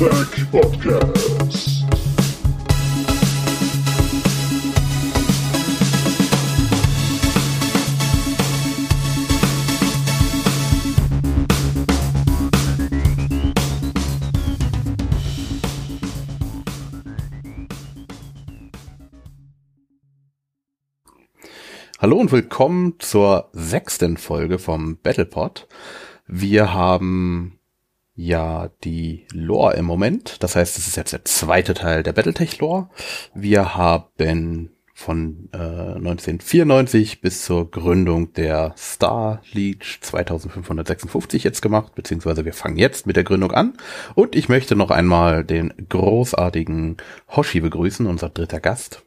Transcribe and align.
Battletech 0.00 0.50
Podcast. 0.50 1.84
Hallo 21.98 22.16
und 22.16 22.32
willkommen 22.32 22.94
zur 23.00 23.50
sechsten 23.52 24.16
Folge 24.16 24.58
vom 24.58 24.96
Battlepod. 25.02 25.68
Wir 26.26 26.72
haben 26.72 27.59
ja 28.20 28.70
die 28.84 29.26
Lore 29.32 29.74
im 29.74 29.86
Moment. 29.86 30.42
Das 30.42 30.56
heißt, 30.56 30.78
es 30.78 30.86
ist 30.86 30.96
jetzt 30.96 31.12
der 31.12 31.24
zweite 31.24 31.74
Teil 31.74 32.02
der 32.02 32.12
Battletech-Lore. 32.12 32.90
Wir 33.34 33.74
haben 33.74 34.70
von 34.92 35.48
äh, 35.52 35.56
1994 35.56 37.22
bis 37.22 37.44
zur 37.44 37.70
Gründung 37.70 38.34
der 38.34 38.74
Star 38.76 39.40
Leech 39.52 39.98
2556 40.02 41.42
jetzt 41.42 41.62
gemacht, 41.62 41.94
beziehungsweise 41.94 42.44
wir 42.44 42.52
fangen 42.52 42.76
jetzt 42.76 43.06
mit 43.06 43.16
der 43.16 43.24
Gründung 43.24 43.52
an. 43.52 43.72
Und 44.14 44.36
ich 44.36 44.50
möchte 44.50 44.76
noch 44.76 44.90
einmal 44.90 45.42
den 45.42 45.72
großartigen 45.88 46.98
Hoshi 47.34 47.60
begrüßen, 47.60 48.06
unser 48.06 48.28
dritter 48.28 48.60
Gast. 48.60 49.02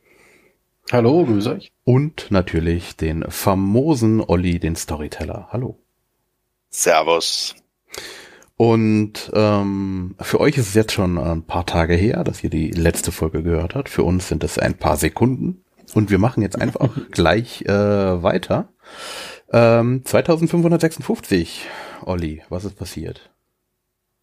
Hallo, 0.92 1.25
grüß 1.25 1.48
euch. 1.48 1.72
Und 1.83 2.27
natürlich 2.31 2.98
den 2.98 3.23
famosen 3.30 4.20
Olli, 4.22 4.59
den 4.59 4.75
Storyteller. 4.75 5.50
Hallo. 5.52 5.77
Servus. 6.70 7.55
Und 8.64 9.30
ähm, 9.33 10.16
für 10.22 10.39
euch 10.39 10.58
ist 10.58 10.69
es 10.69 10.73
jetzt 10.73 10.94
schon 10.94 11.17
ein 11.17 11.45
paar 11.45 11.66
Tage 11.66 11.95
her, 11.95 12.23
dass 12.23 12.45
ihr 12.45 12.50
die 12.50 12.72
letzte 12.72 13.11
Folge 13.11 13.44
gehört 13.44 13.75
habt. 13.75 13.89
Für 13.89 14.03
uns 14.03 14.30
sind 14.30 14.42
es 14.42 14.58
ein 14.58 14.78
paar 14.78 14.95
Sekunden. 14.95 15.66
Und 15.94 16.09
wir 16.09 16.17
machen 16.17 16.42
jetzt 16.42 16.58
einfach 16.58 16.97
gleich 17.11 17.64
äh, 17.64 18.23
weiter. 18.23 18.70
Ähm, 19.52 20.05
2556, 20.05 21.66
Olli, 22.05 22.42
was 22.47 22.64
ist 22.64 22.78
passiert? 22.78 23.31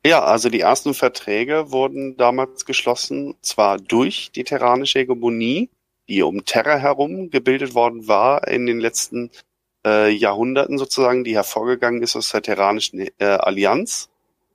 Ja, 0.07 0.23
also 0.23 0.49
die 0.49 0.61
ersten 0.61 0.95
Verträge 0.95 1.71
wurden 1.71 2.17
damals 2.17 2.65
geschlossen, 2.65 3.35
zwar 3.43 3.77
durch 3.77 4.33
die 4.35 4.45
terranische 4.45 5.01
Hegemonie, 5.01 5.69
die 6.09 6.23
um 6.23 6.47
Terra 6.47 6.79
herum 6.79 7.29
gebildet 7.29 7.75
worden 7.75 8.09
war 8.09 8.49
in 8.49 8.65
den 8.65 8.81
letzten 8.81 9.33
äh, 9.85 10.09
Jahrhunderten 10.11 10.79
sozusagen, 10.79 11.25
die 11.25 11.35
hervorgegangen 11.35 12.03
ist 12.03 12.17
aus 12.17 12.31
der 12.31 12.41
Terranischen 12.41 13.07
äh, 13.19 13.25
Allianz. 13.27 14.10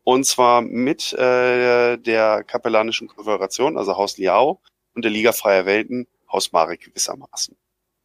Und 0.05 0.23
zwar 0.25 0.61
mit 0.61 1.13
äh, 1.13 1.97
der 1.97 2.43
kapellanischen 2.43 3.07
Konföderation, 3.07 3.75
also 3.75 3.97
Haus 3.97 4.17
Liao, 4.19 4.61
und 4.93 5.03
der 5.03 5.11
Liga 5.11 5.31
Freier 5.31 5.65
Welten, 5.65 6.07
Haus 6.31 6.51
Marek 6.51 6.81
gewissermaßen. 6.81 7.57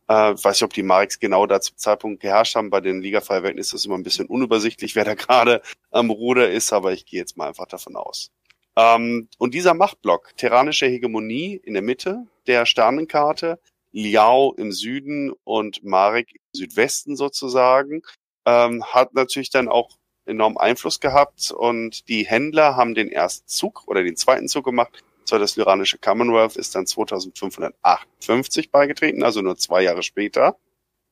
Äh, 0.08 0.14
weiß 0.32 0.44
nicht, 0.56 0.62
ob 0.62 0.72
die 0.72 0.82
Mareks 0.82 1.20
genau 1.20 1.46
da 1.46 1.60
zum 1.60 1.76
Zeitpunkt 1.76 2.22
geherrscht 2.22 2.56
haben. 2.56 2.70
Bei 2.70 2.80
den 2.80 3.02
Liga 3.02 3.20
Freier 3.20 3.42
Welten 3.42 3.60
ist 3.60 3.74
das 3.74 3.84
immer 3.84 3.96
ein 3.96 4.02
bisschen 4.02 4.26
unübersichtlich, 4.26 4.96
wer 4.96 5.04
da 5.04 5.14
gerade 5.14 5.60
am 5.90 6.10
Ruder 6.10 6.50
ist, 6.50 6.72
aber 6.72 6.92
ich 6.92 7.04
gehe 7.04 7.20
jetzt 7.20 7.36
mal 7.36 7.48
einfach 7.48 7.66
davon 7.66 7.96
aus. 7.96 8.30
Ähm, 8.76 9.28
und 9.36 9.52
dieser 9.52 9.74
Machtblock, 9.74 10.34
terranische 10.38 10.86
Hegemonie 10.86 11.60
in 11.62 11.74
der 11.74 11.82
Mitte 11.82 12.26
der 12.46 12.64
Sternenkarte, 12.64 13.60
Liao 13.92 14.54
im 14.56 14.72
Süden 14.72 15.32
und 15.44 15.84
Marek 15.84 16.32
im 16.32 16.40
Südwesten 16.54 17.14
sozusagen, 17.14 18.00
ähm, 18.46 18.82
hat 18.86 19.12
natürlich 19.12 19.50
dann 19.50 19.68
auch 19.68 19.99
enorm 20.26 20.56
Einfluss 20.58 21.00
gehabt 21.00 21.50
und 21.50 22.08
die 22.08 22.26
Händler 22.26 22.76
haben 22.76 22.94
den 22.94 23.10
ersten 23.10 23.48
Zug 23.48 23.84
oder 23.86 24.02
den 24.02 24.16
zweiten 24.16 24.48
Zug 24.48 24.64
gemacht. 24.64 25.02
Zwar 25.24 25.38
das 25.38 25.56
lyranische 25.56 25.98
Commonwealth 25.98 26.56
ist 26.56 26.74
dann 26.74 26.86
2558 26.86 28.70
beigetreten, 28.70 29.22
also 29.22 29.42
nur 29.42 29.56
zwei 29.56 29.82
Jahre 29.82 30.02
später. 30.02 30.56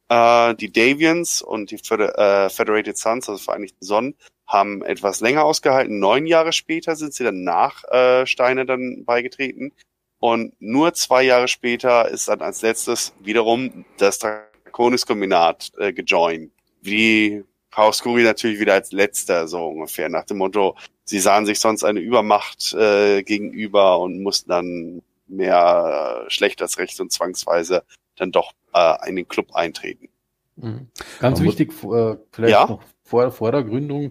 Äh, 0.08 0.54
die 0.54 0.72
Davians 0.72 1.42
und 1.42 1.70
die 1.70 1.78
Feder 1.78 2.46
äh, 2.46 2.50
Federated 2.50 2.96
Sons, 2.96 3.28
also 3.28 3.42
Vereinigten 3.42 3.84
Sonnen, 3.84 4.14
haben 4.46 4.82
etwas 4.82 5.20
länger 5.20 5.44
ausgehalten. 5.44 5.98
Neun 5.98 6.26
Jahre 6.26 6.52
später 6.52 6.96
sind 6.96 7.12
sie 7.12 7.24
dann 7.24 7.44
nach 7.44 7.84
äh, 7.84 8.26
Steine 8.26 8.64
dann 8.64 9.04
beigetreten. 9.04 9.72
Und 10.20 10.54
nur 10.58 10.94
zwei 10.94 11.22
Jahre 11.22 11.46
später 11.46 12.08
ist 12.08 12.28
dann 12.28 12.40
als 12.40 12.62
letztes 12.62 13.12
wiederum 13.20 13.84
das 13.98 14.18
Draconis-Kombinat 14.18 15.70
äh, 15.78 15.92
gejoint. 15.92 16.50
Wie 16.80 17.44
Chaos 17.78 18.02
Kuri 18.02 18.24
natürlich 18.24 18.58
wieder 18.58 18.74
als 18.74 18.90
letzter, 18.90 19.46
so 19.46 19.68
ungefähr, 19.68 20.08
nach 20.08 20.24
dem 20.24 20.38
Motto, 20.38 20.74
sie 21.04 21.20
sahen 21.20 21.46
sich 21.46 21.60
sonst 21.60 21.84
eine 21.84 22.00
Übermacht 22.00 22.74
äh, 22.74 23.22
gegenüber 23.22 24.00
und 24.00 24.20
mussten 24.20 24.50
dann 24.50 25.02
mehr 25.28 26.24
äh, 26.26 26.30
schlecht 26.30 26.60
als 26.60 26.78
recht 26.78 26.98
und 26.98 27.12
zwangsweise 27.12 27.84
dann 28.16 28.32
doch 28.32 28.50
äh, 28.74 29.08
in 29.08 29.14
den 29.14 29.28
Club 29.28 29.54
eintreten. 29.54 30.08
Mhm. 30.56 30.88
Ganz 31.20 31.38
Man 31.38 31.46
wichtig, 31.46 31.70
äh, 31.84 32.16
vielleicht 32.32 32.52
ja? 32.52 32.66
noch 32.66 32.82
vor, 33.04 33.30
vor 33.30 33.52
der 33.52 33.62
Gründung, 33.62 34.10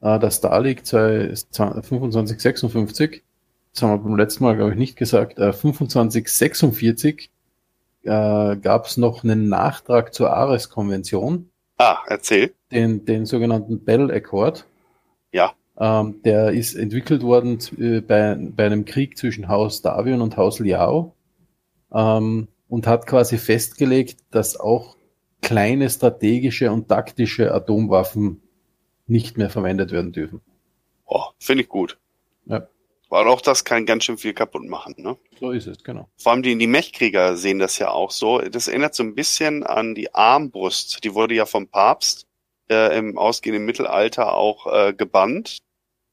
äh, 0.00 0.20
der 0.20 0.30
Star 0.30 0.60
League 0.60 0.86
2556, 0.86 3.24
das 3.74 3.82
haben 3.82 3.90
wir 3.90 3.98
beim 3.98 4.16
letzten 4.16 4.44
Mal, 4.44 4.54
glaube 4.54 4.70
ich, 4.70 4.78
nicht 4.78 4.94
gesagt, 4.94 5.40
äh, 5.40 5.52
2546 5.52 7.32
äh, 8.04 8.56
gab 8.58 8.86
es 8.86 8.96
noch 8.96 9.24
einen 9.24 9.48
Nachtrag 9.48 10.14
zur 10.14 10.32
Ares-Konvention. 10.32 11.50
Ah, 11.78 11.98
erzähl. 12.06 12.54
Den, 12.70 13.04
den 13.04 13.24
sogenannten 13.26 13.84
Bell 13.84 14.10
Accord. 14.10 14.66
Ja. 15.32 15.54
Ähm, 15.78 16.20
der 16.24 16.50
ist 16.50 16.74
entwickelt 16.74 17.22
worden 17.22 17.58
äh, 17.78 18.00
bei, 18.00 18.36
bei 18.38 18.66
einem 18.66 18.84
Krieg 18.84 19.16
zwischen 19.16 19.48
Haus 19.48 19.80
Davion 19.80 20.20
und 20.20 20.36
Haus 20.36 20.58
Liao 20.58 21.14
ähm, 21.92 22.48
und 22.68 22.86
hat 22.86 23.06
quasi 23.06 23.38
festgelegt, 23.38 24.18
dass 24.30 24.58
auch 24.58 24.96
kleine 25.40 25.88
strategische 25.88 26.72
und 26.72 26.88
taktische 26.88 27.54
Atomwaffen 27.54 28.42
nicht 29.06 29.38
mehr 29.38 29.50
verwendet 29.50 29.92
werden 29.92 30.12
dürfen. 30.12 30.40
Oh, 31.06 31.24
finde 31.38 31.62
ich 31.62 31.68
gut. 31.68 31.98
Ja. 32.46 32.68
Weil 33.08 33.26
auch 33.26 33.40
das 33.40 33.64
kann 33.64 33.86
ganz 33.86 34.04
schön 34.04 34.18
viel 34.18 34.34
kaputt 34.34 34.66
machen, 34.66 34.94
ne? 34.98 35.16
So 35.40 35.52
ist 35.52 35.66
es, 35.66 35.82
genau. 35.82 36.08
Vor 36.18 36.32
allem 36.32 36.42
die, 36.42 36.58
die 36.58 36.66
Mechkrieger 36.66 37.36
sehen 37.36 37.58
das 37.58 37.78
ja 37.78 37.90
auch 37.90 38.10
so. 38.10 38.38
Das 38.40 38.68
erinnert 38.68 38.94
so 38.94 39.02
ein 39.02 39.14
bisschen 39.14 39.62
an 39.62 39.94
die 39.94 40.14
Armbrust. 40.14 41.02
Die 41.04 41.14
wurde 41.14 41.34
ja 41.34 41.46
vom 41.46 41.68
Papst 41.68 42.27
äh, 42.70 42.96
im 42.98 43.18
ausgehenden 43.18 43.64
Mittelalter 43.64 44.34
auch 44.34 44.66
äh, 44.66 44.92
gebannt, 44.92 45.58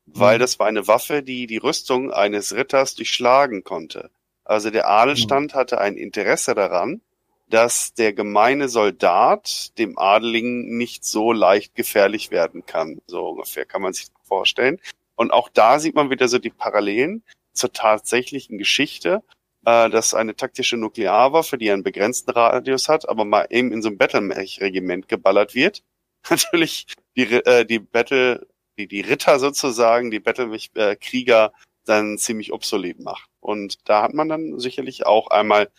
weil 0.06 0.38
mhm. 0.38 0.42
das 0.42 0.60
war 0.60 0.68
eine 0.68 0.88
Waffe, 0.88 1.24
die 1.24 1.48
die 1.48 1.58
Rüstung 1.58 2.12
eines 2.12 2.56
Ritters 2.56 2.96
durchschlagen 2.96 3.64
konnte. 3.64 4.10
Also 4.44 4.70
der 4.70 4.88
Adelstand 4.88 5.54
mhm. 5.54 5.58
hatte 5.58 5.80
ein 5.80 5.98
Interesse 5.98 6.54
daran, 6.54 7.02
dass 7.50 7.94
der 7.94 8.14
gemeine 8.14 8.70
Soldat 8.70 9.78
dem 9.78 9.98
Adeligen 9.98 10.78
nicht 10.78 11.06
so 11.06 11.32
leicht 11.32 11.76
gefährlich 11.76 12.32
werden 12.32 12.66
kann. 12.66 13.02
So 13.08 13.30
ungefähr 13.30 13.66
kann 13.66 13.82
man 13.82 13.94
sich 13.94 14.08
vorstellen. 14.24 14.80
Und 15.16 15.32
auch 15.32 15.50
da 15.50 15.80
sieht 15.80 15.96
man 15.96 16.10
wieder 16.10 16.28
so 16.28 16.40
die 16.40 16.50
Parallelen 16.50 17.24
zur 17.54 17.72
tatsächlichen 17.72 18.58
Geschichte, 18.58 19.24
äh, 19.66 19.90
dass 19.90 20.14
eine 20.14 20.36
taktische 20.36 20.78
Nuklearwaffe, 20.78 21.58
die 21.58 21.72
einen 21.72 21.84
begrenzten 21.84 22.32
Radius 22.32 22.90
hat, 22.90 23.08
aber 23.08 23.26
mal 23.26 23.48
eben 23.50 23.72
in 23.72 23.82
so 23.82 23.90
einem 23.90 23.98
Battlemech-Regiment 23.98 25.08
geballert 25.08 25.56
wird, 25.56 25.84
natürlich 26.30 26.88
die, 27.16 27.24
äh, 27.24 27.66
die 27.66 27.80
Battle, 27.80 28.48
die, 28.78 28.88
die 28.88 29.02
Ritter 29.02 29.40
sozusagen, 29.40 30.12
die 30.12 30.20
Battlemech-Krieger 30.20 31.54
dann 31.86 32.18
ziemlich 32.18 32.52
obsolet 32.52 33.00
macht. 33.00 33.30
Und 33.40 33.88
da 33.88 34.02
hat 34.02 34.14
man 34.14 34.28
dann 34.28 34.60
sicherlich 34.60 35.06
auch 35.06 35.28
einmal 35.28 35.70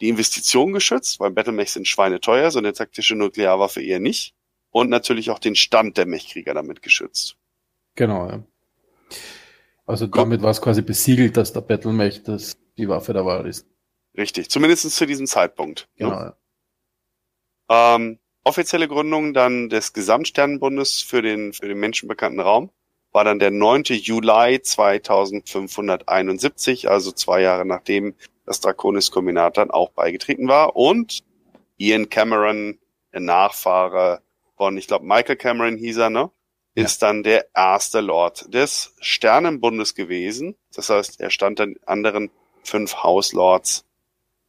die 0.00 0.08
Investition 0.08 0.72
geschützt, 0.72 1.20
weil 1.20 1.30
Battlemechs 1.30 1.74
sind 1.74 1.86
schweineteuer, 1.86 2.50
so 2.50 2.58
eine 2.58 2.72
taktische 2.72 3.14
Nuklearwaffe 3.14 3.82
eher 3.82 4.00
nicht. 4.00 4.34
Und 4.70 4.88
natürlich 4.88 5.30
auch 5.30 5.38
den 5.38 5.54
Stand 5.54 5.98
der 5.98 6.06
Mechkrieger 6.06 6.54
damit 6.54 6.80
geschützt. 6.80 7.36
Genau, 7.94 8.26
ja. 8.28 8.42
Also 9.84 10.06
damit 10.06 10.40
war 10.40 10.50
es 10.50 10.62
quasi 10.62 10.80
besiegelt, 10.80 11.36
dass 11.36 11.52
der 11.52 11.60
Battlemech 11.60 12.22
das 12.22 12.56
die 12.78 12.88
Waffe 12.88 13.12
der 13.12 13.26
Wahl 13.26 13.46
ist. 13.46 13.66
Richtig, 14.16 14.48
zumindest 14.48 14.90
zu 14.90 15.06
diesem 15.06 15.26
Zeitpunkt. 15.26 15.88
Ne? 15.96 16.06
Genau. 16.06 16.20
Ne? 16.20 16.36
Ja. 17.68 17.94
Ähm, 17.96 18.18
offizielle 18.44 18.88
Gründung 18.88 19.34
dann 19.34 19.68
des 19.68 19.92
Gesamtsternenbundes 19.92 21.00
für 21.00 21.22
den, 21.22 21.52
für 21.52 21.68
den 21.68 21.78
menschenbekannten 21.78 22.40
Raum 22.40 22.70
war 23.12 23.24
dann 23.24 23.38
der 23.38 23.50
9. 23.50 23.82
Juli 23.84 24.62
2571, 24.62 26.88
also 26.88 27.12
zwei 27.12 27.42
Jahre 27.42 27.66
nachdem 27.66 28.14
das 28.46 28.60
Draconis-Kombinat 28.60 29.58
dann 29.58 29.70
auch 29.70 29.90
beigetreten 29.90 30.48
war. 30.48 30.76
Und 30.76 31.22
Ian 31.76 32.08
Cameron, 32.08 32.78
der 33.12 33.20
Nachfahre 33.20 34.22
von, 34.56 34.78
ich 34.78 34.86
glaube, 34.86 35.04
Michael 35.06 35.36
Cameron 35.36 35.76
hieß 35.76 35.98
er, 35.98 36.08
ne? 36.10 36.30
ist 36.74 37.02
dann 37.02 37.22
der 37.22 37.46
erste 37.54 38.00
Lord 38.00 38.52
des 38.52 38.94
Sternenbundes 39.00 39.94
gewesen. 39.94 40.56
Das 40.74 40.88
heißt, 40.88 41.20
er 41.20 41.30
stand 41.30 41.58
dann 41.58 41.76
anderen 41.84 42.30
fünf 42.64 43.02
Hauslords 43.02 43.84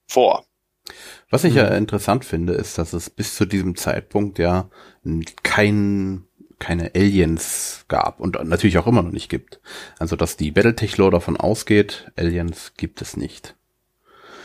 vor. 0.08 0.46
Was 1.34 1.46
ich 1.46 1.56
ja 1.56 1.66
interessant 1.70 2.26
finde, 2.26 2.54
ist, 2.54 2.78
dass 2.78 2.94
es 2.94 3.10
bis 3.10 3.34
zu 3.34 3.46
diesem 3.46 3.76
Zeitpunkt 3.76 4.38
ja 4.38 4.70
kein 5.42 6.26
keine 6.60 6.92
Aliens 6.94 7.86
gab 7.88 8.20
und 8.20 8.38
natürlich 8.44 8.78
auch 8.78 8.86
immer 8.86 9.02
noch 9.02 9.12
nicht 9.12 9.30
gibt. 9.30 9.60
Also 9.98 10.16
dass 10.16 10.38
die 10.38 10.52
Battletech-Lore 10.52 11.10
davon 11.10 11.36
ausgeht, 11.36 12.12
Aliens 12.18 12.74
gibt 12.78 13.02
es 13.02 13.18
nicht. 13.18 13.56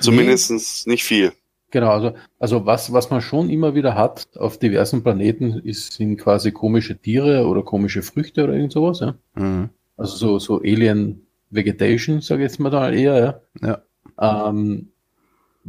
Zumindest 0.00 0.86
nicht 0.86 1.04
viel. 1.04 1.34
Genau, 1.72 1.90
also, 1.90 2.14
also 2.38 2.64
was, 2.64 2.90
was 2.90 3.10
man 3.10 3.20
schon 3.20 3.50
immer 3.50 3.74
wieder 3.74 3.94
hat 3.94 4.26
auf 4.38 4.58
diversen 4.58 5.02
Planeten, 5.02 5.60
ist, 5.62 5.92
sind 5.92 6.16
quasi 6.16 6.52
komische 6.52 6.96
Tiere 6.96 7.46
oder 7.48 7.64
komische 7.64 8.00
Früchte 8.00 8.44
oder 8.44 8.54
irgend 8.54 8.72
sowas, 8.72 9.00
ja. 9.00 9.14
Mhm. 9.34 9.68
Also 9.98 10.16
so, 10.16 10.38
so 10.38 10.60
Alien 10.62 11.26
Vegetation, 11.50 12.22
sage 12.22 12.44
ich 12.44 12.50
jetzt 12.50 12.60
mal 12.60 12.70
da 12.70 12.90
eher, 12.90 13.42
Ja. 13.60 13.82
ja. 14.18 14.48
Ähm, 14.48 14.88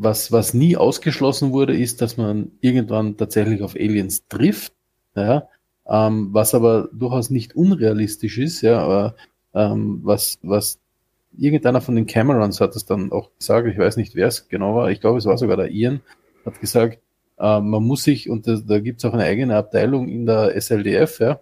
was, 0.02 0.32
was 0.32 0.54
nie 0.54 0.78
ausgeschlossen 0.78 1.52
wurde, 1.52 1.76
ist, 1.76 2.02
dass 2.02 2.18
man 2.18 2.52
irgendwann 2.62 3.18
tatsächlich 3.18 3.62
auf 3.62 3.76
Aliens 3.76 4.28
trifft, 4.28 4.74
ja. 5.16 5.48
Ähm, 5.88 6.30
was 6.32 6.54
aber 6.54 6.90
durchaus 6.94 7.32
nicht 7.32 7.56
unrealistisch 7.56 8.38
ist, 8.38 8.62
ja, 8.62 8.80
aber 8.80 9.16
ähm, 9.56 10.02
was, 10.04 10.38
was 10.44 10.80
irgendeiner 11.36 11.82
von 11.82 11.96
den 11.96 12.06
Camerons 12.06 12.62
hat 12.62 12.76
es 12.76 12.86
dann 12.86 13.12
auch 13.12 13.32
gesagt, 13.38 13.68
ich 13.68 13.78
weiß 13.78 13.98
nicht, 13.98 14.16
wer 14.16 14.28
es 14.28 14.48
genau 14.50 14.76
war, 14.76 14.92
ich 14.92 15.02
glaube, 15.02 15.18
es 15.18 15.26
war 15.26 15.38
sogar 15.38 15.58
der 15.58 15.72
Ian, 15.72 16.02
hat 16.46 16.62
gesagt, 16.62 17.00
äh, 17.40 17.60
man 17.60 17.84
muss 17.84 18.04
sich, 18.04 18.30
und 18.30 18.48
da, 18.48 18.56
da 18.56 18.80
gibt 18.80 19.00
es 19.00 19.06
auch 19.06 19.14
eine 19.14 19.24
eigene 19.24 19.58
Abteilung 19.58 20.08
in 20.08 20.26
der 20.26 20.56
SLDF, 20.56 21.20
ja, 21.20 21.40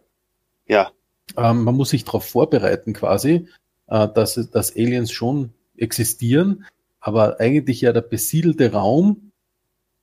Ja, 0.67 0.91
ähm, 1.35 1.63
man 1.63 1.75
muss 1.75 1.89
sich 1.89 2.05
darauf 2.05 2.25
vorbereiten 2.25 2.93
quasi, 2.93 3.47
äh, 3.87 4.07
dass, 4.07 4.35
dass 4.51 4.75
Aliens 4.75 5.11
schon 5.11 5.51
existieren, 5.75 6.65
aber 7.07 7.39
eigentlich 7.39 7.79
ja 7.79 7.93
der 7.93 8.01
besiedelte 8.01 8.73
Raum 8.73 9.31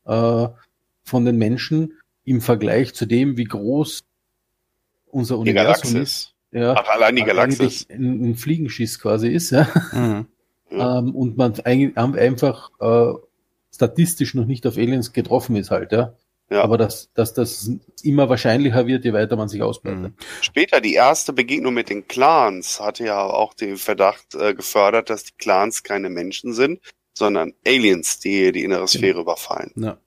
äh, 0.06 0.48
von 1.02 1.24
den 1.26 1.36
Menschen 1.36 1.98
im 2.24 2.40
Vergleich 2.40 2.94
zu 2.94 3.04
dem, 3.04 3.36
wie 3.36 3.44
groß 3.44 4.04
unser 5.08 5.34
die 5.34 5.40
Universum 5.50 6.00
ist, 6.00 6.32
Galaxis. 6.32 6.34
ja, 6.52 6.72
Ach, 6.78 6.88
allein 6.88 7.16
die 7.16 7.24
Galaxis. 7.24 7.60
eigentlich 7.60 7.90
ein, 7.90 8.30
ein 8.30 8.36
Fliegenschiss 8.36 8.98
quasi 8.98 9.28
ist, 9.28 9.50
ja. 9.50 9.68
Mhm. 9.92 10.26
Ja. 10.70 10.98
Ähm, 10.98 11.14
und 11.14 11.36
man 11.36 11.60
eigentlich 11.60 11.94
einfach 11.98 12.70
äh, 12.80 13.12
statistisch 13.70 14.34
noch 14.34 14.46
nicht 14.46 14.66
auf 14.66 14.78
Aliens 14.78 15.12
getroffen 15.12 15.56
ist 15.56 15.70
halt, 15.70 15.92
ja. 15.92 16.14
Ja. 16.50 16.62
Aber 16.62 16.76
dass, 16.76 17.12
dass 17.14 17.32
das 17.32 17.70
immer 18.02 18.28
wahrscheinlicher 18.28 18.86
wird, 18.86 19.04
je 19.04 19.12
weiter 19.12 19.36
man 19.36 19.48
sich 19.48 19.62
ausbreitet. 19.62 20.02
Mhm. 20.02 20.14
Später 20.40 20.80
die 20.80 20.94
erste 20.94 21.32
Begegnung 21.32 21.74
mit 21.74 21.88
den 21.88 22.06
Clans 22.06 22.80
hatte 22.80 23.04
ja 23.04 23.22
auch 23.22 23.54
den 23.54 23.76
Verdacht 23.76 24.34
äh, 24.34 24.54
gefördert, 24.54 25.10
dass 25.10 25.24
die 25.24 25.34
Clans 25.38 25.82
keine 25.82 26.10
Menschen 26.10 26.52
sind, 26.52 26.80
sondern 27.14 27.54
Aliens, 27.66 28.18
die 28.18 28.52
die 28.52 28.64
innere 28.64 28.88
Sphäre 28.88 29.20
überfallen. 29.20 29.72
Ja. 29.76 29.98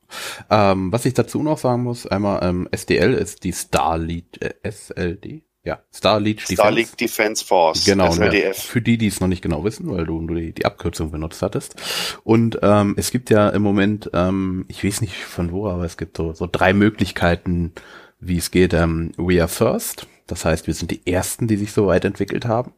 Ähm, 0.50 0.92
was 0.92 1.06
ich 1.06 1.14
dazu 1.14 1.42
noch 1.42 1.58
sagen 1.58 1.84
muss, 1.84 2.06
einmal 2.06 2.40
ähm, 2.44 2.68
SDL 2.72 3.14
ist 3.14 3.44
die 3.44 3.54
Starlead, 3.54 4.42
äh, 4.42 4.54
SLD? 4.70 5.44
Ja, 5.68 5.80
Starlead 5.94 6.38
Defense. 6.40 6.54
Starlink 6.54 6.98
Defense 6.98 7.44
Force, 7.46 7.84
Genau, 7.84 8.06
ne? 8.08 8.12
SLDF. 8.14 8.58
für 8.64 8.82
die, 8.82 8.98
die 8.98 9.08
es 9.08 9.20
noch 9.20 9.28
nicht 9.28 9.42
genau 9.42 9.66
wissen, 9.66 9.92
weil 9.92 10.06
du 10.06 10.22
nur 10.22 10.38
die, 10.38 10.54
die 10.54 10.66
Abkürzung 10.66 11.12
benutzt 11.12 11.42
hattest. 11.42 11.76
Und 12.24 12.58
ähm, 12.62 12.94
es 12.98 13.12
gibt 13.12 13.30
ja 13.30 13.50
im 13.50 13.64
Moment, 13.64 14.10
ähm, 14.14 14.64
ich 14.70 14.84
weiß 14.86 15.02
nicht 15.02 15.16
von 15.16 15.52
wo, 15.52 15.68
aber 15.68 15.84
es 15.84 15.98
gibt 15.98 16.16
so, 16.16 16.32
so 16.32 16.48
drei 16.50 16.72
Möglichkeiten, 16.72 17.74
wie 18.22 18.38
es 18.38 18.50
geht. 18.52 18.74
Ähm, 18.74 19.12
we 19.18 19.40
are 19.42 19.50
first, 19.50 20.08
das 20.26 20.46
heißt, 20.46 20.68
wir 20.68 20.74
sind 20.74 20.90
die 20.90 21.06
Ersten, 21.06 21.48
die 21.48 21.58
sich 21.58 21.74
so 21.74 21.88
weit 21.88 22.06
entwickelt 22.06 22.46
haben. 22.46 22.72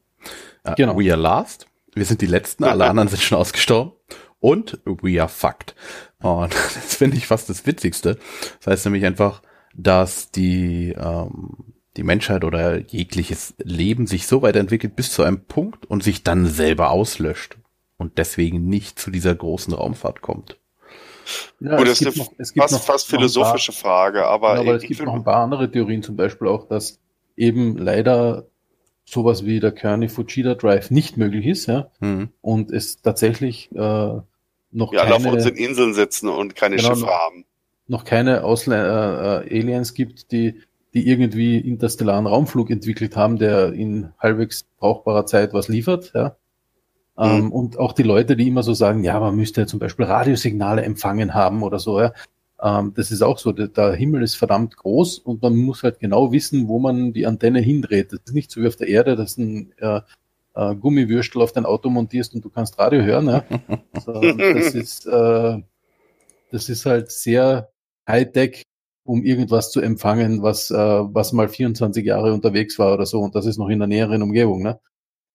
Äh, 0.64 0.74
Genau. 0.76 0.98
We 1.00 1.12
are 1.12 1.22
last, 1.22 1.68
wir 1.94 2.06
sind 2.06 2.22
die 2.22 2.26
Letzten, 2.26 2.64
alle 2.64 2.86
anderen 2.90 3.08
sind 3.10 3.22
schon 3.22 3.38
ausgestorben. 3.38 3.94
Und 4.40 4.80
we 4.86 5.20
are 5.22 5.30
fucked. 5.30 5.76
Und 6.24 6.54
das 6.76 6.96
finde 6.96 7.18
ich 7.18 7.28
fast 7.28 7.50
das 7.50 7.68
Witzigste. 7.68 8.18
Das 8.60 8.68
heißt 8.68 8.86
nämlich 8.86 9.06
einfach, 9.06 9.44
dass 9.76 10.32
die, 10.32 10.96
ähm, 10.98 11.50
die 12.00 12.04
Menschheit 12.04 12.46
oder 12.46 12.78
jegliches 12.80 13.54
Leben 13.62 14.08
sich 14.08 14.26
so 14.26 14.42
weit 14.42 14.56
entwickelt 14.56 14.96
bis 14.96 15.12
zu 15.12 15.22
einem 15.22 15.42
Punkt 15.42 15.86
und 15.86 16.02
sich 16.02 16.24
dann 16.24 16.46
selber 16.46 16.92
auslöscht 16.92 17.58
und 17.98 18.18
deswegen 18.18 18.68
nicht 18.70 18.98
zu 18.98 19.12
dieser 19.12 19.36
großen 19.36 19.74
Raumfahrt 19.74 20.22
kommt. 20.22 20.58
Ja, 21.60 21.76
Gut, 21.76 21.88
es 21.90 22.00
das 22.00 22.02
ist 22.02 22.06
gibt 22.06 22.18
noch- 22.18 22.34
es 22.38 22.54
gibt 22.54 22.64
fast, 22.64 22.74
noch- 22.74 22.82
fast 22.84 22.88
noch 22.88 23.18
ein 23.20 23.20
paar- 23.20 23.20
philosophische 23.20 23.72
Frage, 23.74 24.26
aber, 24.26 24.54
Ja, 24.56 24.62
aber 24.62 24.76
es 24.76 24.84
gibt 24.84 25.04
noch 25.04 25.14
ein 25.14 25.26
paar 25.26 25.44
andere 25.44 25.70
Theorien, 25.70 26.02
zum 26.02 26.16
Beispiel 26.16 26.48
auch, 26.48 26.70
dass 26.70 27.00
eben 27.36 27.78
leider 27.78 28.46
sowas 29.06 29.44
wie 29.46 29.60
der 29.60 29.74
Kearney-Fuchida 29.74 30.56
Drive 30.56 30.90
nicht 30.90 31.18
möglich 31.18 31.46
ist, 31.48 31.66
ja, 31.66 31.92
Hm. 32.00 32.30
und 32.42 32.72
es 32.72 33.02
tatsächlich 33.02 33.70
äh, 33.74 33.78
noch 34.72 34.92
wir 34.94 35.02
alle 35.04 35.16
auf 35.16 35.24
keine, 35.24 35.36
unseren 35.36 35.56
Inseln 35.56 35.94
sitzen 35.94 36.30
und 36.30 36.56
keine 36.56 36.78
Genau, 36.78 36.96
Schiffe 36.96 37.08
haben. 37.08 37.44
noch 37.88 38.06
keine 38.06 38.44
Ausle 38.46 38.76
äh, 38.78 39.56
äh, 39.58 39.60
Aliens 39.60 39.94
gibt, 39.94 40.32
die, 40.32 40.62
die 40.94 41.08
irgendwie 41.08 41.58
interstellaren 41.58 42.26
Raumflug 42.28 42.70
entwickelt 42.72 43.16
haben, 43.16 43.38
der 43.38 43.74
in 43.74 44.10
halbwegs 44.20 44.66
brauchbarer 44.80 45.26
Zeit 45.26 45.54
was 45.54 45.68
liefert, 45.68 46.12
ja. 46.16 46.36
Ähm, 47.18 47.46
Mhm. 47.46 47.52
und 47.52 47.78
auch 47.80 47.94
die 47.94 48.04
Leute, 48.04 48.36
die 48.38 48.48
immer 48.48 48.64
so 48.64 48.74
sagen, 48.74 49.04
ja, 49.04 49.20
man 49.20 49.36
müsste 49.36 49.66
zum 49.68 49.80
Beispiel 49.80 50.06
Radiosignale 50.06 50.84
empfangen 50.84 51.34
haben 51.34 51.64
oder 51.64 51.80
so, 51.80 52.00
ja. 52.00 52.14
Ähm, 52.62 52.94
das 52.96 53.12
ist 53.12 53.22
auch 53.22 53.38
so, 53.38 53.52
der, 53.52 53.68
der 53.70 53.94
Himmel 53.94 54.22
ist 54.24 54.36
verdammt 54.36 54.76
groß 54.78 55.20
und 55.20 55.42
man 55.42 55.56
muss 55.56 55.84
halt 55.84 56.00
genau 56.00 56.32
wissen, 56.32 56.68
wo 56.68 56.80
man 56.80 57.14
die 57.14 57.26
Antenne 57.26 57.60
hindreht. 57.60 58.12
Das 58.14 58.20
ist 58.26 58.34
nicht 58.34 58.52
so 58.52 58.62
wie 58.62 58.68
auf 58.68 58.76
der 58.76 58.88
Erde, 58.90 59.16
dass 59.16 59.38
ein 59.38 59.72
äh, 59.78 60.02
äh, 60.56 60.76
Gummiwürstel 60.76 61.42
auf 61.42 61.54
dein 61.54 61.66
Auto 61.66 61.90
montierst 61.90 62.36
und 62.36 62.44
du 62.44 62.50
kannst 62.50 62.78
Radio 62.80 63.02
hören. 63.04 63.28
Ja? 63.28 63.44
So, 64.06 64.14
das 64.14 64.74
ist 64.76 65.06
äh, 65.06 65.62
das 66.52 66.68
ist 66.70 66.86
halt 66.86 67.12
sehr 67.12 67.70
Hightech, 68.08 68.64
um 69.10 69.24
irgendwas 69.24 69.72
zu 69.72 69.82
empfangen, 69.82 70.44
was, 70.44 70.70
äh, 70.70 70.76
was 70.78 71.34
mal 71.34 71.50
24 71.50 72.06
Jahre 72.06 72.32
unterwegs 72.32 72.78
war 72.78 72.94
oder 72.94 73.08
so. 73.08 73.20
Und 73.20 73.34
das 73.34 73.48
ist 73.48 73.58
noch 73.58 73.70
in 73.70 73.80
der 73.80 73.88
näheren 73.88 74.22
Umgebung. 74.22 74.62
Ne? 74.62 74.80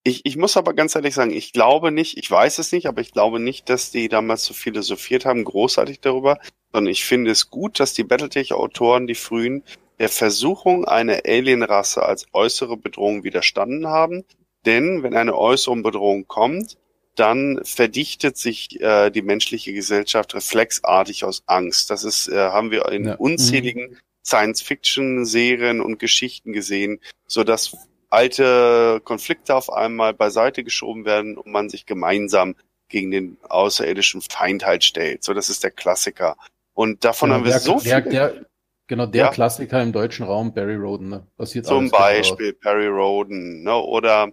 Ich, 0.04 0.24
ich 0.24 0.36
muss 0.36 0.56
aber 0.56 0.74
ganz 0.74 0.94
ehrlich 0.94 1.14
sagen, 1.14 1.32
ich 1.32 1.52
glaube 1.52 1.90
nicht, 1.90 2.16
ich 2.16 2.30
weiß 2.30 2.60
es 2.60 2.70
nicht, 2.70 2.86
aber 2.86 3.00
ich 3.00 3.10
glaube 3.10 3.40
nicht, 3.40 3.68
dass 3.68 3.90
die 3.90 4.08
damals 4.08 4.44
so 4.44 4.54
philosophiert 4.54 5.24
haben, 5.24 5.42
großartig 5.42 6.00
darüber, 6.00 6.38
sondern 6.72 6.92
ich 6.92 7.04
finde 7.04 7.32
es 7.32 7.50
gut, 7.50 7.80
dass 7.80 7.94
die 7.94 8.04
Battletech-Autoren, 8.04 9.08
die 9.08 9.16
frühen, 9.16 9.64
der 9.98 10.08
Versuchung 10.08 10.84
einer 10.84 11.22
Alienrasse 11.26 12.04
als 12.04 12.26
äußere 12.32 12.76
Bedrohung 12.76 13.24
widerstanden 13.24 13.88
haben. 13.88 14.22
Denn 14.66 15.02
wenn 15.02 15.14
eine 15.14 15.36
äußere 15.36 15.76
Bedrohung 15.82 16.28
kommt, 16.28 16.76
dann 17.16 17.60
verdichtet 17.64 18.36
sich 18.36 18.80
äh, 18.80 19.10
die 19.10 19.22
menschliche 19.22 19.72
Gesellschaft 19.72 20.34
reflexartig 20.34 21.24
aus 21.24 21.42
Angst. 21.46 21.90
Das 21.90 22.04
ist, 22.04 22.28
äh, 22.28 22.36
haben 22.36 22.70
wir 22.70 22.88
in 22.90 23.06
Ja. 23.06 23.14
unzähligen 23.16 23.98
Science-Fiction-Serien 24.24 25.80
und 25.80 25.98
Geschichten 25.98 26.52
gesehen, 26.52 27.00
so 27.26 27.44
dass 27.44 27.76
alte 28.10 29.00
Konflikte 29.04 29.54
auf 29.54 29.72
einmal 29.72 30.14
beiseite 30.14 30.64
geschoben 30.64 31.04
werden 31.04 31.36
und 31.36 31.50
man 31.52 31.68
sich 31.68 31.84
gemeinsam 31.86 32.54
gegen 32.88 33.10
den 33.10 33.36
außerirdischen 33.48 34.20
Feind 34.22 34.64
halt 34.64 34.84
stellt. 34.84 35.24
So, 35.24 35.34
das 35.34 35.48
ist 35.48 35.64
der 35.64 35.70
Klassiker. 35.72 36.36
Und 36.74 37.04
davon 37.04 37.32
haben 37.32 37.44
wir 37.44 37.50
der, 37.52 37.60
so 37.60 37.80
der, 37.80 38.02
viel. 38.02 38.12
der, 38.12 38.46
genau, 38.86 39.06
der 39.06 39.24
Ja. 39.26 39.30
Klassiker 39.30 39.82
im 39.82 39.92
deutschen 39.92 40.24
Raum, 40.26 40.54
Barry 40.54 40.76
Roden. 40.76 41.08
Ne? 41.08 41.26
Passiert 41.36 41.66
Zum 41.66 41.86
genau 41.86 41.98
Beispiel 41.98 42.52
Perry 42.52 42.86
Roden, 42.86 43.62
ne, 43.62 43.74
oder 43.76 44.30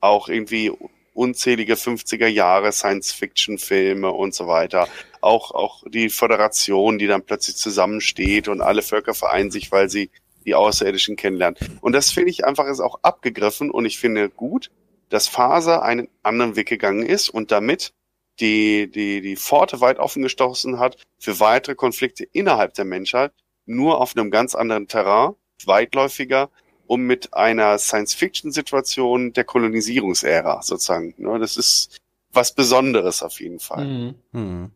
auch 0.00 0.28
irgendwie 0.28 0.72
unzählige 1.20 1.74
50er 1.74 2.26
Jahre 2.26 2.72
Science-Fiction-Filme 2.72 4.10
und 4.10 4.34
so 4.34 4.46
weiter. 4.46 4.88
Auch, 5.20 5.50
auch 5.50 5.84
die 5.86 6.08
Föderation, 6.08 6.98
die 6.98 7.06
dann 7.06 7.22
plötzlich 7.22 7.56
zusammensteht 7.56 8.48
und 8.48 8.62
alle 8.62 8.80
Völker 8.80 9.12
vereinen 9.12 9.50
sich, 9.50 9.70
weil 9.70 9.90
sie 9.90 10.10
die 10.46 10.54
Außerirdischen 10.54 11.16
kennenlernen. 11.16 11.58
Und 11.82 11.92
das 11.92 12.10
finde 12.10 12.30
ich 12.30 12.46
einfach 12.46 12.66
ist 12.66 12.80
auch 12.80 13.00
abgegriffen 13.02 13.70
und 13.70 13.84
ich 13.84 13.98
finde 13.98 14.30
gut, 14.30 14.70
dass 15.10 15.28
Faser 15.28 15.82
einen 15.82 16.08
anderen 16.22 16.56
Weg 16.56 16.68
gegangen 16.68 17.04
ist 17.04 17.28
und 17.28 17.50
damit 17.50 17.92
die, 18.40 18.90
die, 18.90 19.20
die 19.20 19.36
Pforte 19.36 19.82
weit 19.82 19.98
offen 19.98 20.22
gestoßen 20.22 20.78
hat 20.78 20.96
für 21.18 21.38
weitere 21.38 21.74
Konflikte 21.74 22.24
innerhalb 22.32 22.72
der 22.72 22.86
Menschheit, 22.86 23.32
nur 23.66 24.00
auf 24.00 24.16
einem 24.16 24.30
ganz 24.30 24.54
anderen 24.54 24.88
Terrain, 24.88 25.34
weitläufiger, 25.66 26.48
um 26.90 27.02
mit 27.02 27.34
einer 27.34 27.78
Science-Fiction-Situation 27.78 29.32
der 29.32 29.44
Kolonisierungsära 29.44 30.60
sozusagen. 30.60 31.14
Ne, 31.18 31.38
das 31.38 31.56
ist 31.56 32.00
was 32.32 32.52
Besonderes 32.52 33.22
auf 33.22 33.40
jeden 33.40 33.60
Fall. 33.60 33.86
Mhm. 33.86 34.14
Hm. 34.32 34.70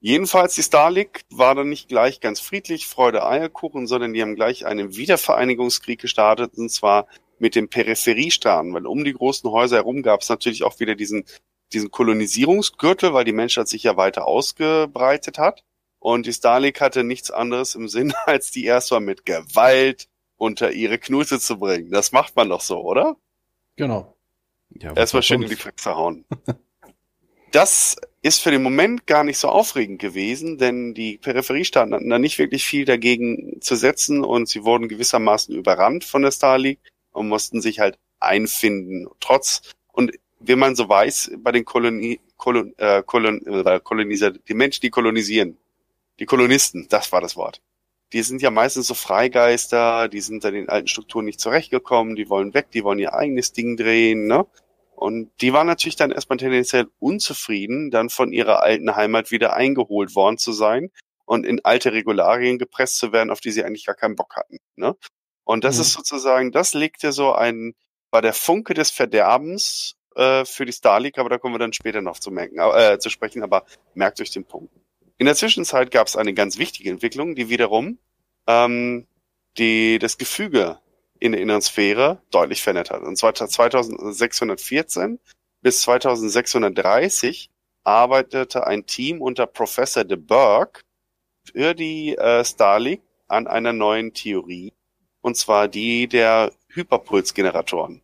Jedenfalls 0.00 0.54
die 0.54 0.62
Starlink 0.62 1.22
war 1.30 1.54
dann 1.54 1.70
nicht 1.70 1.88
gleich 1.88 2.20
ganz 2.20 2.40
friedlich, 2.40 2.86
Freude, 2.86 3.26
Eierkuchen, 3.26 3.86
sondern 3.86 4.12
die 4.12 4.20
haben 4.20 4.34
gleich 4.34 4.66
einen 4.66 4.96
Wiedervereinigungskrieg 4.96 5.98
gestartet 5.98 6.52
und 6.58 6.70
zwar 6.70 7.06
mit 7.38 7.54
den 7.54 7.70
Peripheriestaaten, 7.70 8.74
weil 8.74 8.86
um 8.86 9.02
die 9.02 9.14
großen 9.14 9.50
Häuser 9.50 9.76
herum 9.76 10.02
gab 10.02 10.20
es 10.20 10.28
natürlich 10.28 10.62
auch 10.62 10.78
wieder 10.78 10.94
diesen, 10.94 11.24
diesen 11.72 11.90
Kolonisierungsgürtel, 11.90 13.14
weil 13.14 13.24
die 13.24 13.32
Menschheit 13.32 13.68
sich 13.68 13.82
ja 13.82 13.96
weiter 13.96 14.26
ausgebreitet 14.26 15.38
hat. 15.38 15.64
Und 16.00 16.26
die 16.26 16.34
Starlink 16.34 16.82
hatte 16.82 17.02
nichts 17.02 17.30
anderes 17.30 17.74
im 17.74 17.88
Sinn, 17.88 18.12
als 18.26 18.50
die 18.50 18.66
erstmal 18.66 19.00
mit 19.00 19.24
Gewalt 19.24 20.06
unter 20.38 20.72
ihre 20.72 20.98
Knute 20.98 21.38
zu 21.38 21.58
bringen. 21.58 21.90
Das 21.90 22.12
macht 22.12 22.34
man 22.36 22.48
doch 22.48 22.62
so, 22.62 22.80
oder? 22.80 23.16
Genau. 23.76 24.16
Ja, 24.70 24.94
Erstmal 24.94 25.22
schön 25.22 25.42
in 25.42 25.48
die 25.48 25.56
Fresse 25.56 25.94
hauen. 25.94 26.24
Das 27.50 27.96
ist 28.20 28.42
für 28.42 28.50
den 28.50 28.62
Moment 28.62 29.06
gar 29.06 29.24
nicht 29.24 29.38
so 29.38 29.48
aufregend 29.48 30.00
gewesen, 30.00 30.58
denn 30.58 30.92
die 30.92 31.16
Peripheriestaaten 31.16 31.94
hatten 31.94 32.10
da 32.10 32.18
nicht 32.18 32.38
wirklich 32.38 32.64
viel 32.64 32.84
dagegen 32.84 33.58
zu 33.62 33.74
setzen 33.74 34.22
und 34.22 34.48
sie 34.48 34.64
wurden 34.64 34.88
gewissermaßen 34.88 35.54
überrannt 35.54 36.04
von 36.04 36.20
der 36.20 36.30
Star 36.30 36.58
League 36.58 36.80
und 37.12 37.28
mussten 37.28 37.62
sich 37.62 37.80
halt 37.80 37.98
einfinden. 38.20 39.08
Trotz, 39.20 39.62
und 39.92 40.12
wie 40.40 40.56
man 40.56 40.76
so 40.76 40.88
weiß, 40.88 41.32
bei 41.38 41.52
den 41.52 41.64
Koloni, 41.64 42.20
Kolon, 42.36 42.74
äh, 42.76 43.02
Kolon, 43.04 43.44
äh, 43.46 43.80
Koloniser, 43.82 44.32
die 44.32 44.54
Menschen, 44.54 44.82
die 44.82 44.90
kolonisieren, 44.90 45.56
die 46.18 46.26
Kolonisten, 46.26 46.86
das 46.90 47.10
war 47.12 47.22
das 47.22 47.34
Wort. 47.36 47.62
Die 48.12 48.22
sind 48.22 48.40
ja 48.40 48.50
meistens 48.50 48.86
so 48.86 48.94
Freigeister, 48.94 50.08
die 50.08 50.20
sind 50.20 50.44
in 50.44 50.54
den 50.54 50.68
alten 50.68 50.88
Strukturen 50.88 51.26
nicht 51.26 51.40
zurechtgekommen, 51.40 52.16
die 52.16 52.30
wollen 52.30 52.54
weg, 52.54 52.70
die 52.72 52.84
wollen 52.84 52.98
ihr 52.98 53.14
eigenes 53.14 53.52
Ding 53.52 53.76
drehen, 53.76 54.26
ne? 54.26 54.46
Und 54.94 55.30
die 55.40 55.52
waren 55.52 55.68
natürlich 55.68 55.94
dann 55.94 56.10
erstmal 56.10 56.38
tendenziell 56.38 56.88
unzufrieden, 56.98 57.90
dann 57.92 58.10
von 58.10 58.32
ihrer 58.32 58.62
alten 58.62 58.96
Heimat 58.96 59.30
wieder 59.30 59.52
eingeholt 59.54 60.16
worden 60.16 60.38
zu 60.38 60.52
sein 60.52 60.90
und 61.24 61.46
in 61.46 61.64
alte 61.64 61.92
Regularien 61.92 62.58
gepresst 62.58 62.98
zu 62.98 63.12
werden, 63.12 63.30
auf 63.30 63.40
die 63.40 63.52
sie 63.52 63.62
eigentlich 63.62 63.86
gar 63.86 63.94
keinen 63.94 64.16
Bock 64.16 64.34
hatten. 64.34 64.58
Ne? 64.74 64.96
Und 65.44 65.62
das 65.62 65.76
mhm. 65.76 65.82
ist 65.82 65.92
sozusagen, 65.92 66.50
das 66.50 66.74
legte 66.74 67.12
so 67.12 67.32
ein, 67.32 67.74
war 68.10 68.22
der 68.22 68.32
Funke 68.32 68.74
des 68.74 68.90
Verderbens 68.90 69.94
äh, 70.16 70.44
für 70.44 70.64
die 70.64 70.72
Star 70.72 70.98
League, 70.98 71.18
aber 71.18 71.28
da 71.28 71.38
kommen 71.38 71.54
wir 71.54 71.60
dann 71.60 71.72
später 71.72 72.02
noch 72.02 72.18
zu 72.18 72.32
merken, 72.32 72.58
äh, 72.58 72.98
zu 72.98 73.08
sprechen, 73.08 73.44
aber 73.44 73.64
merkt 73.94 74.20
euch 74.20 74.30
den 74.30 74.46
Punkt. 74.46 74.74
In 75.18 75.26
der 75.26 75.34
Zwischenzeit 75.34 75.90
gab 75.90 76.06
es 76.06 76.16
eine 76.16 76.32
ganz 76.32 76.58
wichtige 76.58 76.90
Entwicklung, 76.90 77.34
die 77.34 77.48
wiederum 77.48 77.98
ähm, 78.46 79.06
die, 79.58 79.98
das 79.98 80.16
Gefüge 80.16 80.78
in 81.18 81.32
der 81.32 81.40
inneren 81.40 81.60
Sphäre 81.60 82.22
deutlich 82.30 82.62
verändert 82.62 82.90
hat. 82.90 83.02
Und 83.02 83.16
zwar 83.16 83.34
2614 83.34 85.18
bis 85.60 85.82
2630 85.82 87.50
arbeitete 87.82 88.66
ein 88.66 88.86
Team 88.86 89.20
unter 89.20 89.46
Professor 89.46 90.04
de 90.04 90.16
Burgh 90.16 90.80
für 91.44 91.74
die 91.74 92.16
äh, 92.16 92.44
Star 92.44 92.78
League 92.78 93.02
an 93.26 93.48
einer 93.48 93.72
neuen 93.72 94.14
Theorie, 94.14 94.72
und 95.20 95.36
zwar 95.36 95.66
die 95.66 96.06
der 96.06 96.52
Hyperpulsgeneratoren. 96.68 98.02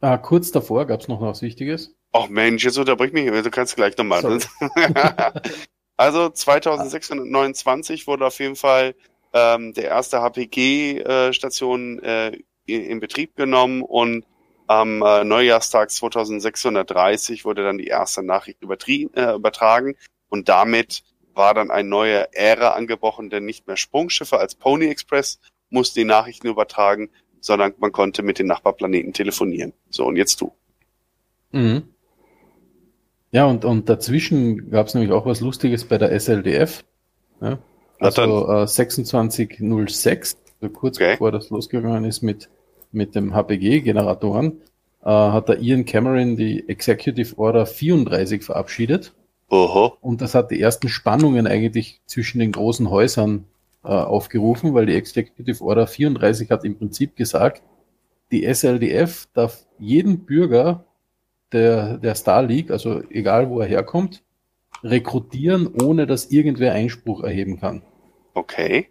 Ah, 0.00 0.16
kurz 0.16 0.50
davor 0.50 0.86
gab 0.86 1.00
es 1.00 1.08
noch 1.08 1.20
was 1.20 1.42
Wichtiges. 1.42 1.94
Ach 2.12 2.28
Mensch, 2.28 2.64
jetzt 2.64 2.78
unterbrich 2.78 3.12
mich, 3.12 3.30
du 3.30 3.50
kannst 3.50 3.76
gleich 3.76 3.96
nochmal. 3.96 4.22
also 5.96 6.28
2629 6.28 8.06
wurde 8.06 8.26
auf 8.26 8.38
jeden 8.38 8.56
Fall 8.56 8.94
ähm, 9.32 9.72
der 9.74 9.84
erste 9.84 10.20
HPG-Station 10.20 11.98
äh, 12.00 12.28
äh, 12.28 12.40
in 12.66 13.00
Betrieb 13.00 13.36
genommen 13.36 13.82
und 13.82 14.24
am 14.66 15.02
äh, 15.02 15.24
Neujahrstag 15.24 15.90
2630 15.90 17.44
wurde 17.44 17.64
dann 17.64 17.78
die 17.78 17.88
erste 17.88 18.22
Nachricht 18.22 18.62
äh, 18.62 19.34
übertragen 19.34 19.96
und 20.28 20.48
damit 20.48 21.02
war 21.34 21.52
dann 21.52 21.70
eine 21.70 21.88
neue 21.88 22.32
Ära 22.32 22.70
angebrochen, 22.70 23.28
denn 23.28 23.44
nicht 23.44 23.66
mehr 23.66 23.76
Sprungschiffe 23.76 24.38
als 24.38 24.54
Pony 24.54 24.86
Express 24.86 25.40
mussten 25.68 26.00
die 26.00 26.04
Nachrichten 26.04 26.46
übertragen, 26.46 27.10
sondern 27.40 27.74
man 27.78 27.92
konnte 27.92 28.22
mit 28.22 28.38
den 28.38 28.46
Nachbarplaneten 28.46 29.12
telefonieren. 29.12 29.72
So, 29.90 30.06
und 30.06 30.16
jetzt 30.16 30.40
du. 30.40 30.52
Mhm. 31.50 31.93
Ja, 33.34 33.46
und, 33.46 33.64
und 33.64 33.88
dazwischen 33.88 34.70
gab 34.70 34.86
es 34.86 34.94
nämlich 34.94 35.10
auch 35.10 35.26
was 35.26 35.40
Lustiges 35.40 35.84
bei 35.84 35.98
der 35.98 36.12
SLDF. 36.12 36.84
Ja, 37.40 37.58
also 37.98 38.48
äh, 38.48 38.64
2606, 38.64 40.36
also 40.60 40.72
kurz 40.72 40.98
okay. 40.98 41.14
bevor 41.14 41.32
das 41.32 41.50
losgegangen 41.50 42.04
ist 42.04 42.22
mit, 42.22 42.48
mit 42.92 43.16
dem 43.16 43.34
HPG-Generatoren, 43.34 44.60
äh, 45.02 45.10
hat 45.10 45.48
der 45.48 45.58
Ian 45.58 45.84
Cameron 45.84 46.36
die 46.36 46.68
Executive 46.68 47.36
Order 47.36 47.66
34 47.66 48.44
verabschiedet. 48.44 49.12
Oho. 49.50 49.94
Und 50.00 50.20
das 50.20 50.36
hat 50.36 50.52
die 50.52 50.60
ersten 50.60 50.88
Spannungen 50.88 51.48
eigentlich 51.48 52.00
zwischen 52.06 52.38
den 52.38 52.52
großen 52.52 52.88
Häusern 52.88 53.46
äh, 53.82 53.88
aufgerufen, 53.88 54.74
weil 54.74 54.86
die 54.86 54.94
Executive 54.94 55.64
Order 55.64 55.88
34 55.88 56.52
hat 56.52 56.64
im 56.64 56.78
Prinzip 56.78 57.16
gesagt, 57.16 57.64
die 58.30 58.44
SLDF 58.44 59.26
darf 59.34 59.66
jeden 59.80 60.20
Bürger 60.20 60.84
der, 61.54 61.98
der 61.98 62.14
Star 62.14 62.42
League, 62.42 62.70
also 62.70 63.02
egal 63.10 63.48
wo 63.48 63.60
er 63.60 63.66
herkommt, 63.66 64.22
rekrutieren, 64.82 65.68
ohne 65.82 66.06
dass 66.06 66.26
irgendwer 66.26 66.74
Einspruch 66.74 67.22
erheben 67.22 67.58
kann. 67.58 67.82
Okay. 68.34 68.88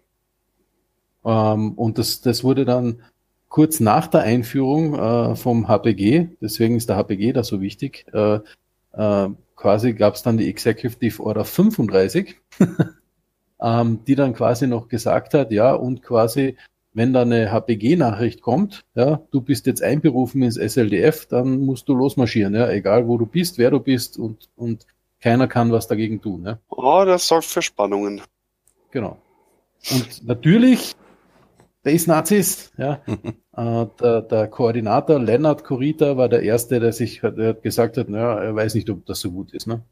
Ähm, 1.24 1.72
und 1.72 1.98
das, 1.98 2.20
das 2.20 2.42
wurde 2.42 2.64
dann 2.64 3.02
kurz 3.48 3.78
nach 3.78 4.08
der 4.08 4.22
Einführung 4.22 4.94
äh, 4.94 5.36
vom 5.36 5.68
HPG, 5.68 6.28
deswegen 6.40 6.76
ist 6.76 6.88
der 6.88 6.96
HPG 6.96 7.32
da 7.32 7.44
so 7.44 7.60
wichtig, 7.60 8.06
äh, 8.12 8.40
äh, 8.92 9.28
quasi 9.54 9.92
gab 9.92 10.14
es 10.14 10.22
dann 10.22 10.38
die 10.38 10.48
Executive 10.48 11.22
Order 11.22 11.44
35, 11.44 12.36
ähm, 13.62 14.00
die 14.06 14.16
dann 14.16 14.34
quasi 14.34 14.66
noch 14.66 14.88
gesagt 14.88 15.34
hat, 15.34 15.52
ja, 15.52 15.72
und 15.72 16.02
quasi, 16.02 16.56
wenn 16.94 17.12
da 17.12 17.22
eine 17.22 17.50
HPG-Nachricht 17.50 18.40
kommt, 18.40 18.84
ja, 18.94 19.20
du 19.30 19.40
bist 19.40 19.66
jetzt 19.66 19.82
einberufen 19.82 20.42
ins 20.42 20.56
SLDF, 20.56 21.26
dann 21.26 21.60
musst 21.60 21.88
du 21.88 21.94
losmarschieren, 21.94 22.54
ja, 22.54 22.70
egal 22.70 23.06
wo 23.08 23.18
du 23.18 23.26
bist, 23.26 23.58
wer 23.58 23.70
du 23.70 23.80
bist 23.80 24.16
und, 24.16 24.48
und 24.56 24.86
keiner 25.20 25.48
kann 25.48 25.72
was 25.72 25.88
dagegen 25.88 26.22
tun. 26.22 26.42
Ne? 26.42 26.60
Oh, 26.68 27.04
das 27.04 27.26
sorgt 27.26 27.46
für 27.46 27.62
Spannungen. 27.62 28.22
Genau. 28.92 29.18
Und 29.90 30.24
natürlich, 30.24 30.94
Base 31.82 32.08
Nazis, 32.08 32.72
ja, 32.78 33.00
äh, 33.56 33.86
der, 34.00 34.22
der, 34.22 34.48
Koordinator 34.48 35.18
Lennart 35.18 35.64
Corita 35.64 36.16
war 36.16 36.28
der 36.28 36.42
Erste, 36.42 36.78
der 36.78 36.92
sich 36.92 37.20
der 37.20 37.48
hat 37.48 37.62
gesagt 37.62 37.96
hat, 37.96 38.08
naja, 38.08 38.38
er 38.38 38.54
weiß 38.54 38.74
nicht, 38.74 38.88
ob 38.88 39.04
das 39.04 39.20
so 39.20 39.32
gut 39.32 39.52
ist. 39.52 39.66
Ne? 39.66 39.82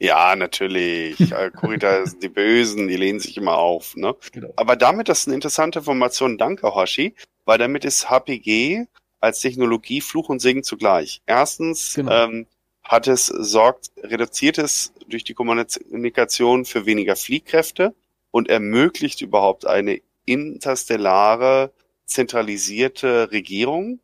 Ja, 0.00 0.34
natürlich. 0.34 1.16
Corita 1.54 2.04
sind 2.06 2.22
die 2.22 2.30
Bösen, 2.30 2.88
die 2.88 2.96
lehnen 2.96 3.20
sich 3.20 3.36
immer 3.36 3.58
auf. 3.58 3.94
Ne? 3.96 4.16
Genau. 4.32 4.52
Aber 4.56 4.74
damit, 4.74 5.08
das 5.08 5.20
ist 5.20 5.26
eine 5.28 5.34
interessante 5.34 5.80
Information, 5.80 6.38
danke 6.38 6.74
Hoshi, 6.74 7.14
weil 7.44 7.58
damit 7.58 7.84
ist 7.84 8.08
HPG 8.08 8.86
als 9.20 9.40
Technologie 9.40 10.00
Fluch 10.00 10.30
und 10.30 10.40
Segen 10.40 10.64
zugleich. 10.64 11.20
Erstens 11.26 11.94
genau. 11.94 12.12
ähm, 12.12 12.46
hat 12.82 13.06
es 13.06 13.26
sorgt, 13.26 13.90
reduziert 14.02 14.56
es 14.56 14.92
durch 15.06 15.22
die 15.22 15.34
Kommunikation 15.34 16.64
für 16.64 16.86
weniger 16.86 17.14
Fliehkräfte 17.14 17.94
und 18.30 18.48
ermöglicht 18.48 19.20
überhaupt 19.20 19.66
eine 19.66 20.00
interstellare, 20.24 21.72
zentralisierte 22.06 23.30
Regierung. 23.32 24.00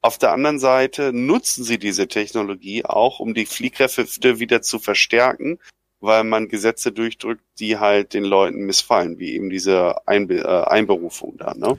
Auf 0.00 0.18
der 0.18 0.32
anderen 0.32 0.58
Seite 0.58 1.12
nutzen 1.12 1.64
sie 1.64 1.78
diese 1.78 2.06
Technologie 2.06 2.84
auch, 2.84 3.18
um 3.18 3.34
die 3.34 3.46
Fliehkräfte 3.46 4.38
wieder 4.38 4.62
zu 4.62 4.78
verstärken, 4.78 5.58
weil 6.00 6.22
man 6.24 6.48
Gesetze 6.48 6.92
durchdrückt, 6.92 7.42
die 7.58 7.78
halt 7.78 8.14
den 8.14 8.24
Leuten 8.24 8.64
missfallen, 8.64 9.18
wie 9.18 9.34
eben 9.34 9.50
diese 9.50 10.06
Einbe 10.06 10.38
äh, 10.38 10.70
Einberufung 10.70 11.36
da. 11.36 11.54
Ne? 11.54 11.78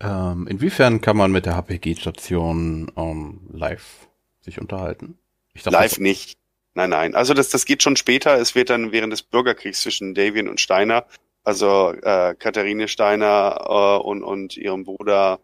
Ähm, 0.00 0.46
inwiefern 0.48 1.00
kann 1.00 1.16
man 1.16 1.30
mit 1.30 1.44
der 1.44 1.56
HPG-Station 1.56 2.92
ähm, 2.96 3.40
live 3.52 4.08
sich 4.40 4.60
unterhalten? 4.60 5.18
Dachte, 5.54 5.70
live 5.70 5.98
nicht. 5.98 6.38
Nein, 6.74 6.90
nein. 6.90 7.14
Also 7.14 7.34
das, 7.34 7.50
das 7.50 7.64
geht 7.64 7.82
schon 7.82 7.96
später. 7.96 8.38
Es 8.38 8.54
wird 8.54 8.70
dann 8.70 8.92
während 8.92 9.12
des 9.12 9.22
Bürgerkriegs 9.22 9.80
zwischen 9.80 10.14
Davian 10.14 10.48
und 10.48 10.60
Steiner, 10.60 11.06
also 11.42 11.92
äh, 11.92 12.34
Katharine 12.38 12.88
Steiner 12.88 13.58
äh, 13.68 14.06
und, 14.06 14.22
und 14.22 14.56
ihrem 14.56 14.84
Bruder 14.84 15.40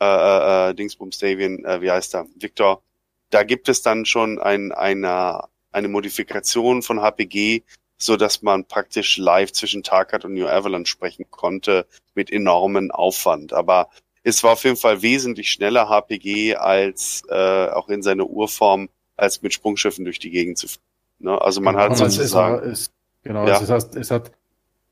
äh, 0.00 0.04
äh, 0.04 0.70
äh, 0.70 0.74
Dingsbums 0.74 1.18
Davian, 1.18 1.64
äh, 1.64 1.80
wie 1.80 1.90
heißt 1.90 2.14
er, 2.14 2.26
Victor, 2.36 2.82
da 3.30 3.42
gibt 3.42 3.68
es 3.68 3.82
dann 3.82 4.06
schon 4.06 4.40
ein, 4.40 4.72
eine, 4.72 5.42
eine 5.72 5.88
Modifikation 5.88 6.82
von 6.82 7.00
HPG, 7.00 7.62
so 7.96 8.16
dass 8.16 8.42
man 8.42 8.64
praktisch 8.64 9.16
live 9.16 9.52
zwischen 9.52 9.82
Tarkat 9.82 10.24
und 10.24 10.34
New 10.34 10.46
Avalanche 10.46 10.90
sprechen 10.90 11.26
konnte 11.30 11.86
mit 12.14 12.30
enormen 12.30 12.90
Aufwand. 12.90 13.52
Aber 13.52 13.88
es 14.22 14.42
war 14.42 14.52
auf 14.52 14.64
jeden 14.64 14.76
Fall 14.76 15.02
wesentlich 15.02 15.50
schneller 15.50 15.88
HPG 15.88 16.56
als 16.56 17.22
äh, 17.28 17.68
auch 17.68 17.88
in 17.88 18.02
seiner 18.02 18.26
Urform 18.26 18.88
als 19.16 19.42
mit 19.42 19.52
Sprungschiffen 19.52 20.04
durch 20.04 20.18
die 20.18 20.30
Gegend 20.30 20.58
zu 20.58 20.68
fliegen. 20.68 20.84
Ne? 21.20 21.40
Also 21.40 21.60
man 21.60 21.76
hat 21.76 21.94
genau, 21.94 22.08
sozusagen. 22.08 22.70
Es, 22.70 22.90
genau, 23.22 23.46
ja. 23.46 23.58
das 23.60 23.70
heißt, 23.70 23.96
es 23.96 24.10
hat 24.10 24.32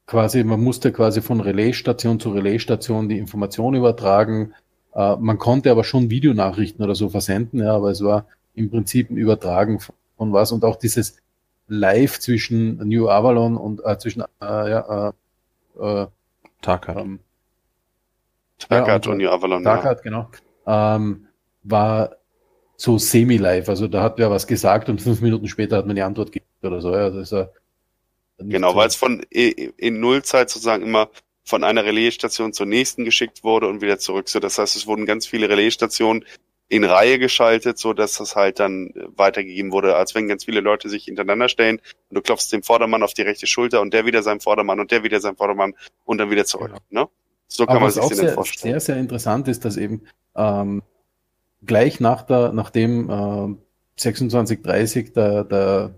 quasi, 0.06 0.44
man 0.44 0.60
musste 0.60 0.92
quasi 0.92 1.22
von 1.22 1.40
Relaisstation 1.40 2.20
zu 2.20 2.30
Relaisstation 2.30 3.08
die 3.08 3.18
Information 3.18 3.74
übertragen. 3.74 4.54
Äh, 4.94 5.16
man 5.16 5.38
konnte 5.38 5.70
aber 5.70 5.84
schon 5.84 6.10
Videonachrichten 6.10 6.84
oder 6.84 6.94
so 6.94 7.08
versenden, 7.08 7.60
ja, 7.60 7.74
aber 7.74 7.90
es 7.90 8.02
war 8.02 8.26
im 8.54 8.70
Prinzip 8.70 9.10
ein 9.10 9.16
Übertragen 9.16 9.80
von, 9.80 9.94
von 10.16 10.32
was 10.32 10.52
und 10.52 10.64
auch 10.64 10.76
dieses 10.76 11.16
Live 11.68 12.18
zwischen 12.20 12.76
New 12.88 13.08
Avalon 13.08 13.56
und 13.56 13.80
äh, 13.84 13.98
zwischen 13.98 14.22
äh, 14.22 14.26
ja, 14.40 15.12
äh, 15.78 16.02
äh, 16.02 16.06
Tarkat. 16.60 16.96
Ähm, 16.98 17.20
Tarkat 18.58 18.88
ja, 18.88 18.94
und, 18.94 19.06
und 19.06 19.18
New 19.18 19.30
Avalon. 19.30 19.64
Tarkat, 19.64 19.98
ja. 19.98 20.02
genau. 20.02 20.28
Ähm, 20.66 21.26
war 21.62 22.16
so 22.76 22.98
semi-live. 22.98 23.68
Also 23.68 23.88
da 23.88 24.02
hat 24.02 24.18
wer 24.18 24.30
was 24.30 24.46
gesagt 24.46 24.88
und 24.88 25.00
fünf 25.00 25.20
Minuten 25.20 25.48
später 25.48 25.76
hat 25.76 25.86
man 25.86 25.96
die 25.96 26.02
Antwort 26.02 26.32
gegeben 26.32 26.50
oder 26.62 26.80
so. 26.80 26.92
Ja, 26.92 27.10
das 27.10 27.30
ist 27.30 27.32
ja 27.32 27.48
genau, 28.38 28.74
weil 28.74 28.88
es 28.88 28.96
von 28.96 29.22
in 29.30 30.00
Nullzeit 30.00 30.50
sozusagen 30.50 30.82
immer 30.82 31.08
von 31.44 31.64
einer 31.64 31.84
Relaisstation 31.84 32.52
zur 32.52 32.66
nächsten 32.66 33.04
geschickt 33.04 33.44
wurde 33.44 33.68
und 33.68 33.80
wieder 33.80 33.98
zurück. 33.98 34.28
So, 34.28 34.40
das 34.40 34.58
heißt, 34.58 34.76
es 34.76 34.86
wurden 34.86 35.06
ganz 35.06 35.26
viele 35.26 35.48
Relaisstationen 35.48 36.24
in 36.68 36.84
Reihe 36.84 37.18
geschaltet, 37.18 37.78
so 37.78 37.92
dass 37.92 38.14
das 38.14 38.34
halt 38.34 38.58
dann 38.58 38.92
weitergegeben 39.16 39.72
wurde, 39.72 39.94
als 39.96 40.14
wenn 40.14 40.28
ganz 40.28 40.44
viele 40.44 40.60
Leute 40.60 40.88
sich 40.88 41.04
hintereinander 41.04 41.48
stellen 41.48 41.80
und 42.08 42.14
du 42.14 42.22
klopfst 42.22 42.50
dem 42.50 42.62
Vordermann 42.62 43.02
auf 43.02 43.12
die 43.12 43.22
rechte 43.22 43.46
Schulter 43.46 43.80
und 43.82 43.92
der 43.92 44.06
wieder 44.06 44.22
seinem 44.22 44.40
Vordermann 44.40 44.80
und 44.80 44.90
der 44.90 45.02
wieder 45.02 45.20
seinem 45.20 45.36
Vordermann 45.36 45.74
und 46.04 46.18
dann 46.18 46.30
wieder 46.30 46.46
zurück. 46.46 46.72
Genau. 46.88 47.02
Ne? 47.02 47.08
So 47.46 47.66
kann 47.66 47.76
Aber 47.76 47.84
man 47.84 47.90
sich 47.90 48.02
dann 48.02 48.14
sehr, 48.14 48.32
vorstellen. 48.32 48.72
sehr, 48.72 48.80
sehr 48.80 48.96
interessant 48.96 49.48
ist, 49.48 49.66
dass 49.66 49.76
eben 49.76 50.02
ähm, 50.34 50.82
gleich 51.66 52.00
nach 52.00 52.22
der, 52.22 52.52
nachdem 52.52 53.10
äh, 53.10 53.54
2630 53.96 55.12
der, 55.12 55.44
der 55.44 55.94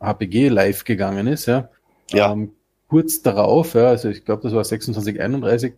HPG 0.00 0.48
live 0.48 0.84
gegangen 0.84 1.26
ist, 1.26 1.46
ja, 1.46 1.70
Ja. 2.12 2.32
Ähm, 2.32 2.52
kurz 2.88 3.22
darauf, 3.22 3.74
ja, 3.74 3.88
also 3.88 4.08
ich 4.08 4.24
glaube, 4.24 4.42
das 4.42 4.54
war 4.54 4.64
2631, 4.64 5.74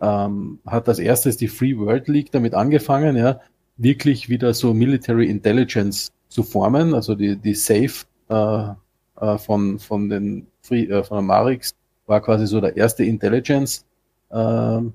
ähm, 0.00 0.58
hat 0.66 0.88
als 0.88 0.98
erstes 0.98 1.36
die 1.36 1.48
Free 1.48 1.76
World 1.76 2.08
League 2.08 2.30
damit 2.32 2.54
angefangen, 2.54 3.16
ja, 3.16 3.40
wirklich 3.76 4.28
wieder 4.28 4.54
so 4.54 4.74
Military 4.74 5.26
Intelligence 5.30 6.12
zu 6.28 6.42
formen, 6.42 6.94
also 6.94 7.14
die, 7.14 7.36
die 7.36 7.54
Safe 7.54 8.04
äh, 8.28 9.24
äh, 9.24 9.38
von, 9.38 9.78
von 9.78 10.08
den 10.08 10.46
Free, 10.62 10.84
äh, 10.84 11.02
von 11.02 11.16
der 11.18 11.22
Marix 11.22 11.74
war 12.06 12.20
quasi 12.20 12.46
so 12.46 12.60
der 12.60 12.76
erste 12.76 13.04
Intelligence 13.04 13.84
ähm, 14.30 14.92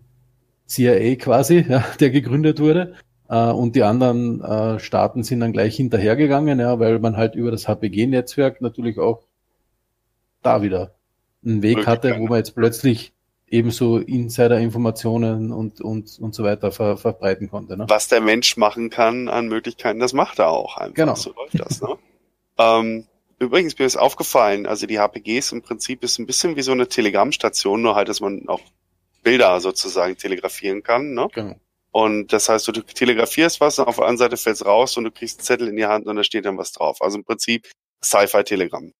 CIA 0.68 1.16
quasi, 1.16 1.66
ja, 1.68 1.84
der 2.00 2.10
gegründet 2.10 2.60
wurde. 2.60 2.96
Äh, 3.30 3.52
und 3.52 3.76
die 3.76 3.84
anderen 3.84 4.42
äh, 4.42 4.80
Staaten 4.80 5.24
sind 5.24 5.40
dann 5.40 5.54
gleich 5.54 5.76
hinterhergegangen, 5.76 6.60
ja, 6.60 6.80
weil 6.80 7.00
man 7.00 7.18
halt 7.18 7.36
über 7.36 7.52
das 7.52 7.68
HPG-Netzwerk 7.68 8.62
natürlich 8.62 9.00
auch 9.00 9.24
da 10.42 10.62
wieder 10.62 10.94
einen 11.46 11.62
Weg 11.62 11.86
hatte, 11.88 12.18
wo 12.20 12.28
man 12.28 12.38
jetzt 12.38 12.56
plötzlich 12.56 13.14
ebenso 13.48 14.00
Insider-Informationen 14.00 15.52
und, 15.52 15.80
und, 15.80 16.18
und 16.20 16.34
so 16.34 16.44
weiter 16.44 16.72
ver, 16.72 16.98
verbreiten 16.98 17.50
konnte. 17.50 17.78
Ne? 17.78 17.86
was 17.88 18.08
der 18.08 18.20
Mensch 18.20 18.58
machen 18.58 18.90
kann 18.90 19.30
an 19.30 19.48
Möglichkeiten, 19.48 20.00
das 20.00 20.14
macht 20.14 20.40
er 20.40 20.50
auch 20.50 20.78
einfach. 20.78 20.96
Genau. 20.96 21.16
So 21.16 21.34
läuft 21.34 21.60
das. 21.60 21.82
Ne? 21.82 21.96
ähm, 22.58 23.08
übrigens, 23.38 23.78
mir 23.78 23.86
ist 23.86 23.96
aufgefallen, 23.96 24.66
also 24.66 24.88
die 24.88 25.00
HPGs 25.00 25.52
im 25.52 25.62
Prinzip 25.62 26.04
ist 26.04 26.18
ein 26.18 26.26
bisschen 26.26 26.56
wie 26.56 26.64
so 26.64 26.72
eine 26.72 26.88
Telegrammstation, 26.88 27.82
nur 27.82 27.94
halt, 27.94 28.10
dass 28.10 28.22
man 28.22 28.48
auch 28.48 28.62
Bilder 29.22 29.60
sozusagen 29.62 30.18
telegrafieren 30.18 30.82
kann. 30.82 31.14
Ne? 31.14 31.28
Genau. 31.32 31.56
Und 31.92 32.34
das 32.34 32.50
heißt, 32.50 32.68
du 32.68 32.72
telegrafierst 32.72 33.62
was, 33.62 33.78
und 33.78 33.88
auf 33.88 33.98
der 33.98 34.06
anderen 34.06 34.18
Seite 34.18 34.38
fällt's 34.38 34.66
raus 34.66 34.98
und 34.98 35.04
du 35.04 35.12
kriegst 35.12 35.40
einen 35.40 35.46
Zettel 35.46 35.68
in 35.68 35.76
die 35.76 35.86
Hand 35.86 36.08
und 36.08 36.16
da 36.16 36.24
steht 36.24 36.46
dann 36.46 36.58
was 36.58 36.72
drauf. 36.72 37.04
Also 37.04 37.20
im 37.20 37.24
Prinzip 37.24 37.70
Sci-Fi-Telegramm. 38.04 38.94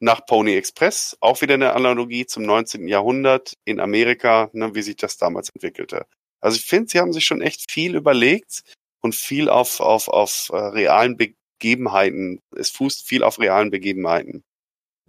Nach 0.00 0.24
Pony 0.26 0.54
Express, 0.54 1.16
auch 1.20 1.40
wieder 1.40 1.54
eine 1.54 1.72
Analogie 1.74 2.24
zum 2.24 2.44
19. 2.44 2.86
Jahrhundert 2.86 3.54
in 3.64 3.80
Amerika, 3.80 4.48
ne, 4.52 4.74
wie 4.74 4.82
sich 4.82 4.96
das 4.96 5.16
damals 5.16 5.50
entwickelte. 5.50 6.06
Also 6.40 6.56
ich 6.56 6.64
finde, 6.64 6.90
sie 6.90 7.00
haben 7.00 7.12
sich 7.12 7.24
schon 7.24 7.42
echt 7.42 7.70
viel 7.70 7.96
überlegt 7.96 8.62
und 9.00 9.14
viel 9.14 9.48
auf, 9.48 9.80
auf, 9.80 10.08
auf 10.08 10.50
äh, 10.52 10.56
realen 10.56 11.16
Begebenheiten. 11.16 12.40
Es 12.56 12.70
fußt 12.70 13.06
viel 13.06 13.22
auf 13.22 13.40
realen 13.40 13.70
Begebenheiten. 13.70 14.44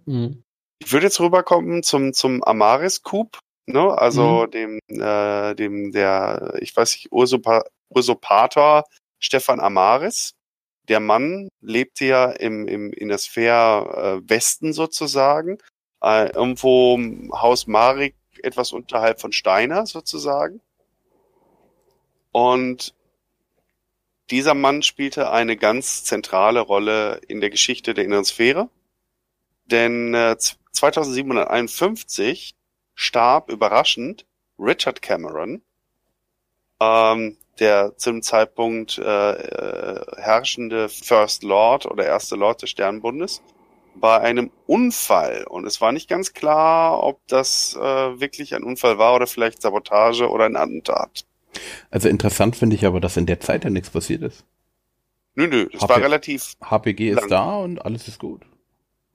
Mhm. 0.06 0.42
Ich 0.82 0.92
würde 0.92 1.06
jetzt 1.06 1.20
rüberkommen 1.20 1.82
zum, 1.82 2.12
zum 2.12 2.42
Amaris 2.42 3.02
Coup, 3.02 3.38
ne? 3.66 3.96
Also 3.96 4.46
dem, 4.46 4.80
äh, 4.88 5.54
dem, 5.54 5.92
der, 5.92 6.54
ich 6.60 6.74
weiß 6.74 6.94
nicht, 6.94 7.12
Usurpa 7.12 7.64
Usurpator 7.90 8.84
Stefan 9.18 9.60
Amaris. 9.60 10.32
Der 10.90 11.00
Mann 11.00 11.48
lebte 11.60 12.04
ja 12.04 12.30
im, 12.30 12.68
im, 12.68 12.92
in 12.92 13.08
der 13.08 13.18
Sphäre 13.18 14.20
äh, 14.22 14.28
Westen 14.28 14.72
sozusagen, 14.72 15.58
äh, 16.02 16.30
irgendwo 16.32 16.96
im 16.96 17.30
Haus 17.32 17.66
Marik, 17.68 18.16
etwas 18.42 18.72
unterhalb 18.72 19.20
von 19.20 19.30
Steiner 19.32 19.86
sozusagen. 19.86 20.60
Und 22.32 22.94
dieser 24.30 24.54
Mann 24.54 24.82
spielte 24.82 25.30
eine 25.30 25.56
ganz 25.56 26.02
zentrale 26.04 26.58
Rolle 26.60 27.20
in 27.28 27.40
der 27.40 27.50
Geschichte 27.50 27.94
der 27.94 28.04
Inneren 28.04 28.24
Sphäre. 28.24 28.68
Denn 29.66 30.12
äh, 30.14 30.36
2751 30.72 32.56
starb 32.94 33.48
überraschend 33.48 34.26
Richard 34.58 35.02
Cameron, 35.02 35.62
ähm, 36.80 37.36
der 37.60 37.96
zum 37.96 38.22
Zeitpunkt 38.22 38.98
äh, 38.98 39.32
äh, 39.32 40.04
herrschende 40.16 40.88
First 40.88 41.42
Lord 41.42 41.86
oder 41.86 42.04
erste 42.06 42.36
Lord 42.36 42.62
des 42.62 42.70
Sternbundes, 42.70 43.42
bei 43.94 44.20
einem 44.20 44.50
Unfall. 44.66 45.44
Und 45.48 45.66
es 45.66 45.80
war 45.80 45.92
nicht 45.92 46.08
ganz 46.08 46.32
klar, 46.32 47.02
ob 47.02 47.20
das 47.28 47.76
äh, 47.76 47.80
wirklich 48.20 48.54
ein 48.54 48.64
Unfall 48.64 48.98
war 48.98 49.14
oder 49.14 49.26
vielleicht 49.26 49.62
Sabotage 49.62 50.28
oder 50.28 50.46
ein 50.46 50.56
Attentat. 50.56 51.24
Also 51.90 52.08
interessant 52.08 52.56
finde 52.56 52.76
ich 52.76 52.86
aber, 52.86 53.00
dass 53.00 53.16
in 53.16 53.26
der 53.26 53.40
Zeit 53.40 53.64
ja 53.64 53.70
nichts 53.70 53.90
passiert 53.90 54.22
ist. 54.22 54.44
Nö, 55.34 55.46
nö, 55.46 55.68
das 55.72 55.82
Hab 55.82 55.90
war 55.90 55.98
relativ 55.98 56.54
HPG 56.60 57.12
Lang. 57.12 57.24
ist 57.24 57.30
da 57.30 57.56
und 57.56 57.84
alles 57.84 58.08
ist 58.08 58.18
gut. 58.18 58.42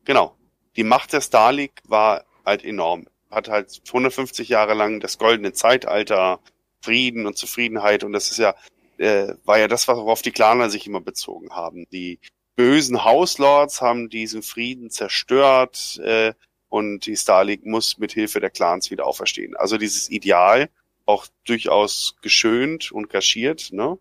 Genau. 0.05 0.35
Die 0.75 0.83
Macht 0.83 1.13
der 1.13 1.21
Starlink 1.21 1.81
war 1.87 2.25
halt 2.45 2.63
enorm. 2.63 3.07
Hat 3.31 3.49
halt 3.49 3.81
150 3.87 4.49
Jahre 4.49 4.73
lang 4.73 4.99
das 4.99 5.17
goldene 5.17 5.53
Zeitalter, 5.53 6.39
Frieden 6.85 7.25
und 7.25 7.37
Zufriedenheit 7.37 8.03
und 8.03 8.13
das 8.13 8.31
ist 8.31 8.37
ja, 8.37 8.55
äh, 8.97 9.33
war 9.43 9.57
ja 9.59 9.67
das, 9.67 9.87
worauf 9.87 10.21
die 10.21 10.31
Klaner 10.31 10.69
sich 10.69 10.87
immer 10.87 11.01
bezogen 11.01 11.51
haben. 11.51 11.85
Die 11.91 12.19
bösen 12.55 13.03
Hauslords 13.03 13.81
haben 13.81 14.09
diesen 14.09 14.43
Frieden 14.43 14.89
zerstört 14.91 15.99
äh, 16.03 16.33
und 16.69 17.05
die 17.05 17.17
Starlink 17.17 17.65
muss 17.65 17.97
mit 17.97 18.13
Hilfe 18.13 18.39
der 18.39 18.49
Clans 18.49 18.91
wieder 18.91 19.05
auferstehen. 19.05 19.55
Also 19.55 19.77
dieses 19.77 20.09
Ideal, 20.09 20.69
auch 21.05 21.27
durchaus 21.45 22.15
geschönt 22.21 22.91
und 22.91 23.09
kaschiert, 23.09 23.71
ne, 23.71 23.97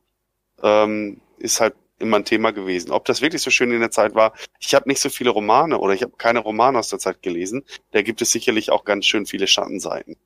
ähm, 0.63 1.21
ist 1.39 1.61
halt 1.61 1.75
immer 1.99 2.19
ein 2.19 2.25
Thema 2.25 2.51
gewesen. 2.53 2.91
Ob 2.91 3.05
das 3.05 3.23
wirklich 3.23 3.43
so 3.43 3.51
schön 3.51 3.71
in 3.71 3.81
der 3.81 3.91
Zeit 3.91 4.15
war, 4.15 4.35
ich 4.59 4.75
habe 4.75 4.89
nicht 4.89 5.01
so 5.01 5.11
viele 5.11 5.31
Romane 5.31 5.79
oder 5.79 5.95
ich 5.95 6.03
habe 6.03 6.15
keine 6.17 6.41
Romane 6.41 6.79
aus 6.79 6.89
der 6.89 6.99
Zeit 6.99 7.23
gelesen. 7.23 7.65
Da 7.93 8.03
gibt 8.03 8.23
es 8.23 8.33
sicherlich 8.33 8.71
auch 8.71 8.85
ganz 8.85 9.07
schön 9.07 9.27
viele 9.27 9.47
Schattenseiten. 9.47 10.17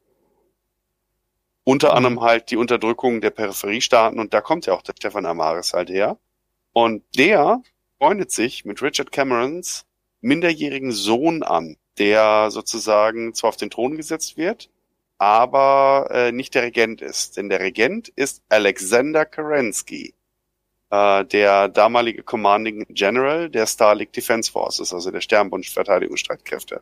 Unter 1.68 1.88
Mhm. 1.90 1.96
anderem 1.96 2.20
halt 2.22 2.50
die 2.50 2.56
Unterdrückung 2.56 3.20
der 3.20 3.28
Peripheriestaaten 3.28 4.18
und 4.18 4.32
da 4.32 4.40
kommt 4.40 4.64
ja 4.64 4.72
auch 4.72 4.80
der 4.80 4.94
Stefan 4.96 5.26
Amaris 5.26 5.74
halt 5.74 5.90
her. 5.90 6.16
Und 6.72 7.02
der 7.18 7.62
freundet 7.98 8.30
sich 8.30 8.64
mit 8.64 8.80
Richard 8.80 9.12
Camerons 9.12 9.84
minderjährigen 10.22 10.92
Sohn 10.92 11.42
an, 11.42 11.76
der 11.98 12.50
sozusagen 12.50 13.34
zwar 13.34 13.50
auf 13.50 13.58
den 13.58 13.68
Thron 13.68 13.98
gesetzt 13.98 14.38
wird, 14.38 14.70
aber 15.18 16.08
äh, 16.10 16.32
nicht 16.32 16.54
der 16.54 16.62
Regent 16.62 17.02
ist. 17.02 17.36
Denn 17.36 17.50
der 17.50 17.60
Regent 17.60 18.08
ist 18.16 18.42
Alexander 18.48 19.26
Kerensky, 19.26 20.14
äh, 20.90 21.24
der 21.26 21.68
damalige 21.68 22.22
Commanding 22.22 22.86
General 22.88 23.50
der 23.50 23.66
Starlink 23.66 24.14
Defense 24.14 24.50
Forces, 24.50 24.94
also 24.94 25.10
der 25.10 25.20
Sternbund 25.20 25.66
Verteidigungsstreitkräfte. 25.66 26.80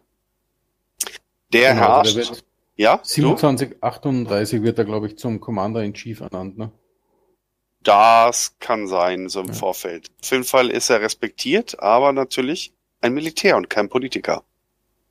Der 1.53 1.75
Genau, 1.75 1.87
also 1.89 2.15
der 2.15 2.27
herrscht. 2.27 2.31
wird 2.31 2.45
ja, 2.77 2.97
du? 2.99 3.03
2738 3.03 4.63
wird 4.63 4.79
er, 4.79 4.85
glaube 4.85 5.07
ich, 5.07 5.19
zum 5.19 5.41
Commander 5.41 5.83
in 5.83 5.95
Chief 5.95 6.21
ernannt. 6.21 6.59
Ne? 6.59 6.71
Das 7.83 8.57
kann 8.59 8.89
sein, 8.89 9.29
so 9.29 9.41
im 9.41 9.49
Ja. 9.49 9.53
Vorfeld. 9.53 10.11
Auf 10.23 10.31
jeden 10.31 10.45
Fall 10.45 10.71
ist 10.71 10.91
er 10.91 11.01
respektiert, 11.01 11.81
aber 11.81 12.13
natürlich 12.13 12.73
ein 13.01 13.15
Militär 13.15 13.57
und 13.57 13.71
kein 13.71 13.89
Politiker. 13.89 14.43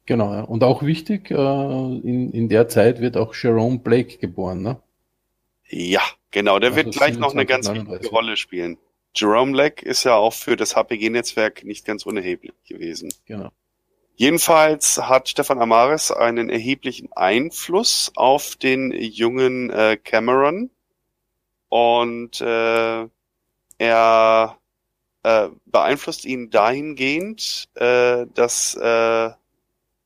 Genau, 0.06 0.34
ja. 0.34 0.42
Und 0.42 0.64
auch 0.64 0.84
wichtig, 0.84 1.32
äh, 1.32 1.36
in, 1.36 2.32
in 2.32 2.50
der 2.50 2.68
Zeit 2.68 3.02
wird 3.02 3.18
auch 3.18 3.34
Jerome 3.34 3.80
Blake 3.80 4.18
geboren. 4.18 4.62
Ne? 4.62 4.78
Ja, 5.68 6.02
genau. 6.32 6.60
Der 6.60 6.72
Also 6.72 6.84
wird 6.84 6.96
gleich 6.96 7.18
noch 7.18 7.32
eine 7.32 7.42
27, 7.42 7.48
ganz 7.48 7.68
39. 7.68 7.94
wichtige 7.94 8.16
Rolle 8.16 8.38
spielen. 8.38 8.78
Jerome 9.16 9.56
Leck 9.56 9.82
ist 9.82 10.04
ja 10.04 10.16
auch 10.16 10.34
für 10.34 10.58
das 10.58 10.76
HPG-Netzwerk 10.76 11.64
nicht 11.64 11.86
ganz 11.86 12.06
unerheblich 12.06 12.54
gewesen. 12.68 13.14
Genau. 13.26 13.50
Jedenfalls 14.18 14.98
hat 14.98 15.28
Stefan 15.28 15.60
Amaris 15.60 16.10
einen 16.10 16.50
erheblichen 16.50 17.12
Einfluss 17.14 18.12
auf 18.16 18.56
den 18.56 18.92
jungen 18.92 19.70
äh, 19.70 19.98
Cameron 20.02 20.70
und 21.68 22.40
äh, 22.40 23.08
er 23.78 24.58
äh, 25.24 25.50
beeinflusst 25.66 26.24
ihn 26.24 26.50
dahingehend, 26.50 27.68
äh, 27.76 28.26
dass, 28.34 28.76
äh, 28.76 29.32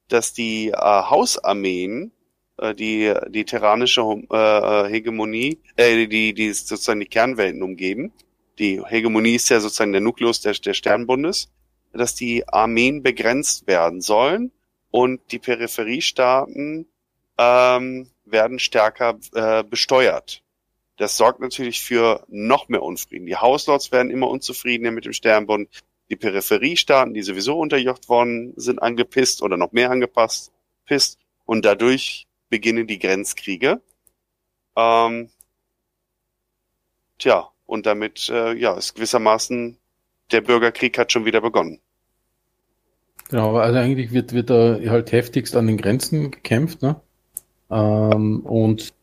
dass 0.07 0.33
die 0.33 0.69
äh, 0.69 0.75
Hausarmeen 0.75 2.11
äh, 2.57 2.73
die 2.73 3.13
die 3.29 3.45
terranische 3.45 4.01
äh, 4.01 4.89
Hegemonie, 4.89 5.59
äh, 5.75 6.07
die 6.07 6.33
die 6.33 6.53
sozusagen 6.53 6.99
die 6.99 7.05
Kernwelten 7.05 7.61
umgeben. 7.61 8.11
Die 8.57 8.81
Hegemonie 8.83 9.35
ist 9.35 9.49
ja 9.49 9.59
sozusagen 9.59 9.91
der 9.91 10.01
Nukleus 10.01 10.41
der, 10.41 10.53
der 10.53 10.73
Sternbundes 10.73 11.51
dass 11.93 12.15
die 12.15 12.47
Armeen 12.47 13.03
begrenzt 13.03 13.67
werden 13.67 14.01
sollen 14.01 14.51
und 14.91 15.31
die 15.31 15.39
Peripheriestaaten 15.39 16.87
ähm, 17.37 18.09
werden 18.25 18.59
stärker 18.59 19.17
äh, 19.33 19.63
besteuert. 19.63 20.43
Das 20.97 21.15
sorgt 21.15 21.39
natürlich 21.39 21.81
für 21.81 22.25
noch 22.27 22.67
mehr 22.67 22.83
Unfrieden. 22.83 23.25
Die 23.25 23.37
Hauslords 23.37 23.91
werden 23.91 24.11
immer 24.11 24.27
unzufriedener 24.27 24.91
mit 24.91 25.05
dem 25.05 25.13
Sternbund. 25.13 25.69
Die 26.09 26.17
Peripheriestaaten, 26.17 27.13
die 27.13 27.21
sowieso 27.21 27.57
unterjocht 27.57 28.09
worden 28.09 28.53
sind, 28.57 28.81
angepisst 28.81 29.41
oder 29.41 29.55
noch 29.55 29.71
mehr 29.71 29.91
angepasst, 29.91 30.51
pisst. 30.85 31.17
Und 31.45 31.63
dadurch 31.63 32.27
beginnen 32.49 32.85
die 32.85 32.99
Grenzkriege. 32.99 33.81
Ähm, 34.75 35.29
tja, 37.17 37.49
und 37.65 37.85
damit 37.85 38.27
äh, 38.29 38.53
ja, 38.53 38.73
ist 38.75 38.95
gewissermaßen 38.95 39.77
der 40.31 40.41
Bürgerkrieg 40.41 40.97
hat 40.97 41.11
schon 41.11 41.25
wieder 41.25 41.41
begonnen. 41.41 41.79
Genau, 43.29 43.57
also 43.57 43.77
eigentlich 43.77 44.11
wird, 44.11 44.33
wird 44.33 44.49
da 44.49 44.79
halt 44.87 45.11
heftigst 45.11 45.55
an 45.55 45.67
den 45.67 45.77
Grenzen 45.77 46.31
gekämpft, 46.31 46.81
ne? 46.81 46.99
Ähm, 47.69 48.39
und 48.41 48.93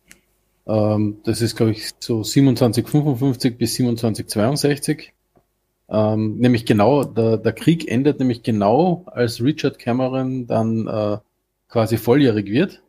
ähm, 0.67 1.19
das 1.25 1.41
ist, 1.43 1.57
glaube 1.57 1.73
ich, 1.73 1.91
so 2.01 2.23
2755 2.23 3.57
bis 3.57 3.75
2762. 3.75 5.12
Ähm, 5.89 6.39
nämlich 6.39 6.67
genau, 6.67 7.05
der, 7.05 7.37
der 7.37 7.53
Krieg 7.53 7.89
endet 7.89 8.19
nämlich 8.19 8.43
genau, 8.43 9.05
als 9.07 9.41
Richard 9.41 9.79
Cameron 9.79 10.49
dann 10.49 10.89
äh, 10.89 11.19
quasi 11.69 11.97
volljährig 11.97 12.47
wird 12.47 12.83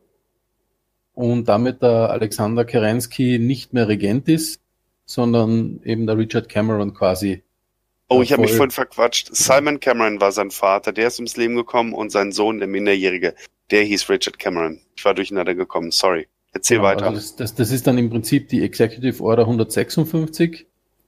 und 1.13 1.47
damit 1.47 1.81
der 1.81 2.09
Alexander 2.09 2.65
Kerensky 2.65 3.37
nicht 3.37 3.73
mehr 3.73 3.87
Regent 3.87 4.27
ist, 4.27 4.61
sondern 5.05 5.79
eben 5.83 6.07
der 6.07 6.17
Richard 6.17 6.49
Cameron 6.49 6.93
quasi. 6.93 7.43
Oh, 8.09 8.21
ich 8.21 8.31
habe 8.31 8.43
mich 8.43 8.53
vorhin 8.53 8.71
verquatscht. 8.71 9.29
Simon 9.35 9.79
Cameron 9.79 10.21
war 10.21 10.31
sein 10.31 10.51
Vater, 10.51 10.93
der 10.93 11.07
ist 11.07 11.19
ums 11.19 11.35
Leben 11.35 11.55
gekommen 11.55 11.93
und 11.93 12.11
sein 12.11 12.31
Sohn, 12.31 12.59
der 12.59 12.67
Minderjährige, 12.67 13.35
der 13.69 13.83
hieß 13.83 14.09
Richard 14.09 14.39
Cameron. 14.39 14.79
Ich 14.95 15.03
war 15.03 15.13
durcheinander 15.13 15.55
gekommen, 15.55 15.91
sorry. 15.91 16.27
Erzähl 16.53 16.77
genau, 16.77 16.89
weiter. 16.89 17.05
Also 17.07 17.17
das, 17.17 17.35
das, 17.35 17.55
das, 17.55 17.71
ist 17.71 17.85
dann 17.85 17.97
im 17.97 18.09
Prinzip 18.09 18.47
die 18.47 18.63
Executive 18.63 19.21
Order 19.21 19.43
156, 19.43 20.65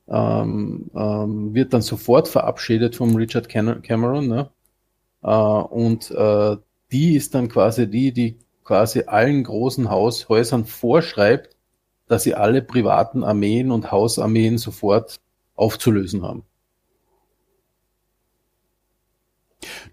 ähm, 0.09 0.91
ähm, 0.93 1.53
wird 1.53 1.73
dann 1.73 1.81
sofort 1.81 2.27
verabschiedet 2.27 2.97
vom 2.97 3.15
Richard 3.15 3.47
Cameron. 3.47 4.27
Ne? 4.27 4.49
Äh, 5.23 5.29
und 5.29 6.11
äh, 6.11 6.57
die 6.91 7.15
ist 7.15 7.33
dann 7.33 7.47
quasi 7.47 7.89
die, 7.89 8.11
die 8.11 8.39
quasi 8.63 9.03
allen 9.07 9.43
großen 9.43 9.89
Haushäusern 9.89 10.65
vorschreibt, 10.65 11.55
dass 12.07 12.23
sie 12.23 12.35
alle 12.35 12.61
privaten 12.61 13.23
Armeen 13.23 13.71
und 13.71 13.91
Hausarmeen 13.91 14.57
sofort 14.57 15.19
aufzulösen 15.55 16.23
haben. 16.23 16.43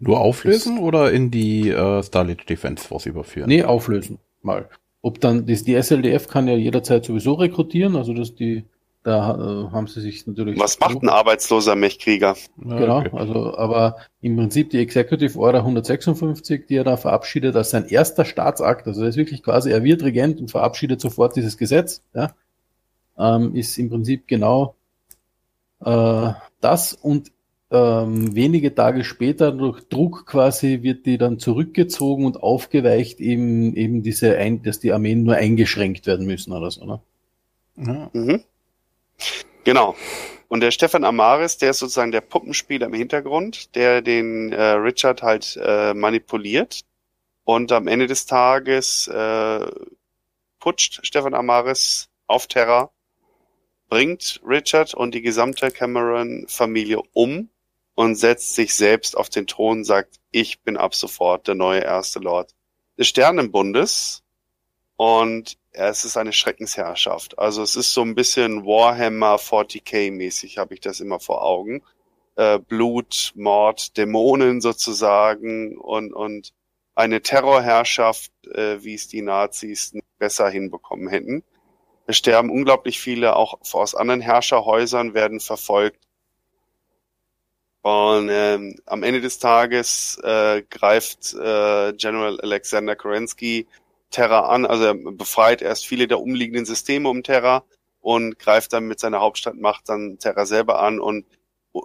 Nur 0.01 0.21
auflösen 0.21 0.79
oder 0.79 1.13
in 1.13 1.31
die 1.31 1.71
äh, 1.71 2.03
Starlit 2.03 2.49
Defense 2.49 2.87
Force 2.87 3.07
überführen? 3.07 3.49
Nee, 3.49 3.63
auflösen 3.63 4.19
mal. 4.43 4.69
Ob 5.03 5.21
dann, 5.21 5.47
das, 5.47 5.65
die 5.65 5.81
SLDF 5.81 6.29
kann 6.29 6.49
ja 6.49 6.55
jederzeit 6.55 7.05
sowieso 7.05 7.35
rekrutieren, 7.35 7.97
also 7.97 8.13
dass 8.13 8.35
die 8.35 8.65
da 9.07 9.37
äh, 9.37 9.71
haben 9.71 9.87
sie 9.87 10.01
sich 10.01 10.27
natürlich. 10.27 10.59
Was 10.59 10.81
macht 10.81 11.01
ein 11.01 11.09
arbeitsloser 11.09 11.77
Mechkrieger? 11.77 12.35
Genau, 12.57 12.99
okay. 12.99 13.11
also 13.13 13.57
aber 13.57 13.99
im 14.21 14.35
Prinzip 14.35 14.71
die 14.71 14.81
Executive 14.81 15.39
Order 15.39 15.61
156, 15.61 16.67
die 16.67 16.75
er 16.75 16.83
da 16.83 16.97
verabschiedet 16.97 17.55
als 17.55 17.71
sein 17.71 17.87
erster 17.87 18.25
Staatsakt, 18.25 18.89
also 18.89 19.03
er 19.03 19.09
ist 19.11 19.17
wirklich 19.17 19.45
quasi, 19.45 19.71
er 19.71 19.85
wird 19.85 20.03
Regent 20.03 20.41
und 20.41 20.51
verabschiedet 20.51 21.01
sofort 21.01 21.37
dieses 21.37 21.57
Gesetz, 21.57 22.03
ja, 22.15 22.33
ähm, 23.17 23.55
ist 23.55 23.79
im 23.79 23.91
Prinzip 23.91 24.27
genau 24.27 24.75
äh, 25.85 26.33
das 26.61 26.93
und 26.93 27.31
ähm, 27.71 28.35
wenige 28.35 28.75
Tage 28.75 29.03
später 29.05 29.51
durch 29.51 29.89
Druck 29.89 30.27
quasi 30.27 30.83
wird 30.83 31.05
die 31.07 31.19
dann 31.19 31.39
zurückgezogen 31.39 32.25
und 32.25 32.43
aufgeweicht 32.43 33.21
eben 33.21 33.75
eben 33.75 34.03
diese, 34.03 34.37
ein, 34.37 34.63
dass 34.63 34.79
die 34.79 34.93
Armeen 34.93 35.25
nur 35.25 35.35
eingeschränkt 35.35 36.07
werden 36.07 36.27
müssen 36.27 36.53
oder 36.53 36.71
so, 36.71 36.85
ne? 36.85 37.01
Ja. 37.77 38.11
Mhm. 38.13 38.45
Genau. 39.65 39.97
Und 40.49 40.61
der 40.61 40.71
Stefan 40.71 41.03
Amaris, 41.03 41.59
der 41.59 41.71
ist 41.71 41.81
sozusagen 41.81 42.13
der 42.13 42.21
Puppenspieler 42.21 42.87
im 42.87 42.95
Hintergrund, 42.95 43.75
der 43.75 44.01
den 44.01 44.53
äh, 44.53 44.63
Richard 44.63 45.23
halt 45.23 45.59
äh, 45.61 45.93
manipuliert. 45.93 46.83
Und 47.45 47.73
am 47.73 47.89
Ende 47.89 48.07
des 48.07 48.27
Tages 48.27 49.09
äh, 49.09 49.67
putscht 50.61 51.05
Stefan 51.05 51.35
Amaris 51.35 52.09
auf 52.29 52.47
Terra, 52.47 52.91
bringt 53.89 54.41
Richard 54.47 54.95
und 54.95 55.15
die 55.15 55.23
gesamte 55.23 55.71
Cameron-Familie 55.71 57.01
um 57.13 57.51
und 57.97 58.15
setzt 58.15 58.55
sich 58.55 58.75
selbst 58.75 59.17
auf 59.17 59.31
den 59.31 59.47
Thron, 59.49 59.83
sagt, 59.83 60.21
ich 60.31 60.61
bin 60.61 60.77
ab 60.77 60.95
sofort 60.95 61.49
der 61.49 61.55
neue 61.55 61.81
erste 61.81 62.21
Lord 62.21 62.55
des 62.99 63.09
Sternenbundes. 63.09 64.23
Und 64.97 65.59
es 65.73 66.05
ist 66.05 66.17
eine 66.17 66.33
Schreckensherrschaft. 66.33 67.39
Also 67.39 67.63
es 67.63 67.75
ist 67.75 67.93
so 67.93 68.03
ein 68.03 68.15
bisschen 68.15 68.65
Warhammer 68.65 69.37
40k 69.37 70.13
mäßig, 70.13 70.59
habe 70.59 70.75
ich 70.75 70.81
das 70.81 71.01
immer 71.01 71.21
vor 71.21 71.43
Augen. 71.43 71.83
Äh, 72.37 72.59
Blut, 72.59 73.33
Mord, 73.35 73.97
Dämonen 73.97 74.61
sozusagen 74.61 75.77
und, 75.79 76.13
und 76.13 76.53
eine 76.95 77.23
Terrorherrschaft, 77.23 78.31
äh, 78.47 78.83
wie 78.85 78.95
es 78.95 79.09
die 79.09 79.23
Nazis 79.23 79.95
besser 80.19 80.49
hinbekommen 80.51 81.09
hätten. 81.09 81.45
Es 82.07 82.19
sterben 82.19 82.51
unglaublich 82.51 83.01
viele, 83.01 83.37
auch 83.37 83.59
aus 83.73 83.95
anderen 83.95 84.21
Herrscherhäusern 84.21 85.15
werden 85.15 85.41
verfolgt. 85.41 86.06
Und 87.87 88.31
ähm, 88.33 88.75
am 88.87 89.05
Ende 89.05 89.21
des 89.21 89.39
Tages 89.39 90.19
äh, 90.25 90.63
greift 90.71 91.35
äh, 91.35 91.93
General 91.93 92.41
Alexander 92.41 92.97
Kerensky 92.97 93.69
Terra 94.11 94.49
an, 94.49 94.67
also 94.67 94.87
er 94.87 94.95
befreit 94.95 95.63
erst 95.63 95.87
viele 95.87 96.09
der 96.09 96.19
umliegenden 96.19 96.67
Systeme 96.67 97.09
um 97.09 97.23
Terra 97.23 97.63
und 98.01 98.41
greift 98.41 98.73
dann 98.73 98.89
mit 98.89 98.99
seiner 98.99 99.21
Hauptstadtmacht 99.21 99.89
dann 99.89 100.19
Terra 100.19 100.47
selber 100.47 100.83
an 100.83 100.99
und 100.99 101.27
äh, 101.75 101.79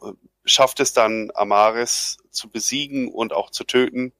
schafft 0.43 0.79
es 0.79 0.91
dann, 0.93 1.29
Amaris 1.35 2.17
zu 2.31 2.49
besiegen 2.49 3.07
und 3.07 3.31
auch 3.31 3.51
zu 3.51 3.63
töten. 3.63 4.11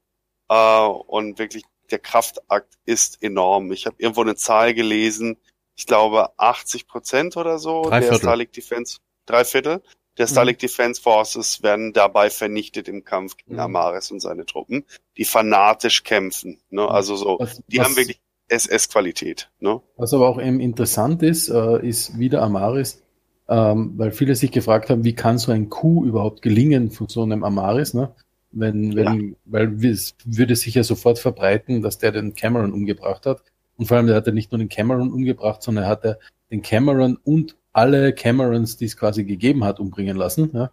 Äh, 0.48 0.86
und 0.86 1.40
wirklich, 1.40 1.64
der 1.90 1.98
Kraftakt 1.98 2.74
ist 2.84 3.20
enorm. 3.24 3.72
Ich 3.72 3.86
habe 3.86 3.96
irgendwo 3.98 4.20
eine 4.20 4.36
Zahl 4.36 4.72
gelesen, 4.72 5.36
ich 5.74 5.86
glaube 5.86 6.28
80 6.38 6.86
Prozent 6.86 7.36
oder 7.36 7.58
so 7.58 7.90
der 7.90 8.14
Starlink 8.14 8.52
Defense, 8.52 8.98
drei 9.26 9.44
Viertel 9.44 9.82
der 10.18 10.26
Starlink 10.26 10.58
mhm. 10.58 10.66
Defense 10.66 11.00
Forces 11.00 11.62
werden 11.62 11.92
dabei 11.92 12.30
vernichtet 12.30 12.88
im 12.88 13.04
Kampf 13.04 13.36
gegen 13.36 13.54
mhm. 13.54 13.60
Amaris 13.60 14.10
und 14.10 14.20
seine 14.20 14.44
Truppen, 14.44 14.84
die 15.16 15.24
fanatisch 15.24 16.04
kämpfen. 16.04 16.60
Ne? 16.70 16.88
Also 16.88 17.16
so, 17.16 17.38
was, 17.38 17.62
die 17.66 17.78
was, 17.78 17.86
haben 17.86 17.96
wirklich 17.96 18.20
SS-Qualität. 18.48 19.50
Ne? 19.60 19.80
Was 19.96 20.12
aber 20.12 20.28
auch 20.28 20.40
eben 20.40 20.60
interessant 20.60 21.22
ist, 21.22 21.48
äh, 21.48 21.86
ist 21.86 22.18
wieder 22.18 22.42
Amaris, 22.42 23.02
ähm, 23.48 23.94
weil 23.96 24.12
viele 24.12 24.34
sich 24.34 24.52
gefragt 24.52 24.90
haben, 24.90 25.04
wie 25.04 25.14
kann 25.14 25.38
so 25.38 25.52
ein 25.52 25.70
Coup 25.70 26.04
überhaupt 26.04 26.42
gelingen 26.42 26.90
von 26.90 27.08
so 27.08 27.22
einem 27.22 27.44
Amaris, 27.44 27.94
ne? 27.94 28.14
Wenn, 28.54 28.94
wenn, 28.94 29.20
ja. 29.30 29.36
weil 29.46 29.82
es 29.82 30.14
würde 30.26 30.56
sich 30.56 30.74
ja 30.74 30.82
sofort 30.82 31.18
verbreiten, 31.18 31.80
dass 31.80 31.96
der 31.96 32.12
den 32.12 32.34
Cameron 32.34 32.74
umgebracht 32.74 33.24
hat. 33.24 33.42
Und 33.78 33.86
vor 33.86 33.96
allem, 33.96 34.06
der 34.06 34.16
hat 34.16 34.26
er 34.26 34.34
nicht 34.34 34.52
nur 34.52 34.58
den 34.58 34.68
Cameron 34.68 35.10
umgebracht, 35.10 35.62
sondern 35.62 35.84
er 35.84 35.88
hat 35.88 36.18
den 36.50 36.60
Cameron 36.60 37.16
und 37.24 37.56
alle 37.72 38.12
Camerons, 38.12 38.76
die 38.76 38.84
es 38.84 38.96
quasi 38.96 39.24
gegeben 39.24 39.64
hat, 39.64 39.80
umbringen 39.80 40.16
lassen. 40.16 40.50
Ja. 40.52 40.70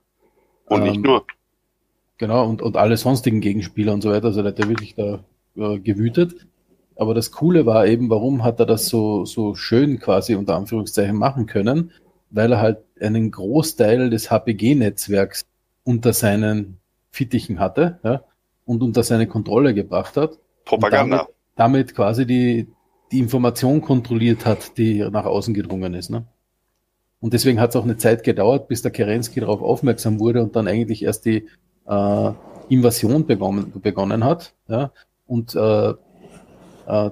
Und 0.66 0.84
nicht 0.84 0.98
ähm, 0.98 1.02
nur. 1.02 1.26
Genau, 2.18 2.46
und, 2.48 2.62
und 2.62 2.76
alle 2.76 2.98
sonstigen 2.98 3.40
Gegenspieler 3.40 3.94
und 3.94 4.02
so 4.02 4.12
weiter. 4.12 4.28
Also 4.28 4.42
der 4.42 4.52
hat 4.52 4.60
ja 4.60 4.68
wirklich 4.68 4.96
da 4.96 5.24
äh, 5.56 5.80
gewütet. 5.80 6.48
Aber 6.96 7.14
das 7.14 7.32
Coole 7.32 7.66
war 7.66 7.88
eben, 7.88 8.10
warum 8.10 8.44
hat 8.44 8.60
er 8.60 8.66
das 8.66 8.88
so, 8.88 9.24
so 9.24 9.56
schön 9.56 10.00
quasi 10.00 10.36
unter 10.36 10.56
Anführungszeichen 10.56 11.16
machen 11.16 11.46
können? 11.46 11.92
Weil 12.30 12.52
er 12.52 12.60
halt 12.60 12.80
einen 13.00 13.32
Großteil 13.32 14.10
des 14.10 14.30
HPG-Netzwerks 14.30 15.46
unter 15.84 16.12
seinen 16.12 16.80
Fittichen 17.10 17.60
hatte 17.60 18.00
ja, 18.04 18.24
und 18.66 18.84
unter 18.84 19.04
seine 19.04 19.28
Kontrolle 19.28 19.74
gebracht 19.74 20.18
hat. 20.18 20.38
Propaganda. 20.66 21.18
Damit, 21.18 21.36
damit, 21.56 21.96
quasi 21.96 22.26
die, 22.26 22.68
die 23.14 23.20
Information 23.20 23.82
kontrolliert 23.82 24.46
hat, 24.46 24.78
die 24.78 25.00
nach 25.10 25.26
außen 25.26 25.54
gedrungen 25.54 25.94
ist. 25.94 26.10
Ne? 26.10 26.28
Und 27.21 27.34
deswegen 27.34 27.60
hat 27.60 27.71
es 27.71 27.75
auch 27.75 27.84
eine 27.84 27.97
Zeit 27.97 28.23
gedauert, 28.23 28.67
bis 28.67 28.82
der 28.82 28.91
Kerensky 28.91 29.41
darauf 29.41 29.62
aufmerksam 29.62 30.19
wurde 30.19 30.41
und 30.41 30.55
dann 30.55 30.67
eigentlich 30.67 31.03
erst 31.03 31.25
die 31.25 31.47
äh, 31.88 32.32
Invasion 32.69 33.25
begonnen, 33.25 33.73
begonnen 33.82 34.23
hat. 34.23 34.53
Ja? 34.67 34.91
Und, 35.25 35.55
äh, 35.55 35.93
äh, 36.88 37.12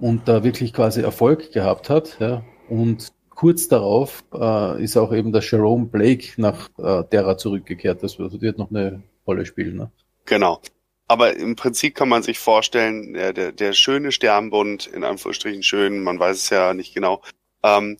und 0.00 0.28
da 0.28 0.42
wirklich 0.42 0.72
quasi 0.72 1.02
Erfolg 1.02 1.52
gehabt 1.52 1.88
hat. 1.88 2.18
Ja? 2.18 2.42
Und 2.68 3.12
kurz 3.30 3.68
darauf 3.68 4.24
äh, 4.34 4.82
ist 4.82 4.96
auch 4.96 5.12
eben 5.12 5.32
der 5.32 5.42
Jerome 5.42 5.86
Blake 5.86 6.32
nach 6.38 6.68
äh, 6.78 7.04
Terra 7.04 7.36
zurückgekehrt. 7.38 8.02
Das 8.02 8.18
wird 8.18 8.58
noch 8.58 8.70
eine 8.70 9.02
Rolle 9.26 9.46
spielen. 9.46 9.76
Ne? 9.76 9.90
Genau. 10.24 10.60
Aber 11.08 11.36
im 11.36 11.54
Prinzip 11.54 11.94
kann 11.94 12.08
man 12.08 12.24
sich 12.24 12.40
vorstellen, 12.40 13.14
der, 13.14 13.32
der, 13.32 13.52
der 13.52 13.72
schöne 13.72 14.10
Sternbund, 14.10 14.88
in 14.88 15.04
Anführungsstrichen 15.04 15.62
schön, 15.62 16.02
man 16.02 16.18
weiß 16.18 16.36
es 16.36 16.50
ja 16.50 16.74
nicht 16.74 16.94
genau, 16.94 17.22
ähm, 17.62 17.98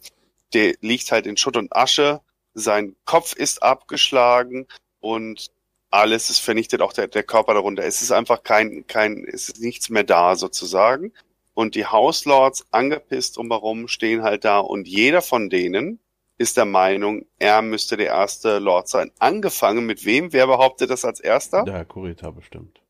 der 0.55 0.75
liegt 0.81 1.13
halt 1.13 1.27
in 1.27 1.37
Schutt 1.37 1.57
und 1.57 1.75
Asche, 1.75 2.21
sein 2.55 2.97
Kopf 3.05 3.35
ist 3.35 3.63
abgeschlagen 3.63 4.67
und 5.01 5.51
alles 5.91 6.31
ist 6.31 6.41
vernichtet, 6.41 6.83
auch 6.83 6.93
der, 6.93 7.09
der 7.09 7.23
Körper 7.23 7.55
darunter. 7.55 7.85
Es 7.85 8.03
ist 8.03 8.13
einfach 8.13 8.43
kein, 8.43 8.87
kein, 8.87 9.25
es 9.25 9.49
ist 9.49 9.61
nichts 9.61 9.89
mehr 9.89 10.05
da 10.05 10.37
sozusagen. 10.37 11.13
Und 11.55 11.75
die 11.75 11.87
Hauslords, 11.87 12.67
angepisst 12.71 13.39
umherum, 13.39 13.89
stehen 13.89 14.23
halt 14.23 14.45
da 14.45 14.59
und 14.59 14.87
jeder 14.87 15.23
von 15.23 15.49
denen 15.49 16.01
ist 16.39 16.57
der 16.59 16.67
Meinung, 16.67 17.25
er 17.39 17.63
müsste 17.63 17.97
der 17.97 18.09
erste 18.09 18.59
Lord 18.59 18.89
sein. 18.89 19.11
Angefangen 19.19 19.87
mit 19.87 20.05
wem? 20.05 20.35
Wer 20.35 20.47
behauptet 20.47 20.91
das 20.91 21.05
als 21.05 21.19
erster? 21.21 21.65
Der 21.65 21.85
Kurita 21.87 22.31
bestimmt. 22.31 22.81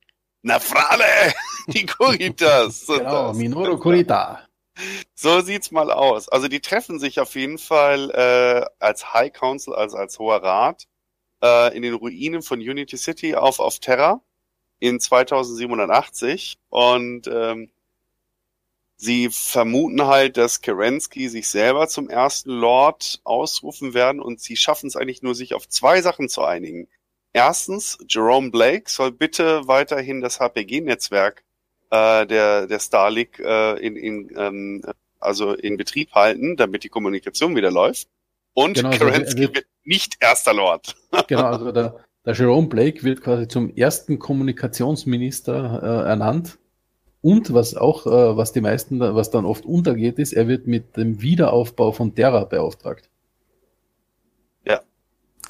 Na 0.43 0.59
Frale! 0.59 1.05
Die 1.69 1.87
Kuritas! 1.87 2.87
genau, 2.87 3.33
Minoru 3.33 3.79
Kurita. 3.79 4.46
So 5.15 5.41
sieht's 5.41 5.71
mal 5.71 5.91
aus. 5.91 6.29
Also 6.29 6.49
die 6.49 6.61
treffen 6.61 6.99
sich 6.99 7.21
auf 7.21 7.35
jeden 7.35 7.59
Fall 7.59 8.11
äh, 8.11 8.67
als 8.85 9.15
High 9.15 9.33
Council, 9.33 9.75
also 9.75 9.97
als 9.97 10.19
Hoher 10.19 10.43
Rat, 10.43 10.87
äh, 11.43 11.77
in 11.77 11.83
den 11.83 11.95
Ruinen 11.95 12.43
von 12.43 12.61
Unity 12.61 12.97
City 12.97 13.35
auf, 13.35 13.61
auf 13.61 13.79
Terra 13.79 14.21
in 14.79 15.01
2780 15.01 16.59
und 16.69 17.27
ähm, 17.29 17.71
sie 18.97 19.31
vermuten 19.31 20.07
halt, 20.07 20.37
dass 20.37 20.61
Kerensky 20.61 21.29
sich 21.29 21.49
selber 21.49 21.89
zum 21.89 22.11
ersten 22.11 22.51
Lord 22.51 23.21
ausrufen 23.25 23.95
werden 23.95 24.21
und 24.21 24.41
sie 24.41 24.57
schaffen 24.57 24.89
es 24.89 24.97
eigentlich 24.97 25.23
nur, 25.23 25.35
sich 25.35 25.55
auf 25.55 25.69
zwei 25.69 26.03
Sachen 26.03 26.29
zu 26.29 26.43
einigen. 26.43 26.89
Erstens, 27.33 27.99
Jerome 28.09 28.51
Blake 28.51 28.91
soll 28.91 29.13
bitte 29.13 29.67
weiterhin 29.69 30.21
das 30.21 30.41
HPG-Netzwerk 30.41 31.45
äh, 31.91 32.27
der, 32.27 32.67
der 32.67 32.79
Starlink 32.79 33.39
äh, 33.39 33.79
in, 33.85 33.97
in, 33.97 34.31
ähm, 34.37 34.83
also 35.21 35.53
in 35.55 35.77
Betrieb 35.77 36.13
halten, 36.13 36.57
damit 36.57 36.85
die 36.85 36.89
Kommunikation 36.89 37.57
wieder 37.57 37.71
läuft. 37.71 38.09
Und 38.55 38.75
Genau, 38.75 38.91
also 38.91 39.05
Kerensky 39.07 39.45
er 39.45 39.55
wird- 39.55 39.67
nicht 39.85 40.17
erster 40.21 40.53
Lord. 40.55 40.97
Genau, 41.29 41.45
also 41.45 41.71
der, 41.73 42.01
der 42.25 42.35
Jerome 42.35 42.67
Blake 42.69 43.03
wird 43.05 43.23
quasi 43.23 43.47
zum 43.49 43.71
ersten 43.77 44.19
Kommunikationsminister 44.19 45.81
äh, 45.83 46.09
ernannt. 46.09 46.59
Und 47.23 47.53
was 47.55 47.75
auch, 47.77 48.07
äh, 48.07 48.37
was 48.37 48.53
die 48.53 48.61
meisten, 48.61 49.01
was 49.01 49.31
dann 49.31 49.45
oft 49.45 49.65
untergeht, 49.65 50.19
ist, 50.19 50.33
er 50.33 50.49
wird 50.49 50.67
mit 50.67 50.97
dem 50.97 51.23
Wiederaufbau 51.23 51.93
von 51.93 52.15
Terra 52.15 52.45
beauftragt. 52.45 53.09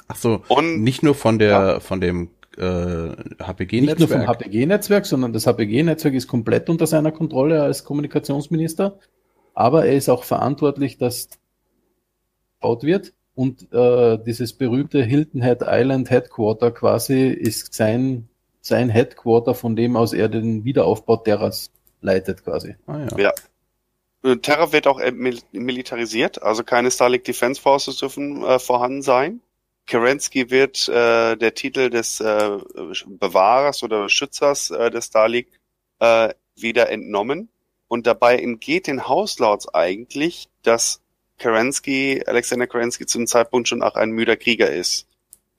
Ach 0.09 0.15
so, 0.15 0.41
Und 0.47 0.83
nicht 0.83 1.03
nur 1.03 1.15
von 1.15 1.37
der, 1.37 1.81
von 1.81 1.99
dem 1.99 2.29
äh, 2.57 3.09
Nicht 3.81 3.99
nur 3.99 4.07
vom 4.07 4.21
HPG-Netzwerk. 4.21 4.27
HPG-Netzwerk, 4.27 5.05
sondern 5.05 5.33
das 5.33 5.45
HPG-Netzwerk 5.45 6.13
ist 6.13 6.27
komplett 6.27 6.69
unter 6.69 6.87
seiner 6.87 7.11
Kontrolle 7.11 7.61
als 7.61 7.83
Kommunikationsminister. 7.83 8.99
Aber 9.53 9.85
er 9.85 9.95
ist 9.95 10.09
auch 10.09 10.23
verantwortlich, 10.23 10.97
dass 10.97 11.29
gebaut 12.59 12.83
wird. 12.83 13.13
Und 13.35 13.71
äh, 13.71 14.17
dieses 14.25 14.53
berühmte 14.53 15.03
Hilton 15.03 15.43
Head 15.43 15.59
Island 15.61 16.09
Headquarter 16.09 16.71
quasi 16.71 17.27
ist 17.27 17.73
sein, 17.73 18.29
sein 18.61 18.89
Headquarter, 18.89 19.53
von 19.53 19.75
dem 19.75 19.95
aus 19.95 20.13
er 20.13 20.27
den 20.27 20.65
Wiederaufbau 20.65 21.17
Terras 21.17 21.71
leitet 22.01 22.43
quasi. 22.43 22.75
Ah, 22.87 23.07
ja. 23.11 23.17
Ja. 23.19 24.31
äh, 24.31 24.37
Terra 24.37 24.71
wird 24.71 24.87
auch 24.87 24.99
äh, 24.99 25.11
mil 25.11 25.39
militarisiert, 25.51 26.41
also 26.41 26.63
keine 26.63 26.89
Starlink 26.89 27.25
Defense 27.25 27.61
Forces 27.61 27.97
dürfen 27.97 28.43
äh, 28.43 28.57
vorhanden 28.57 29.03
sein. 29.03 29.41
Kerensky 29.87 30.51
wird 30.51 30.87
äh, 30.89 31.35
der 31.35 31.53
Titel 31.55 31.89
des 31.89 32.19
äh, 32.19 32.57
Bewahrers 33.07 33.83
oder 33.83 34.09
Schützers 34.09 34.69
äh, 34.69 34.91
des 34.91 35.05
Starlink 35.05 35.47
äh, 35.99 36.33
wieder 36.55 36.89
entnommen. 36.89 37.49
Und 37.87 38.05
dabei 38.05 38.37
entgeht 38.37 38.87
den 38.87 39.07
Hauslords 39.07 39.73
eigentlich, 39.73 40.49
dass 40.61 41.01
Kerensky, 41.37 42.21
Alexander 42.25 42.67
Kerensky 42.67 43.05
zu 43.05 43.17
dem 43.17 43.27
Zeitpunkt 43.27 43.69
schon 43.69 43.81
auch 43.81 43.95
ein 43.95 44.11
müder 44.11 44.35
Krieger 44.35 44.69
ist. 44.69 45.07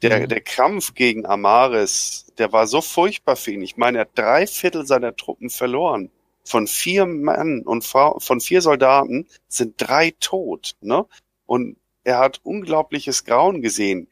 Der, 0.02 0.20
Mhm. 0.20 0.28
der 0.28 0.40
Kampf 0.42 0.94
gegen 0.94 1.26
Amaris, 1.26 2.26
der 2.36 2.52
war 2.52 2.66
so 2.66 2.80
furchtbar 2.82 3.36
für 3.36 3.52
ihn. 3.52 3.62
Ich 3.62 3.76
meine, 3.76 3.98
er 3.98 4.00
hat 4.02 4.10
drei 4.14 4.46
Viertel 4.46 4.86
seiner 4.86 5.16
Truppen 5.16 5.50
verloren. 5.50 6.10
Von 6.44 6.66
vier 6.66 7.06
Mann 7.06 7.62
und 7.62 7.84
Frau, 7.84 8.18
von 8.20 8.40
vier 8.40 8.60
Soldaten 8.62 9.26
sind 9.48 9.74
drei 9.78 10.14
tot, 10.20 10.76
ne? 10.80 11.06
Und 11.46 11.76
er 12.08 12.18
hat 12.18 12.40
unglaubliches 12.42 13.24
Grauen 13.26 13.60
gesehen. 13.60 14.08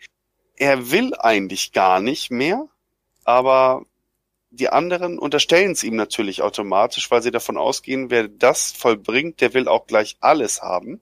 Er 0.55 0.91
will 0.91 1.15
eigentlich 1.19 1.73
gar 1.73 1.99
nicht 1.99 2.31
mehr, 2.31 2.69
aber 3.25 3.87
die 4.51 4.69
anderen 4.69 5.19
unterstellen 5.19 5.73
es 5.73 5.83
ihm 5.83 5.97
natürlich 5.97 6.43
automatisch, 6.43 7.11
weil 7.11 7.23
sie 7.23 7.31
davon 7.31 7.57
ausgehen, 7.57 8.11
wer 8.11 8.29
das 8.29 8.73
vollbringt, 8.73 9.41
der 9.41 9.55
will 9.55 9.67
auch 9.67 9.87
gleich 9.87 10.19
alles 10.21 10.61
haben. 10.61 11.01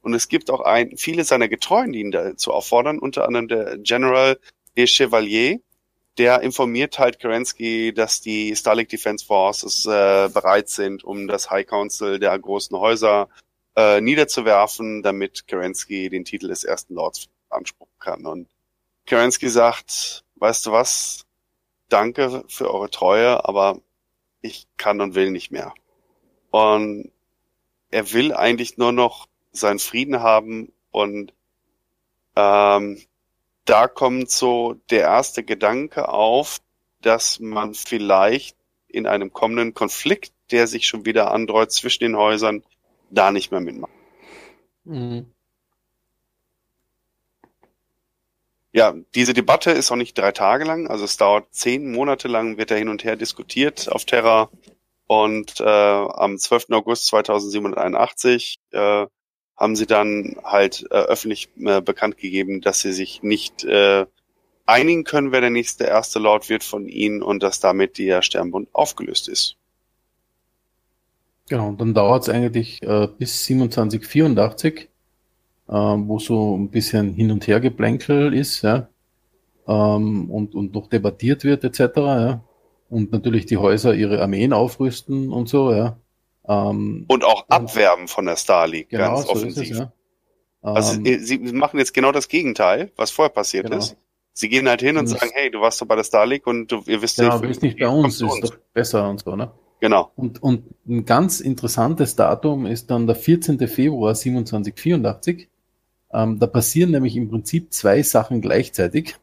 Und 0.00 0.14
es 0.14 0.26
gibt 0.26 0.50
auch 0.50 0.62
ein, 0.62 0.96
viele 0.96 1.22
seiner 1.22 1.46
Getreuen, 1.46 1.92
die 1.92 2.00
ihn 2.00 2.10
dazu 2.10 2.52
auffordern, 2.52 2.98
unter 2.98 3.24
anderem 3.24 3.46
der 3.46 3.78
General 3.78 4.36
de 4.76 4.88
Chevalier, 4.88 5.60
der 6.18 6.40
informiert 6.42 6.98
halt 6.98 7.20
Kerensky, 7.20 7.94
dass 7.94 8.20
die 8.20 8.56
Starlink 8.56 8.88
Defense 8.88 9.24
Forces 9.24 9.86
äh, 9.86 10.28
bereit 10.28 10.68
sind, 10.68 11.04
um 11.04 11.28
das 11.28 11.50
High 11.52 11.68
Council 11.68 12.18
der 12.18 12.36
großen 12.36 12.76
Häuser 12.76 13.28
äh, 13.76 14.00
niederzuwerfen, 14.00 15.02
damit 15.02 15.46
Kerensky 15.46 16.08
den 16.08 16.24
Titel 16.24 16.48
des 16.48 16.64
ersten 16.64 16.94
Lords 16.94 17.28
beanspruchen 17.48 17.98
kann. 17.98 18.26
Und 18.26 18.48
Kerensky 19.06 19.48
sagt, 19.48 20.24
weißt 20.36 20.66
du 20.66 20.72
was, 20.72 21.24
danke 21.88 22.44
für 22.48 22.72
eure 22.72 22.90
Treue, 22.90 23.44
aber 23.44 23.80
ich 24.40 24.66
kann 24.76 25.00
und 25.00 25.14
will 25.14 25.30
nicht 25.30 25.50
mehr. 25.50 25.74
Und 26.50 27.10
er 27.90 28.12
will 28.12 28.32
eigentlich 28.32 28.78
nur 28.78 28.92
noch 28.92 29.28
seinen 29.52 29.78
Frieden 29.78 30.20
haben 30.20 30.72
und 30.90 31.32
ähm, 32.36 33.00
da 33.64 33.86
kommt 33.86 34.30
so 34.30 34.74
der 34.90 35.02
erste 35.02 35.44
Gedanke 35.44 36.08
auf, 36.08 36.60
dass 37.00 37.38
man 37.40 37.74
vielleicht 37.74 38.56
in 38.88 39.06
einem 39.06 39.32
kommenden 39.32 39.74
Konflikt, 39.74 40.32
der 40.50 40.66
sich 40.66 40.86
schon 40.86 41.04
wieder 41.04 41.32
andreut 41.32 41.72
zwischen 41.72 42.04
den 42.04 42.16
Häusern, 42.16 42.62
da 43.12 43.30
nicht 43.30 43.50
mehr 43.50 43.60
mitmacht. 43.60 43.92
Mhm. 44.84 45.26
Ja, 48.74 48.94
diese 49.14 49.34
Debatte 49.34 49.70
ist 49.70 49.92
auch 49.92 49.96
nicht 49.96 50.16
drei 50.16 50.32
Tage 50.32 50.64
lang, 50.64 50.88
also 50.88 51.04
es 51.04 51.18
dauert 51.18 51.52
zehn 51.52 51.92
Monate 51.92 52.26
lang, 52.26 52.56
wird 52.56 52.70
da 52.70 52.74
hin 52.74 52.88
und 52.88 53.04
her 53.04 53.16
diskutiert 53.16 53.92
auf 53.92 54.06
Terra. 54.06 54.50
Und 55.06 55.60
äh, 55.60 55.64
am 55.64 56.38
12. 56.38 56.70
August 56.70 57.06
2781 57.08 58.60
äh, 58.70 59.06
haben 59.56 59.76
sie 59.76 59.86
dann 59.86 60.36
halt 60.42 60.86
äh, 60.90 60.94
öffentlich 60.94 61.50
äh, 61.60 61.82
bekannt 61.82 62.16
gegeben, 62.16 62.62
dass 62.62 62.80
sie 62.80 62.94
sich 62.94 63.22
nicht 63.22 63.62
äh, 63.64 64.06
einigen 64.64 65.04
können, 65.04 65.32
wer 65.32 65.42
der 65.42 65.50
nächste 65.50 65.84
erste 65.84 66.18
Lord 66.18 66.48
wird 66.48 66.64
von 66.64 66.88
ihnen 66.88 67.22
und 67.22 67.42
dass 67.42 67.60
damit 67.60 67.98
der 67.98 68.22
Sternbund 68.22 68.70
aufgelöst 68.72 69.28
ist. 69.28 69.56
Genau, 71.48 71.68
und 71.68 71.80
dann 71.80 71.92
dauert 71.94 72.22
es 72.22 72.28
eigentlich 72.28 72.82
äh, 72.82 73.08
bis 73.18 73.44
2784, 73.44 74.88
äh, 75.68 75.72
wo 75.72 76.18
so 76.18 76.56
ein 76.56 76.70
bisschen 76.70 77.14
hin 77.14 77.30
und 77.30 77.46
her 77.46 77.60
geplänkel 77.60 78.32
ist, 78.34 78.62
ja, 78.62 78.88
ähm, 79.66 80.30
und, 80.30 80.54
und 80.54 80.74
noch 80.74 80.88
debattiert 80.88 81.44
wird, 81.44 81.64
etc., 81.64 81.80
ja. 81.96 82.44
Und 82.90 83.10
natürlich 83.10 83.46
die 83.46 83.56
Häuser 83.56 83.94
ihre 83.94 84.20
Armeen 84.20 84.52
aufrüsten 84.52 85.32
und 85.32 85.48
so, 85.48 85.72
ja. 85.72 85.96
Ähm, 86.46 87.04
Und 87.08 87.24
auch 87.24 87.42
Und- 87.42 87.50
abwerben 87.50 88.06
von 88.08 88.26
der 88.26 88.36
Star 88.36 88.66
League, 88.66 88.90
genau, 88.90 89.14
ganz 89.14 89.26
so 89.26 89.32
offensiv. 89.32 89.70
es, 89.70 89.78
ja. 89.78 89.92
Also 90.62 90.94
Ähm, 90.98 91.06
äh, 91.06 91.18
sie 91.18 91.38
machen 91.38 91.78
jetzt 91.78 91.92
genau 91.94 92.12
das 92.12 92.28
Gegenteil, 92.28 92.92
was 92.96 93.10
vorher 93.10 93.30
passiert 93.32 93.64
Genau. 93.66 93.78
ist. 93.78 93.96
Sie 94.34 94.48
gehen 94.48 94.68
halt 94.68 94.80
hin 94.80 94.96
und 94.96 95.06
sagen, 95.08 95.30
hey, 95.34 95.50
du 95.50 95.60
warst 95.60 95.80
doch 95.82 95.86
bei 95.86 95.94
der 95.96 96.04
Star 96.04 96.24
League 96.26 96.46
und 96.46 96.70
du, 96.70 96.82
ihr 96.86 97.02
wisst 97.02 97.16
genau, 97.18 97.32
nicht, 97.32 97.44
du 97.44 97.48
bist 97.48 97.62
nicht 97.62 97.78
bei 97.78 97.88
uns, 97.88 98.20
ist 98.20 98.22
doch 98.42 98.56
besser 98.72 99.08
und 99.08 99.20
so, 99.20 99.34
ne? 99.36 99.50
Genau. 99.82 100.12
Und, 100.14 100.40
und 100.40 100.62
ein 100.86 101.04
ganz 101.06 101.40
interessantes 101.40 102.14
Datum 102.14 102.66
ist 102.66 102.88
dann 102.88 103.08
der 103.08 103.16
14. 103.16 103.58
Februar 103.66 104.14
2784. 104.14 105.48
Ähm, 106.12 106.38
da 106.38 106.46
passieren 106.46 106.92
nämlich 106.92 107.16
im 107.16 107.28
Prinzip 107.28 107.72
zwei 107.72 108.04
Sachen 108.04 108.40
gleichzeitig. 108.40 109.16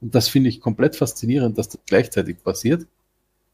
Und 0.00 0.12
das 0.16 0.26
finde 0.26 0.48
ich 0.48 0.60
komplett 0.60 0.96
faszinierend, 0.96 1.56
dass 1.58 1.68
das 1.68 1.80
gleichzeitig 1.86 2.42
passiert. 2.42 2.88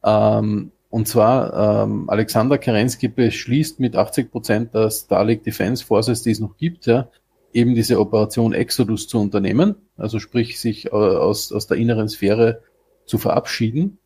Ähm, 0.03 0.73
und 0.89 1.09
zwar, 1.09 1.85
ähm, 1.85 2.09
Alexander 2.09 2.57
Kerensky 2.57 3.09
beschließt 3.09 3.79
mit 3.79 3.95
80 3.95 4.31
Prozent 4.33 4.73
der 4.73 4.91
Starlink 4.91 5.43
Defense 5.43 5.85
Forces, 5.85 6.23
die 6.23 6.31
es 6.31 6.41
noch 6.41 6.57
gibt, 6.57 6.87
ja, 6.87 7.11
eben 7.53 7.75
diese 7.75 8.01
Operation 8.01 8.55
Exodus 8.55 9.09
zu 9.09 9.21
unternehmen. 9.21 9.75
Also 9.99 10.19
sprich, 10.19 10.59
sich 10.59 10.87
äh, 10.87 10.89
aus, 10.89 11.53
aus 11.53 11.67
der 11.67 11.77
inneren 11.77 12.09
Sphäre 12.09 12.63
zu 13.05 13.19
verabschieden. 13.19 13.99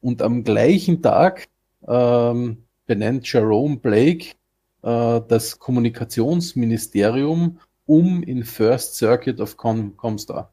Und 0.00 0.22
am 0.22 0.44
gleichen 0.44 1.02
Tag 1.02 1.49
ähm, 1.86 2.64
benennt 2.86 3.30
Jerome 3.32 3.76
Blake 3.78 4.34
äh, 4.82 5.20
das 5.28 5.58
Kommunikationsministerium 5.58 7.60
um 7.86 8.22
in 8.22 8.44
First 8.44 8.96
Circuit 8.96 9.40
of 9.40 9.56
Com 9.56 9.96
Comstar. 9.96 10.52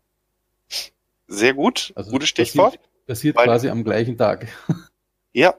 Sehr 1.28 1.54
gut. 1.54 1.92
Also 1.96 2.12
Gutes 2.12 2.30
passiert- 2.32 2.48
Stichwort. 2.48 2.80
Passiert 3.06 3.36
Weil- 3.38 3.46
quasi 3.46 3.70
am 3.70 3.84
gleichen 3.84 4.18
Tag. 4.18 4.48
Ja. 5.34 5.54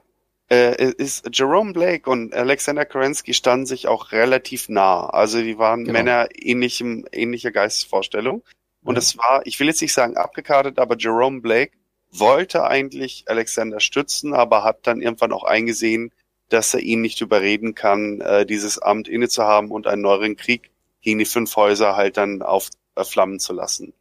Äh, 0.49 0.91
es 0.97 1.21
ist 1.21 1.29
Jerome 1.31 1.71
Blake 1.73 2.09
und 2.09 2.33
Alexander 2.33 2.83
Kerensky 2.83 3.33
standen 3.33 3.65
sich 3.67 3.87
auch 3.87 4.11
relativ 4.11 4.67
nah. 4.67 5.05
Also 5.05 5.41
die 5.41 5.57
waren 5.57 5.85
Genau. 5.85 5.93
Männer 5.99 6.27
ähnlichem, 6.35 7.05
ähnlicher 7.13 7.51
Geistesvorstellung. 7.51 8.43
Und 8.83 8.95
Ja. 8.95 8.99
es 8.99 9.17
war, 9.17 9.41
ich 9.45 9.57
will 9.59 9.67
jetzt 9.67 9.81
nicht 9.81 9.93
sagen 9.93 10.17
abgekartet, 10.17 10.79
aber 10.79 10.97
Jerome 10.97 11.39
Blake 11.39 11.73
wollte 12.11 12.63
eigentlich 12.65 13.25
Alexander 13.27 13.79
stützen, 13.79 14.33
aber 14.33 14.63
hat 14.63 14.87
dann 14.87 15.01
irgendwann 15.01 15.31
auch 15.31 15.43
eingesehen, 15.43 16.11
dass 16.49 16.73
er 16.73 16.79
ihn 16.81 17.01
nicht 17.01 17.21
überreden 17.21 17.75
kann, 17.75 18.21
äh, 18.21 18.45
dieses 18.45 18.79
Amt 18.79 19.07
innezuhaben 19.07 19.71
und 19.71 19.87
einen 19.87 20.01
neueren 20.01 20.35
Krieg 20.35 20.71
gegen 21.01 21.19
die 21.19 21.25
fünf 21.25 21.55
Häuser 21.55 21.95
halt 21.95 22.17
dann 22.17 22.41
aufflammen 22.41 23.39
zu 23.39 23.53
lassen. 23.53 23.93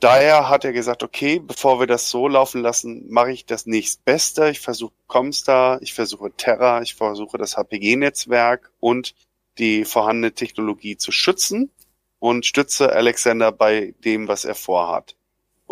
daher 0.00 0.48
hat 0.48 0.64
er 0.64 0.72
gesagt, 0.72 1.04
okay, 1.04 1.38
bevor 1.38 1.78
wir 1.78 1.86
das 1.86 2.10
so 2.10 2.26
laufen 2.26 2.60
lassen, 2.60 3.08
mache 3.08 3.30
ich 3.32 3.46
das 3.46 3.66
nächstbeste. 3.66 4.50
Ich 4.50 4.58
versuche 4.60 4.92
Comstar, 5.06 5.80
ich 5.80 5.94
versuche 5.94 6.32
Terra, 6.32 6.82
ich 6.82 6.96
versuche 6.96 7.38
das 7.38 7.56
HPG-Netzwerk 7.56 8.72
und 8.80 9.14
die 9.58 9.84
vorhandene 9.84 10.32
Technologie 10.32 10.96
zu 10.96 11.12
schützen 11.12 11.70
und 12.18 12.46
stütze 12.46 12.92
Alexander 12.92 13.52
bei 13.52 13.94
dem, 14.04 14.26
was 14.28 14.44
er 14.44 14.56
vorhat. 14.56 15.14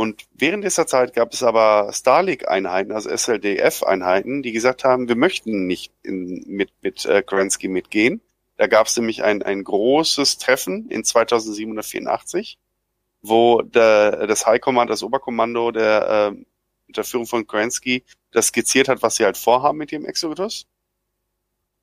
Und 0.01 0.25
während 0.33 0.65
dieser 0.65 0.87
Zeit 0.87 1.13
gab 1.13 1.35
es 1.35 1.43
aber 1.43 1.93
Starlink-Einheiten, 1.93 2.91
also 2.91 3.11
SLDF-Einheiten, 3.11 4.43
die 4.43 4.53
gesagt 4.53 4.83
haben, 4.83 5.09
wir 5.09 5.15
möchten 5.15 5.67
nicht 5.67 5.93
in, 6.03 6.43
mit, 6.47 6.71
mit 6.81 7.05
äh, 7.05 7.21
Kerensky 7.21 7.69
mitgehen. 7.69 8.23
Da 8.57 8.67
gab 8.67 8.87
es 8.87 8.97
nämlich 8.97 9.23
ein, 9.25 9.43
ein 9.43 9.63
großes 9.63 10.39
Treffen 10.39 10.89
in 10.89 11.05
2784, 11.05 12.59
wo 13.21 13.61
der, 13.61 14.27
das 14.27 14.47
High 14.47 14.63
Command, 14.63 14.89
das 14.89 15.03
Oberkommando 15.03 15.71
der, 15.71 16.33
äh, 16.33 16.45
der 16.89 17.05
Führung 17.05 17.27
von 17.27 17.47
Kerensky 17.47 18.03
das 18.31 18.47
skizziert 18.47 18.89
hat, 18.89 19.03
was 19.03 19.17
sie 19.17 19.27
halt 19.27 19.37
vorhaben 19.37 19.77
mit 19.77 19.93
dem 19.93 20.07
Exodus. 20.07 20.67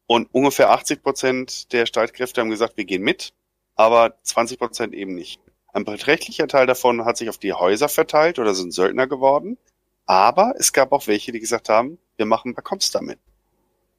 Und 0.08 0.28
ungefähr 0.34 0.72
80 0.72 1.04
Prozent 1.04 1.72
der 1.72 1.86
Streitkräfte 1.86 2.42
haben 2.42 2.50
gesagt, 2.50 2.78
wir 2.78 2.86
gehen 2.86 3.04
mit, 3.04 3.36
aber 3.76 4.18
20 4.24 4.58
Prozent 4.58 4.96
eben 4.96 5.14
nicht. 5.14 5.40
Ein 5.78 5.86
beträchtlicher 5.86 6.48
Teil 6.48 6.66
davon 6.66 7.06
hat 7.06 7.18
sich 7.18 7.30
auf 7.30 7.38
die 7.38 7.54
Häuser 7.54 7.88
verteilt 7.88 8.40
oder 8.40 8.56
sind 8.56 8.74
Söldner 8.74 9.06
geworden. 9.06 9.60
Aber 10.08 10.56
es 10.58 10.74
gab 10.74 10.92
auch 10.92 11.06
welche, 11.06 11.32
die 11.32 11.40
gesagt 11.40 11.70
haben, 11.70 12.00
wir 12.16 12.26
machen 12.26 12.56
bei 12.56 12.64
Comstar 12.64 13.04
mit. 13.04 13.20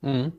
Mhm. 0.00 0.32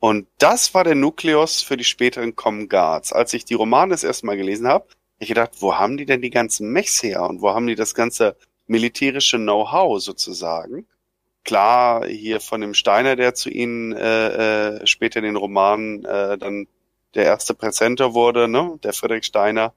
Und 0.00 0.26
das 0.38 0.74
war 0.74 0.82
der 0.82 0.96
Nukleus 0.96 1.62
für 1.62 1.76
die 1.76 1.84
späteren 1.84 2.34
Com 2.34 2.68
Guards. 2.68 3.12
Als 3.12 3.32
ich 3.34 3.44
die 3.44 3.54
Romane 3.54 3.92
das 3.92 4.02
erste 4.02 4.26
Mal 4.26 4.36
gelesen 4.36 4.66
habe, 4.66 4.86
habe 4.86 4.94
ich 5.20 5.28
gedacht, 5.28 5.52
wo 5.60 5.76
haben 5.76 5.96
die 5.96 6.06
denn 6.06 6.22
die 6.22 6.30
ganzen 6.30 6.72
Mechs 6.72 7.00
her 7.04 7.22
und 7.22 7.40
wo 7.40 7.50
haben 7.50 7.68
die 7.68 7.76
das 7.76 7.94
ganze 7.94 8.34
militärische 8.66 9.36
Know-how 9.36 10.02
sozusagen? 10.02 10.88
Klar, 11.44 12.04
hier 12.06 12.40
von 12.40 12.60
dem 12.60 12.74
Steiner, 12.74 13.14
der 13.14 13.34
zu 13.34 13.48
ihnen 13.48 13.92
äh, 13.92 14.78
äh, 14.78 14.86
später 14.88 15.20
in 15.20 15.24
den 15.24 15.36
Romanen 15.36 16.04
äh, 16.04 16.36
dann 16.36 16.66
der 17.14 17.24
erste 17.24 17.54
Präzenter 17.54 18.14
wurde, 18.14 18.48
ne, 18.48 18.78
der 18.82 18.92
Friedrich 18.92 19.24
Steiner 19.24 19.74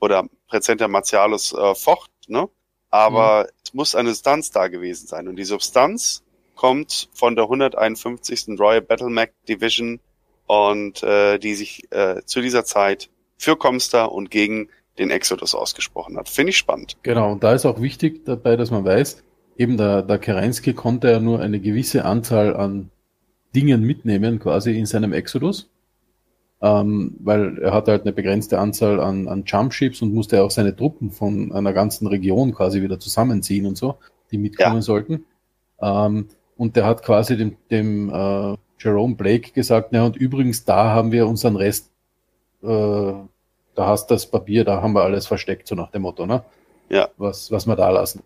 oder 0.00 0.24
Präzenter 0.48 0.88
Martialus 0.88 1.52
äh, 1.52 1.74
Vocht, 1.74 2.10
ne? 2.28 2.48
Aber 2.90 3.44
mhm. 3.44 3.50
es 3.64 3.74
muss 3.74 3.94
eine 3.94 4.10
Substanz 4.10 4.50
da 4.50 4.68
gewesen 4.68 5.06
sein. 5.08 5.26
Und 5.26 5.36
die 5.36 5.44
Substanz 5.44 6.22
kommt 6.54 7.08
von 7.12 7.34
der 7.34 7.44
151. 7.44 8.58
Royal 8.58 8.82
Battle 8.82 9.10
Mac 9.10 9.32
Division 9.48 9.98
und 10.46 11.02
äh, 11.02 11.38
die 11.38 11.54
sich 11.54 11.90
äh, 11.90 12.22
zu 12.24 12.40
dieser 12.40 12.64
Zeit 12.64 13.10
für 13.36 13.56
Comstar 13.56 14.12
und 14.12 14.30
gegen 14.30 14.68
den 14.98 15.10
Exodus 15.10 15.54
ausgesprochen 15.56 16.16
hat. 16.16 16.28
Finde 16.28 16.50
ich 16.50 16.58
spannend. 16.58 16.96
Genau, 17.02 17.32
und 17.32 17.42
da 17.42 17.52
ist 17.52 17.66
auch 17.66 17.80
wichtig 17.80 18.24
dabei, 18.24 18.56
dass 18.56 18.70
man 18.70 18.84
weiß, 18.84 19.24
eben 19.56 19.76
der, 19.76 20.02
der 20.02 20.18
Kerensky 20.18 20.72
konnte 20.72 21.10
ja 21.10 21.18
nur 21.18 21.40
eine 21.40 21.58
gewisse 21.58 22.04
Anzahl 22.04 22.54
an 22.54 22.90
Dingen 23.54 23.82
mitnehmen, 23.82 24.38
quasi 24.38 24.78
in 24.78 24.86
seinem 24.86 25.12
Exodus 25.12 25.68
ähm, 26.64 27.14
weil 27.18 27.58
er 27.58 27.74
hat 27.74 27.88
halt 27.88 28.02
eine 28.02 28.14
begrenzte 28.14 28.58
Anzahl 28.58 28.98
an, 28.98 29.28
an 29.28 29.44
Jumpships 29.46 30.00
und 30.00 30.14
musste 30.14 30.42
auch 30.42 30.50
seine 30.50 30.74
Truppen 30.74 31.10
von 31.10 31.52
einer 31.52 31.74
ganzen 31.74 32.06
Region 32.06 32.54
quasi 32.54 32.80
wieder 32.80 32.98
zusammenziehen 32.98 33.66
und 33.66 33.76
so, 33.76 33.98
die 34.30 34.38
mitkommen 34.38 34.76
ja. 34.76 34.80
sollten. 34.80 35.26
Ähm, 35.78 36.28
und 36.56 36.76
der 36.76 36.86
hat 36.86 37.02
quasi 37.02 37.36
dem, 37.36 37.56
dem 37.70 38.08
äh, 38.08 38.56
Jerome 38.78 39.14
Blake 39.14 39.52
gesagt, 39.52 39.88
na 39.90 40.06
und 40.06 40.16
übrigens, 40.16 40.64
da 40.64 40.90
haben 40.90 41.12
wir 41.12 41.26
unseren 41.26 41.56
Rest, 41.56 41.90
äh, 42.62 42.66
da 42.66 43.86
hast 43.86 44.06
das 44.06 44.30
Papier, 44.30 44.64
da 44.64 44.80
haben 44.80 44.94
wir 44.94 45.02
alles 45.02 45.26
versteckt, 45.26 45.68
so 45.68 45.74
nach 45.74 45.90
dem 45.90 46.02
Motto, 46.02 46.24
ne? 46.24 46.44
Ja. 46.88 47.10
Was, 47.18 47.50
was 47.50 47.66
wir 47.66 47.76
da 47.76 47.90
lassen. 47.90 48.22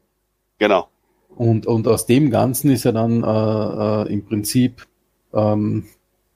Genau. 0.58 0.86
Und, 1.34 1.66
und 1.66 1.88
aus 1.88 2.06
dem 2.06 2.30
Ganzen 2.30 2.70
ist 2.70 2.84
er 2.84 2.92
dann 2.92 3.24
äh, 3.24 4.10
äh, 4.10 4.12
im 4.12 4.24
Prinzip 4.24 4.86
ähm, 5.34 5.86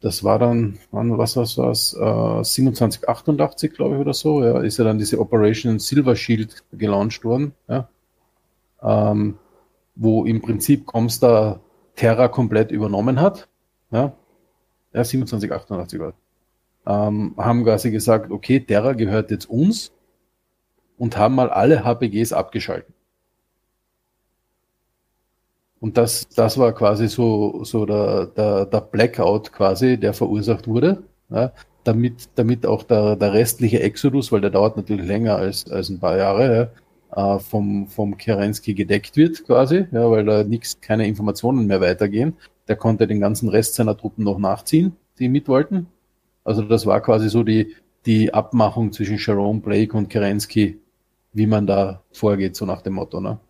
das 0.02 0.24
war 0.24 0.38
dann, 0.38 0.78
wann, 0.90 1.16
was 1.16 1.36
was 1.36 1.56
was, 1.56 1.94
äh, 1.94 2.42
2788, 2.42 3.72
glaube 3.72 3.94
ich, 3.94 4.00
oder 4.00 4.12
so, 4.12 4.42
ja, 4.42 4.60
ist 4.60 4.78
ja 4.78 4.84
dann 4.84 4.98
diese 4.98 5.20
Operation 5.20 5.78
Silver 5.78 6.16
Shield 6.16 6.64
gelauncht 6.72 7.24
worden, 7.24 7.54
ja, 7.68 7.88
ähm, 8.82 9.38
wo 9.94 10.24
im 10.24 10.42
Prinzip 10.42 10.86
Comstar 10.86 11.60
Terra 11.94 12.28
komplett 12.28 12.72
übernommen 12.72 13.20
hat, 13.20 13.48
ja, 13.92 14.12
ja 14.92 15.04
2788 15.04 16.00
war. 16.00 16.14
Ähm, 16.84 17.34
haben 17.38 17.62
quasi 17.62 17.92
gesagt, 17.92 18.32
okay, 18.32 18.58
Terra 18.58 18.94
gehört 18.94 19.30
jetzt 19.30 19.48
uns 19.48 19.92
und 20.98 21.16
haben 21.16 21.36
mal 21.36 21.48
alle 21.48 21.84
HPGs 21.84 22.32
abgeschaltet. 22.32 22.92
Und 25.82 25.96
das, 25.96 26.28
das 26.28 26.58
war 26.58 26.72
quasi 26.72 27.08
so, 27.08 27.64
so 27.64 27.84
der, 27.86 28.26
der, 28.26 28.66
der 28.66 28.80
Blackout 28.82 29.52
quasi, 29.52 29.98
der 29.98 30.14
verursacht 30.14 30.68
wurde, 30.68 31.02
ja, 31.28 31.50
damit, 31.82 32.28
damit 32.36 32.66
auch 32.66 32.84
der, 32.84 33.16
der 33.16 33.32
restliche 33.32 33.80
Exodus, 33.80 34.30
weil 34.30 34.40
der 34.40 34.50
dauert 34.50 34.76
natürlich 34.76 35.04
länger 35.04 35.34
als, 35.34 35.68
als 35.68 35.88
ein 35.88 35.98
paar 35.98 36.16
Jahre, 36.16 36.70
ja, 37.16 37.34
äh, 37.36 37.40
vom, 37.40 37.88
vom 37.88 38.16
Kerensky 38.16 38.74
gedeckt 38.74 39.16
wird 39.16 39.44
quasi, 39.44 39.86
ja, 39.90 40.08
weil 40.08 40.24
da 40.24 40.44
nichts, 40.44 40.80
keine 40.80 41.08
Informationen 41.08 41.66
mehr 41.66 41.80
weitergehen. 41.80 42.34
Der 42.68 42.76
konnte 42.76 43.08
den 43.08 43.18
ganzen 43.18 43.48
Rest 43.48 43.74
seiner 43.74 43.96
Truppen 43.96 44.22
noch 44.22 44.38
nachziehen, 44.38 44.94
die 45.18 45.28
mit 45.28 45.48
wollten. 45.48 45.88
Also 46.44 46.62
das 46.62 46.86
war 46.86 47.00
quasi 47.00 47.28
so 47.28 47.42
die, 47.42 47.74
die 48.06 48.32
Abmachung 48.32 48.92
zwischen 48.92 49.18
Jerome 49.18 49.58
Blake 49.58 49.96
und 49.96 50.10
Kerensky, 50.10 50.78
wie 51.32 51.46
man 51.48 51.66
da 51.66 52.04
vorgeht, 52.12 52.54
so 52.54 52.66
nach 52.66 52.82
dem 52.82 52.92
Motto. 52.92 53.20
Ne? 53.20 53.40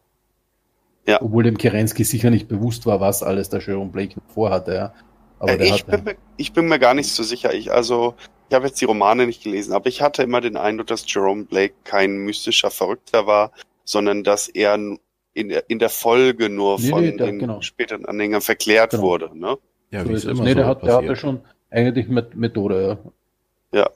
Ja. 1.07 1.21
Obwohl 1.21 1.43
dem 1.43 1.59
Kerensky 1.59 2.05
sicher 2.05 2.31
nicht 2.31 2.49
bewusst 2.49 2.87
war, 2.87 3.01
was 3.01 3.23
alles 3.23 3.49
der 3.49 3.61
Sharon 3.61 3.91
Blake 3.91 4.15
vorhatte. 4.29 4.75
Ja. 4.75 4.95
Aber 5.39 5.59
äh, 5.59 5.75
ich, 5.75 5.85
bin 5.85 6.05
mir, 6.05 6.17
ich 6.37 6.53
bin 6.53 6.69
mir 6.69 6.79
gar 6.79 6.95
nicht 6.95 7.11
so 7.11 7.23
sicher. 7.23 7.53
Ich, 7.53 7.73
also, 7.73 8.15
ich 8.49 8.55
habe 8.55 8.67
jetzt 8.67 8.81
die 8.81 8.85
Romane 8.85 9.27
nicht 9.27 9.43
gelesen, 9.43 9.73
aber 9.73 9.89
ich 9.89 10.01
hatte 10.01 10.23
immer 10.23 10.41
den 10.41 10.57
Eindruck, 10.57 10.87
dass 10.87 11.05
Jerome 11.13 11.45
Blake 11.45 11.75
kein 11.85 12.19
mystischer 12.19 12.71
Verrückter 12.71 13.27
war, 13.27 13.51
sondern 13.85 14.23
dass 14.23 14.49
er 14.49 14.79
in 15.35 15.49
der, 15.49 15.69
in 15.69 15.79
der 15.79 15.89
Folge 15.89 16.49
nur 16.49 16.79
nee, 16.79 16.89
von 16.89 17.01
nee, 17.03 17.17
der, 17.17 17.27
den 17.27 17.39
genau. 17.41 17.61
späteren 17.63 18.07
Anhängern 18.07 18.41
verklärt 18.41 18.91
genau. 18.91 19.03
wurde. 19.03 19.31
Ne? 19.37 19.57
Ja, 19.91 20.05
wie 20.05 20.11
so 20.11 20.15
ist 20.15 20.25
immer 20.25 20.45
nee, 20.45 20.51
so 20.51 20.57
der, 20.57 20.67
hat, 20.67 20.83
der 20.83 20.95
hatte 20.95 21.17
schon 21.17 21.41
eigentlich 21.71 22.09
mit 22.09 22.37
Methode. 22.37 22.99
Ja. 23.73 23.81
ja. 23.81 23.91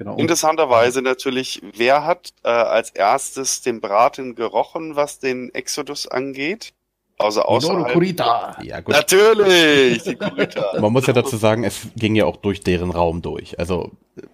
Genau. 0.00 0.16
Interessanterweise 0.16 1.02
natürlich, 1.02 1.60
wer 1.74 2.06
hat 2.06 2.32
äh, 2.42 2.48
als 2.48 2.88
erstes 2.88 3.60
den 3.60 3.82
Braten 3.82 4.34
gerochen, 4.34 4.96
was 4.96 5.18
den 5.18 5.52
Exodus 5.54 6.08
angeht? 6.08 6.72
Außer 7.18 7.46
außerhalb. 7.46 7.92
Kurita. 7.92 8.56
Ja, 8.62 8.80
gut. 8.80 8.94
Natürlich, 8.94 10.02
die 10.04 10.16
Kurita. 10.16 10.80
Man 10.80 10.90
muss 10.90 11.06
ja 11.06 11.12
dazu 11.12 11.36
sagen, 11.36 11.64
es 11.64 11.88
ging 11.96 12.14
ja 12.14 12.24
auch 12.24 12.36
durch 12.36 12.60
deren 12.60 12.90
Raum 12.90 13.20
durch. 13.20 13.58
Also 13.58 13.90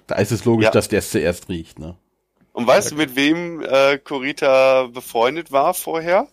da 0.07 0.15
ist 0.15 0.31
es 0.31 0.45
logisch, 0.45 0.67
ja. 0.67 0.71
dass 0.71 0.87
der 0.87 1.01
es 1.01 1.11
zuerst 1.11 1.49
riecht. 1.49 1.81
Ne? 1.81 1.97
Und 2.53 2.69
weißt 2.69 2.93
du, 2.93 2.95
mit 2.95 3.17
wem 3.17 3.61
äh, 3.61 3.99
Kurita 3.99 4.87
befreundet 4.87 5.51
war 5.51 5.75
vorher? 5.75 6.29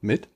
Mit? 0.00 0.28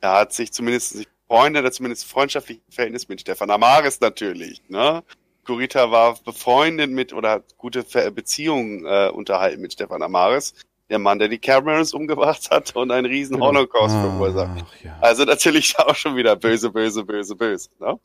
Er 0.00 0.12
hat 0.12 0.32
sich 0.32 0.52
zumindest 0.52 0.90
sich 0.90 1.08
Freunde, 1.26 1.58
oder 1.58 1.72
zumindest 1.72 2.04
freundschaftliches 2.04 2.62
Verhältnis 2.70 3.08
mit 3.08 3.20
Stefan 3.20 3.50
Amaris 3.50 4.00
natürlich. 4.00 4.62
Ne? 4.68 5.02
Kurita 5.46 5.90
war 5.90 6.18
befreundet 6.24 6.90
mit 6.90 7.12
oder 7.12 7.30
hat 7.30 7.56
gute 7.56 7.84
Beziehungen 8.10 8.84
äh, 8.84 9.08
unterhalten 9.08 9.62
mit 9.62 9.72
Stefan 9.72 10.02
Amaris, 10.02 10.54
der 10.90 10.98
Mann, 10.98 11.18
der 11.18 11.28
die 11.28 11.38
Camerons 11.38 11.94
umgebracht 11.94 12.48
hat 12.50 12.74
und 12.74 12.90
einen 12.90 13.06
riesen 13.06 13.34
genau. 13.34 13.46
Holocaust 13.48 13.94
ah, 13.94 14.02
verursacht. 14.02 14.64
Ja. 14.82 14.98
Also 15.00 15.24
natürlich 15.24 15.78
auch 15.78 15.94
schon 15.94 16.16
wieder 16.16 16.36
böse, 16.36 16.70
böse, 16.70 17.04
böse, 17.04 17.36
böse. 17.36 17.70
Ne? 17.78 17.98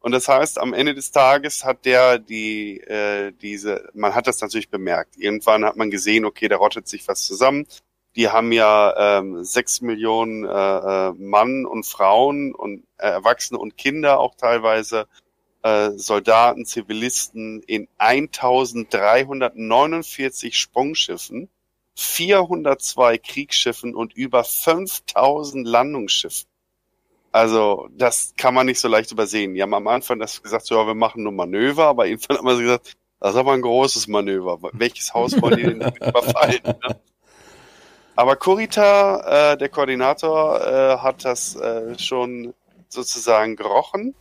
Und 0.00 0.12
das 0.12 0.28
heißt, 0.28 0.58
am 0.58 0.72
Ende 0.72 0.94
des 0.94 1.10
Tages 1.10 1.64
hat 1.64 1.84
der 1.84 2.18
die 2.18 2.80
äh, 2.80 3.32
diese, 3.32 3.90
man 3.94 4.14
hat 4.14 4.28
das 4.28 4.40
natürlich 4.40 4.70
bemerkt. 4.70 5.16
Irgendwann 5.16 5.64
hat 5.64 5.76
man 5.76 5.90
gesehen, 5.90 6.24
okay, 6.24 6.48
da 6.48 6.56
rottet 6.56 6.86
sich 6.86 7.06
was 7.08 7.26
zusammen. 7.26 7.66
Die 8.14 8.28
haben 8.28 8.52
ja 8.52 9.18
ähm, 9.18 9.44
sechs 9.44 9.80
Millionen 9.80 10.44
äh, 10.44 10.48
äh 10.48 11.12
Mann 11.12 11.66
und 11.66 11.84
Frauen 11.84 12.54
und 12.54 12.84
äh, 12.96 13.08
Erwachsene 13.08 13.58
und 13.58 13.76
Kinder 13.76 14.18
auch 14.20 14.34
teilweise 14.36 15.08
äh, 15.68 15.98
Soldaten, 15.98 16.64
Zivilisten 16.64 17.62
in 17.62 17.88
1349 17.98 20.56
Sprungschiffen, 20.56 21.50
402 21.94 23.18
Kriegsschiffen 23.18 23.94
und 23.94 24.14
über 24.14 24.44
5000 24.44 25.66
Landungsschiffen. 25.66 26.48
Also, 27.32 27.88
das 27.92 28.32
kann 28.36 28.54
man 28.54 28.66
nicht 28.66 28.80
so 28.80 28.88
leicht 28.88 29.12
übersehen. 29.12 29.54
Die 29.54 29.62
haben 29.62 29.74
am 29.74 29.88
Anfang 29.88 30.18
das 30.18 30.42
gesagt, 30.42 30.66
so, 30.66 30.76
ja, 30.76 30.86
wir 30.86 30.94
machen 30.94 31.22
nur 31.22 31.32
Manöver, 31.32 31.86
aber 31.86 32.06
irgendwann 32.06 32.38
haben 32.38 32.56
sie 32.56 32.62
gesagt, 32.62 32.96
das 33.20 33.34
ist 33.34 33.36
aber 33.36 33.52
ein 33.52 33.62
großes 33.62 34.08
Manöver. 34.08 34.58
Welches 34.72 35.12
Haus 35.12 35.40
wollen 35.42 35.56
die 35.56 35.64
denn 35.64 35.80
überfallen? 35.80 36.60
Ne? 36.64 37.00
Aber 38.16 38.36
Kurita, 38.36 39.52
äh, 39.52 39.58
der 39.58 39.68
Koordinator, 39.68 40.60
äh, 40.60 40.98
hat 40.98 41.24
das 41.24 41.56
äh, 41.56 41.98
schon 41.98 42.54
sozusagen 42.88 43.56
gerochen 43.56 44.14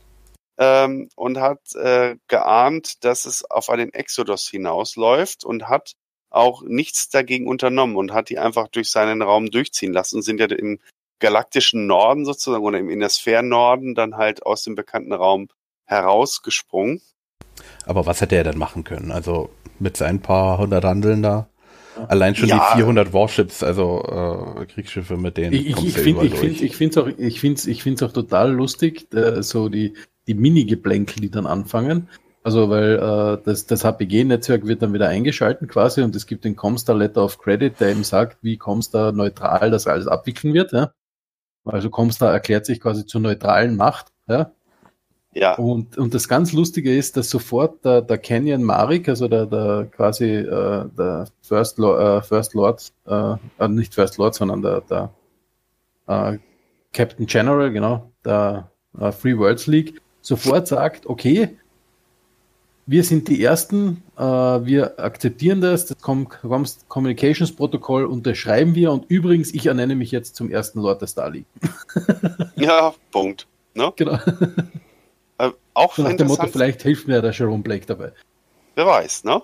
ähm, 0.58 1.10
und 1.16 1.40
hat 1.40 1.76
äh, 1.76 2.16
geahnt, 2.28 3.04
dass 3.04 3.26
es 3.26 3.50
auf 3.50 3.70
einen 3.70 3.94
Exodus 3.94 4.48
hinausläuft 4.50 5.44
und 5.44 5.68
hat 5.70 5.94
auch 6.30 6.64
nichts 6.64 7.10
dagegen 7.10 7.48
unternommen 7.48 7.96
und 7.96 8.14
hat 8.14 8.30
die 8.30 8.40
einfach 8.40 8.68
durch 8.68 8.92
seinen 8.92 9.22
Raum 9.22 9.50
durchziehen 9.50 9.94
lassen 9.94 10.18
und 10.18 10.22
sind 10.24 10.40
ja 10.40 10.48
im 10.48 10.80
galaktischen 11.20 11.88
Norden 11.88 12.26
sozusagen 12.26 12.64
oder 12.64 12.80
im 12.80 12.90
Innersphären-Norden 12.90 13.96
dann 13.96 14.18
halt 14.18 14.46
aus 14.46 14.64
dem 14.64 14.76
bekannten 14.76 15.14
Raum 15.14 15.48
herausgesprungen. 15.86 17.02
Aber 17.86 18.06
was 18.06 18.22
hätte 18.22 18.36
er 18.36 18.44
denn 18.44 18.58
machen 18.58 18.84
können? 18.84 19.12
Also 19.12 19.50
mit 19.80 19.98
seinen 19.98 20.22
paar 20.22 20.58
hundert 20.58 20.84
Handeln 20.84 21.24
da? 21.24 21.48
Allein 22.08 22.36
schon 22.36 22.50
Ja. 22.50 22.74
die 22.74 22.78
400 22.78 23.14
Warships, 23.14 23.64
also 23.64 24.04
äh, 24.60 24.66
Kriegsschiffe, 24.66 25.18
mit 25.18 25.38
denen 25.38 25.54
Ich, 25.54 25.68
ich, 25.68 25.86
ich 25.88 25.94
finde 25.94 26.26
ich 26.26 26.36
find, 26.36 26.44
durch. 26.44 26.62
ich 26.62 26.76
find's 26.76 26.98
auch, 26.98 27.08
ich 27.08 27.40
find's, 27.40 27.66
ich 27.66 27.82
find's 27.82 28.04
auch 28.04 28.14
total 28.14 28.52
lustig, 28.52 29.12
äh, 29.14 29.42
so 29.42 29.70
die, 29.70 29.94
die 30.28 30.34
Mini-Geplänkel, 30.34 31.22
die 31.22 31.32
dann 31.32 31.46
anfangen. 31.46 32.10
Also, 32.44 32.70
weil 32.70 32.96
äh, 32.96 33.44
das, 33.44 33.66
das 33.66 33.84
HPG-Netzwerk 33.84 34.66
wird 34.68 34.82
dann 34.82 34.94
wieder 34.94 35.10
eingeschalten 35.10 35.68
quasi 35.68 36.02
und 36.02 36.16
es 36.16 36.26
gibt 36.28 36.46
den 36.46 36.56
Comstar 36.56 36.96
Letter 36.96 37.24
of 37.24 37.40
Credit, 37.40 37.78
der 37.80 37.90
eben 37.90 38.04
sagt, 38.04 38.38
wie 38.42 38.58
Comstar 38.58 39.12
neutral 39.12 39.70
das 39.70 39.88
alles 39.88 40.08
abwickeln 40.08 40.54
wird. 40.54 40.72
Ja? 40.72 40.92
Also 41.66 41.90
Comstar 41.90 42.32
erklärt 42.32 42.66
sich 42.66 42.80
quasi 42.80 43.06
zur 43.06 43.22
neutralen 43.22 43.76
Macht. 43.76 44.14
Ja? 44.30 44.52
Ja, 45.34 45.54
Und, 45.56 45.98
und 46.00 46.16
das 46.16 46.28
ganz 46.28 46.52
Lustige 46.52 46.96
ist, 46.96 47.16
dass 47.16 47.30
sofort 47.30 47.86
der, 47.86 48.02
der 48.02 48.18
Canyon 48.18 48.64
Marik, 48.64 49.08
also 49.08 49.28
der, 49.28 49.46
der 49.46 49.88
quasi 49.92 50.26
äh, 50.26 50.86
der 50.98 51.28
First, 51.42 51.78
Lord, 51.78 52.02
äh, 52.02 52.26
First 52.26 52.56
Lord, 52.56 52.92
äh, 53.06 53.36
äh, 53.60 53.68
nicht 53.68 53.94
First 53.94 54.18
Lord, 54.18 54.34
sondern 54.34 54.64
der, 54.64 54.82
der 54.82 55.14
äh, 56.08 56.38
Captain 56.92 57.28
General, 57.28 57.72
genau, 57.72 58.12
der 58.26 58.72
äh, 59.00 59.12
Free 59.12 59.38
Worlds 59.38 59.68
League, 59.68 60.02
sofort 60.28 60.68
sagt, 60.68 61.06
okay, 61.06 61.58
wir 62.86 63.04
sind 63.04 63.28
die 63.28 63.44
Ersten, 63.44 64.04
äh, 64.18 64.22
wir 64.22 65.00
akzeptieren 65.00 65.62
das, 65.62 65.86
das 65.86 65.98
Com 66.02 66.28
Com 66.30 66.66
Communications 66.88 67.54
Protokoll 67.54 68.06
unterschreiben 68.06 68.76
wir 68.76 68.92
und 68.92 69.06
übrigens, 69.10 69.54
ich 69.54 69.66
ernenne 69.66 69.96
mich 69.96 70.12
jetzt 70.12 70.36
zum 70.36 70.50
ersten 70.50 70.80
Lord 70.82 71.02
der 71.02 71.08
Star 71.08 71.30
League. 71.30 71.46
ja, 72.56 72.94
Punkt. 73.12 73.48
Ne? 73.74 73.92
Genau. 73.96 74.20
Äh, 75.38 75.52
auch 75.74 75.96
So 75.96 76.04
nach 76.04 76.16
dem 76.16 76.28
Motto, 76.28 76.48
vielleicht 76.48 76.82
hilft 76.82 77.08
mir 77.08 77.22
der 77.22 77.32
Jerome 77.32 77.62
Blake 77.62 77.86
dabei. 77.86 78.12
wer 78.76 78.88
weiß, 78.88 79.24
ne? 79.24 79.42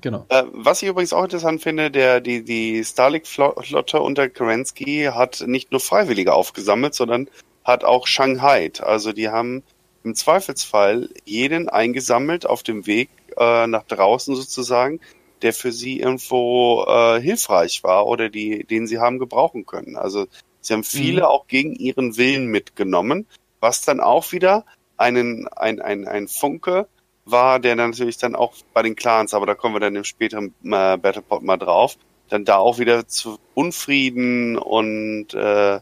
Genau. 0.00 0.26
Äh, 0.28 0.42
was 0.52 0.82
ich 0.82 0.88
übrigens 0.88 1.12
auch 1.12 1.24
interessant 1.24 1.62
finde, 1.62 1.90
der, 1.90 2.20
die, 2.20 2.42
die 2.42 2.82
Starlink-Flotte 2.84 4.00
unter 4.00 4.28
Kerensky 4.28 5.08
hat 5.12 5.44
nicht 5.46 5.70
nur 5.70 5.80
Freiwillige 5.80 6.34
aufgesammelt, 6.34 6.94
sondern 6.94 7.28
hat 7.64 7.84
auch 7.84 8.06
Shanghai. 8.06 8.72
Also 8.80 9.12
die 9.12 9.28
haben 9.28 9.62
im 10.06 10.14
Zweifelsfall 10.14 11.10
jeden 11.24 11.68
eingesammelt 11.68 12.46
auf 12.46 12.62
dem 12.62 12.86
Weg 12.86 13.10
äh, 13.36 13.66
nach 13.66 13.82
draußen 13.82 14.34
sozusagen, 14.36 15.00
der 15.42 15.52
für 15.52 15.72
sie 15.72 16.00
irgendwo 16.00 16.84
äh, 16.88 17.20
hilfreich 17.20 17.82
war 17.84 18.06
oder 18.06 18.30
die, 18.30 18.64
den 18.64 18.86
sie 18.86 18.98
haben 18.98 19.18
gebrauchen 19.18 19.66
können. 19.66 19.96
Also 19.96 20.26
sie 20.60 20.72
haben 20.72 20.84
viele 20.84 21.22
Mhm. 21.22 21.26
auch 21.26 21.46
gegen 21.48 21.74
ihren 21.74 22.16
Willen 22.16 22.46
mitgenommen, 22.46 23.26
was 23.60 23.82
dann 23.82 24.00
auch 24.00 24.32
wieder 24.32 24.64
einen, 24.96 25.48
ein, 25.48 25.80
ein, 25.80 26.06
ein 26.06 26.28
Funke 26.28 26.88
war, 27.24 27.58
der 27.58 27.76
dann 27.76 27.90
natürlich 27.90 28.16
dann 28.18 28.36
auch 28.36 28.54
bei 28.72 28.82
den 28.82 28.94
Clans, 28.96 29.34
aber 29.34 29.46
da 29.46 29.54
kommen 29.54 29.74
wir 29.74 29.80
dann 29.80 29.96
im 29.96 30.04
späteren 30.04 30.54
äh, 30.64 30.96
Battlepod 30.96 31.42
mal 31.42 31.56
drauf, 31.56 31.96
dann 32.28 32.44
da 32.44 32.56
auch 32.56 32.78
wieder 32.78 33.08
zu 33.08 33.38
Unfrieden 33.54 34.56
und 34.56 35.34
äh, 35.34 35.80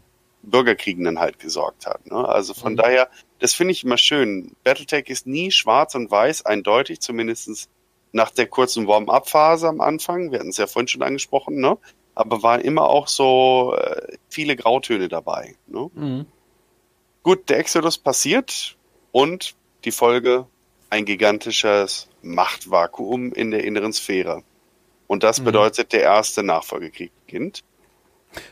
Bürgerkriegen 0.51 1.05
dann 1.05 1.18
halt 1.18 1.38
gesorgt 1.38 1.86
hat. 1.86 2.07
Ne? 2.07 2.16
Also 2.28 2.55
von 2.55 2.72
Mhm. 2.72 2.76
daher, 2.76 3.09
das 3.38 3.55
finde 3.55 3.72
ich 3.72 3.84
immer 3.84 3.99
schön. 3.99 4.53
Battletech 4.64 5.09
ist 5.09 5.26
nie 5.26 5.51
schwarz 5.51 5.95
und 5.95 6.11
weiß, 6.11 6.47
eindeutig, 6.47 7.01
zumindestens 7.01 7.68
nach 8.12 8.30
der 8.30 8.47
kurzen 8.47 8.86
Warm-up-Phase 8.86 9.68
am 9.68 9.80
Anfang. 9.80 10.30
Wir 10.30 10.38
hatten 10.38 10.51
es 10.51 10.57
ja 10.57 10.66
vorhin 10.66 10.88
schon 10.88 11.03
angesprochen, 11.03 11.57
ne? 11.61 11.76
aber 12.14 12.42
waren 12.42 12.61
immer 12.61 12.82
auch 12.88 13.09
so 13.09 13.74
äh, 13.76 14.16
viele 14.28 14.55
Grautöne 14.57 15.09
dabei. 15.09 15.57
Ne? 15.66 15.90
Mhm. 15.95 16.26
Gut, 17.22 17.49
der 17.49 17.59
Exodus 17.59 17.99
passiert 17.99 18.76
und 19.11 19.55
die 19.84 19.90
Folge 19.90 20.47
ein 20.90 21.05
gigantisches 21.07 22.09
Machtvakuum 22.22 23.32
in 23.32 23.51
der 23.51 23.64
inneren 23.64 23.92
Sphäre. 23.92 24.42
Und 25.07 25.22
das 25.22 25.40
Mhm. 25.40 25.45
bedeutet, 25.47 25.92
der 25.92 26.03
erste 26.03 26.42
Nachfolgekrieg 26.42 27.11
beginnt. 27.26 27.62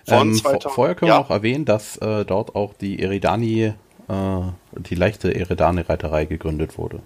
Ähm, 0.06 0.34
vor, 0.34 0.52
2000 0.52 0.74
vorher 0.74 0.94
können 0.94 1.10
wir 1.10 1.14
ja, 1.14 1.20
noch 1.20 1.30
erwähnen, 1.30 1.64
dass 1.64 1.96
äh, 1.98 2.24
dort 2.24 2.54
auch 2.54 2.74
die 2.74 3.02
Eridani, 3.02 3.74
äh, 4.08 4.40
die 4.76 4.94
leichte 4.94 5.34
Eridani-Reiterei 5.34 6.24
gegründet 6.26 6.78
wurde. 6.78 7.00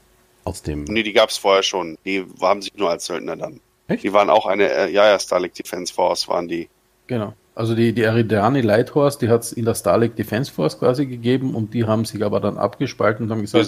Aus 0.45 0.63
dem. 0.63 0.85
Nee, 0.85 1.03
die 1.03 1.13
gab's 1.13 1.37
vorher 1.37 1.63
schon. 1.63 1.99
Die 2.05 2.25
haben 2.41 2.63
sich 2.63 2.75
nur 2.75 2.91
als 2.91 3.07
Söldner 3.07 3.37
dann. 3.37 3.61
Echt? 3.89 4.05
Die 4.05 4.13
waren 4.13 4.31
auch 4.31 4.47
eine, 4.47 4.71
äh, 4.71 4.91
ja, 4.91 5.09
ja, 5.09 5.19
Starlink 5.19 5.55
Defense 5.55 5.93
Force 5.93 6.29
waren 6.29 6.49
die. 6.49 6.69
Genau. 7.07 7.35
Also 7.55 7.75
die, 7.75 7.93
die 7.95 8.03
Eridani 8.03 8.61
Lighthorse, 8.61 9.19
die 9.19 9.29
hat 9.29 9.43
es 9.43 9.53
in 9.53 9.65
der 9.65 9.75
Starlink 9.75 10.15
Defense 10.17 10.53
Force 10.53 10.79
quasi 10.79 11.07
gegeben 11.07 11.55
und 11.55 11.73
die 11.73 11.85
haben 11.85 12.05
sich 12.05 12.23
aber 12.23 12.39
dann 12.39 12.59
abgespalten 12.59 13.25
und 13.25 13.33
haben 13.33 13.41
gesagt. 13.41 13.65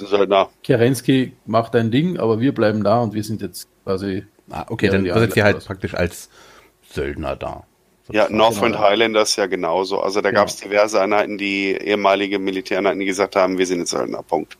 Kerensky 0.62 1.32
macht 1.46 1.74
dein 1.74 1.90
Ding, 1.90 2.18
aber 2.18 2.38
wir 2.38 2.52
bleiben 2.52 2.84
da 2.84 3.00
und 3.00 3.14
wir 3.14 3.24
sind 3.24 3.40
jetzt 3.40 3.66
quasi 3.84 4.24
Ah, 4.50 4.64
okay, 4.68 4.88
dann 4.88 5.04
die 5.04 5.10
seid 5.10 5.36
ihr 5.36 5.44
halt 5.44 5.64
praktisch 5.64 5.94
als 5.94 6.28
Söldner 6.90 7.36
da. 7.36 7.64
Ja. 8.10 8.28
Northwind 8.30 8.74
genau, 8.74 8.84
ja. 8.84 8.90
Highlanders 8.90 9.36
ja 9.36 9.46
genauso. 9.46 10.00
Also 10.00 10.20
da 10.20 10.30
Genau. 10.30 10.40
gab's 10.42 10.56
diverse 10.56 11.00
Einheiten, 11.00 11.38
die 11.38 11.72
ehemalige 11.72 12.38
Militäreinheiten, 12.38 13.00
die 13.00 13.06
gesagt 13.06 13.36
haben, 13.36 13.58
wir 13.58 13.66
sind 13.66 13.80
jetzt 13.80 13.90
Söldner. 13.90 14.22
Punkt. 14.22 14.56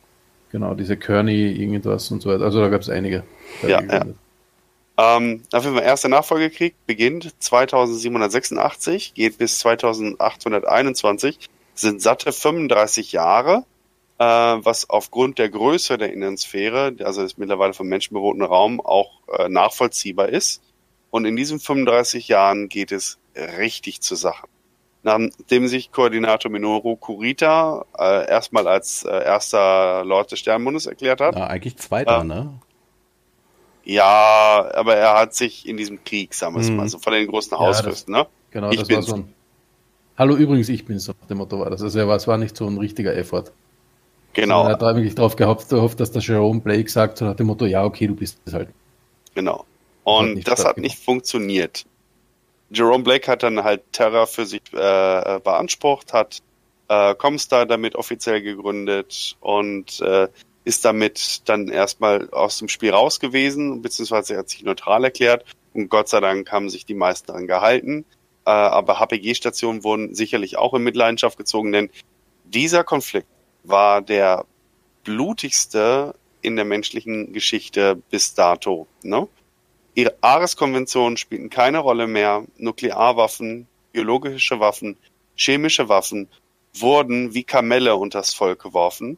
genau 0.51 0.73
diese 0.73 0.97
Kearney 0.97 1.51
irgendwas 1.51 2.09
und 2.11 2.21
so 2.21 2.29
weiter. 2.29 2.43
Also 2.45 2.59
da 2.59 2.69
gab 2.69 2.81
es 2.81 2.89
einige. 2.89 3.23
Ja, 3.67 3.81
Ähm, 4.97 5.43
auf 5.53 5.63
jeden 5.63 5.75
Fall, 5.77 5.85
erster 5.85 6.09
Nachfolgekrieg 6.09 6.75
beginnt 6.85 7.33
2786, 7.39 9.13
geht 9.13 9.37
bis 9.37 9.59
2821, 9.59 11.39
sind 11.73 12.01
satte 12.01 12.31
35 12.33 13.13
Jahre, 13.13 13.63
äh, 14.17 14.23
was 14.25 14.89
aufgrund 14.89 15.37
der 15.39 15.49
Größe 15.49 15.97
der 15.97 16.11
Innensphäre, 16.11 16.95
also 17.03 17.21
des 17.21 17.37
mittlerweile 17.37 17.73
vom 17.73 17.87
Menschen 17.87 18.13
bewohnten 18.13 18.43
Raum, 18.43 18.81
auch 18.81 19.21
äh, 19.37 19.47
nachvollziehbar 19.47 20.29
ist. 20.29 20.61
Und 21.11 21.23
in 21.25 21.35
diesen 21.37 21.59
35 21.59 22.27
Jahren 22.27 22.67
geht 22.67 22.91
es 22.91 23.18
richtig 23.35 24.01
zur 24.01 24.17
Sache. 24.17 24.47
Nachdem 25.01 25.67
sich 25.67 25.91
Koordinator 25.91 26.51
Minoru 26.51 26.95
Kurita 26.97 27.85
äh, 27.97 28.27
erstmal 28.29 28.67
als 28.67 29.05
äh, 29.05 29.23
erster 29.23 30.03
Lord 30.03 30.31
des 30.31 30.39
Sternbundes 30.39 30.87
erklärt 30.87 31.21
hat, 31.21 31.35
Ja, 31.35 31.47
eigentlich 31.47 31.77
zweiter, 31.77 32.17
Ja. 32.17 32.23
ne? 32.23 32.59
ja, 33.85 34.69
aber 34.73 34.95
er 34.97 35.17
hat 35.17 35.33
sich 35.33 35.67
in 35.67 35.77
diesem 35.77 36.03
Krieg, 36.03 36.33
sagen 36.33 36.53
wir 36.55 36.59
es 36.61 36.69
Mhm. 36.69 36.75
mal, 36.77 36.89
so 36.89 36.99
von 36.99 37.13
den 37.13 37.27
großen 37.27 37.51
Ja, 37.53 37.59
Hausfürsten, 37.59 38.13
ne? 38.13 38.27
Genau, 38.51 38.71
Ich 38.71 38.77
das 38.77 38.89
war 38.89 38.97
bin's. 38.97 39.05
so 39.07 39.13
ein 39.15 39.33
Hallo 40.17 40.35
übrigens, 40.35 40.67
ich 40.67 40.83
bin's, 40.85 41.07
nach 41.07 41.15
dem 41.29 41.37
Motto 41.37 41.59
war 41.59 41.69
das. 41.69 41.81
Also 41.81 42.05
war, 42.05 42.17
es 42.17 42.27
war 42.27 42.37
nicht 42.37 42.57
so 42.57 42.67
ein 42.67 42.77
richtiger 42.77 43.15
Effort. 43.15 43.53
Genau, 44.33 44.65
Er 44.65 44.71
hat 44.73 44.83
eigentlich 44.83 45.15
darauf 45.15 45.37
gehofft, 45.37 45.69
gehofft, 45.69 45.99
dass 46.01 46.11
der 46.11 46.21
Jerome 46.21 46.59
Blake 46.59 46.89
sagt, 46.89 47.17
so 47.17 47.25
nach 47.25 47.35
dem 47.35 47.47
Motto, 47.47 47.65
ja, 47.65 47.85
okay, 47.85 48.05
du 48.07 48.15
bist 48.15 48.37
es 48.45 48.53
halt. 48.53 48.69
genau. 49.33 49.59
Hat 49.59 49.65
Und 50.03 50.33
nicht 50.35 50.47
das 50.47 50.65
hat 50.65 50.77
nicht 50.77 50.97
funktioniert. 50.99 51.85
Jerome 52.71 53.03
Blake 53.03 53.29
hat 53.29 53.43
dann 53.43 53.63
halt 53.63 53.81
Terra 53.91 54.25
für 54.25 54.45
sich 54.45 54.61
äh, 54.73 55.39
beansprucht, 55.43 56.13
hat 56.13 56.39
äh, 56.87 57.15
Comstar 57.15 57.65
damit 57.65 57.95
offiziell 57.95 58.41
gegründet 58.41 59.37
und 59.39 60.01
äh, 60.01 60.27
ist 60.65 60.85
damit 60.85 61.41
dann 61.49 61.69
erstmal 61.69 62.29
aus 62.29 62.59
dem 62.59 62.67
Spiel 62.67 62.91
raus 62.91 63.19
gewesen, 63.19 63.81
beziehungsweise 63.81 64.33
er 64.33 64.39
hat 64.39 64.49
sich 64.49 64.63
neutral 64.63 65.03
erklärt 65.03 65.45
und 65.73 65.89
Gott 65.89 66.09
sei 66.09 66.19
Dank 66.19 66.51
haben 66.51 66.69
sich 66.69 66.85
die 66.85 66.93
meisten 66.93 67.27
daran 67.27 67.47
gehalten. 67.47 68.05
Äh, 68.45 68.51
aber 68.51 68.99
HPG-Stationen 68.99 69.83
wurden 69.83 70.13
sicherlich 70.13 70.57
auch 70.57 70.73
in 70.73 70.83
Mitleidenschaft 70.83 71.37
gezogen, 71.37 71.71
denn 71.71 71.89
dieser 72.43 72.83
Konflikt 72.83 73.27
war 73.63 74.01
der 74.01 74.45
blutigste 75.03 76.13
in 76.41 76.55
der 76.55 76.65
menschlichen 76.65 77.33
Geschichte 77.33 77.95
bis 78.09 78.33
dato. 78.33 78.87
Ne? 79.03 79.27
Ihre 79.99 80.15
Ares-Konventionen 80.21 81.17
spielten 81.17 81.49
keine 81.49 81.79
Rolle 81.79 82.07
mehr. 82.07 82.45
Nuklearwaffen, 82.57 83.67
biologische 83.91 84.61
Waffen, 84.61 84.95
chemische 85.35 85.89
Waffen 85.89 86.29
wurden 86.73 87.33
wie 87.33 87.43
Kamelle 87.43 87.97
unters 87.97 88.33
Volk 88.33 88.61
geworfen 88.61 89.17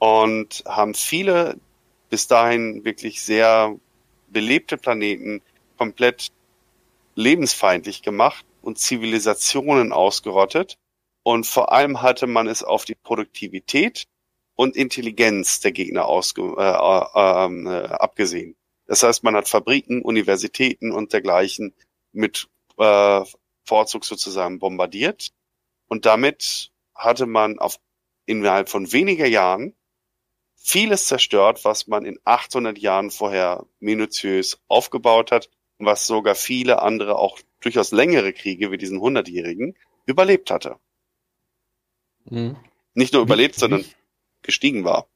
und 0.00 0.64
haben 0.66 0.94
viele 0.94 1.56
bis 2.10 2.26
dahin 2.26 2.84
wirklich 2.84 3.22
sehr 3.22 3.76
belebte 4.26 4.76
Planeten 4.76 5.40
komplett 5.76 6.32
lebensfeindlich 7.14 8.02
gemacht 8.02 8.44
und 8.60 8.76
Zivilisationen 8.76 9.92
ausgerottet. 9.92 10.78
Und 11.22 11.46
vor 11.46 11.70
allem 11.70 12.02
hatte 12.02 12.26
man 12.26 12.48
es 12.48 12.64
auf 12.64 12.84
die 12.84 12.96
Produktivität 12.96 14.08
und 14.56 14.74
Intelligenz 14.74 15.60
der 15.60 15.70
Gegner 15.70 16.06
ausge 16.06 16.42
äh, 16.42 17.44
ähm, 17.44 17.68
äh, 17.68 17.84
abgesehen. 17.86 18.56
Das 18.88 19.04
heißt, 19.04 19.22
man 19.22 19.36
hat 19.36 19.48
Fabriken, 19.48 20.02
Universitäten 20.02 20.90
und 20.90 21.12
dergleichen 21.12 21.72
mit 22.12 22.48
äh, 22.78 23.20
Vorzug 23.64 24.04
sozusagen 24.04 24.58
bombardiert. 24.58 25.28
Und 25.86 26.04
damit 26.04 26.72
hatte 26.94 27.26
man 27.26 27.60
auf 27.60 27.78
innerhalb 28.26 28.68
von 28.68 28.90
weniger 28.92 29.26
Jahren 29.26 29.74
vieles 30.56 31.06
zerstört, 31.06 31.64
was 31.64 31.86
man 31.86 32.04
in 32.04 32.18
800 32.24 32.76
Jahren 32.78 33.12
vorher 33.12 33.64
minutiös 33.78 34.60
aufgebaut 34.66 35.30
hat 35.30 35.48
was 35.78 36.06
sogar 36.06 36.34
viele 36.34 36.82
andere 36.82 37.16
auch 37.18 37.38
durchaus 37.60 37.92
längere 37.92 38.32
Kriege 38.32 38.70
wie 38.72 38.78
diesen 38.78 39.00
hundertjährigen 39.00 39.76
überlebt 40.06 40.50
hatte. 40.50 40.76
Mhm. 42.24 42.56
Nicht 42.94 43.12
nur 43.12 43.22
überlebt, 43.22 43.54
Wichtig- 43.54 43.60
sondern 43.60 43.84
gestiegen 44.42 44.84
war. 44.84 45.06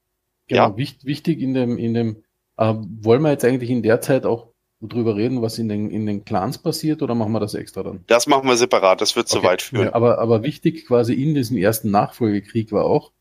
Genau, 0.47 0.69
Ja. 0.71 0.77
wichtig, 0.77 1.05
wichtig 1.05 1.41
in 1.41 1.55
dem, 1.55 1.79
in 1.79 1.95
dem, 1.95 2.25
äh, 2.63 2.75
wollen 3.03 3.23
wir 3.23 3.31
jetzt 3.31 3.45
eigentlich 3.45 3.71
in 3.71 3.83
der 3.83 4.01
Zeit 4.01 4.25
auch 4.25 4.49
drüber 4.81 5.17
reden, 5.17 5.43
was 5.43 5.59
in 5.59 5.69
den, 5.69 5.91
in 5.91 6.07
den 6.07 6.25
Clans 6.25 6.59
passiert, 6.59 7.03
oder 7.03 7.15
machen 7.15 7.33
wir 7.33 7.41
das 7.41 7.55
extra 7.55 7.83
dann? 7.83 8.05
Das 8.07 8.27
machen 8.27 8.49
wir 8.49 8.57
separat, 8.57 9.01
das 9.01 9.17
wird 9.17 9.29
zu 9.29 9.39
Okay. 9.39 9.47
weit 9.47 9.63
führen. 9.63 9.85
Ja, 9.87 9.95
aber, 9.95 10.19
aber 10.19 10.43
wichtig 10.43 10.87
quasi 10.87 11.15
in 11.15 11.35
diesem 11.35 11.57
ersten 11.57 11.91
Nachfolgekrieg 11.91 12.73
war 12.73 12.85
auch, 12.85 13.13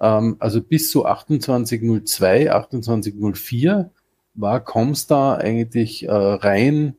ähm, 0.00 0.36
also 0.38 0.60
bis 0.60 0.90
zu 0.90 1.02
2802, 1.02 2.46
2804 2.46 3.90
war 4.34 4.60
Comstar 4.64 5.38
eigentlich 5.38 6.04
äh, 6.04 6.10
rein 6.12 6.96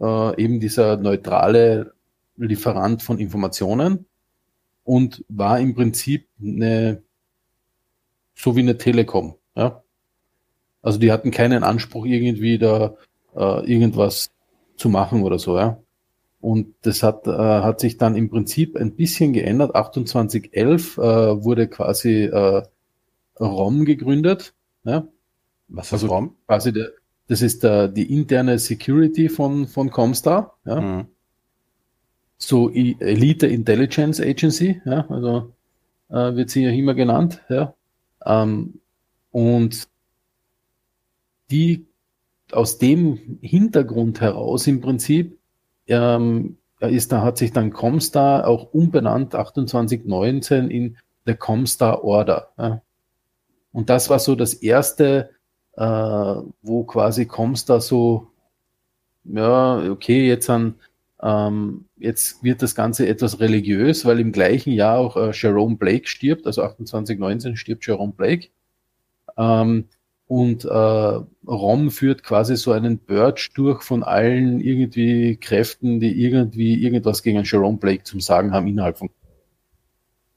äh, 0.00 0.42
eben 0.42 0.60
dieser 0.60 0.96
neutrale 0.96 1.94
Lieferant 2.36 3.02
von 3.02 3.18
Informationen 3.18 4.06
und 4.84 5.24
war 5.28 5.58
im 5.58 5.74
Prinzip 5.74 6.28
eine, 6.40 7.02
so 8.34 8.54
wie 8.54 8.60
eine 8.60 8.78
Telekom. 8.78 9.34
Ja? 9.56 9.82
Also 10.86 11.00
die 11.00 11.10
hatten 11.10 11.32
keinen 11.32 11.64
Anspruch 11.64 12.06
irgendwie 12.06 12.58
da 12.58 12.94
äh, 13.34 13.70
irgendwas 13.72 14.30
zu 14.76 14.88
machen 14.88 15.24
oder 15.24 15.36
so. 15.40 15.58
Ja? 15.58 15.80
Und 16.40 16.74
das 16.82 17.02
hat, 17.02 17.26
äh, 17.26 17.30
hat 17.32 17.80
sich 17.80 17.96
dann 17.98 18.14
im 18.14 18.30
Prinzip 18.30 18.76
ein 18.76 18.94
bisschen 18.94 19.32
geändert. 19.32 19.72
2811 19.74 20.96
äh, 20.98 21.00
wurde 21.44 21.66
quasi 21.66 22.24
äh, 22.26 22.62
ROM 23.40 23.84
gegründet. 23.84 24.54
Ja? 24.84 25.08
Was 25.66 25.88
ist 25.88 25.92
Also- 25.94 26.06
ROM? 26.06 26.36
Quasi 26.46 26.72
der, 26.72 26.90
das 27.26 27.42
ist 27.42 27.64
der, 27.64 27.88
die 27.88 28.14
interne 28.14 28.56
Security 28.60 29.28
von, 29.28 29.66
von 29.66 29.90
Comstar. 29.90 30.56
Ja? 30.64 30.80
Mhm. 30.80 31.06
So 32.38 32.70
I- 32.70 32.96
Elite 33.00 33.48
Intelligence 33.48 34.20
Agency, 34.20 34.80
ja? 34.84 35.04
also 35.08 35.52
äh, 36.10 36.36
wird 36.36 36.50
sie 36.50 36.62
ja 36.62 36.70
immer 36.70 36.94
genannt. 36.94 37.42
Ja? 37.48 37.74
Ähm, 38.24 38.74
und 39.32 39.88
die 41.50 41.86
aus 42.52 42.78
dem 42.78 43.38
Hintergrund 43.40 44.20
heraus 44.20 44.66
im 44.66 44.80
Prinzip 44.80 45.38
ähm, 45.86 46.58
ist 46.80 47.12
da 47.12 47.22
hat 47.22 47.38
sich 47.38 47.52
dann 47.52 47.72
Comstar 47.72 48.46
auch 48.46 48.72
umbenannt 48.72 49.32
2819 49.32 50.70
in 50.70 50.96
the 51.24 51.34
Comstar 51.34 52.04
Order. 52.04 52.50
Ja. 52.58 52.82
Und 53.72 53.90
das 53.90 54.10
war 54.10 54.18
so 54.18 54.34
das 54.34 54.54
erste, 54.54 55.30
äh, 55.72 55.82
wo 55.82 56.84
quasi 56.84 57.26
Comstar 57.26 57.80
so, 57.80 58.28
ja, 59.24 59.90
okay, 59.90 60.26
jetzt 60.26 60.48
an, 60.50 60.76
ähm, 61.22 61.86
jetzt 61.96 62.42
wird 62.44 62.62
das 62.62 62.74
Ganze 62.74 63.08
etwas 63.08 63.40
religiös, 63.40 64.04
weil 64.04 64.20
im 64.20 64.32
gleichen 64.32 64.72
Jahr 64.72 64.98
auch 64.98 65.16
äh, 65.16 65.30
Jerome 65.32 65.76
Blake 65.76 66.06
stirbt, 66.06 66.46
also 66.46 66.62
2819 66.62 67.56
stirbt 67.56 67.86
Jerome 67.86 68.12
Blake. 68.12 68.48
Ähm, 69.36 69.88
und 70.26 70.64
äh, 70.64 71.20
ROM 71.46 71.90
führt 71.90 72.22
quasi 72.24 72.56
so 72.56 72.72
einen 72.72 72.98
Purge 72.98 73.50
durch 73.54 73.82
von 73.82 74.02
allen 74.02 74.60
irgendwie 74.60 75.36
Kräften, 75.36 76.00
die 76.00 76.20
irgendwie 76.20 76.82
irgendwas 76.82 77.22
gegen 77.22 77.42
Jerome 77.44 77.78
Blake 77.78 78.02
zum 78.04 78.20
Sagen 78.20 78.52
haben 78.52 78.66
innerhalb 78.66 78.98
von. 78.98 79.10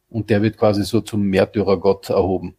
Und 0.09 0.29
der 0.29 0.41
wird 0.41 0.57
quasi 0.57 0.83
so 0.83 1.01
zum 1.01 1.23
Märtyrergott 1.23 2.09
erhoben. 2.09 2.55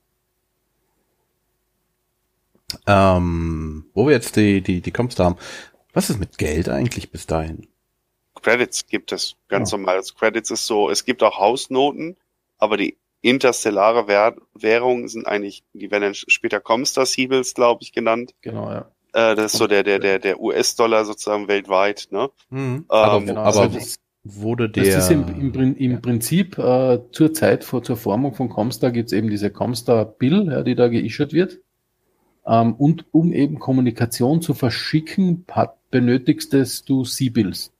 Ähm, 2.86 3.86
wo 3.94 4.07
wir 4.07 4.12
jetzt 4.14 4.36
die, 4.36 4.61
die, 4.61 4.80
die 4.80 4.90
Comps 4.92 5.16
da 5.16 5.24
haben. 5.24 5.36
Was 5.92 6.11
ist 6.11 6.20
mit 6.20 6.38
Geld 6.38 6.68
eigentlich 6.68 7.11
bis 7.11 7.26
dahin? 7.26 7.66
Credits 8.40 8.86
gibt 8.86 9.12
es 9.12 9.36
ganz 9.48 9.72
Ja. 9.72 9.78
normal. 9.78 9.96
Also 9.96 10.14
Credits 10.14 10.51
ist 10.51 10.66
so, 10.66 10.88
es 10.88 11.05
gibt 11.05 11.22
auch 11.22 11.38
Hausnoten, 11.38 12.16
aber 12.59 12.76
die 12.76 12.96
interstellare 13.23 14.09
Währ 14.09 14.37
Währungen 14.55 15.09
sind 15.09 15.27
eigentlich, 15.27 15.64
die 15.73 15.91
werden 15.91 16.03
dann 16.03 16.14
später 16.14 16.61
Comstar 16.61 17.07
Siebels, 17.07 17.55
glaube 17.55 17.83
ich, 17.83 17.93
genannt. 17.93 18.35
Genau, 18.41 18.71
ja. 18.71 18.91
Äh, 19.12 19.35
das 19.35 19.53
ist 19.55 19.59
so 19.59 19.66
der, 19.66 19.83
der, 19.83 19.99
der, 19.99 20.18
der 20.18 20.41
US-Dollar 20.41 21.05
sozusagen 21.05 21.49
weltweit, 21.49 22.09
ne? 22.11 22.31
Mhm. 22.51 22.85
aber 22.89 23.16
Ähm, 23.16 23.23
wo, 23.23 23.27
genau, 23.27 23.41
aber 23.43 23.61
also 23.62 23.75
wo- 23.75 23.79
das- 23.79 23.97
wurde 24.23 24.68
Das 24.68 24.87
der. 24.87 24.99
ist 24.99 25.11
im, 25.11 25.53
im, 25.55 25.77
im 25.77 26.03
Prinzip 26.03 26.59
äh, 26.59 26.99
zur 27.11 27.33
Zeit 27.33 27.64
vor, 27.64 27.83
zur 27.83 27.97
Formung 27.97 28.35
von 28.35 28.49
Comstar 28.51 28.91
gibt 28.91 29.07
es 29.09 29.12
eben 29.14 29.31
diese 29.31 29.51
Comstar 29.51 30.05
Bill, 30.05 30.47
ja, 30.51 30.62
die 30.62 30.75
da 30.75 30.89
geissued 30.89 31.33
wird. 31.33 31.59
Ähm, 32.47 32.75
und 32.75 33.07
um 33.12 33.33
eben 33.33 33.59
Kommunikation 33.59 34.43
zu 34.43 34.55
verschicken, 34.55 35.45
hat, 35.51 35.77
benötigst 35.91 36.53
du 36.89 37.05
C-Bills. 37.05 37.73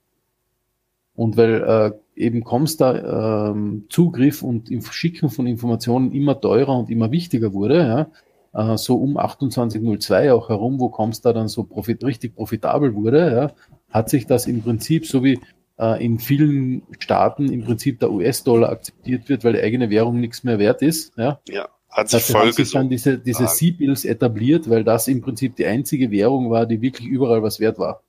Und 1.15 1.37
weil 1.37 1.63
äh, 1.63 1.93
eben 2.21 2.45
Comstar 2.45 3.51
ähm, 3.51 3.87
Zugriff 3.89 4.43
und 4.43 4.71
im 4.71 4.83
Verschicken 4.83 5.31
von 5.31 5.47
Informationen 5.47 6.13
immer 6.13 6.41
teurer 6.41 6.79
und 6.79 6.91
immer 6.91 7.11
wichtiger 7.11 7.53
wurde, 7.53 8.09
ja, 8.53 8.73
äh, 8.73 8.77
so 8.77 8.97
um 8.97 9.15
2802 9.15 10.33
auch 10.33 10.49
herum, 10.49 10.81
wo 10.81 10.89
Comstar 10.89 11.33
dann 11.33 11.49
so 11.49 11.65
profit, 11.65 12.05
richtig 12.05 12.35
profitabel 12.35 12.95
wurde, 12.95 13.33
ja, 13.33 13.53
hat 13.91 14.11
sich 14.11 14.27
das 14.27 14.47
im 14.47 14.63
Prinzip, 14.63 15.07
so 15.07 15.25
wie 15.25 15.41
äh, 15.79 16.05
in 16.05 16.19
vielen 16.19 16.83
Staaten 16.99 17.51
im 17.51 17.65
Prinzip 17.65 18.01
der 18.01 18.13
US-Dollar 18.13 18.71
akzeptiert 18.71 19.29
wird, 19.29 19.45
weil 19.45 19.55
die 19.55 19.63
eigene 19.63 19.91
Währung 19.91 20.21
nichts 20.21 20.45
mehr 20.45 20.59
wert 20.59 20.83
ist, 20.83 21.17
ja, 21.17 21.41
ja, 21.49 21.69
hat 21.89 22.09
sich 22.09 22.27
Dafür 22.27 22.41
voll 22.41 22.53
sich 22.53 22.71
dann 22.73 22.89
diese, 22.89 23.19
diese 23.19 23.45
Ah. 23.45 23.49
C-Bills 23.49 24.05
etabliert, 24.05 24.71
weil 24.71 24.85
das 24.85 25.09
im 25.09 25.21
Prinzip 25.21 25.57
die 25.57 25.67
einzige 25.67 26.11
Währung 26.11 26.51
war, 26.51 26.67
die 26.67 26.81
wirklich 26.81 27.09
überall 27.09 27.43
was 27.43 27.61
wert 27.61 27.79
war. 27.79 28.03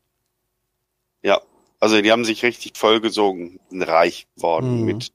Also 1.82 2.02
die 2.02 2.12
haben 2.12 2.24
sich 2.24 2.44
richtig 2.44 2.78
vollgesogen, 2.78 3.60
reich 3.72 4.28
worden 4.38 4.80
Mhm. 4.80 4.86
mit 4.86 5.12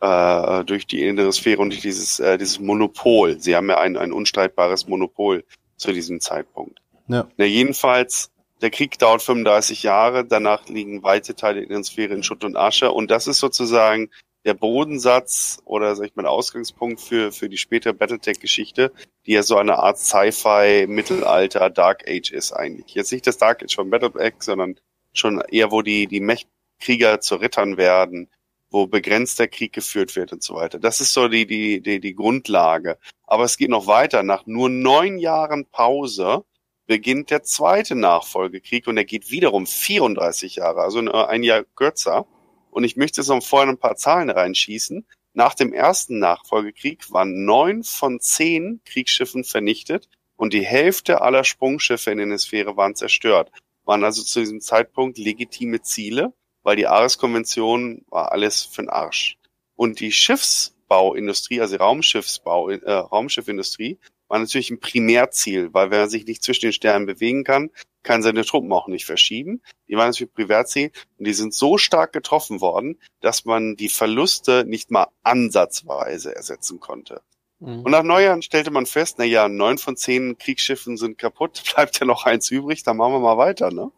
äh, 0.00 0.64
durch 0.64 0.86
die 0.86 1.02
innere 1.04 1.32
Sphäre 1.32 1.60
und 1.60 1.70
durch 1.70 1.80
dieses, 1.80 2.20
äh, 2.20 2.36
dieses 2.36 2.60
Monopol. 2.60 3.40
Sie 3.40 3.56
haben 3.56 3.68
ja 3.68 3.78
ein, 3.78 3.96
ein 3.96 4.12
unstreitbares 4.12 4.88
Monopol 4.88 5.44
zu 5.76 5.92
diesem 5.92 6.20
Zeitpunkt. 6.20 6.80
Ja. 7.08 7.28
Na, 7.36 7.44
jedenfalls, 7.44 8.30
der 8.60 8.70
Krieg 8.70 8.98
dauert 8.98 9.22
35 9.22 9.82
Jahre, 9.84 10.24
danach 10.24 10.68
liegen 10.68 11.02
weite 11.02 11.34
Teile 11.34 11.60
der 11.60 11.68
inneren 11.68 11.84
Sphäre 11.84 12.14
in 12.14 12.22
Schutt 12.22 12.44
und 12.44 12.56
Asche 12.56 12.92
und 12.92 13.10
das 13.10 13.26
ist 13.26 13.38
sozusagen 13.38 14.10
der 14.44 14.54
Bodensatz 14.54 15.60
oder 15.64 15.94
sag 15.94 16.06
ich 16.06 16.16
mal 16.16 16.26
Ausgangspunkt 16.26 17.00
für, 17.00 17.30
für 17.30 17.48
die 17.48 17.58
spätere 17.58 17.92
Battletech-Geschichte, 17.92 18.92
die 19.24 19.32
ja 19.32 19.44
so 19.44 19.56
eine 19.56 19.78
Art 19.78 19.98
Sci-Fi, 19.98 20.86
Mittelalter, 20.88 21.70
Dark 21.70 22.08
Age 22.08 22.32
ist 22.32 22.52
eigentlich. 22.52 22.94
Jetzt 22.94 23.12
nicht 23.12 23.26
das 23.26 23.38
Dark 23.38 23.62
Age 23.62 23.74
von 23.74 23.88
Battletech, 23.90 24.34
sondern 24.40 24.76
schon 25.12 25.40
eher, 25.40 25.70
wo 25.70 25.82
die, 25.82 26.06
die 26.06 26.20
Mech-Krieger 26.20 27.20
zu 27.20 27.36
Rittern 27.36 27.76
werden, 27.76 28.30
wo 28.70 28.86
begrenzter 28.86 29.48
Krieg 29.48 29.72
geführt 29.72 30.16
wird 30.16 30.32
und 30.32 30.42
so 30.42 30.54
weiter. 30.54 30.78
Das 30.78 31.00
ist 31.00 31.12
so 31.12 31.28
die, 31.28 31.46
die, 31.46 31.80
die, 31.80 32.00
die 32.00 32.14
Grundlage. 32.14 32.98
Aber 33.26 33.44
es 33.44 33.56
geht 33.56 33.70
noch 33.70 33.86
weiter. 33.86 34.22
Nach 34.22 34.46
nur 34.46 34.68
neun 34.68 35.18
Jahren 35.18 35.66
Pause 35.66 36.44
beginnt 36.86 37.30
der 37.30 37.42
zweite 37.42 37.94
Nachfolgekrieg 37.94 38.86
und 38.86 38.96
der 38.96 39.04
geht 39.04 39.30
wiederum 39.30 39.66
34 39.66 40.56
Jahre, 40.56 40.82
also 40.82 41.00
nur 41.00 41.28
ein 41.28 41.42
Jahr 41.42 41.64
kürzer. 41.76 42.26
Und 42.70 42.84
ich 42.84 42.96
möchte 42.96 43.22
so 43.22 43.40
vorher 43.40 43.68
ein 43.68 43.78
paar 43.78 43.96
Zahlen 43.96 44.30
reinschießen. 44.30 45.06
Nach 45.34 45.54
dem 45.54 45.72
ersten 45.72 46.18
Nachfolgekrieg 46.18 47.10
waren 47.10 47.44
neun 47.44 47.84
von 47.84 48.20
zehn 48.20 48.80
Kriegsschiffen 48.84 49.44
vernichtet 49.44 50.08
und 50.36 50.52
die 50.52 50.64
Hälfte 50.64 51.20
aller 51.20 51.44
Sprungschiffe 51.44 52.10
in 52.10 52.28
der 52.28 52.38
Sphäre 52.38 52.76
waren 52.76 52.94
zerstört. 52.94 53.50
Waren 53.84 54.04
also 54.04 54.22
zu 54.22 54.40
diesem 54.40 54.60
Zeitpunkt 54.60 55.18
legitime 55.18 55.82
Ziele, 55.82 56.32
weil 56.62 56.76
die 56.76 56.86
Ares-Konvention 56.86 58.04
war 58.08 58.32
alles 58.32 58.62
für 58.62 58.82
den 58.82 58.90
Arsch. 58.90 59.38
Und 59.74 60.00
die 60.00 60.12
Schiffsbauindustrie, 60.12 61.60
also 61.60 61.76
Raumschiffsbau, 61.76 62.70
äh, 62.70 62.92
Raumschiffindustrie, 62.92 63.98
war 64.28 64.38
natürlich 64.38 64.70
ein 64.70 64.80
Primärziel, 64.80 65.74
weil 65.74 65.90
wenn 65.90 66.00
man 66.00 66.08
sich 66.08 66.24
nicht 66.24 66.42
zwischen 66.42 66.66
den 66.66 66.72
Sternen 66.72 67.04
bewegen 67.04 67.44
kann, 67.44 67.70
kann 68.02 68.22
seine 68.22 68.44
Truppen 68.44 68.72
auch 68.72 68.88
nicht 68.88 69.04
verschieben. 69.04 69.60
Die 69.88 69.96
waren 69.96 70.08
natürlich 70.08 70.32
Primärziel 70.32 70.90
und 71.18 71.26
die 71.26 71.34
sind 71.34 71.54
so 71.54 71.78
stark 71.78 72.12
getroffen 72.12 72.60
worden, 72.60 72.98
dass 73.20 73.44
man 73.44 73.76
die 73.76 73.88
Verluste 73.88 74.64
nicht 74.66 74.90
mal 74.90 75.08
ansatzweise 75.22 76.34
ersetzen 76.34 76.80
konnte. 76.80 77.20
Und 77.62 77.90
nach 77.90 78.02
Neujahren 78.02 78.42
stellte 78.42 78.72
man 78.72 78.86
fest, 78.86 79.16
na 79.18 79.24
ja, 79.24 79.48
neun 79.48 79.78
von 79.78 79.96
zehn 79.96 80.36
Kriegsschiffen 80.36 80.96
sind 80.96 81.16
kaputt, 81.16 81.62
bleibt 81.74 82.00
ja 82.00 82.06
noch 82.06 82.26
eins 82.26 82.50
übrig, 82.50 82.82
dann 82.82 82.96
machen 82.96 83.12
wir 83.12 83.20
mal 83.20 83.38
weiter, 83.38 83.70
ne? 83.70 83.90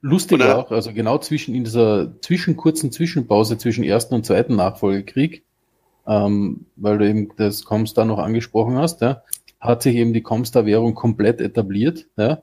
Lustig 0.00 0.36
Oder- 0.36 0.58
auch, 0.58 0.70
also 0.70 0.92
genau 0.92 1.18
zwischen 1.18 1.54
in 1.54 1.64
dieser 1.64 2.20
zwischen 2.20 2.56
kurzen 2.56 2.90
Zwischenpause 2.92 3.58
zwischen 3.58 3.84
ersten 3.84 4.14
und 4.14 4.26
zweiten 4.26 4.56
Nachfolgekrieg, 4.56 5.44
ähm, 6.06 6.66
weil 6.76 6.98
du 6.98 7.08
eben 7.08 7.30
das 7.36 7.64
Comstar 7.64 8.04
noch 8.04 8.18
angesprochen 8.18 8.78
hast, 8.78 9.00
ja, 9.00 9.22
hat 9.60 9.82
sich 9.82 9.94
eben 9.94 10.12
die 10.12 10.22
Comstar-Währung 10.22 10.94
komplett 10.94 11.40
etabliert, 11.40 12.06
ja, 12.16 12.42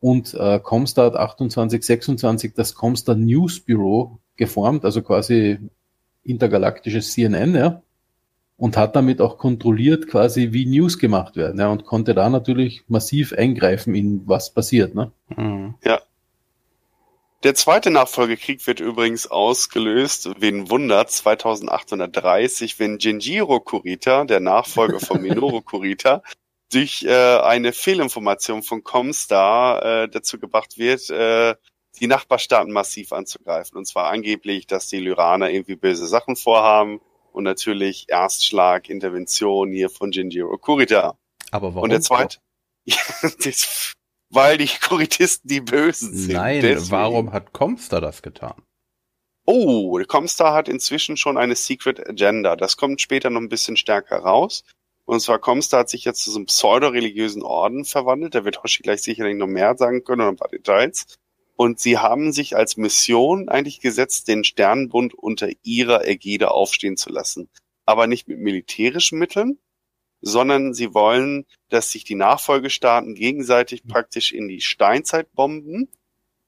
und 0.00 0.34
äh, 0.34 0.60
Comstar 0.60 1.06
hat 1.06 1.16
28, 1.16 1.82
26 1.82 2.54
das 2.54 2.74
Comstar 2.74 3.14
News 3.14 3.60
Bureau 3.60 4.18
geformt, 4.36 4.84
also 4.84 5.02
quasi 5.02 5.58
intergalaktisches 6.24 7.12
CNN, 7.12 7.54
ja, 7.54 7.82
und 8.56 8.76
hat 8.76 8.96
damit 8.96 9.20
auch 9.20 9.38
kontrolliert 9.38 10.08
quasi, 10.08 10.52
wie 10.52 10.66
News 10.66 10.98
gemacht 10.98 11.36
werden, 11.36 11.60
ja, 11.60 11.68
und 11.68 11.84
konnte 11.84 12.14
da 12.14 12.30
natürlich 12.30 12.84
massiv 12.88 13.32
eingreifen 13.32 13.94
in 13.94 14.22
was 14.26 14.52
passiert, 14.52 14.94
ne? 14.94 15.12
Mhm. 15.36 15.74
Der 17.42 17.54
zweite 17.54 17.90
Nachfolgekrieg 17.90 18.66
wird 18.66 18.80
übrigens 18.80 19.26
ausgelöst, 19.30 20.30
wen 20.40 20.68
wundert, 20.68 21.12
2830, 21.12 22.80
wenn 22.80 22.98
Genjiro 22.98 23.60
Kurita, 23.60 24.24
der 24.24 24.40
Nachfolger 24.40 24.98
von 24.98 25.20
Minoru 25.22 25.60
Kurita, 25.60 26.22
durch 26.72 27.04
äh, 27.04 27.38
eine 27.38 27.72
Fehlinformation 27.72 28.64
von 28.64 28.82
Comstar 28.82 29.82
äh, 29.84 30.08
dazu 30.08 30.40
gebracht 30.40 30.78
wird, 30.78 31.08
äh, 31.10 31.54
die 32.00 32.08
Nachbarstaaten 32.08 32.72
massiv 32.72 33.12
anzugreifen. 33.12 33.78
Und 33.78 33.86
zwar 33.86 34.10
angeblich, 34.10 34.66
dass 34.66 34.88
die 34.88 34.98
Lyraner 34.98 35.48
irgendwie 35.50 35.76
böse 35.76 36.08
Sachen 36.08 36.34
vorhaben 36.34 37.00
und 37.36 37.44
natürlich 37.44 38.06
Erstschlag, 38.08 38.88
Intervention 38.88 39.70
hier 39.70 39.90
von 39.90 40.10
Genjiro 40.10 40.56
Kurita. 40.56 41.18
Aber 41.50 41.74
warum? 41.74 41.82
Und 41.82 41.90
der 41.90 42.00
zweite, 42.00 42.38
weil 44.30 44.56
die 44.56 44.68
Kuritisten 44.68 45.46
die 45.46 45.60
Bösen 45.60 46.16
sind. 46.16 46.32
Nein, 46.32 46.62
Deswegen. 46.62 46.90
warum 46.90 47.32
hat 47.32 47.52
Comstar 47.52 48.00
das 48.00 48.22
getan? 48.22 48.54
Oh, 49.44 50.00
Comstar 50.08 50.54
hat 50.54 50.68
inzwischen 50.68 51.18
schon 51.18 51.36
eine 51.36 51.56
Secret 51.56 52.08
Agenda. 52.08 52.56
Das 52.56 52.78
kommt 52.78 53.02
später 53.02 53.28
noch 53.28 53.42
ein 53.42 53.50
bisschen 53.50 53.76
stärker 53.76 54.16
raus. 54.16 54.64
Und 55.04 55.20
zwar 55.20 55.38
Comstar 55.38 55.80
hat 55.80 55.90
sich 55.90 56.06
jetzt 56.06 56.22
zu 56.22 56.30
so 56.30 56.38
einem 56.38 56.46
pseudo-religiösen 56.46 57.42
Orden 57.42 57.84
verwandelt. 57.84 58.34
Da 58.34 58.46
wird 58.46 58.62
Hoshi 58.62 58.82
gleich 58.82 59.02
sicherlich 59.02 59.36
noch 59.36 59.46
mehr 59.46 59.76
sagen 59.76 60.04
können 60.04 60.22
und 60.22 60.28
ein 60.28 60.36
paar 60.36 60.48
Details. 60.48 61.18
Und 61.56 61.80
sie 61.80 61.98
haben 61.98 62.32
sich 62.32 62.54
als 62.54 62.76
Mission 62.76 63.48
eigentlich 63.48 63.80
gesetzt, 63.80 64.28
den 64.28 64.44
Sternenbund 64.44 65.14
unter 65.14 65.48
ihrer 65.62 66.06
Ägide 66.06 66.50
aufstehen 66.50 66.98
zu 66.98 67.10
lassen. 67.10 67.48
Aber 67.86 68.06
nicht 68.06 68.28
mit 68.28 68.38
militärischen 68.38 69.18
Mitteln, 69.18 69.58
sondern 70.20 70.74
sie 70.74 70.92
wollen, 70.92 71.46
dass 71.70 71.90
sich 71.90 72.04
die 72.04 72.14
Nachfolgestaaten 72.14 73.14
gegenseitig 73.14 73.86
praktisch 73.86 74.32
in 74.32 74.48
die 74.48 74.60
Steinzeit 74.60 75.32
bomben, 75.32 75.88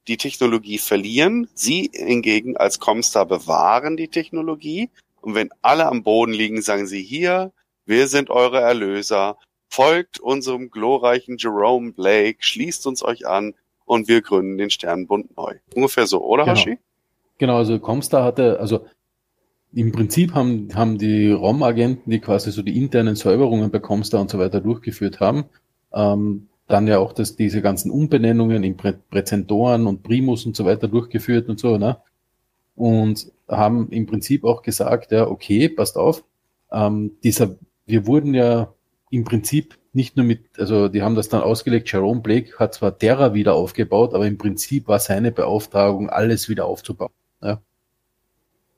die 0.08 0.16
Technologie 0.16 0.78
verlieren, 0.78 1.48
sie 1.54 1.90
hingegen 1.92 2.56
als 2.56 2.78
Comstar 2.78 3.26
bewahren 3.26 3.96
die 3.96 4.08
Technologie. 4.08 4.90
Und 5.20 5.34
wenn 5.34 5.50
alle 5.60 5.86
am 5.86 6.02
Boden 6.02 6.32
liegen, 6.32 6.62
sagen 6.62 6.86
sie 6.86 7.02
hier, 7.02 7.52
wir 7.84 8.08
sind 8.08 8.30
eure 8.30 8.60
Erlöser, 8.60 9.38
folgt 9.68 10.18
unserem 10.18 10.70
glorreichen 10.70 11.36
Jerome 11.38 11.92
Blake, 11.92 12.38
schließt 12.40 12.86
uns 12.86 13.02
euch 13.02 13.26
an 13.26 13.54
und 13.88 14.08
wir 14.08 14.22
gründen 14.22 14.58
den 14.58 14.70
Sternenbund 14.70 15.36
neu. 15.36 15.54
Ungefähr 15.74 16.06
so, 16.06 16.22
oder 16.22 16.44
Genau. 16.44 16.56
Hashi? 16.56 16.78
Genau, 17.38 17.56
also 17.56 17.78
Comstar 17.78 18.24
hatte, 18.24 18.60
also 18.60 18.86
im 19.72 19.92
Prinzip 19.92 20.34
haben, 20.34 20.68
haben 20.74 20.98
die 20.98 21.30
ROM-Agenten, 21.30 22.10
die 22.10 22.20
quasi 22.20 22.50
so 22.50 22.62
die 22.62 22.76
internen 22.76 23.16
Säuberungen 23.16 23.70
bei 23.70 23.78
Comstar 23.78 24.20
und 24.20 24.30
so 24.30 24.38
weiter 24.38 24.60
durchgeführt 24.60 25.20
haben, 25.20 25.44
ähm, 25.92 26.48
dann 26.66 26.86
ja 26.86 26.98
auch 26.98 27.12
das, 27.12 27.36
diese 27.36 27.62
ganzen 27.62 27.90
Umbenennungen 27.90 28.62
in 28.64 28.76
Prä 28.76 28.94
Präzentoren 29.10 29.86
und 29.86 30.02
Primus 30.02 30.44
und 30.46 30.56
so 30.56 30.64
weiter 30.64 30.88
durchgeführt 30.88 31.48
und 31.48 31.58
so, 31.58 31.78
ne? 31.78 31.98
Und 32.74 33.32
haben 33.48 33.88
im 33.90 34.06
Prinzip 34.06 34.44
auch 34.44 34.62
gesagt, 34.62 35.10
ja, 35.12 35.26
okay, 35.26 35.68
passt 35.68 35.96
auf, 35.96 36.24
ähm, 36.70 37.12
dieser, 37.22 37.56
wir 37.86 38.06
wurden 38.06 38.34
ja 38.34 38.72
im 39.10 39.24
Prinzip 39.24 39.77
nicht 39.92 40.16
nur 40.16 40.26
mit, 40.26 40.58
also 40.58 40.88
die 40.88 41.02
haben 41.02 41.14
das 41.14 41.28
dann 41.28 41.42
ausgelegt, 41.42 41.90
Jerome 41.90 42.20
Blake 42.20 42.58
hat 42.58 42.74
zwar 42.74 42.98
Terra 42.98 43.34
wieder 43.34 43.54
aufgebaut, 43.54 44.14
aber 44.14 44.26
im 44.26 44.38
Prinzip 44.38 44.88
war 44.88 44.98
seine 44.98 45.32
Beauftragung, 45.32 46.10
alles 46.10 46.48
wieder 46.48 46.66
aufzubauen. 46.66 47.12
Ja. 47.42 47.60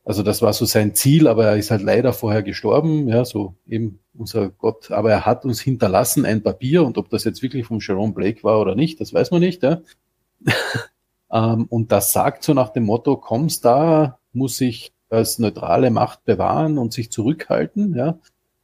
Also 0.04 0.22
das 0.22 0.40
war 0.42 0.52
so 0.52 0.64
sein 0.64 0.94
Ziel, 0.94 1.28
aber 1.28 1.46
er 1.46 1.56
ist 1.56 1.70
halt 1.70 1.82
leider 1.82 2.12
vorher 2.12 2.42
gestorben, 2.42 3.08
ja, 3.08 3.24
so 3.24 3.54
eben 3.66 4.00
unser 4.14 4.48
Gott, 4.50 4.90
aber 4.90 5.10
er 5.10 5.26
hat 5.26 5.44
uns 5.44 5.60
hinterlassen 5.60 6.24
ein 6.24 6.42
Papier 6.42 6.84
und 6.84 6.98
ob 6.98 7.10
das 7.10 7.24
jetzt 7.24 7.42
wirklich 7.42 7.66
vom 7.66 7.80
Jerome 7.80 8.12
Blake 8.12 8.42
war 8.42 8.60
oder 8.60 8.74
nicht, 8.74 9.00
das 9.00 9.12
weiß 9.12 9.30
man 9.30 9.40
nicht, 9.40 9.62
ja. 9.62 9.82
ähm, 11.32 11.66
und 11.68 11.92
das 11.92 12.12
sagt 12.12 12.44
so 12.44 12.54
nach 12.54 12.70
dem 12.70 12.84
Motto, 12.84 13.16
kommst 13.16 13.64
da, 13.64 14.18
muss 14.32 14.56
sich 14.56 14.92
als 15.10 15.38
neutrale 15.38 15.90
Macht 15.90 16.24
bewahren 16.24 16.78
und 16.78 16.92
sich 16.92 17.12
zurückhalten, 17.12 17.94
ja. 17.94 18.18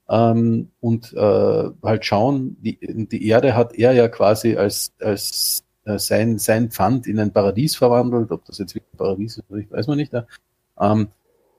Ähm, 0.09 0.71
und 0.81 1.13
äh, 1.15 1.71
halt 1.83 2.05
schauen, 2.05 2.57
die, 2.61 2.79
die 2.81 3.27
Erde 3.27 3.57
hat 3.57 3.75
er 3.75 3.93
ja 3.93 4.09
quasi 4.09 4.57
als, 4.57 4.93
als 5.01 5.65
äh, 5.85 5.99
sein, 5.99 6.39
sein 6.39 6.71
Pfand 6.71 7.07
in 7.07 7.19
ein 7.19 7.33
Paradies 7.33 7.77
verwandelt, 7.77 8.31
ob 8.31 8.45
das 8.45 8.59
jetzt 8.59 8.75
wirklich 8.75 8.95
ein 8.95 8.99
Paradies 8.99 9.39
ist, 9.39 9.51
oder 9.51 9.59
nicht, 9.59 9.73
weiß 9.73 9.87
man 9.89 9.99
nicht, 9.99 10.13
ja. 10.13 10.27
ähm, 10.81 11.09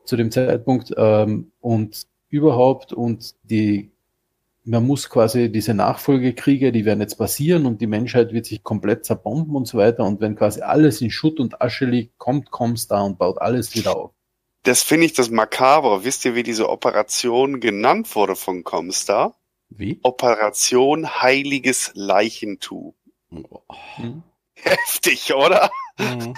zu 0.05 0.15
dem 0.15 0.31
Zeitpunkt 0.31 0.93
ähm, 0.95 1.51
und 1.59 2.07
überhaupt 2.29 2.93
und 2.93 3.35
die 3.43 3.91
man 4.67 4.85
muss 4.85 5.09
quasi 5.09 5.49
diese 5.49 5.73
Nachfolgekriege, 5.73 6.73
die 6.73 6.83
werden 6.83 6.99
jetzt 6.99 7.15
passieren 7.15 7.65
und 7.65 7.79
die 7.79 7.87
Menschheit 7.87 8.33
wird 8.33 8.45
sich 8.45 8.63
komplett 8.63 9.05
zerbomben 9.05 9.55
und 9.55 9.65
so 9.65 9.77
weiter 9.77 10.03
und 10.03 10.19
wenn 10.19 10.35
quasi 10.35 10.61
alles 10.61 10.99
in 10.99 11.09
Schutt 11.09 11.39
und 11.39 11.61
Asche 11.61 11.85
liegt, 11.85 12.17
kommt 12.17 12.51
Comstar 12.51 13.05
und 13.05 13.17
baut 13.17 13.39
alles 13.39 13.75
wieder 13.75 13.95
auf. 13.95 14.11
Das 14.67 14.83
finde 14.83 15.05
ich 15.05 15.13
das 15.13 15.29
Makabre. 15.29 16.03
Wisst 16.03 16.25
ihr, 16.25 16.35
wie 16.35 16.43
diese 16.43 16.67
Operation 16.67 17.61
genannt 17.61 18.13
wurde 18.17 18.35
von 18.35 18.65
Comstar? 18.65 19.39
Wie? 19.69 19.97
Operation 20.03 21.21
Heiliges 21.21 21.91
Leichentuch. 21.93 22.93
Oh. 23.31 23.61
Mhm. 23.97 24.23
Heftig, 24.55 25.33
oder? 25.33 25.71
Mhm. 25.97 26.35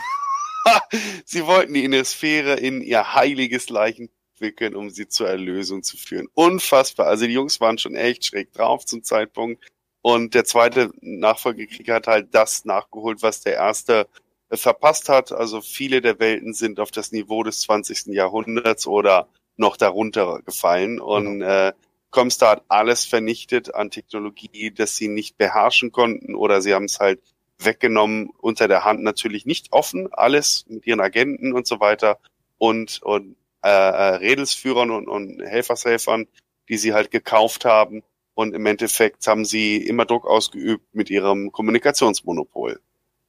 Sie 1.26 1.48
wollten 1.48 1.74
die 1.74 1.84
Innersphäre 1.84 2.54
in 2.54 2.82
ihr 2.82 3.16
heiliges 3.16 3.70
Leichen 3.70 4.12
wickeln, 4.38 4.76
um 4.76 4.92
sie 4.92 5.08
zur 5.08 5.28
Erlösung 5.28 5.82
zu 5.82 5.98
führen. 5.98 6.28
Unfassbar. 6.36 7.08
Also 7.08 7.26
die 7.26 7.34
Jungs 7.34 7.60
waren 7.60 7.80
schon 7.80 7.96
echt 7.96 8.26
schräg 8.26 8.54
drauf 8.54 8.86
zum 8.86 9.04
Zeitpunkt. 9.04 9.66
Und 10.04 10.36
der 10.36 10.46
zweite 10.46 10.92
Nachfolgekrieg 11.02 11.90
hat 11.90 12.06
halt 12.06 12.36
das 12.36 12.64
nachgeholt, 12.64 13.24
was 13.24 13.42
der 13.42 13.56
erste 13.56 14.08
verpasst 14.52 15.10
hat. 15.10 15.32
Also 15.32 15.62
viele 15.62 16.02
der 16.02 16.20
Welten 16.20 16.54
sind 16.54 16.80
auf 16.80 16.92
das 16.92 17.12
Niveau 17.12 17.44
des 17.44 17.62
20. 17.62 18.08
Jahrhunderts 18.08 18.88
oder 18.88 19.28
noch 19.58 19.78
darunter 19.78 20.42
gefallen. 20.44 21.00
Und 21.00 21.42
äh, 21.42 21.74
Comstar 22.12 22.52
hat 22.52 22.64
alles 22.70 23.06
vernichtet 23.06 23.76
an 23.76 23.92
Technologie, 23.92 24.72
das 24.72 24.96
sie 24.96 25.08
nicht 25.08 25.38
beherrschen 25.38 25.92
konnten 25.92 26.36
oder 26.36 26.62
sie 26.62 26.74
haben 26.74 26.86
es 26.86 27.00
halt 27.00 27.22
weggenommen, 27.60 28.30
unter 28.38 28.68
der 28.68 28.86
Hand 28.86 29.04
natürlich 29.04 29.46
nicht 29.46 29.74
offen, 29.74 30.12
alles 30.14 30.66
mit 30.70 30.88
ihren 30.88 31.02
Agenten 31.02 31.54
und 31.54 31.68
so 31.68 31.80
weiter 31.80 32.18
und, 32.58 33.02
und 33.04 33.36
äh, 33.64 33.70
äh, 33.70 34.16
Redelsführern 34.16 34.90
und, 34.90 35.08
und 35.08 35.42
Helfershelfern, 35.42 36.28
die 36.70 36.78
sie 36.78 36.94
halt 36.94 37.12
gekauft 37.12 37.66
haben. 37.66 38.04
Und 38.34 38.54
im 38.56 38.66
Endeffekt 38.66 39.28
haben 39.28 39.44
sie 39.44 39.78
immer 39.78 40.06
Druck 40.06 40.26
ausgeübt 40.26 40.86
mit 40.94 41.10
ihrem 41.10 41.52
Kommunikationsmonopol. 41.52 42.80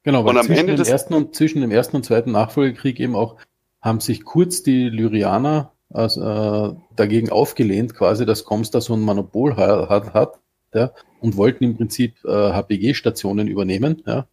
Genau, 0.03 0.25
weil 0.25 0.31
Und 0.33 0.39
am 0.39 0.47
zwischen, 0.47 0.61
Ende 0.61 0.73
dem 0.75 0.79
des- 0.79 0.89
ersten 0.89 1.15
und, 1.15 1.35
zwischen 1.35 1.61
dem 1.61 1.71
ersten 1.71 1.97
und 1.97 2.05
zweiten 2.05 2.33
Nachfolgekrieg 2.33 2.99
eben 3.01 3.15
auch 3.17 3.37
haben 3.83 4.01
sich 4.01 4.25
kurz 4.25 4.63
die 4.63 4.89
Lyrianer 4.89 5.73
also, 5.93 6.23
äh, 6.23 6.75
dagegen 6.97 7.31
aufgelehnt, 7.31 7.95
quasi, 7.95 8.25
dass 8.25 8.45
Comstar 8.45 8.81
so 8.81 8.95
ein 8.95 9.01
Monopol 9.01 9.57
ha- 9.57 9.89
hat, 9.89 10.15
hat 10.15 10.39
ja, 10.73 10.93
und 11.21 11.37
wollten 11.37 11.65
im 11.65 11.77
Prinzip 11.77 12.25
äh, 12.25 12.29
HPG-Stationen 12.53 13.49
übernehmen 13.49 14.03
ja, 14.07 14.27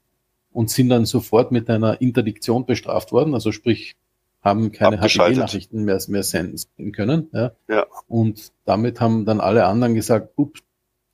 und 0.51 0.69
sind 0.69 0.89
dann 0.89 1.05
sofort 1.05 1.51
mit 1.51 1.69
einer 1.69 1.99
Interdiktion 1.99 2.65
bestraft 2.65 3.11
worden, 3.11 3.33
also 3.33 3.51
sprich 3.51 3.95
haben 4.43 4.71
keine. 4.71 5.01
HPG-Nachrichten 5.01 5.83
mehr, 5.83 5.99
mehr 6.07 6.23
senden 6.23 6.91
können. 6.93 7.29
Ja. 7.33 7.51
Ja. 7.67 7.85
Und 8.07 8.51
damit 8.65 9.01
haben 9.01 9.25
dann 9.25 9.41
alle 9.41 9.65
anderen 9.65 9.95
gesagt, 9.95 10.33
ups, 10.37 10.61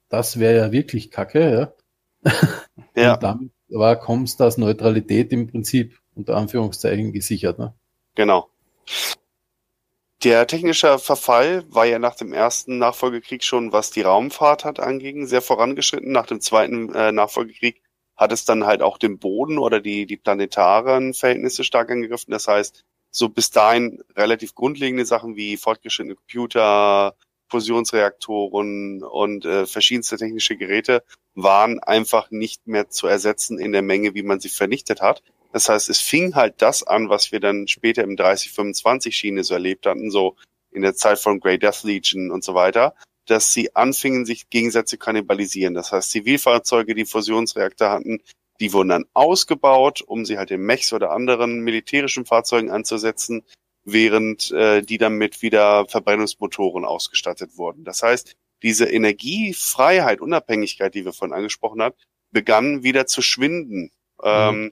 das 0.09 0.39
wäre 0.39 0.57
ja 0.57 0.71
wirklich 0.73 1.09
kacke. 1.09 1.73
Ja. 2.25 2.31
Ja, 2.95 3.13
Und 3.15 3.23
damit 3.23 3.51
war 3.73 3.95
Comstars 3.95 4.57
Neutralität 4.57 5.31
im 5.31 5.47
Prinzip 5.47 5.99
unter 6.15 6.35
Anführungszeichen 6.37 7.11
gesichert. 7.11 7.59
Ne? 7.59 7.73
genau. 8.15 8.49
Der 10.23 10.47
technische 10.47 10.99
Verfall 10.99 11.65
war 11.67 11.85
ja 11.85 11.99
nach 11.99 12.15
dem 12.15 12.31
ersten 12.31 12.77
Nachfolgekrieg 12.77 13.43
schon, 13.43 13.73
was 13.73 13.91
die 13.91 14.03
Raumfahrt 14.03 14.63
hat 14.63 14.79
anging, 14.79 15.27
sehr 15.27 15.41
vorangeschritten. 15.41 16.13
Nach 16.13 16.25
dem 16.25 16.39
zweiten 16.39 16.93
äh, 16.95 17.11
Nachfolgekrieg 17.11 17.81
hat 18.15 18.31
es 18.31 18.45
dann 18.45 18.65
halt 18.65 18.81
auch 18.81 18.97
den 18.97 19.19
Boden 19.19 19.57
oder 19.57 19.81
die, 19.81 20.05
die 20.05 20.15
planetaren 20.15 21.13
Verhältnisse 21.13 21.65
stark 21.65 21.91
angegriffen. 21.91 22.31
Das 22.31 22.47
heißt, 22.47 22.85
so 23.11 23.27
bis 23.27 23.51
dahin 23.51 24.01
relativ 24.15 24.55
grundlegende 24.55 25.05
Sachen 25.05 25.35
wie 25.35 25.57
fortgeschrittene 25.57 26.15
Computer, 26.15 27.15
Fusionsreaktoren 27.53 29.03
und 29.03 29.45
äh, 29.45 29.67
verschiedenste 29.67 30.17
technische 30.17 30.57
Geräte 30.57 31.03
waren 31.35 31.79
einfach 31.79 32.31
nicht 32.31 32.65
mehr 32.65 32.89
zu 32.89 33.05
ersetzen 33.05 33.59
in 33.59 33.71
der 33.71 33.83
Menge, 33.83 34.15
wie 34.15 34.23
man 34.23 34.39
sie 34.39 34.49
vernichtet 34.49 35.01
hat. 35.01 35.21
Das 35.51 35.69
heißt, 35.69 35.87
es 35.89 35.99
fing 35.99 36.33
halt 36.33 36.55
das 36.63 36.81
an, 36.81 37.09
was 37.09 37.31
wir 37.31 37.39
dann 37.39 37.67
später 37.67 38.03
im 38.03 38.15
3025 38.15 39.15
Schiene 39.15 39.43
so 39.43 39.53
erlebt 39.53 39.85
hatten, 39.85 40.09
so 40.09 40.35
in 40.71 40.81
der 40.81 40.95
Zeit 40.95 41.19
von 41.19 41.39
Grey 41.39 41.59
Death 41.59 41.83
Legion 41.83 42.31
und 42.31 42.43
so 42.43 42.55
weiter, 42.55 42.95
dass 43.27 43.53
sie 43.53 43.75
anfingen, 43.75 44.25
sich 44.25 44.49
gegenseitig 44.49 44.89
zu 44.89 44.97
kannibalisieren. 44.97 45.75
Das 45.75 45.91
heißt, 45.91 46.09
Zivilfahrzeuge, 46.09 46.95
die 46.95 47.05
Fusionsreaktor 47.05 47.91
hatten, 47.91 48.19
die 48.59 48.73
wurden 48.73 48.89
dann 48.89 49.05
ausgebaut, 49.13 50.01
um 50.01 50.25
sie 50.25 50.39
halt 50.39 50.49
in 50.49 50.61
Mechs 50.61 50.91
oder 50.91 51.11
anderen 51.11 51.59
militärischen 51.59 52.25
Fahrzeugen 52.25 52.71
anzusetzen, 52.71 53.43
während 53.85 54.51
äh, 54.51 54.81
die 54.81 54.97
dann 54.97 55.15
mit 55.15 55.41
wieder 55.41 55.85
Verbrennungsmotoren 55.87 56.85
ausgestattet 56.85 57.57
wurden. 57.57 57.83
Das 57.83 58.03
heißt, 58.03 58.35
diese 58.61 58.85
Energiefreiheit, 58.85 60.21
Unabhängigkeit, 60.21 60.95
die 60.95 61.05
wir 61.05 61.13
vorhin 61.13 61.35
angesprochen 61.35 61.81
haben, 61.81 61.95
begann 62.31 62.83
wieder 62.83 63.05
zu 63.05 63.21
schwinden. 63.21 63.91
Ähm, 64.23 64.71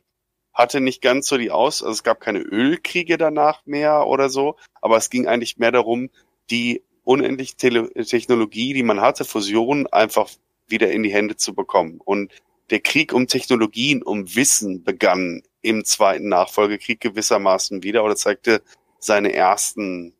hatte 0.53 0.81
nicht 0.81 1.01
ganz 1.01 1.27
so 1.27 1.37
die 1.37 1.51
Aus, 1.51 1.81
also 1.81 1.93
es 1.93 2.03
gab 2.03 2.19
keine 2.19 2.39
Ölkriege 2.39 3.17
danach 3.17 3.65
mehr 3.65 4.07
oder 4.07 4.29
so, 4.29 4.57
aber 4.81 4.97
es 4.97 5.09
ging 5.09 5.27
eigentlich 5.27 5.57
mehr 5.57 5.71
darum, 5.71 6.09
die 6.49 6.83
unendliche 7.03 7.55
Tele 7.55 7.89
Technologie, 7.93 8.73
die 8.73 8.83
man 8.83 9.01
hatte, 9.01 9.25
Fusion 9.25 9.87
einfach 9.87 10.29
wieder 10.67 10.91
in 10.91 11.03
die 11.03 11.13
Hände 11.13 11.35
zu 11.35 11.53
bekommen. 11.53 11.99
Und 12.03 12.31
der 12.69 12.79
Krieg 12.79 13.13
um 13.13 13.27
Technologien, 13.27 14.03
um 14.03 14.35
Wissen 14.35 14.83
begann 14.83 15.43
im 15.61 15.85
zweiten 15.85 16.29
Nachfolgekrieg 16.29 16.99
gewissermaßen 16.99 17.83
wieder 17.83 18.03
oder 18.03 18.15
zeigte 18.15 18.61
seine 19.03 19.33
ersten, 19.33 20.15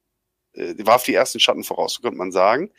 äh, 0.54 0.74
warf 0.86 1.04
die 1.04 1.14
ersten 1.14 1.40
Schatten 1.40 1.64
voraus, 1.64 1.94
so 1.94 2.02
könnte 2.02 2.18
man 2.18 2.32
sagen. 2.32 2.72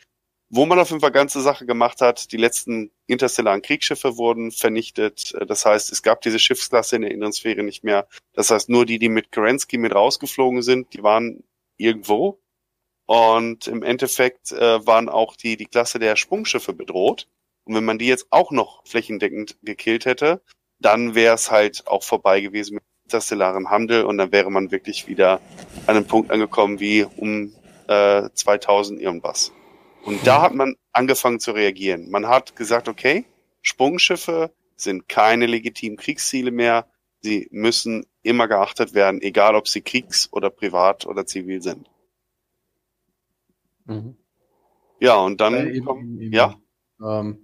Wo 0.49 0.67
man 0.67 0.77
auf 0.77 0.89
jeden 0.89 1.01
Fall 1.01 1.11
ganze 1.11 1.41
Sache 1.41 1.65
gemacht 1.65 2.01
hat, 2.01 2.31
die 2.31 2.37
letzten 2.37 2.91
interstellaren 3.07 3.63
Kriegsschiffe 3.63 4.17
wurden 4.17 4.51
vernichtet. 4.51 5.33
Äh, 5.33 5.45
das 5.45 5.65
heißt, 5.65 5.91
es 5.91 6.03
gab 6.03 6.21
diese 6.21 6.39
Schiffsklasse 6.39 6.97
in 6.97 7.01
der 7.03 7.11
inneren 7.11 7.33
Sphäre 7.33 7.63
nicht 7.63 7.83
mehr. 7.83 8.07
Das 8.33 8.51
heißt, 8.51 8.69
nur 8.69 8.85
die, 8.85 8.99
die 8.99 9.09
mit 9.09 9.31
Kerensky 9.31 9.77
mit 9.77 9.95
rausgeflogen 9.95 10.61
sind, 10.61 10.93
die 10.93 11.03
waren 11.03 11.43
irgendwo. 11.77 12.39
Und 13.05 13.67
im 13.67 13.83
Endeffekt 13.83 14.51
äh, 14.51 14.85
waren 14.85 15.09
auch 15.09 15.35
die, 15.35 15.57
die 15.57 15.65
Klasse 15.65 15.99
der 15.99 16.15
Sprungschiffe 16.15 16.73
bedroht. 16.73 17.27
Und 17.65 17.75
wenn 17.75 17.85
man 17.85 17.97
die 17.97 18.07
jetzt 18.07 18.27
auch 18.29 18.51
noch 18.51 18.85
flächendeckend 18.85 19.57
gekillt 19.61 20.05
hätte, 20.05 20.41
dann 20.79 21.15
wäre 21.15 21.35
es 21.35 21.49
halt 21.49 21.87
auch 21.87 22.03
vorbei 22.03 22.41
gewesen 22.41 22.75
mit 22.75 22.83
interstellarem 23.05 23.69
Handel 23.69 24.03
und 24.03 24.17
dann 24.17 24.31
wäre 24.31 24.49
man 24.49 24.71
wirklich 24.71 25.07
wieder 25.07 25.41
an 25.87 25.95
einem 25.95 26.05
Punkt 26.05 26.31
angekommen 26.31 26.79
wie 26.79 27.03
um 27.03 27.53
äh, 27.87 28.29
2000 28.33 29.01
irgendwas. 29.01 29.51
Und 30.03 30.25
da 30.27 30.41
hat 30.41 30.53
man 30.53 30.75
angefangen 30.91 31.39
zu 31.39 31.51
reagieren. 31.51 32.09
Man 32.09 32.27
hat 32.27 32.55
gesagt, 32.55 32.87
okay, 32.89 33.25
Sprungschiffe 33.61 34.51
sind 34.75 35.07
keine 35.07 35.45
legitimen 35.45 35.97
Kriegsziele 35.97 36.51
mehr. 36.51 36.87
Sie 37.21 37.47
müssen 37.51 38.05
immer 38.21 38.47
geachtet 38.47 38.93
werden, 38.93 39.21
egal 39.21 39.55
ob 39.55 39.67
sie 39.67 39.81
kriegs- 39.81 40.29
oder 40.31 40.49
privat 40.49 41.05
oder 41.05 41.25
zivil 41.25 41.61
sind. 41.61 41.89
Mhm. 43.85 44.17
Ja, 44.99 45.15
und 45.17 45.39
dann, 45.39 45.53
äh, 45.53 45.69
im, 45.69 45.87
im, 45.87 46.19
im, 46.19 46.33
ja. 46.33 46.55
Ähm, 47.01 47.42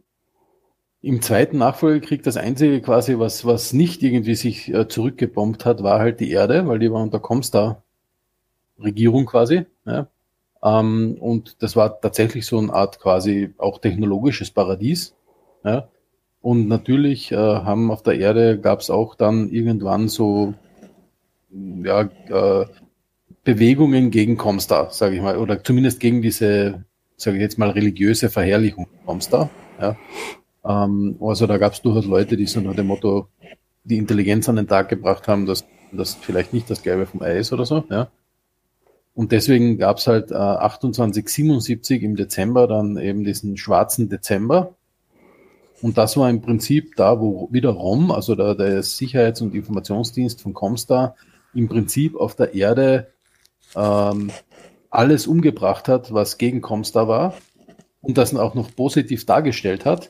Im 1.01 1.21
zweiten 1.21 1.57
Nachfolgekrieg 1.57 2.23
das 2.23 2.35
einzige 2.35 2.81
quasi, 2.81 3.19
was, 3.19 3.45
was 3.45 3.71
nicht 3.71 4.03
irgendwie 4.03 4.35
sich 4.35 4.73
äh, 4.73 4.87
zurückgebombt 4.87 5.65
hat, 5.65 5.81
war 5.81 5.99
halt 5.99 6.19
die 6.19 6.31
Erde, 6.31 6.67
weil 6.67 6.79
die 6.79 6.91
war 6.91 7.01
unter 7.01 7.19
Comstar-Regierung 7.19 9.25
quasi. 9.25 9.65
Ja. 9.85 10.07
Ähm, 10.61 11.15
und 11.19 11.63
das 11.63 11.77
war 11.77 12.01
tatsächlich 12.01 12.45
so 12.45 12.57
eine 12.57 12.73
Art 12.73 12.99
quasi 12.99 13.53
auch 13.57 13.79
technologisches 13.79 14.51
Paradies. 14.51 15.15
Ja. 15.63 15.87
Und 16.41 16.67
natürlich 16.67 17.31
äh, 17.31 17.37
haben 17.37 17.91
auf 17.91 18.03
der 18.03 18.19
Erde 18.19 18.59
gab 18.59 18.81
es 18.81 18.89
auch 18.89 19.15
dann 19.15 19.49
irgendwann 19.49 20.09
so 20.09 20.53
ja, 21.51 22.01
äh, 22.01 22.65
Bewegungen 23.43 24.11
gegen 24.11 24.37
Comstar, 24.37 24.91
sage 24.91 25.15
ich 25.15 25.21
mal, 25.21 25.37
oder 25.37 25.63
zumindest 25.63 25.99
gegen 25.99 26.21
diese, 26.21 26.83
sage 27.15 27.37
ich 27.37 27.41
jetzt 27.41 27.57
mal, 27.57 27.69
religiöse 27.69 28.29
Verherrlichung 28.29 28.87
Comstar. 29.05 29.49
Ja. 29.79 29.95
Ähm, 30.65 31.17
also 31.21 31.47
da 31.47 31.57
gab 31.57 31.73
es 31.73 31.81
durchaus 31.81 32.05
Leute, 32.05 32.37
die 32.37 32.45
so 32.45 32.59
nach 32.59 32.75
dem 32.75 32.87
Motto 32.87 33.27
die 33.83 33.97
Intelligenz 33.97 34.49
an 34.49 34.57
den 34.57 34.67
Tag 34.67 34.89
gebracht 34.89 35.27
haben, 35.27 35.45
dass 35.45 35.65
das 35.91 36.13
vielleicht 36.15 36.53
nicht 36.53 36.69
das 36.69 36.83
Gelbe 36.83 37.05
vom 37.05 37.21
Ei 37.21 37.37
ist 37.37 37.53
oder 37.53 37.65
so. 37.65 37.83
Ja. 37.89 38.09
Und 39.15 39.31
deswegen 39.31 39.77
gab 39.77 39.97
es 39.97 40.07
halt 40.07 40.31
äh, 40.31 40.35
2877 40.35 42.03
im 42.03 42.15
Dezember 42.15 42.67
dann 42.67 42.97
eben 42.97 43.23
diesen 43.23 43.57
schwarzen 43.57 44.09
Dezember. 44.09 44.75
Und 45.81 45.97
das 45.97 46.17
war 46.17 46.29
im 46.29 46.41
Prinzip 46.41 46.95
da, 46.95 47.19
wo 47.19 47.47
wieder 47.51 47.71
ROM, 47.71 48.11
also 48.11 48.35
der, 48.35 48.55
der 48.55 48.83
Sicherheits- 48.83 49.41
und 49.41 49.55
Informationsdienst 49.55 50.41
von 50.41 50.53
Comstar, 50.53 51.15
im 51.53 51.67
Prinzip 51.67 52.15
auf 52.15 52.35
der 52.35 52.53
Erde 52.53 53.07
ähm, 53.75 54.31
alles 54.89 55.27
umgebracht 55.27 55.87
hat, 55.87 56.13
was 56.13 56.37
gegen 56.37 56.61
Comstar 56.61 57.07
war 57.07 57.33
und 58.01 58.17
das 58.17 58.35
auch 58.35 58.55
noch 58.55 58.75
positiv 58.75 59.25
dargestellt 59.25 59.85
hat, 59.85 60.09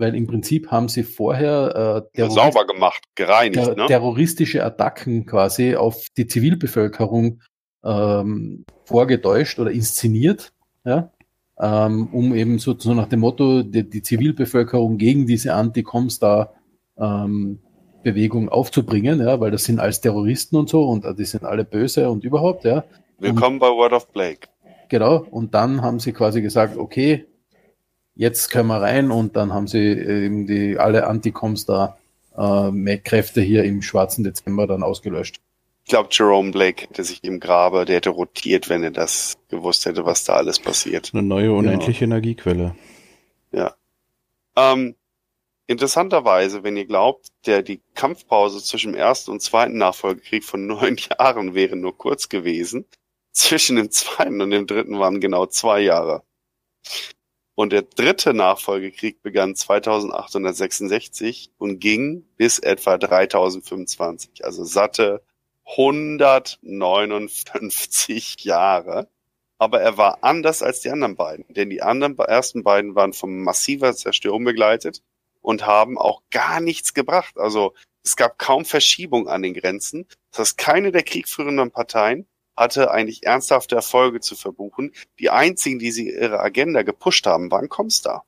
weil 0.00 0.14
im 0.14 0.26
Prinzip 0.26 0.70
haben 0.70 0.88
sie 0.88 1.02
vorher 1.02 2.08
äh, 2.14 2.28
sauber 2.28 2.66
gemacht, 2.66 3.04
gereinigt, 3.14 3.62
ter 3.64 3.76
ne? 3.76 3.86
terroristische 3.86 4.64
Attacken 4.64 5.26
quasi 5.26 5.76
auf 5.76 6.06
die 6.16 6.26
Zivilbevölkerung 6.26 7.42
ähm, 7.84 8.64
vorgetäuscht 8.84 9.58
oder 9.58 9.70
inszeniert, 9.70 10.52
ja, 10.84 11.12
ähm, 11.60 12.08
um 12.12 12.34
eben 12.34 12.58
so, 12.58 12.76
so 12.78 12.94
nach 12.94 13.08
dem 13.08 13.20
Motto, 13.20 13.62
die, 13.62 13.88
die 13.88 14.02
Zivilbevölkerung 14.02 14.96
gegen 14.96 15.26
diese 15.26 15.54
Anti-Comstar 15.54 16.54
ähm, 16.98 17.60
Bewegung 18.02 18.48
aufzubringen, 18.48 19.20
ja, 19.20 19.40
weil 19.40 19.50
das 19.50 19.64
sind 19.64 19.78
alles 19.78 20.00
Terroristen 20.00 20.56
und 20.56 20.70
so 20.70 20.84
und 20.84 21.04
äh, 21.04 21.14
die 21.14 21.26
sind 21.26 21.44
alle 21.44 21.64
böse 21.64 22.10
und 22.10 22.24
überhaupt, 22.24 22.64
ja. 22.64 22.84
Willkommen 23.18 23.56
und, 23.56 23.60
bei 23.60 23.68
Word 23.68 23.92
of 23.92 24.08
Blake. 24.12 24.48
Genau, 24.88 25.26
und 25.30 25.54
dann 25.54 25.82
haben 25.82 26.00
sie 26.00 26.12
quasi 26.12 26.40
gesagt, 26.40 26.78
okay, 26.78 27.26
jetzt 28.20 28.50
können 28.50 28.68
wir 28.68 28.82
rein 28.82 29.10
und 29.10 29.34
dann 29.34 29.54
haben 29.54 29.66
sie 29.66 29.78
eben 29.78 30.46
die 30.46 30.78
alle 30.78 31.06
Anti-Comstar 31.06 31.98
äh, 32.36 32.98
Kräfte 32.98 33.40
hier 33.40 33.64
im 33.64 33.80
schwarzen 33.80 34.24
Dezember 34.24 34.66
dann 34.66 34.82
ausgelöscht. 34.82 35.40
Ich 35.84 35.90
glaube, 35.90 36.10
Jerome 36.12 36.50
Blake 36.50 36.82
hätte 36.82 37.02
sich 37.02 37.24
im 37.24 37.40
Grabe, 37.40 37.86
der 37.86 37.96
hätte 37.96 38.10
rotiert, 38.10 38.68
wenn 38.68 38.84
er 38.84 38.90
das 38.90 39.38
gewusst 39.48 39.86
hätte, 39.86 40.04
was 40.04 40.24
da 40.24 40.34
alles 40.34 40.58
passiert. 40.58 41.10
Eine 41.14 41.22
neue 41.22 41.52
unendliche 41.52 42.00
ja. 42.00 42.08
Energiequelle. 42.08 42.76
Ja. 43.52 43.74
Ähm, 44.54 44.94
interessanterweise, 45.66 46.62
wenn 46.62 46.76
ihr 46.76 46.84
glaubt, 46.84 47.28
der 47.46 47.62
die 47.62 47.80
Kampfpause 47.94 48.62
zwischen 48.62 48.92
dem 48.92 49.00
ersten 49.00 49.30
und 49.30 49.40
zweiten 49.40 49.78
Nachfolgekrieg 49.78 50.44
von 50.44 50.66
neun 50.66 50.98
Jahren 50.98 51.54
wäre 51.54 51.74
nur 51.74 51.96
kurz 51.96 52.28
gewesen, 52.28 52.84
zwischen 53.32 53.76
dem 53.76 53.90
zweiten 53.90 54.42
und 54.42 54.50
dem 54.50 54.66
dritten 54.66 54.98
waren 54.98 55.20
genau 55.20 55.46
zwei 55.46 55.80
Jahre. 55.80 56.22
Und 57.60 57.74
der 57.74 57.82
dritte 57.82 58.32
Nachfolgekrieg 58.32 59.22
begann 59.22 59.54
2866 59.54 61.50
und 61.58 61.78
ging 61.78 62.24
bis 62.38 62.58
etwa 62.58 62.96
3025, 62.96 64.46
also 64.46 64.64
satte 64.64 65.22
159 65.66 68.44
Jahre. 68.44 69.10
Aber 69.58 69.82
er 69.82 69.98
war 69.98 70.24
anders 70.24 70.62
als 70.62 70.80
die 70.80 70.88
anderen 70.88 71.16
beiden, 71.16 71.52
denn 71.52 71.68
die 71.68 71.82
anderen 71.82 72.16
ersten 72.16 72.62
beiden 72.62 72.94
waren 72.94 73.12
von 73.12 73.42
massiver 73.42 73.94
Zerstörung 73.94 74.44
begleitet 74.44 75.02
und 75.42 75.66
haben 75.66 75.98
auch 75.98 76.22
gar 76.30 76.62
nichts 76.62 76.94
gebracht. 76.94 77.36
Also 77.36 77.74
es 78.02 78.16
gab 78.16 78.38
kaum 78.38 78.64
Verschiebung 78.64 79.28
an 79.28 79.42
den 79.42 79.52
Grenzen. 79.52 80.06
Das 80.30 80.38
heißt, 80.38 80.56
keine 80.56 80.92
der 80.92 81.02
kriegführenden 81.02 81.70
Parteien 81.70 82.26
hatte 82.60 82.90
eigentlich 82.90 83.24
ernsthafte 83.24 83.74
Erfolge 83.74 84.20
zu 84.20 84.36
verbuchen. 84.36 84.92
Die 85.18 85.30
einzigen, 85.30 85.78
die 85.78 85.90
sie 85.90 86.10
ihre 86.10 86.40
Agenda 86.40 86.82
gepusht 86.82 87.26
haben, 87.26 87.50
waren 87.50 87.70
Comstar. 87.70 88.24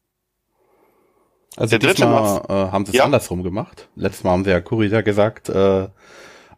Also 1.57 1.77
der 1.77 1.87
dritte 1.87 2.07
Mal 2.07 2.43
äh, 2.49 2.73
haben 2.73 2.87
sie 2.87 2.93
es 2.93 2.99
ja? 2.99 3.05
andersrum 3.05 3.43
gemacht. 3.43 3.91
Letztes 3.95 4.25
Mal 4.25 4.31
haben 4.31 4.45
sie 4.45 4.51
ja 4.51 4.61
Kurita 4.61 5.03
gesagt, 5.03 5.51
äh, 5.51 5.89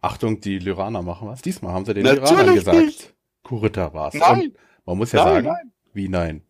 Achtung, 0.01 0.41
die 0.41 0.61
Lyraner 0.61 1.03
machen 1.03 1.27
was. 1.27 1.43
Diesmal 1.43 1.73
haben 1.73 1.85
sie 1.85 1.95
den 1.95 2.05
Natürlich 2.05 2.31
Lyranern 2.31 2.55
gesagt. 2.55 2.79
Nicht. 2.79 3.15
Kurita 3.43 3.93
war's. 3.93 4.15
Nein. 4.15 4.41
Und 4.41 4.57
man 4.87 4.99
muss 4.99 5.11
ja 5.11 5.25
nein, 5.25 5.35
sagen, 5.35 5.47
nein. 5.49 5.73
wie 5.93 6.09
nein? 6.09 6.47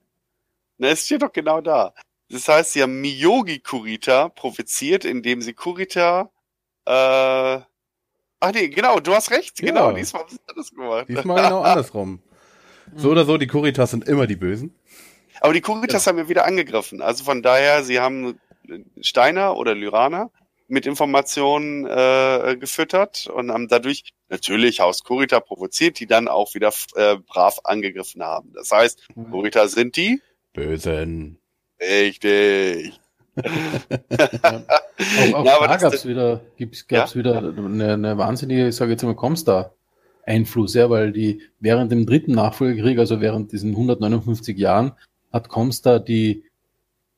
Na, 0.77 0.89
es 0.89 1.07
steht 1.07 1.23
doch 1.23 1.33
genau 1.33 1.63
da. 1.63 1.95
Das 2.29 2.49
heißt, 2.49 2.73
sie 2.75 2.83
haben 2.83 3.01
Miyogi 3.01 3.61
Kurita 3.61 4.29
provoziert, 4.29 5.07
indem 5.07 5.41
sie 5.41 5.55
Kurita, 5.55 6.31
äh, 6.85 7.61
ach 8.45 8.53
nee, 8.53 8.69
genau, 8.69 9.01
du 9.01 9.15
hast 9.15 9.31
recht, 9.31 9.61
ja. 9.61 9.69
genau, 9.69 9.93
diesmal 9.93 10.23
haben 10.23 10.31
sie 10.31 10.39
anders 10.47 10.71
gemacht. 10.71 11.07
Diesmal 11.09 11.43
genau 11.43 11.61
andersrum. 11.63 12.21
So 12.97 13.11
oder 13.11 13.25
so, 13.25 13.39
die 13.39 13.47
Kuritas 13.47 13.91
sind 13.91 14.07
immer 14.07 14.27
die 14.27 14.37
Bösen. 14.37 14.75
Aber 15.41 15.53
die 15.53 15.61
Kuritas 15.61 16.05
ja. 16.05 16.11
haben 16.11 16.17
wir 16.19 16.29
wieder 16.29 16.45
angegriffen. 16.45 17.03
Also 17.03 17.25
von 17.25 17.43
daher, 17.43 17.83
sie 17.83 18.01
haben 18.01 18.39
Steiner 19.01 19.57
oder 19.57 19.75
Lyraner 19.75 20.31
mit 20.69 20.87
Informationen 20.87 21.85
äh, 21.87 22.57
gefüttert 22.59 23.27
und 23.27 23.51
haben 23.51 23.69
dadurch 23.69 24.13
natürlich 24.29 24.81
Haus 24.81 25.05
Kurita 25.05 25.41
provoziert, 25.41 26.01
die 26.01 26.07
dann 26.07 26.29
auch 26.29 26.55
wieder 26.55 26.73
äh, 26.95 27.17
brav 27.17 27.61
angegriffen 27.65 28.23
haben. 28.23 28.53
Das 28.55 28.71
heißt, 28.71 29.09
mhm. 29.15 29.31
Kurita 29.31 29.69
sind 29.69 29.97
die 29.97 30.21
Bösen. 30.53 31.39
Richtig. 31.81 32.99
ja. 33.45 34.63
Auch, 35.33 35.35
auch 35.35 35.45
ja, 35.45 35.67
da 35.67 35.77
gab 35.77 35.93
es 35.93 36.07
wieder, 36.07 36.41
gibt's, 36.57 36.87
gab's 36.87 37.15
ja? 37.15 37.19
wieder 37.19 37.39
eine, 37.39 37.95
eine 37.95 38.19
wahnsinnige, 38.19 38.69
ich 38.69 38.77
sage 38.77 38.93
jetzt 38.93 39.03
mal, 39.03 39.15
Comstar. 39.15 39.75
Einfluss, 40.27 40.75
ja, 40.75 40.89
weil 40.89 41.13
die 41.13 41.43
während 41.61 41.93
dem 41.93 42.07
dritten 42.07 42.33
Nachfolgekrieg, 42.33 42.99
also 42.99 43.21
während 43.21 43.53
diesen 43.53 43.73
159 43.73 44.57
Jahren, 44.57 44.93
hat 45.33 45.49
Comstar 45.49 46.01
die 46.01 46.45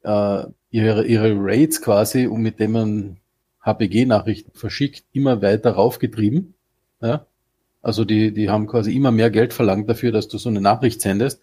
äh, 0.02 0.44
ihre, 0.70 1.04
ihre 1.04 1.34
Raids 1.36 1.80
quasi, 1.80 2.26
um 2.26 2.42
mit 2.42 2.60
denen 2.60 2.72
man 2.72 3.16
HPG-Nachrichten 3.64 4.52
verschickt, 4.54 5.04
immer 5.12 5.42
weiter 5.42 5.72
raufgetrieben. 5.72 6.54
Ja? 7.00 7.26
Also 7.82 8.04
die, 8.04 8.32
die 8.32 8.48
haben 8.50 8.66
quasi 8.66 8.94
immer 8.94 9.10
mehr 9.10 9.30
Geld 9.30 9.52
verlangt 9.52 9.88
dafür, 9.88 10.12
dass 10.12 10.28
du 10.28 10.38
so 10.38 10.48
eine 10.48 10.60
Nachricht 10.60 11.00
sendest. 11.00 11.42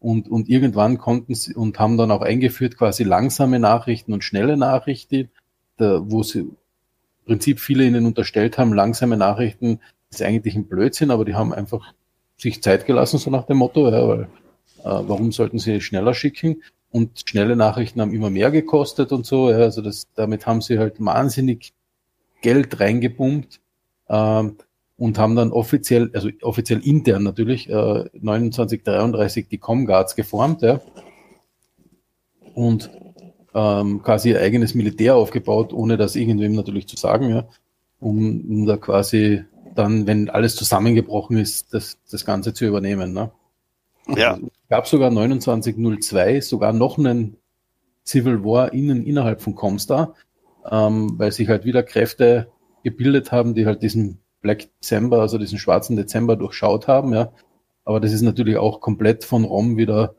Und, 0.00 0.30
und 0.30 0.48
irgendwann 0.48 0.98
konnten 0.98 1.34
sie 1.34 1.54
und 1.54 1.78
haben 1.78 1.98
dann 1.98 2.10
auch 2.10 2.22
eingeführt 2.22 2.76
quasi 2.76 3.04
langsame 3.04 3.58
Nachrichten 3.58 4.12
und 4.12 4.24
schnelle 4.24 4.56
Nachrichten, 4.56 5.30
da, 5.76 6.00
wo 6.04 6.22
sie 6.22 6.50
Prinzip 7.30 7.60
viele 7.60 7.84
ihnen 7.84 8.06
unterstellt 8.06 8.58
haben, 8.58 8.72
langsame 8.72 9.16
Nachrichten 9.16 9.78
ist 10.10 10.20
eigentlich 10.20 10.56
ein 10.56 10.66
Blödsinn, 10.66 11.12
aber 11.12 11.24
die 11.24 11.36
haben 11.36 11.52
einfach 11.52 11.94
sich 12.36 12.60
Zeit 12.60 12.86
gelassen, 12.86 13.18
so 13.18 13.30
nach 13.30 13.46
dem 13.46 13.58
Motto, 13.58 13.88
ja, 13.88 14.08
weil 14.08 14.22
äh, 14.22 14.26
warum 14.84 15.30
sollten 15.30 15.60
sie 15.60 15.80
schneller 15.80 16.14
schicken? 16.14 16.62
Und 16.90 17.22
schnelle 17.24 17.54
Nachrichten 17.54 18.00
haben 18.00 18.12
immer 18.12 18.30
mehr 18.30 18.50
gekostet 18.50 19.12
und 19.12 19.26
so. 19.26 19.48
Ja, 19.48 19.58
also 19.58 19.80
das, 19.80 20.08
damit 20.16 20.46
haben 20.46 20.60
sie 20.60 20.78
halt 20.78 20.96
wahnsinnig 20.98 21.72
Geld 22.42 22.80
reingepumpt 22.80 23.60
ähm, 24.08 24.56
und 25.00 25.18
haben 25.18 25.34
dann 25.34 25.50
offiziell, 25.50 26.10
also 26.12 26.28
offiziell 26.42 26.86
intern 26.86 27.22
natürlich, 27.22 27.70
äh, 27.70 28.04
2933 28.12 29.48
die 29.48 29.56
Comguards 29.56 30.14
geformt, 30.14 30.60
ja. 30.60 30.82
Und 32.54 32.90
ähm, 33.54 34.02
quasi 34.02 34.28
ihr 34.28 34.40
eigenes 34.42 34.74
Militär 34.74 35.16
aufgebaut, 35.16 35.72
ohne 35.72 35.96
das 35.96 36.16
irgendwem 36.16 36.52
natürlich 36.52 36.86
zu 36.86 36.96
sagen, 36.96 37.30
ja, 37.30 37.48
um, 37.98 38.42
um 38.46 38.66
da 38.66 38.76
quasi 38.76 39.42
dann, 39.74 40.06
wenn 40.06 40.28
alles 40.28 40.54
zusammengebrochen 40.54 41.38
ist, 41.38 41.72
das, 41.72 41.96
das 42.10 42.26
Ganze 42.26 42.52
zu 42.52 42.66
übernehmen. 42.66 43.14
Ne? 43.14 43.30
Ja. 44.14 44.36
Es 44.36 44.68
gab 44.68 44.86
sogar 44.86 45.10
2902 45.10 46.42
sogar 46.42 46.74
noch 46.74 46.98
einen 46.98 47.38
Civil 48.04 48.44
War 48.44 48.74
innen, 48.74 49.02
innerhalb 49.02 49.40
von 49.40 49.54
Comstar, 49.54 50.14
ähm, 50.70 51.14
weil 51.16 51.32
sich 51.32 51.48
halt 51.48 51.64
wieder 51.64 51.82
Kräfte 51.82 52.48
gebildet 52.84 53.32
haben, 53.32 53.54
die 53.54 53.64
halt 53.64 53.82
diesen 53.82 54.19
Black 54.40 54.68
December, 54.80 55.20
also 55.20 55.38
diesen 55.38 55.58
schwarzen 55.58 55.96
Dezember 55.96 56.36
durchschaut 56.36 56.88
haben, 56.88 57.12
ja. 57.12 57.32
Aber 57.84 58.00
das 58.00 58.12
ist 58.12 58.22
natürlich 58.22 58.56
auch 58.56 58.80
komplett 58.80 59.24
von 59.24 59.44
ROM 59.44 59.76
wieder, 59.76 60.14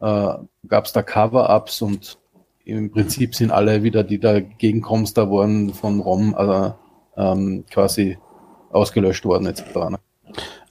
äh, 0.00 0.34
gab 0.68 0.84
es 0.84 0.92
da 0.92 1.02
Cover-Ups 1.02 1.82
und 1.82 2.18
im 2.64 2.90
Prinzip 2.90 3.34
sind 3.34 3.50
alle 3.50 3.82
wieder, 3.82 4.04
die 4.04 4.18
da 4.18 4.40
gegen 4.40 4.80
Comstar 4.80 5.30
waren, 5.30 5.74
von 5.74 6.00
ROM 6.00 6.34
äh, 6.36 6.70
ähm, 7.16 7.64
quasi 7.70 8.18
ausgelöscht 8.70 9.24
worden 9.24 9.46
etc. 9.46 9.74
Ne? 9.90 9.98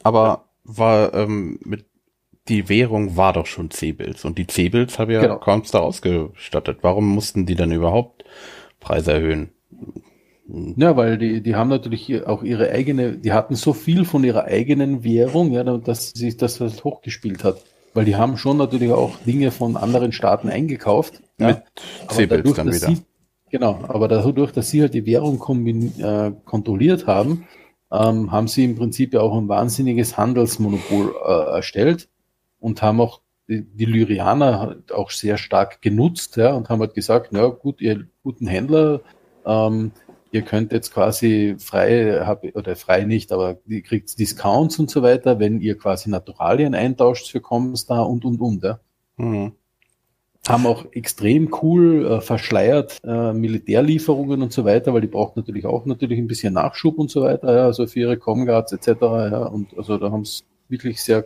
Aber 0.04 0.46
war 0.64 1.14
ähm, 1.14 1.60
mit 1.64 1.86
die 2.50 2.68
Währung 2.68 3.16
war 3.16 3.32
doch 3.32 3.46
schon 3.46 3.72
C-Bills 3.72 4.26
und 4.26 4.38
die 4.38 4.48
C-Bills 4.48 5.00
haben 5.00 5.12
ja 5.12 5.22
Genau. 5.22 5.38
Comstar 5.38 5.82
ausgestattet. 5.82 6.80
Warum 6.82 7.08
mussten 7.08 7.46
die 7.46 7.56
dann 7.56 7.72
überhaupt 7.72 8.26
Preise 8.82 9.14
erhöhen? 9.14 9.52
Ja, 10.46 10.98
weil 10.98 11.18
die, 11.18 11.42
die 11.42 11.56
haben 11.56 11.70
natürlich 11.70 12.26
auch 12.26 12.44
ihre 12.44 12.70
eigene, 12.70 13.14
die 13.14 13.32
hatten 13.32 13.56
so 13.56 13.74
viel 13.74 14.04
von 14.04 14.24
ihrer 14.24 14.44
eigenen 14.44 15.04
Währung, 15.04 15.52
ja, 15.52 15.64
dass 15.64 16.10
sich 16.12 16.36
das 16.38 16.60
halt 16.60 16.84
hochgespielt 16.84 17.44
hat. 17.44 17.64
Weil 17.94 18.06
die 18.06 18.16
haben 18.16 18.38
schon 18.38 18.58
natürlich 18.58 18.92
auch 18.92 19.18
Dinge 19.20 19.52
von 19.52 19.78
anderen 19.78 20.12
Staaten 20.12 20.50
eingekauft. 20.50 21.22
Ja, 21.38 21.62
Mit 22.18 22.32
dadurch, 22.32 22.56
dann 22.56 22.68
dass 22.68 22.82
wieder. 22.82 22.88
Sie, 22.88 23.04
genau, 23.52 23.80
aber 23.88 24.08
dadurch, 24.08 24.52
dass 24.52 24.70
sie 24.70 24.82
halt 24.82 24.94
die 24.94 25.06
Währung 25.06 25.36
äh, 26.00 26.32
kontrolliert 26.44 27.08
haben, 27.08 27.48
ähm, 27.92 28.32
haben 28.32 28.48
sie 28.48 28.66
im 28.66 28.76
Prinzip 28.76 29.14
ja 29.14 29.22
auch 29.22 29.38
ein 29.38 29.48
wahnsinniges 29.48 30.18
Handelsmonopol 30.18 31.14
äh, 31.26 31.56
erstellt 31.56 32.10
und 32.60 32.82
haben 32.82 33.00
auch 33.00 33.22
die, 33.48 33.62
die 33.62 33.86
Lyrianer 33.86 34.60
halt 34.60 34.92
auch 34.92 35.12
sehr 35.12 35.38
stark 35.38 35.82
genutzt, 35.82 36.36
ja, 36.38 36.54
und 36.54 36.70
haben 36.70 36.80
halt 36.80 36.96
gesagt, 36.96 37.30
na 37.32 37.48
gut, 37.48 37.80
ihr 37.80 38.08
guten 38.24 38.48
Händler, 38.48 39.02
ähm, 39.46 39.92
ihr 40.34 40.42
könnt 40.42 40.72
jetzt 40.72 40.94
quasi 40.94 41.56
frei, 41.60 42.24
hab, 42.26 42.44
oder 42.56 42.76
frei 42.76 43.06
nicht, 43.06 43.32
aber 43.32 43.60
ihr 43.68 43.84
kriegt 43.84 44.18
Discounts 44.20 44.80
und 44.80 44.90
so 44.90 45.04
weiter, 45.04 45.40
wenn 45.40 45.62
ihr 45.62 45.78
quasi 45.78 46.10
Naturalien 46.10 46.76
eintauscht 46.76 47.32
für 47.32 47.40
Comstar 47.40 48.10
und, 48.10 48.26
und, 48.26 48.42
und, 48.42 48.64
ja 48.64 48.80
Mhm. 49.18 49.54
haben 50.48 50.66
auch 50.66 50.86
extrem 50.92 51.54
cool 51.62 52.06
äh, 52.06 52.22
verschleiert 52.22 52.98
äh, 53.04 53.32
Militärlieferungen 53.32 54.42
und 54.42 54.52
so 54.52 54.66
weiter, 54.66 54.92
weil 54.94 55.02
die 55.02 55.08
braucht 55.08 55.38
natürlich 55.38 55.68
auch 55.68 55.86
natürlich 55.86 56.18
ein 56.18 56.26
bisschen 56.28 56.56
Nachschub 56.56 56.98
und 56.98 57.12
so 57.12 57.22
weiter, 57.22 57.56
ja, 57.56 57.66
also 57.66 57.86
für 57.86 58.00
ihre 58.00 58.18
Comguards 58.18 58.74
etc. 58.74 58.88
Ja, 59.02 59.46
und 59.46 59.78
also 59.78 60.00
da 60.00 60.12
haben 60.12 60.24
es 60.24 60.44
wirklich 60.68 61.04
sehr 61.04 61.26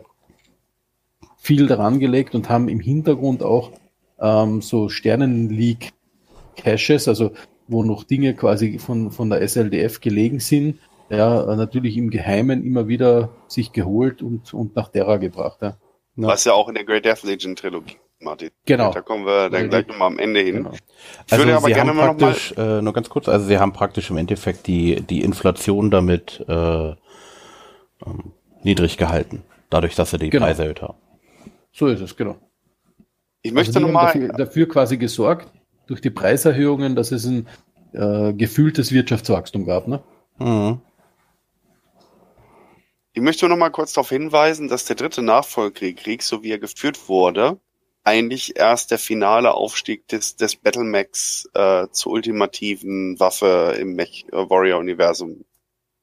viel 1.38 1.66
daran 1.66 1.98
gelegt 1.98 2.34
und 2.34 2.50
haben 2.50 2.68
im 2.68 2.80
Hintergrund 2.80 3.42
auch 3.42 3.72
ähm, 4.20 4.60
so 4.60 4.90
Sternenleak-Caches, 4.90 7.08
also 7.08 7.32
wo 7.68 7.84
noch 7.84 8.04
Dinge 8.04 8.34
quasi 8.34 8.78
von, 8.78 9.10
von 9.10 9.30
der 9.30 9.46
SLDF 9.46 10.00
gelegen 10.00 10.40
sind, 10.40 10.78
ja, 11.10 11.54
natürlich 11.56 11.96
im 11.96 12.10
Geheimen 12.10 12.64
immer 12.64 12.88
wieder 12.88 13.30
sich 13.46 13.72
geholt 13.72 14.20
und, 14.22 14.52
und 14.52 14.74
nach 14.76 14.88
Terra 14.88 15.16
gebracht. 15.16 15.58
Ja. 15.62 15.76
Ja. 16.16 16.26
Was 16.28 16.44
ja 16.44 16.52
auch 16.52 16.68
in 16.68 16.74
der 16.74 16.84
Great 16.84 17.04
Death 17.04 17.22
Legion 17.22 17.54
Trilogie, 17.54 17.96
Martin. 18.20 18.50
Genau. 18.66 18.92
Da 18.92 19.00
kommen 19.02 19.24
wir 19.24 19.48
dann 19.50 19.70
gleich 19.70 19.86
nochmal 19.86 20.08
am 20.08 20.18
Ende 20.18 20.40
hin. 20.40 20.56
Genau. 20.56 20.72
Ich 21.30 21.38
würde 21.38 21.56
aber 21.56 21.68
sie 21.68 21.72
gerne 21.74 21.90
haben 21.90 21.96
mal 21.96 22.14
praktisch, 22.16 22.52
äh, 22.58 22.82
nur 22.82 22.92
ganz 22.92 23.08
kurz, 23.08 23.28
also 23.28 23.46
sie 23.46 23.58
haben 23.58 23.72
praktisch 23.72 24.10
im 24.10 24.16
Endeffekt 24.16 24.66
die, 24.66 25.00
die 25.00 25.22
Inflation 25.22 25.90
damit 25.92 26.44
äh, 26.48 26.88
ähm, 26.90 26.96
niedrig 28.64 28.96
gehalten, 28.96 29.44
dadurch, 29.70 29.94
dass 29.94 30.10
sie 30.10 30.18
die 30.18 30.30
Genau. 30.30 30.46
Preise 30.46 30.62
erhöht 30.62 30.82
haben. 30.82 30.98
So 31.72 31.86
ist 31.86 32.00
es, 32.00 32.16
genau. 32.16 32.36
Ich 33.42 33.52
möchte 33.52 33.76
Also 33.76 33.86
nochmal. 33.86 34.06
dafür, 34.06 34.28
dafür 34.28 34.68
quasi 34.68 34.96
gesorgt, 34.96 35.48
durch 35.88 36.00
die 36.00 36.10
Preiserhöhungen, 36.10 36.94
dass 36.94 37.10
es 37.10 37.24
ein 37.24 37.48
äh, 37.92 38.32
gefühltes 38.34 38.92
Wirtschaftswachstum 38.92 39.64
gab. 39.64 39.88
Ne? 39.88 40.02
Mhm. 40.38 40.80
Ich 43.14 43.22
möchte 43.22 43.48
noch 43.48 43.56
mal 43.56 43.70
kurz 43.70 43.94
darauf 43.94 44.10
hinweisen, 44.10 44.68
dass 44.68 44.84
der 44.84 44.94
dritte 44.94 45.22
Nachfolgekrieg, 45.22 46.22
so 46.22 46.44
wie 46.44 46.52
er 46.52 46.58
geführt 46.58 47.08
wurde, 47.08 47.58
eigentlich 48.04 48.56
erst 48.56 48.90
der 48.90 48.98
finale 48.98 49.54
Aufstieg 49.54 50.06
des, 50.08 50.36
des 50.36 50.56
Battlemax 50.56 51.48
äh, 51.54 51.88
zur 51.90 52.12
ultimativen 52.12 53.18
Waffe 53.18 53.76
im 53.78 53.94
Mech 53.94 54.26
äh, 54.30 54.36
Warrior-Universum 54.36 55.44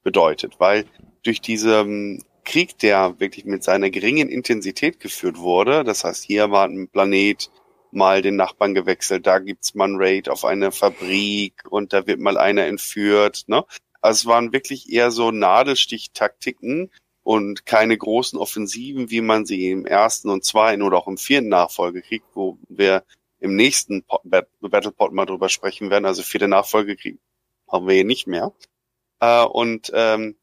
bedeutet. 0.02 0.56
Weil 0.58 0.84
durch 1.22 1.40
diesen 1.40 2.22
Krieg, 2.44 2.78
der 2.78 3.18
wirklich 3.18 3.44
mit 3.44 3.64
seiner 3.64 3.90
geringen 3.90 4.28
Intensität 4.28 5.00
geführt 5.00 5.38
wurde, 5.38 5.84
das 5.84 6.04
heißt, 6.04 6.22
hier 6.24 6.50
war 6.50 6.66
ein 6.68 6.88
Planet 6.88 7.50
mal 7.96 8.22
den 8.22 8.36
Nachbarn 8.36 8.74
gewechselt, 8.74 9.26
da 9.26 9.40
gibt's 9.40 9.74
mal 9.74 9.88
ein 9.88 9.96
Raid 9.96 10.28
auf 10.28 10.44
eine 10.44 10.70
Fabrik 10.72 11.64
und 11.70 11.92
da 11.92 12.06
wird 12.06 12.20
mal 12.20 12.38
einer 12.38 12.66
entführt, 12.66 13.44
ne? 13.48 13.64
Also 14.00 14.20
es 14.20 14.26
waren 14.26 14.52
wirklich 14.52 14.92
eher 14.92 15.10
so 15.10 15.32
Nadelstichtaktiken 15.32 16.92
und 17.24 17.66
keine 17.66 17.98
großen 17.98 18.38
Offensiven, 18.38 19.10
wie 19.10 19.20
man 19.20 19.46
sie 19.46 19.70
im 19.70 19.84
ersten 19.84 20.30
und 20.30 20.44
zweiten 20.44 20.82
oder 20.82 20.98
auch 20.98 21.08
im 21.08 21.18
vierten 21.18 21.48
Nachfolgekrieg, 21.48 22.22
wo 22.34 22.58
wir 22.68 23.04
im 23.40 23.56
nächsten 23.56 24.04
Battlepod 24.62 25.12
mal 25.12 25.26
drüber 25.26 25.48
sprechen 25.48 25.90
werden, 25.90 26.04
also 26.04 26.22
vierte 26.22 26.48
Nachfolgekrieg 26.48 27.18
haben 27.68 27.88
wir 27.88 27.94
hier 27.94 28.04
nicht 28.04 28.26
mehr. 28.26 28.52
Äh, 29.20 29.44
und 29.44 29.90
ähm, 29.94 30.36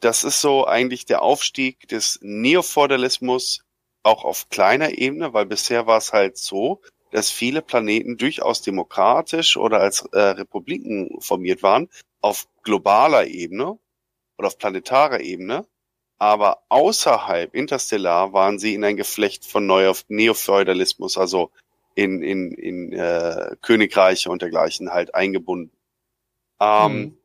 das 0.00 0.24
ist 0.24 0.40
so 0.40 0.66
eigentlich 0.66 1.06
der 1.06 1.22
Aufstieg 1.22 1.88
des 1.88 2.18
Neofeudalismus 2.22 3.64
auch 4.02 4.24
auf 4.24 4.48
kleiner 4.50 4.98
Ebene, 4.98 5.32
weil 5.32 5.46
bisher 5.46 5.86
war 5.86 5.98
es 5.98 6.12
halt 6.12 6.36
so, 6.36 6.82
dass 7.14 7.30
viele 7.30 7.62
Planeten 7.62 8.16
durchaus 8.16 8.60
demokratisch 8.60 9.56
oder 9.56 9.78
als 9.78 10.00
äh, 10.10 10.18
Republiken 10.18 11.16
formiert 11.20 11.62
waren, 11.62 11.88
auf 12.20 12.48
globaler 12.64 13.28
Ebene 13.28 13.78
oder 14.36 14.48
auf 14.48 14.58
planetarer 14.58 15.20
Ebene, 15.20 15.64
aber 16.18 16.64
außerhalb 16.70 17.54
interstellar 17.54 18.32
waren 18.32 18.58
sie 18.58 18.74
in 18.74 18.82
ein 18.82 18.96
Geflecht 18.96 19.44
von 19.44 19.64
Neo 19.64 19.94
Neofeudalismus, 20.08 21.16
also 21.16 21.52
in, 21.94 22.20
in, 22.20 22.50
in 22.50 22.92
äh, 22.92 23.54
Königreiche 23.62 24.28
und 24.28 24.42
dergleichen 24.42 24.90
halt 24.90 25.14
eingebunden. 25.14 25.70
Ähm, 26.58 26.98
Mhm. 26.98 27.18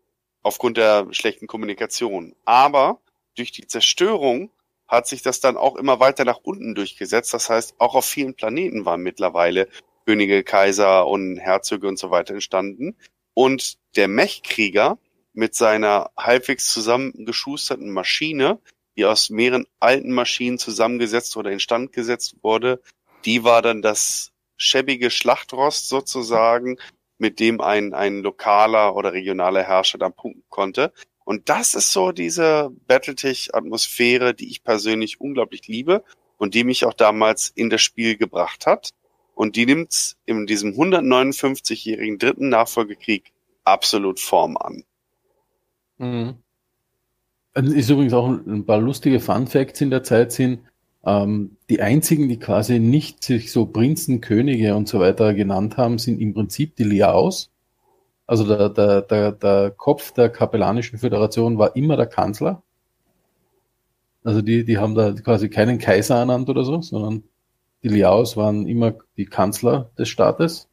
Aufgrund 0.44 0.78
der 0.78 1.08
schlechten 1.12 1.48
Kommunikation. 1.48 2.36
Aber 2.46 3.02
durch 3.36 3.52
die 3.52 3.66
Zerstörung 3.66 4.52
hat 4.90 5.08
sich 5.08 5.22
das 5.22 5.40
dann 5.40 5.56
auch 5.56 5.76
immer 5.76 6.00
weiter 6.00 6.26
nach 6.26 6.40
unten 6.42 6.76
durchgesetzt. 6.76 7.34
Das 7.34 7.50
heißt, 7.50 7.76
auch 7.78 7.96
auf 7.96 8.06
vielen 8.06 8.34
Planeten 8.34 8.86
waren 8.86 9.02
mittlerweile 9.02 9.70
Könige, 10.06 10.44
Kaiser 10.44 11.08
und 11.08 11.38
Herzöge 11.38 11.88
und 11.88 12.00
so 12.00 12.10
weiter 12.10 12.34
entstanden. 12.34 12.98
Und 13.36 13.78
der 13.96 14.08
Mechkrieger 14.08 14.98
mit 15.34 15.54
seiner 15.54 16.10
halbwegs 16.18 16.74
zusammengeschusterten 16.74 17.92
Maschine, 17.92 18.60
die 18.98 19.06
aus 19.06 19.30
mehreren 19.30 19.68
alten 19.80 20.12
Maschinen 20.12 20.58
zusammengesetzt 20.58 21.38
oder 21.38 21.52
instand 21.52 21.94
gesetzt 21.94 22.38
wurde, 22.42 22.82
die 23.26 23.44
war 23.44 23.62
dann 23.62 23.84
das 23.84 24.32
schäbige 24.58 25.12
Schlachtrost 25.12 25.88
sozusagen, 25.88 26.78
mit 27.20 27.40
dem 27.40 27.62
ein, 27.62 27.94
ein 27.94 28.20
lokaler 28.20 28.96
oder 28.96 29.14
regionaler 29.14 29.62
Herrscher 29.62 30.00
dann 30.00 30.14
punkten 30.14 30.44
konnte. 30.50 30.92
Und 31.30 31.47
das 31.47 31.75
ist 31.75 31.91
so 31.91 32.11
diese 32.11 32.71
Battletech-Atmosphäre, 32.88 34.34
die 34.34 34.49
ich 34.49 34.63
persönlich 34.63 35.21
unglaublich 35.21 35.67
liebe 35.67 36.03
und 36.39 36.55
die 36.55 36.63
mich 36.63 36.86
auch 36.86 36.95
damals 36.95 37.49
in 37.49 37.69
das 37.69 37.84
Spiel 37.84 38.17
gebracht 38.17 38.65
hat. 38.65 38.89
Und 39.36 39.55
die 39.55 39.67
nimmt 39.67 40.15
in 40.25 40.47
diesem 40.47 40.71
159-jährigen 40.71 42.17
dritten 42.17 42.49
Nachfolgekrieg 42.49 43.32
absolut 43.63 44.19
Form 44.19 44.57
an. 44.57 44.84
Mhm. 45.99 46.39
Also 47.53 47.73
Ist 47.75 47.91
übrigens 47.91 48.13
auch 48.13 48.27
ein 48.27 48.65
paar 48.65 48.80
lustige 48.80 49.19
Fun 49.19 49.45
Facts 49.45 49.82
in 49.82 49.91
der 49.91 50.01
Zeit 50.01 50.32
sind, 50.32 50.61
ähm, 51.05 51.57
die 51.69 51.80
einzigen, 51.80 52.27
die 52.27 52.39
quasi 52.39 52.80
nicht 52.80 53.23
sich 53.23 53.51
so 53.51 53.67
Prinzen, 53.67 54.21
Könige 54.21 54.75
und 54.75 54.88
so 54.88 54.99
weiter 54.99 55.36
genannt 55.36 55.77
haben, 55.77 55.99
sind 55.99 56.21
im 56.21 56.34
Prinzip 56.34 56.75
die 56.75 56.86
Liaos. 56.86 57.51
Also 58.30 58.45
der, 58.45 58.69
der, 58.69 59.01
der, 59.01 59.32
der 59.32 59.71
Kopf 59.71 60.11
der 60.11 60.30
kapellanischen 60.30 60.99
Föderation 60.99 61.57
war 61.57 61.75
immer 61.75 61.97
der 61.97 62.05
Kanzler. 62.05 62.61
Also 64.23 64.43
die, 64.43 64.63
die 64.63 64.77
haben 64.77 64.93
da 64.93 65.13
quasi 65.13 65.49
keinen 65.49 65.80
Kaiser 65.80 66.17
ernannt 66.17 66.47
oder 66.47 66.63
so, 66.63 66.80
sondern 66.80 67.23
die 67.82 67.88
Liaos 67.88 68.38
waren 68.38 68.67
immer 68.67 68.93
die 69.17 69.25
Kanzler 69.25 69.89
des 69.97 70.09
Staates. 70.09 70.67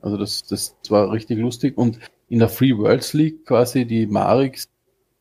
Also 0.00 0.16
das, 0.16 0.44
das 0.44 0.74
war 0.88 1.12
richtig 1.12 1.38
lustig. 1.38 1.76
Und 1.76 1.98
in 2.30 2.38
der 2.38 2.48
Free 2.48 2.74
Worlds 2.74 3.12
League 3.12 3.44
quasi 3.44 3.84
die 3.84 4.06
Marix 4.06 4.70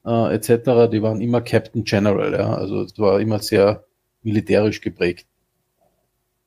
äh, 0.05 0.34
etc., 0.34 0.89
die 0.89 1.01
waren 1.01 1.19
immer 1.19 1.41
Captain 1.41 1.84
General. 1.84 2.32
Ja? 2.32 2.53
Also 2.53 2.84
es 2.84 2.97
war 2.99 3.19
immer 3.19 3.39
sehr 3.39 3.84
militärisch 4.23 4.80
geprägt. 4.80 5.28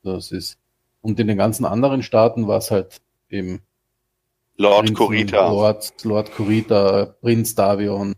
Das 0.02 0.32
ist 0.32 0.56
und 1.02 1.20
in 1.20 1.28
den 1.28 1.36
ganzen 1.36 1.66
anderen 1.66 2.02
Staaten 2.02 2.48
war 2.48 2.56
es 2.56 2.70
halt 2.70 3.02
eben 3.28 3.60
Lord 4.60 4.86
Prinzen, 4.86 4.96
Kurita. 4.96 5.48
Lord, 5.50 5.92
Lord 6.04 6.32
Kurita, 6.32 7.14
Prinz 7.20 7.54
Davion, 7.54 8.14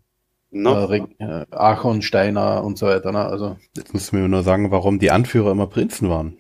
No? 0.51 0.91
äh, 0.93 0.99
äh, 1.19 1.47
Achon 1.51 2.03
Steiner 2.03 2.63
und 2.65 2.77
so 2.79 2.87
weiter. 2.87 3.13
Ne? 3.13 3.25
Also 3.25 3.57
Jetzt 3.77 3.95
müssen 3.95 4.21
wir 4.21 4.29
nur 4.29 4.43
sagen, 4.43 4.71
warum 4.71 4.99
die 4.99 5.11
Anführer 5.11 5.53
immer 5.53 5.67
Prinzen 5.67 6.11
waren. 6.11 6.37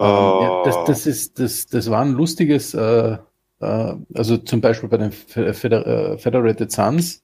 Ähm, 0.00 0.06
ja, 0.06 0.60
Oh. 0.60 0.62
das, 0.64 0.76
das 0.86 1.06
ist, 1.06 1.40
das, 1.40 1.66
das 1.66 1.90
war 1.90 2.02
ein 2.02 2.12
lustiges, 2.12 2.74
äh, 2.74 3.18
äh, 3.60 3.94
also 4.14 4.36
zum 4.38 4.60
Beispiel 4.60 4.88
bei 4.88 4.98
den 4.98 5.10
Fe- 5.12 5.52
Feder 5.54 5.86
äh, 6.14 6.18
Federated 6.18 6.70
Sons 6.70 7.22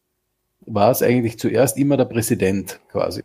war 0.67 0.91
es 0.91 1.03
eigentlich 1.03 1.39
zuerst 1.39 1.77
immer 1.79 1.97
der 1.97 2.07
Präsident 2.07 2.81
quasi. 2.91 3.23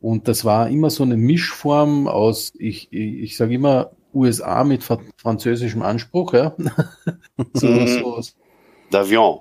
Und 0.00 0.26
das 0.28 0.44
war 0.44 0.68
immer 0.68 0.90
so 0.90 1.02
eine 1.02 1.16
Mischform 1.16 2.08
aus, 2.08 2.52
ich, 2.58 2.92
ich, 2.92 3.22
ich 3.22 3.36
sage 3.36 3.54
immer 3.54 3.90
USA 4.14 4.64
mit 4.64 4.82
fra 4.82 4.98
französischem 5.16 5.82
Anspruch, 5.82 6.32
ja. 6.34 6.54
so, 7.54 7.66
Mhm. 7.66 7.86
so, 7.86 8.20
Davion. 8.90 9.40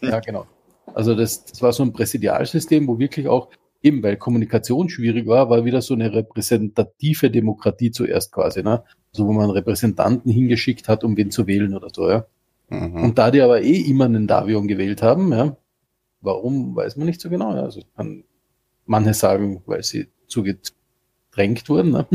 Ja, 0.00 0.20
genau. 0.20 0.46
Also 0.94 1.14
das, 1.14 1.44
das 1.44 1.60
war 1.62 1.72
so 1.72 1.82
ein 1.82 1.92
Präsidialsystem, 1.92 2.86
wo 2.86 2.98
wirklich 2.98 3.28
auch, 3.28 3.48
eben 3.82 4.02
weil 4.02 4.16
Kommunikation 4.16 4.88
schwierig 4.88 5.26
war, 5.26 5.50
war 5.50 5.64
wieder 5.64 5.82
so 5.82 5.94
eine 5.94 6.12
repräsentative 6.12 7.30
Demokratie 7.30 7.90
zuerst 7.90 8.32
quasi, 8.32 8.62
ne? 8.62 8.84
So 9.12 9.26
wo 9.26 9.32
man 9.32 9.50
Repräsentanten 9.50 10.30
hingeschickt 10.30 10.88
hat, 10.88 11.04
um 11.04 11.16
wen 11.16 11.30
zu 11.30 11.46
wählen 11.46 11.74
oder 11.74 11.88
so, 11.92 12.08
ja. 12.08 12.26
Mhm. 12.68 13.02
Und 13.02 13.18
da 13.18 13.30
die 13.30 13.40
aber 13.42 13.62
eh 13.62 13.80
immer 13.80 14.04
einen 14.06 14.26
Davion 14.26 14.68
gewählt 14.68 15.02
haben, 15.02 15.32
ja, 15.32 15.56
warum, 16.20 16.74
weiß 16.74 16.96
man 16.96 17.06
nicht 17.06 17.20
so 17.20 17.28
genau. 17.28 17.54
Ja. 17.54 17.62
Also 17.62 17.80
kann 17.96 18.24
manche 18.86 19.14
sagen, 19.14 19.62
weil 19.66 19.82
sie 19.82 20.08
zu 20.26 20.42
gedrängt 20.42 21.68
wurden. 21.68 21.90
Ne? 21.92 22.06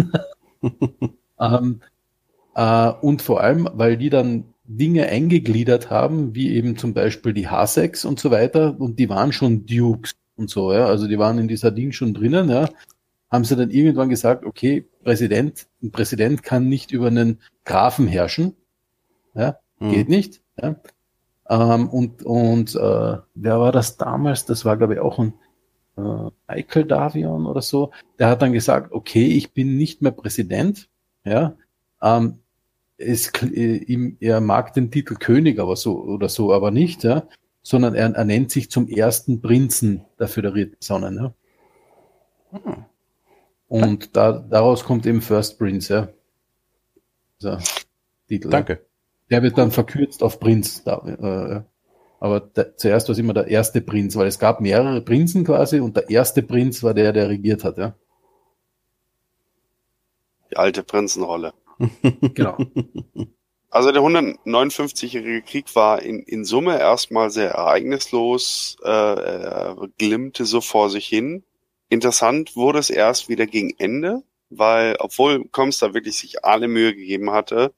ähm, 1.40 1.82
äh, 2.56 2.92
und 3.02 3.22
vor 3.22 3.42
allem, 3.42 3.70
weil 3.74 3.98
die 3.98 4.10
dann 4.10 4.46
Dinge 4.66 5.08
eingegliedert 5.08 5.90
haben, 5.90 6.36
wie 6.36 6.52
eben 6.54 6.78
zum 6.78 6.94
Beispiel 6.94 7.34
die 7.34 7.48
Hasex 7.48 8.06
und 8.06 8.20
so 8.20 8.32
weiter, 8.32 8.80
und 8.80 9.00
die 9.00 9.10
waren 9.10 9.32
schon 9.32 9.66
Dukes 9.66 10.16
und 10.36 10.50
so, 10.50 10.72
ja. 10.74 10.86
Also 10.86 11.08
die 11.08 11.18
waren 11.20 11.40
in 11.40 11.48
dieser 11.48 11.72
Ding 11.72 11.92
schon 11.92 12.14
drinnen, 12.14 12.50
ja. 12.50 12.70
Haben 13.32 13.44
sie 13.44 13.56
dann 13.56 13.72
irgendwann 13.72 14.10
gesagt, 14.10 14.46
okay, 14.46 14.88
Präsident, 15.04 15.68
ein 15.84 15.92
Präsident 15.92 16.44
kann 16.44 16.68
nicht 16.68 16.92
über 16.92 17.08
einen 17.08 17.40
Grafen 17.66 18.08
herrschen. 18.08 18.56
Ja, 19.36 19.60
Mhm. 19.80 19.92
geht 19.92 20.10
nicht. 20.10 20.42
Ja. 20.62 20.76
Ähm, 21.50 21.90
und 21.90 22.24
und 22.24 22.76
äh, 22.76 23.18
wer 23.36 23.60
war 23.60 23.72
das 23.72 23.98
damals? 23.98 24.46
Das 24.46 24.66
war, 24.66 24.78
glaube 24.78 24.96
ich, 24.96 25.00
auch 25.00 25.20
ein 25.20 25.34
äh, 25.98 26.30
Michael 26.48 26.86
Davion 26.86 27.46
oder 27.48 27.62
so. 27.62 27.92
Der 28.20 28.28
hat 28.30 28.42
dann 28.42 28.54
gesagt, 28.54 28.92
okay, 28.92 29.26
ich 29.26 29.54
bin 29.54 29.78
nicht 29.78 30.02
mehr 30.02 30.12
Präsident. 30.12 30.90
Ja, 31.24 31.56
ähm, 32.02 32.40
es, 32.98 33.32
äh, 33.42 33.78
ihm, 33.78 34.18
er 34.20 34.42
mag 34.42 34.74
den 34.74 34.92
Titel 34.92 35.16
König, 35.16 35.60
aber 35.60 35.76
so 35.76 36.02
oder 36.02 36.30
so, 36.30 36.54
aber 36.54 36.72
nicht, 36.72 37.04
ja, 37.04 37.28
sondern 37.62 37.96
er, 37.96 38.26
nennt 38.26 38.52
sich 38.52 38.70
zum 38.70 38.88
ersten 38.88 39.42
Prinzen 39.42 40.06
der 40.20 40.28
föderierten 40.28 40.78
Sonnen. 40.80 41.18
Ja. 41.18 41.34
Ah. 42.52 42.86
Und 43.68 44.16
da, 44.16 44.32
daraus 44.32 44.84
kommt 44.84 45.06
eben 45.06 45.22
First 45.22 45.60
Prince, 45.60 45.94
ja. 45.94 46.10
Dieser 47.40 47.60
Titel. 48.28 48.50
Danke. 48.50 48.86
Der 49.30 49.44
wird 49.44 49.58
dann 49.58 49.72
verkürzt 49.72 50.24
auf 50.24 50.40
Prinz. 50.40 50.84
Da, 50.84 50.98
äh, 51.06 51.62
aber 52.20 52.40
der, 52.40 52.76
zuerst 52.76 53.08
war 53.08 53.14
es 53.14 53.20
immer 53.20 53.34
der 53.34 53.48
erste 53.48 53.80
Prinz, 53.82 54.16
weil 54.16 54.28
es 54.28 54.40
gab 54.40 54.60
mehrere 54.60 55.02
Prinzen 55.02 55.44
quasi 55.46 55.80
und 55.80 55.96
der 55.96 56.10
erste 56.10 56.42
Prinz 56.42 56.82
war 56.84 56.94
der, 56.96 57.14
der 57.14 57.30
regiert 57.30 57.64
hat, 57.64 57.78
ja. 57.78 57.94
Die 60.52 60.58
alte 60.58 60.84
Prinzenrolle. 60.84 61.54
Genau. 62.34 62.58
Also 63.72 63.92
der 63.92 64.02
159-jährige 64.02 65.44
Krieg 65.44 65.76
war 65.76 66.02
in, 66.02 66.24
in 66.24 66.44
Summe 66.44 66.80
erstmal 66.80 67.30
sehr 67.30 67.52
ereignislos, 67.52 68.78
äh, 68.84 68.90
äh, 68.90 69.76
glimmte 69.98 70.46
so 70.46 70.60
vor 70.60 70.90
sich 70.90 71.08
hin. 71.08 71.44
Interessant 71.88 72.56
wurde 72.56 72.80
es 72.80 72.90
erst 72.90 73.30
wieder 73.30 73.46
gegen 73.46 73.76
Ende, 73.78 74.24
weil 74.50 74.96
obwohl 75.00 75.46
Comstar 75.50 75.94
wirklich 75.94 76.18
sich 76.18 76.44
alle 76.44 76.68
Mühe 76.68 76.96
gegeben 76.96 77.30
hatte, 77.30 77.76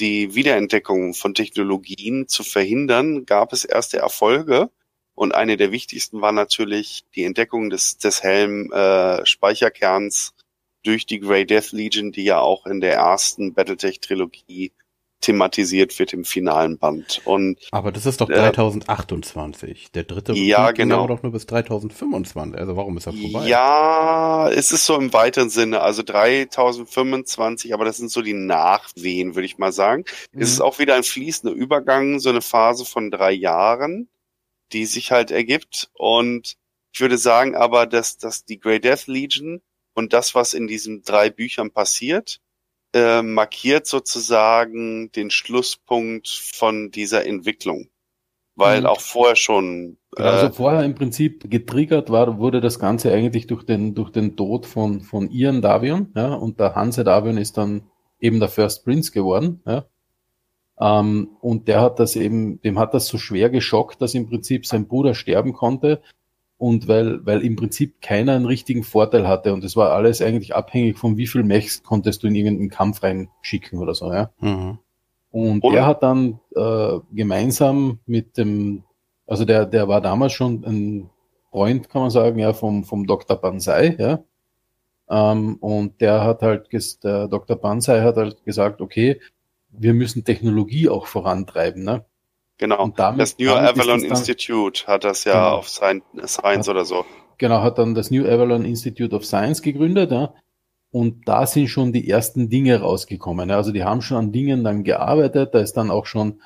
die 0.00 0.34
Wiederentdeckung 0.34 1.14
von 1.14 1.34
Technologien 1.34 2.26
zu 2.28 2.42
verhindern, 2.42 3.24
gab 3.24 3.52
es 3.52 3.64
erste 3.64 3.98
Erfolge. 3.98 4.70
Und 5.14 5.34
eine 5.34 5.56
der 5.56 5.70
wichtigsten 5.72 6.20
war 6.20 6.32
natürlich 6.32 7.04
die 7.16 7.24
Entdeckung 7.24 7.70
des, 7.70 7.96
des 7.98 8.22
Helm-Speicherkerns 8.22 10.34
durch 10.84 11.06
die 11.06 11.20
Grey 11.20 11.44
Death 11.46 11.72
Legion, 11.72 12.12
die 12.12 12.24
ja 12.24 12.40
auch 12.40 12.66
in 12.66 12.80
der 12.80 12.94
ersten 12.94 13.54
Battletech-Trilogie 13.54 14.72
thematisiert 15.20 15.98
wird 15.98 16.12
im 16.12 16.24
finalen 16.24 16.78
Band. 16.78 17.20
Und 17.24 17.58
Aber 17.72 17.90
das 17.90 18.06
ist 18.06 18.20
doch 18.20 18.30
Äh, 18.30 18.34
3028. 18.34 19.90
Der 19.90 20.04
dritte 20.04 20.32
ja, 20.34 20.70
ging 20.70 20.88
genau. 20.88 21.04
aber 21.04 21.16
doch 21.16 21.22
nur 21.22 21.32
bis 21.32 21.46
3025. 21.46 22.58
Also 22.58 22.76
warum 22.76 22.96
ist 22.96 23.06
er 23.06 23.12
vorbei? 23.14 23.48
ja, 23.48 24.48
es 24.50 24.70
ist 24.70 24.86
so 24.86 24.94
im 24.94 25.12
weiteren 25.12 25.50
Sinne, 25.50 25.80
also 25.80 26.02
3025, 26.04 27.74
aber 27.74 27.84
das 27.84 27.96
sind 27.96 28.10
so 28.10 28.22
die 28.22 28.34
Nachwehen, 28.34 29.34
würde 29.34 29.46
ich 29.46 29.58
mal 29.58 29.72
sagen. 29.72 30.04
Es 30.32 30.50
ist 30.52 30.60
auch 30.60 30.78
wieder 30.78 30.94
ein 30.94 31.02
fließender 31.02 31.54
Übergang, 31.54 32.20
so 32.20 32.30
eine 32.30 32.42
Phase 32.42 32.84
von 32.84 33.10
drei 33.10 33.32
Jahren, 33.32 34.08
die 34.72 34.86
sich 34.86 35.10
halt 35.10 35.32
ergibt. 35.32 35.90
Und 35.94 36.54
ich 36.92 37.00
würde 37.00 37.18
sagen 37.18 37.56
aber, 37.56 37.86
dass, 37.86 38.18
dass 38.18 38.44
die 38.44 38.60
Grey 38.60 38.80
Death 38.80 39.08
Legion 39.08 39.62
und 39.98 40.12
das, 40.12 40.34
was 40.34 40.54
in 40.54 40.66
diesen 40.66 41.02
drei 41.02 41.28
Büchern 41.28 41.70
passiert, 41.70 42.40
äh, 42.94 43.20
markiert 43.20 43.86
sozusagen 43.86 45.12
den 45.12 45.30
Schlusspunkt 45.30 46.28
von 46.28 46.90
dieser 46.90 47.26
Entwicklung. 47.26 47.88
Weil 48.54 48.80
Mhm. 48.80 48.86
auch 48.86 49.00
vorher 49.00 49.36
schon 49.36 49.98
Genau, 50.16 50.30
also 50.30 50.46
äh, 50.46 50.52
vorher 50.52 50.84
im 50.84 50.94
Prinzip 50.94 51.50
getriggert 51.50 52.10
war, 52.10 52.38
wurde 52.38 52.60
das 52.60 52.78
Ganze 52.78 53.12
eigentlich 53.12 53.46
durch 53.46 53.64
den, 53.64 53.94
durch 53.94 54.10
den 54.10 54.36
Tod 54.36 54.66
von, 54.66 55.02
von 55.02 55.30
Ian 55.30 55.62
Davion, 55.62 56.12
ja, 56.16 56.32
und 56.34 56.58
der 56.58 56.74
Hanse 56.74 57.04
Davion 57.04 57.36
ist 57.36 57.56
dann 57.58 57.82
eben 58.18 58.40
der 58.40 58.48
First 58.48 58.84
Prince 58.84 59.12
geworden, 59.12 59.62
ja. 59.66 59.84
Ähm, 60.80 61.36
und 61.40 61.68
der 61.68 61.80
hat 61.80 61.98
das 61.98 62.16
eben, 62.16 62.60
dem 62.62 62.78
hat 62.78 62.94
das 62.94 63.06
so 63.06 63.18
schwer 63.18 63.50
geschockt, 63.50 64.00
dass 64.00 64.14
im 64.14 64.28
Prinzip 64.28 64.66
sein 64.66 64.88
Bruder 64.88 65.14
sterben 65.14 65.52
konnte 65.52 66.02
und 66.58 66.88
weil, 66.88 67.24
weil 67.24 67.42
im 67.44 67.56
Prinzip 67.56 68.00
keiner 68.02 68.32
einen 68.34 68.46
richtigen 68.46 68.82
Vorteil 68.84 69.26
hatte 69.28 69.54
und 69.54 69.64
es 69.64 69.76
war 69.76 69.92
alles 69.92 70.20
eigentlich 70.20 70.54
abhängig 70.54 70.98
von 70.98 71.16
wie 71.16 71.26
viel 71.28 71.44
Mechs 71.44 71.82
konntest 71.82 72.22
du 72.22 72.26
in 72.26 72.34
irgendeinen 72.34 72.70
Kampf 72.70 73.02
reinschicken 73.02 73.78
oder 73.78 73.94
so, 73.94 74.12
ja. 74.12 74.30
Mhm. 74.40 74.78
Und 75.30 75.62
Oder? 75.64 75.78
er 75.78 75.86
hat 75.86 76.02
dann 76.02 76.40
äh, 76.56 76.98
gemeinsam 77.12 77.98
mit 78.06 78.38
dem, 78.38 78.82
also 79.26 79.44
der, 79.44 79.66
der 79.66 79.86
war 79.88 80.00
damals 80.00 80.32
schon 80.32 80.64
ein 80.64 81.10
Freund, 81.50 81.88
kann 81.90 82.02
man 82.02 82.10
sagen, 82.10 82.38
ja, 82.38 82.52
vom, 82.52 82.84
vom 82.84 83.06
Dr. 83.06 83.36
Banzai, 83.36 83.94
ja. 83.98 84.24
Ähm, 85.10 85.56
und 85.56 86.00
der 86.00 86.24
hat 86.24 86.42
halt, 86.42 86.68
ges- 86.70 87.00
der 87.00 87.28
Dr. 87.28 87.56
Banzai 87.56 88.02
hat 88.02 88.16
halt 88.16 88.44
gesagt, 88.44 88.80
okay, 88.80 89.20
wir 89.70 89.94
müssen 89.94 90.24
Technologie 90.24 90.88
auch 90.88 91.06
vorantreiben, 91.06 91.84
ne? 91.84 92.04
Genau. 92.58 92.82
Und 92.82 92.98
damit- 92.98 93.20
das 93.20 93.38
New 93.38 93.50
Avalon 93.50 94.02
das 94.02 94.20
Institute 94.20 94.86
hat 94.86 95.04
das 95.04 95.24
ja 95.24 95.32
Genau. 95.32 95.56
auf 95.58 95.68
Science, 95.68 96.04
Science 96.26 96.68
oder 96.68 96.84
so. 96.84 97.04
Genau, 97.38 97.62
hat 97.62 97.78
dann 97.78 97.94
das 97.94 98.10
New 98.10 98.26
Avalon 98.26 98.64
Institute 98.64 99.14
of 99.14 99.24
Science 99.24 99.62
gegründet, 99.62 100.10
ja. 100.10 100.34
Und 100.90 101.28
da 101.28 101.46
sind 101.46 101.68
schon 101.68 101.92
die 101.92 102.08
ersten 102.08 102.48
Dinge 102.48 102.80
rausgekommen. 102.80 103.50
Ja. 103.50 103.56
Also 103.56 103.72
die 103.72 103.84
haben 103.84 104.00
schon 104.02 104.16
an 104.16 104.32
Dingen 104.32 104.64
dann 104.64 104.84
gearbeitet. 104.84 105.54
Da 105.54 105.60
ist 105.60 105.74
dann 105.74 105.90
auch 105.90 106.06
schon 106.06 106.40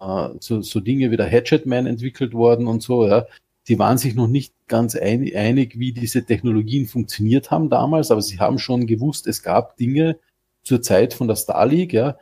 äh, 0.00 0.28
so, 0.40 0.60
so 0.60 0.80
Dinge 0.80 1.10
wie 1.10 1.16
der 1.16 1.30
Hatchet 1.30 1.64
Man 1.66 1.86
entwickelt 1.86 2.34
worden 2.34 2.66
und 2.66 2.82
so. 2.82 3.06
Ja. 3.06 3.26
Die 3.68 3.78
waren 3.78 3.96
sich 3.96 4.14
noch 4.14 4.26
nicht 4.26 4.52
ganz 4.66 4.96
ein, 4.96 5.30
einig, 5.34 5.78
wie 5.78 5.92
diese 5.92 6.24
Technologien 6.26 6.86
funktioniert 6.86 7.50
haben 7.50 7.70
damals, 7.70 8.10
aber 8.10 8.20
sie 8.20 8.38
haben 8.38 8.58
schon 8.58 8.86
gewusst, 8.86 9.26
es 9.26 9.42
gab 9.42 9.76
Dinge 9.76 10.18
zur 10.62 10.82
Zeit 10.82 11.14
von 11.14 11.28
der 11.28 11.36
Star 11.36 11.64
League, 11.64 11.92
ja. 11.94 12.18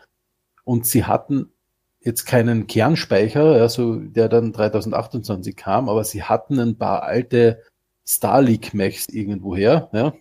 Und 0.64 0.86
sie 0.86 1.04
hatten 1.04 1.50
jetzt 2.04 2.24
keinen 2.24 2.66
Kernspeicher, 2.66 3.56
ja, 3.56 3.68
so, 3.68 3.96
der 3.96 4.28
dann 4.28 4.52
3028 4.52 5.56
kam, 5.56 5.88
aber 5.88 6.04
sie 6.04 6.22
hatten 6.22 6.58
ein 6.58 6.76
paar 6.76 7.02
alte 7.02 7.62
Star 8.06 8.42
League 8.42 8.74
Mechs 8.74 9.08
irgendwoher, 9.08 9.88
ja. 9.92 10.14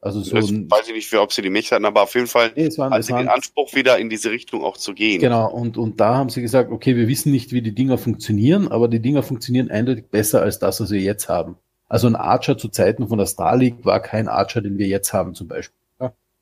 Also 0.00 0.20
so 0.20 0.36
das 0.36 0.50
ein, 0.50 0.70
weiß 0.70 0.86
ich 0.86 0.94
nicht, 0.94 1.10
wie, 1.10 1.16
ob 1.16 1.32
sie 1.32 1.42
die 1.42 1.50
Mech 1.50 1.72
hatten, 1.72 1.84
aber 1.84 2.02
auf 2.02 2.14
jeden 2.14 2.28
Fall 2.28 2.52
nee, 2.54 2.66
es 2.66 2.78
waren, 2.78 2.92
hatten 2.92 3.00
es 3.00 3.06
sie 3.06 3.14
den 3.14 3.28
Anspruch, 3.28 3.74
wieder 3.74 3.98
in 3.98 4.08
diese 4.08 4.30
Richtung 4.30 4.62
auch 4.62 4.76
zu 4.76 4.94
gehen. 4.94 5.20
genau, 5.20 5.50
und, 5.50 5.76
und 5.76 5.98
da 5.98 6.14
haben 6.14 6.28
sie 6.28 6.42
gesagt, 6.42 6.70
okay, 6.70 6.94
wir 6.94 7.08
wissen 7.08 7.32
nicht, 7.32 7.52
wie 7.52 7.62
die 7.62 7.74
Dinger 7.74 7.98
funktionieren, 7.98 8.68
aber 8.68 8.86
die 8.86 9.00
Dinger 9.00 9.24
funktionieren 9.24 9.70
eindeutig 9.70 10.06
besser 10.08 10.42
als 10.42 10.60
das, 10.60 10.80
was 10.80 10.90
wir 10.90 11.00
jetzt 11.00 11.28
haben. 11.28 11.56
Also 11.88 12.06
ein 12.06 12.14
Archer 12.16 12.56
zu 12.58 12.68
Zeiten 12.68 13.08
von 13.08 13.18
der 13.18 13.26
Star 13.26 13.56
League 13.56 13.84
war 13.84 14.00
kein 14.00 14.28
Archer, 14.28 14.60
den 14.60 14.78
wir 14.78 14.86
jetzt 14.86 15.12
haben 15.12 15.34
zum 15.34 15.48
Beispiel. 15.48 15.76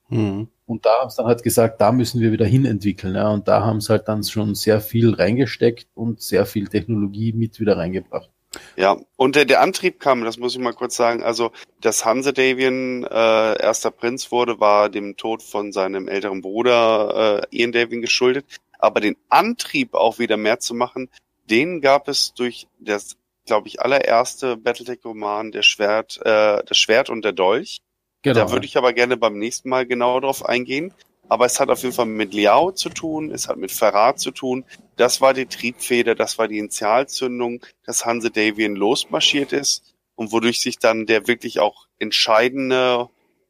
Hm. 0.08 0.48
Und 0.66 0.86
da 0.86 1.00
haben 1.00 1.10
sie 1.10 1.16
dann 1.18 1.26
halt 1.26 1.42
gesagt, 1.42 1.80
da 1.80 1.92
müssen 1.92 2.20
wir 2.20 2.32
wieder 2.32 2.46
hin 2.46 2.64
entwickeln. 2.64 3.14
Ja, 3.14 3.30
und 3.30 3.48
da 3.48 3.64
haben 3.64 3.80
sie 3.80 3.90
halt 3.90 4.08
dann 4.08 4.24
schon 4.24 4.54
sehr 4.54 4.80
viel 4.80 5.14
reingesteckt 5.14 5.88
und 5.94 6.22
sehr 6.22 6.46
viel 6.46 6.68
Technologie 6.68 7.32
mit 7.32 7.60
wieder 7.60 7.76
reingebracht. 7.76 8.30
Ja, 8.76 8.96
und 9.16 9.36
der, 9.36 9.44
der 9.44 9.60
Antrieb 9.60 10.00
kam, 10.00 10.24
das 10.24 10.38
muss 10.38 10.54
ich 10.54 10.60
mal 10.60 10.72
kurz 10.72 10.96
sagen, 10.96 11.22
also 11.22 11.50
dass 11.80 12.04
Hanse 12.04 12.32
Davian 12.32 13.04
äh, 13.04 13.62
erster 13.62 13.90
Prinz 13.90 14.30
wurde, 14.30 14.60
war 14.60 14.88
dem 14.88 15.16
Tod 15.16 15.42
von 15.42 15.72
seinem 15.72 16.08
älteren 16.08 16.40
Bruder 16.40 17.42
äh, 17.50 17.56
Ian 17.56 17.72
Davian 17.72 18.00
geschuldet. 18.00 18.46
Aber 18.78 19.00
den 19.00 19.16
Antrieb 19.28 19.94
auch 19.94 20.18
wieder 20.18 20.36
mehr 20.36 20.60
zu 20.60 20.74
machen, 20.74 21.08
den 21.50 21.80
gab 21.80 22.08
es 22.08 22.34
durch 22.34 22.68
das, 22.78 23.16
glaube 23.46 23.68
ich, 23.68 23.80
allererste 23.80 24.56
Battletech-Roman, 24.56 25.52
der 25.52 25.62
Schwert, 25.62 26.18
äh, 26.24 26.62
das 26.64 26.76
Schwert 26.76 27.10
und 27.10 27.24
der 27.24 27.32
Dolch. 27.32 27.80
Genau. 28.24 28.40
Da 28.40 28.50
würde 28.50 28.66
ich 28.66 28.76
aber 28.76 28.92
gerne 28.94 29.16
beim 29.16 29.38
nächsten 29.38 29.68
Mal 29.68 29.86
genauer 29.86 30.22
drauf 30.22 30.44
eingehen. 30.44 30.92
Aber 31.28 31.46
es 31.46 31.58
hat 31.60 31.68
auf 31.70 31.82
jeden 31.82 31.94
Fall 31.94 32.06
mit 32.06 32.34
Liao 32.34 32.72
zu 32.72 32.88
tun, 32.90 33.30
es 33.30 33.48
hat 33.48 33.56
mit 33.56 33.70
Verrat 33.72 34.18
zu 34.18 34.30
tun. 34.30 34.64
Das 34.96 35.20
war 35.20 35.32
die 35.32 35.46
Triebfeder, 35.46 36.14
das 36.14 36.36
war 36.38 36.48
die 36.48 36.58
Initialzündung, 36.58 37.60
dass 37.84 38.04
Hanse 38.04 38.30
Davian 38.30 38.74
losmarschiert 38.76 39.52
ist 39.52 39.94
und 40.16 40.32
wodurch 40.32 40.60
sich 40.60 40.78
dann 40.78 41.06
der 41.06 41.26
wirklich 41.26 41.60
auch 41.60 41.86
entscheidende 41.98 43.08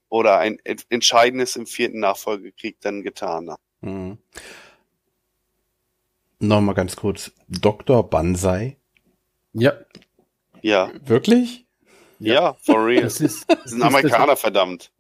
oder 0.09 0.39
ein 0.39 0.59
ent- 0.65 0.87
entscheidendes 0.89 1.57
im 1.57 1.67
vierten 1.67 1.99
Nachfolgekrieg 2.01 2.77
dann 2.81 3.03
getan 3.03 3.51
hat. 3.51 3.61
Hm. 3.83 4.19
Nochmal 6.41 6.75
ganz 6.75 6.97
kurz. 6.97 7.33
Dr. 7.49 8.09
Banzai. 8.09 8.77
ja, 9.53 9.73
Ja, 10.63 10.91
Wirklich? 11.05 11.64
Ja, 12.27 12.55
for 12.61 12.87
real. 12.87 13.03
das 13.03 13.21
ist, 13.21 13.49
Das 13.49 13.71
sind 13.71 13.83
Amerikaner, 13.83 14.37
verdammt. 14.37 14.91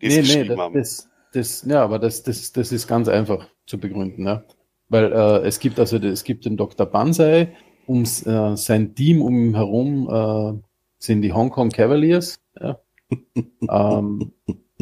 Die 0.00 0.06
es 0.06 0.34
nee, 0.34 0.44
nee, 0.44 0.48
das, 0.48 0.72
das, 0.72 1.08
das, 1.32 1.64
ja, 1.70 1.82
aber 1.82 1.98
das, 1.98 2.22
das, 2.22 2.52
das 2.52 2.72
ist 2.72 2.86
ganz 2.86 3.08
einfach 3.08 3.46
zu 3.66 3.78
begründen, 3.78 4.26
ja. 4.26 4.44
Weil 4.88 5.12
äh, 5.12 5.46
es 5.46 5.60
gibt 5.60 5.78
also 5.78 5.98
es 5.98 6.24
gibt 6.24 6.44
den 6.44 6.56
Dr. 6.56 6.86
Banzai, 6.86 7.54
um 7.86 8.02
äh, 8.02 8.56
sein 8.56 8.94
Team 8.94 9.22
um 9.22 9.48
ihn 9.48 9.54
herum 9.54 10.08
äh, 10.10 10.66
sind 10.98 11.22
die 11.22 11.32
Hong 11.32 11.50
Kong 11.50 11.70
Cavaliers. 11.70 12.40
Ja. 12.60 12.80
ähm, 13.70 14.32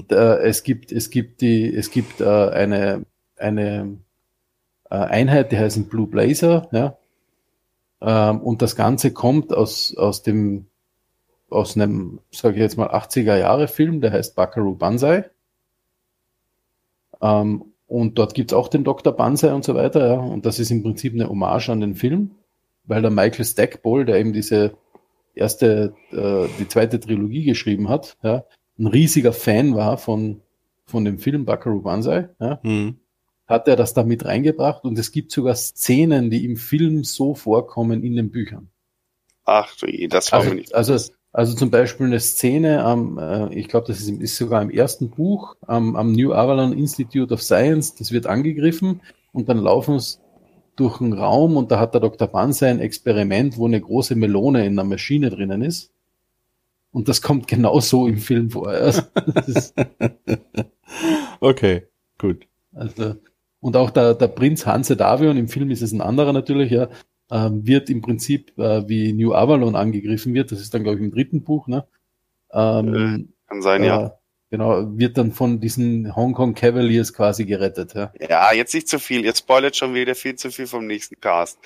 es 0.08 0.62
gibt 0.62 0.92
es 0.92 1.10
gibt 1.10 1.42
die 1.42 1.74
es 1.74 1.90
gibt 1.90 2.20
äh, 2.20 2.24
eine 2.24 3.04
eine 3.36 3.98
äh, 4.90 4.94
Einheit, 4.94 5.52
die 5.52 5.58
heißen 5.58 5.88
Blue 5.88 6.06
Blazer, 6.06 6.68
ja. 6.72 6.96
Ähm, 8.00 8.40
und 8.40 8.62
das 8.62 8.76
Ganze 8.76 9.12
kommt 9.12 9.52
aus 9.52 9.94
aus 9.96 10.22
dem 10.22 10.67
aus 11.50 11.76
einem, 11.76 12.20
sage 12.30 12.56
ich 12.56 12.60
jetzt 12.60 12.76
mal, 12.76 12.88
80er 12.90 13.36
Jahre 13.36 13.68
Film, 13.68 14.00
der 14.00 14.12
heißt 14.12 14.36
Buckaroo 14.36 14.74
Banzai. 14.74 15.24
Ähm, 17.20 17.72
und 17.86 18.18
dort 18.18 18.34
gibt's 18.34 18.52
auch 18.52 18.68
den 18.68 18.84
Dr. 18.84 19.12
Banzai 19.14 19.52
und 19.54 19.64
so 19.64 19.74
weiter, 19.74 20.06
ja. 20.06 20.18
Und 20.20 20.44
das 20.46 20.58
ist 20.58 20.70
im 20.70 20.82
Prinzip 20.82 21.14
eine 21.14 21.28
Hommage 21.28 21.70
an 21.70 21.80
den 21.80 21.94
Film, 21.94 22.32
weil 22.84 23.00
der 23.02 23.10
Michael 23.10 23.44
Stackpole, 23.44 24.04
der 24.04 24.18
eben 24.20 24.32
diese 24.32 24.74
erste, 25.34 25.94
äh, 26.12 26.48
die 26.58 26.68
zweite 26.68 27.00
Trilogie 27.00 27.44
geschrieben 27.44 27.88
hat, 27.88 28.16
ja, 28.22 28.44
ein 28.78 28.86
riesiger 28.86 29.32
Fan 29.32 29.74
war 29.74 29.96
von, 29.98 30.42
von 30.84 31.04
dem 31.04 31.18
Film 31.18 31.44
Buckaroo 31.46 31.80
Banzai, 31.80 32.28
ja, 32.40 32.60
Hm. 32.62 32.98
hat 33.46 33.68
er 33.68 33.76
das 33.76 33.94
da 33.94 34.02
mit 34.04 34.24
reingebracht 34.26 34.84
und 34.84 34.98
es 34.98 35.10
gibt 35.10 35.32
sogar 35.32 35.54
Szenen, 35.54 36.30
die 36.30 36.44
im 36.44 36.56
Film 36.56 37.04
so 37.04 37.34
vorkommen 37.34 38.02
in 38.04 38.14
den 38.16 38.30
Büchern. 38.30 38.68
Ach 39.44 39.74
das 40.10 40.30
war 40.32 40.40
Also, 40.40 40.50
mir 40.50 40.56
nicht. 40.56 40.74
also, 40.74 40.98
also 41.32 41.54
zum 41.54 41.70
Beispiel 41.70 42.06
eine 42.06 42.20
Szene 42.20 42.82
am, 42.84 43.18
äh, 43.18 43.54
ich 43.54 43.68
glaube, 43.68 43.86
das 43.86 44.00
ist, 44.00 44.08
im- 44.08 44.20
ist 44.20 44.36
sogar 44.36 44.62
im 44.62 44.70
ersten 44.70 45.10
Buch, 45.10 45.56
am, 45.66 45.96
am 45.96 46.12
New 46.12 46.32
Avalon 46.32 46.72
Institute 46.72 47.32
of 47.32 47.42
Science, 47.42 47.94
das 47.94 48.12
wird 48.12 48.26
angegriffen 48.26 49.00
und 49.32 49.48
dann 49.48 49.58
laufen 49.58 49.96
es 49.96 50.20
durch 50.76 51.00
einen 51.00 51.12
Raum 51.12 51.56
und 51.56 51.70
da 51.70 51.80
hat 51.80 51.94
der 51.94 52.00
Dr. 52.00 52.28
Banzai 52.28 52.70
ein 52.70 52.80
Experiment, 52.80 53.56
wo 53.58 53.66
eine 53.66 53.80
große 53.80 54.14
Melone 54.14 54.64
in 54.64 54.72
einer 54.78 54.84
Maschine 54.88 55.30
drinnen 55.30 55.62
ist. 55.62 55.90
Und 56.92 57.08
das 57.08 57.20
kommt 57.20 57.46
genau 57.48 57.80
so 57.80 58.06
im 58.08 58.18
Film 58.18 58.50
vor. 58.50 58.68
Also, 58.72 59.02
Okay, 61.40 61.82
gut. 62.18 62.46
also, 62.72 63.16
und 63.60 63.76
auch 63.76 63.90
der, 63.90 64.14
der 64.14 64.28
Prinz 64.28 64.66
Hanse 64.66 64.96
Davion, 64.96 65.36
im 65.36 65.48
Film 65.48 65.70
ist 65.70 65.82
es 65.82 65.92
ein 65.92 66.00
anderer 66.00 66.32
natürlich, 66.32 66.70
ja, 66.70 66.88
ähm, 67.30 67.66
wird 67.66 67.90
im 67.90 68.00
Prinzip 68.00 68.58
äh, 68.58 68.88
wie 68.88 69.12
New 69.12 69.34
Avalon 69.34 69.76
angegriffen 69.76 70.34
wird. 70.34 70.52
Das 70.52 70.60
ist 70.60 70.72
dann, 70.74 70.82
glaube 70.82 70.98
ich, 70.98 71.04
im 71.04 71.10
dritten 71.10 71.42
Buch, 71.42 71.66
ne? 71.66 71.86
Ähm, 72.52 73.32
Kann 73.46 73.62
sein, 73.62 73.84
ja. 73.84 74.06
äh, 74.06 74.10
Genau, 74.50 74.96
wird 74.96 75.18
dann 75.18 75.32
von 75.32 75.60
diesen 75.60 76.16
Hong 76.16 76.32
Kong 76.32 76.54
Cavaliers 76.54 77.12
quasi 77.12 77.44
gerettet, 77.44 77.92
ja. 77.92 78.12
Ja, 78.18 78.54
jetzt 78.54 78.72
nicht 78.72 78.88
zu 78.88 78.98
viel. 78.98 79.22
Ihr 79.26 79.34
spoilert 79.34 79.76
schon 79.76 79.92
wieder 79.92 80.14
viel 80.14 80.36
zu 80.36 80.50
viel 80.50 80.66
vom 80.66 80.86
nächsten 80.86 81.20
Cast. 81.20 81.58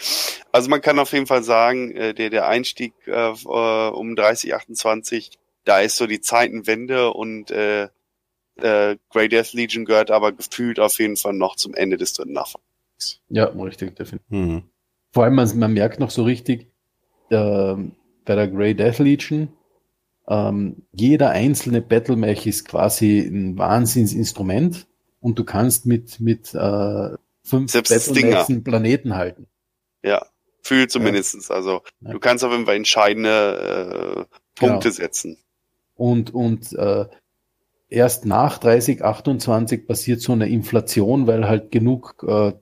Also 0.50 0.68
man 0.68 0.80
kann 0.80 0.98
auf 0.98 1.12
jeden 1.12 1.28
Fall 1.28 1.44
sagen, 1.44 1.92
äh, 1.92 2.12
der, 2.12 2.30
der 2.30 2.48
Einstieg 2.48 2.92
äh, 3.06 3.30
äh, 3.30 3.88
um 3.90 4.16
3028, 4.16 5.38
da 5.64 5.78
ist 5.78 5.96
so 5.96 6.08
die 6.08 6.20
Zeitenwende 6.20 7.12
und 7.12 7.52
äh, 7.52 7.84
äh, 8.56 8.96
Grey 9.10 9.28
Death 9.28 9.52
Legion 9.52 9.84
gehört 9.84 10.10
aber 10.10 10.32
gefühlt 10.32 10.80
auf 10.80 10.98
jeden 10.98 11.16
Fall 11.16 11.34
noch 11.34 11.54
zum 11.54 11.74
Ende 11.74 11.98
des 11.98 12.14
dritten 12.14 12.32
Nachfolgers. 12.32 13.20
Ja, 13.28 13.44
richtig, 13.44 13.94
definitiv. 13.94 14.28
Hm. 14.28 14.62
Vor 15.12 15.24
allem, 15.24 15.34
man, 15.34 15.58
man 15.58 15.72
merkt 15.74 16.00
noch 16.00 16.10
so 16.10 16.22
richtig, 16.24 16.68
äh, 17.30 17.74
bei 18.24 18.34
der 18.34 18.48
Grey 18.48 18.74
Death 18.74 18.98
Legion, 18.98 19.48
ähm, 20.28 20.82
jeder 20.92 21.30
einzelne 21.30 21.82
Battlemech 21.82 22.46
ist 22.46 22.66
quasi 22.66 23.18
ein 23.20 23.58
Wahnsinnsinstrument 23.58 24.86
und 25.20 25.38
du 25.38 25.44
kannst 25.44 25.86
mit, 25.86 26.20
mit 26.20 26.54
äh, 26.54 27.10
fünf. 27.44 27.72
Battlemechs 27.72 28.48
einen 28.48 28.64
Planeten 28.64 29.14
halten. 29.16 29.46
Ja, 30.02 30.24
fühlt 30.62 30.90
zumindestens. 30.90 31.50
Also 31.50 31.82
Ja. 32.00 32.12
du 32.12 32.20
kannst 32.20 32.44
auf 32.44 32.52
jeden 32.52 32.66
Fall 32.66 32.76
entscheidende 32.76 34.26
äh, 34.30 34.36
Punkte 34.54 34.88
Genau. 34.88 34.94
setzen. 34.94 35.38
Und, 35.96 36.32
und 36.32 36.72
äh, 36.72 37.06
erst 37.88 38.24
nach 38.24 38.58
3028 38.58 39.86
passiert 39.86 40.20
so 40.20 40.32
eine 40.32 40.48
Inflation, 40.48 41.26
weil 41.26 41.46
halt 41.48 41.70
genug 41.70 42.24
äh, 42.26 42.52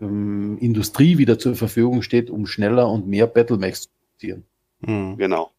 ähm, 0.00 0.58
Industrie 0.58 1.18
wieder 1.18 1.38
zur 1.38 1.56
Verfügung 1.56 2.02
steht, 2.02 2.30
um 2.30 2.46
schneller 2.46 2.88
und 2.88 3.06
mehr 3.06 3.26
Battlemechs 3.26 3.82
zu 3.82 3.88
produzieren. 3.90 4.44
Hm. 4.84 5.16
Genau. 5.16 5.50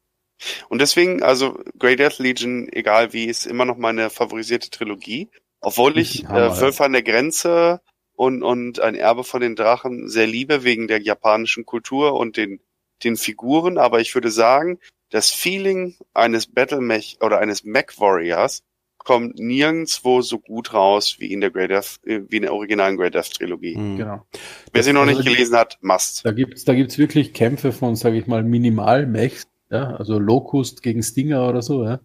Und 0.69 0.81
deswegen, 0.81 1.23
also 1.23 1.59
Grey 1.79 1.95
Death 1.95 2.19
Legion, 2.19 2.67
egal 2.71 3.13
wie, 3.13 3.25
ist 3.25 3.45
immer 3.45 3.65
noch 3.65 3.77
meine 3.77 4.09
favorisierte 4.09 4.69
Trilogie. 4.69 5.29
Obwohl 5.61 5.97
ich 5.97 6.25
Hammer, 6.27 6.57
äh, 6.57 6.61
Wölfe 6.61 6.83
an 6.83 6.91
der 6.91 7.03
Grenze 7.03 7.81
und, 8.13 8.43
und 8.43 8.79
ein 8.79 8.95
Erbe 8.95 9.23
von 9.23 9.41
den 9.41 9.55
Drachen 9.55 10.09
sehr 10.09 10.27
liebe 10.27 10.63
wegen 10.63 10.87
der 10.87 11.01
japanischen 11.01 11.65
Kultur 11.65 12.13
und 12.13 12.37
den, 12.37 12.59
den 13.03 13.17
Figuren. 13.17 13.77
Aber 13.77 14.01
ich 14.01 14.13
würde 14.13 14.29
sagen, 14.29 14.79
das 15.09 15.31
Feeling 15.31 15.95
eines 16.13 16.47
Battle 16.47 16.81
Mech 16.81 17.17
oder 17.21 17.39
eines 17.39 17.63
Mech 17.63 17.97
Warriors 17.97 18.63
kommt 19.05 19.39
nirgendwo 19.39 20.21
so 20.21 20.39
gut 20.39 20.73
raus 20.73 21.15
wie 21.19 21.31
in 21.31 21.39
der 21.39 21.51
Grey 21.51 21.69
Death, 21.69 21.99
äh, 22.05 22.21
wie 22.27 22.35
in 22.37 22.41
der 22.41 22.53
originalen 22.53 22.97
Grey 22.97 23.09
Death 23.11 23.31
Trilogie. 23.35 23.75
Hm. 23.75 23.95
Genau. 23.97 24.25
Wer 24.73 24.83
sie 24.83 24.91
noch 24.91 25.01
Also 25.03 25.13
nicht 25.17 25.25
die- 25.29 25.33
gelesen 25.33 25.55
hat, 25.55 25.77
must. 25.81 26.25
Da 26.25 26.31
gibt's 26.33 26.65
da 26.65 26.73
gibt's 26.73 26.97
wirklich 26.97 27.31
Kämpfe 27.33 27.71
von, 27.71 27.95
sage 27.95 28.17
ich 28.17 28.27
mal, 28.27 28.43
Minimal-Mechs, 28.43 29.47
ja, 29.71 29.95
also 29.95 30.19
Locust 30.19 30.81
gegen 30.83 31.01
Stinger 31.01 31.47
oder 31.47 31.61
so, 31.61 31.85
ja, 31.85 32.01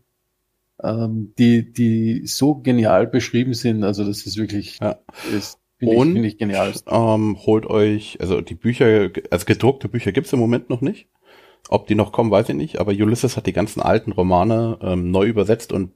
ähm, 0.83 1.33
die, 1.39 1.73
die 1.73 2.27
so 2.27 2.55
genial 2.57 3.07
beschrieben 3.07 3.55
sind. 3.55 3.83
Also 3.85 4.05
das 4.05 4.25
ist 4.27 4.37
wirklich, 4.37 4.79
Ja. 4.81 4.99
ist, 5.35 5.59
finde 5.79 5.95
ich, 5.95 6.01
Und 6.01 6.13
finde 6.13 6.29
ich 6.29 6.39
genial. 6.39 6.73
ähm, 6.87 7.37
holt 7.45 7.67
euch, 7.67 8.19
also 8.21 8.41
die 8.41 8.55
Bücher, 8.55 9.11
also 9.31 9.45
gedruckte 9.47 9.89
Bücher 9.89 10.13
gibt's 10.13 10.33
im 10.33 10.39
Moment 10.39 10.71
noch 10.71 10.81
nicht. 10.81 11.09
Ob 11.69 11.87
die 11.87 11.95
noch 11.95 12.13
kommen, 12.13 12.31
weiß 12.31 12.49
ich 12.49 12.55
nicht, 12.57 12.79
aber 12.79 12.93
Ulysses 12.93 13.37
hat 13.37 13.47
die 13.47 13.53
ganzen 13.53 13.81
alten 13.83 14.13
Romane 14.13 14.79
ähm, 14.83 15.11
neu 15.11 15.27
übersetzt 15.27 15.73
und 15.73 15.93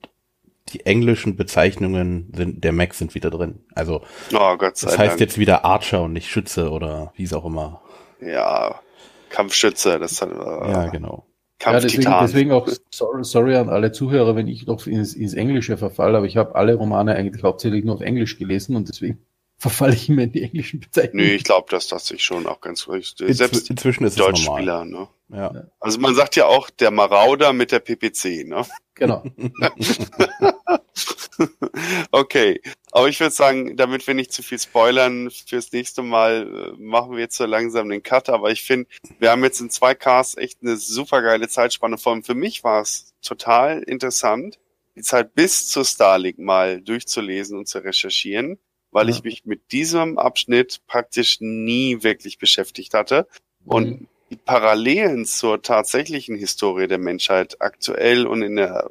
die 0.71 0.87
englischen 0.87 1.37
Bezeichnungen 1.37 2.33
sind, 2.35 2.65
der 2.65 2.73
Mac 2.73 2.95
sind 2.95 3.15
wieder 3.15 3.31
drin. 3.31 3.61
Also 3.75 4.03
Oh 4.33 4.57
Gott 4.57 4.77
sei 4.77 4.89
das 4.89 4.99
heißt 4.99 5.11
Dank. 5.13 5.21
jetzt 5.21 5.39
wieder 5.39 5.65
Archer 5.65 6.03
und 6.03 6.13
nicht 6.15 6.29
Schütze 6.29 6.71
oder 6.71 7.13
wie 7.17 7.25
es 7.25 7.33
auch 7.33 7.45
immer. 7.45 7.83
Ja, 8.21 8.81
Kampfschütze, 9.29 9.99
das 9.99 10.21
hat, 10.23 10.31
äh, 10.31 10.71
Ja, 10.71 10.87
genau. 10.87 11.27
Ja, 11.63 11.79
deswegen, 11.81 12.15
deswegen 12.21 12.53
auch 12.53 12.69
sorry, 12.91 13.25
sorry 13.25 13.57
an 13.57 13.69
alle 13.71 13.91
Zuhörer, 13.93 14.37
wenn 14.37 14.49
ich 14.49 14.67
noch 14.67 14.87
ins, 14.87 15.15
ins 15.15 15.35
Englische 15.35 15.77
verfalle, 15.77 16.19
aber 16.19 16.27
ich 16.27 16.37
habe 16.37 16.55
alle 16.57 16.75
Romane 16.75 17.15
eigentlich 17.15 17.43
hauptsächlich 17.43 17.85
nur 17.85 17.95
auf 17.95 18.01
Englisch 18.01 18.39
gelesen 18.39 18.77
und 18.77 18.89
deswegen 18.89 19.25
verfalle 19.57 19.95
ich 19.95 20.09
immer 20.09 20.23
in 20.23 20.33
die 20.33 20.43
englischen 20.43 20.81
Nö, 20.81 20.87
Bezeichnungen. 20.87 21.31
ich 21.31 21.45
glaube, 21.45 21.71
dass 21.71 21.89
das 21.89 22.07
sich 22.07 22.23
schon 22.23 22.47
auch 22.47 22.61
ganz 22.61 22.89
richtig. 22.89 23.29
Inzw 23.29 23.35
Selbst 23.39 23.71
inzwischen 23.71 24.05
ist 24.05 24.13
es 24.15 24.19
normal. 24.19 24.33
Deutschspieler, 24.35 24.85
ne? 24.85 25.09
Ja. 25.31 25.65
Also 25.81 26.01
man 26.01 26.15
sagt 26.15 26.37
ja 26.37 26.47
auch 26.47 26.69
der 26.71 26.91
Marauder 26.91 27.53
mit 27.53 27.73
der 27.73 27.79
PPC, 27.81 28.47
ne? 28.47 28.67
Genau. 28.95 29.25
okay, 32.11 32.61
aber 32.93 33.09
ich 33.09 33.21
würde 33.21 33.35
sagen, 33.35 33.77
damit 33.77 34.07
wir 34.07 34.15
nicht 34.15 34.33
zu 34.33 34.43
viel 34.43 34.59
spoilern, 34.59 35.31
fürs 35.31 35.73
nächste 35.73 36.03
Mal 36.03 36.75
äh, 36.77 36.81
machen 36.81 37.13
wir 37.13 37.19
jetzt 37.19 37.37
so 37.37 37.45
langsam 37.45 37.89
den 37.89 38.03
Cut. 38.03 38.29
Aber 38.29 38.51
ich 38.51 38.63
finde, 38.63 38.89
wir 39.19 39.31
haben 39.31 39.45
jetzt 39.45 39.61
in 39.61 39.71
zwei 39.71 39.95
Casts 39.95 40.37
echt 40.37 40.63
eine 40.63 40.77
super 40.77 41.23
geile 41.23 41.49
Zeitspanne. 41.49 41.99
Vor 41.99 42.13
allem 42.13 42.23
für 42.23 42.35
mich 42.35 42.65
war 42.65 42.83
es 42.83 43.15
total 43.23 43.83
interessant, 43.83 44.59
die 44.97 45.03
Zeit 45.03 45.35
bis 45.35 45.69
zu 45.69 45.85
Starlink 45.85 46.39
mal 46.39 46.81
durchzulesen 46.81 47.59
und 47.59 47.69
zu 47.69 47.79
recherchieren, 47.79 48.59
weil 48.93 49.09
ja. 49.09 49.15
ich 49.15 49.25
mich 49.25 49.45
mit 49.45 49.73
diesem 49.73 50.19
Abschnitt 50.19 50.83
praktisch 50.87 51.39
nie 51.41 52.03
wirklich 52.03 52.39
beschäftigt 52.39 52.95
hatte. 52.95 53.27
Und 53.65 54.01
mhm. 54.01 54.09
die 54.31 54.37
Parallelen 54.37 55.25
zur 55.27 55.63
tatsächlichen 55.63 56.37
Historie 56.37 56.87
der 56.87 56.99
Menschheit 56.99 57.61
aktuell 57.61 58.27
und 58.27 58.43
in 58.43 58.57
der 58.57 58.89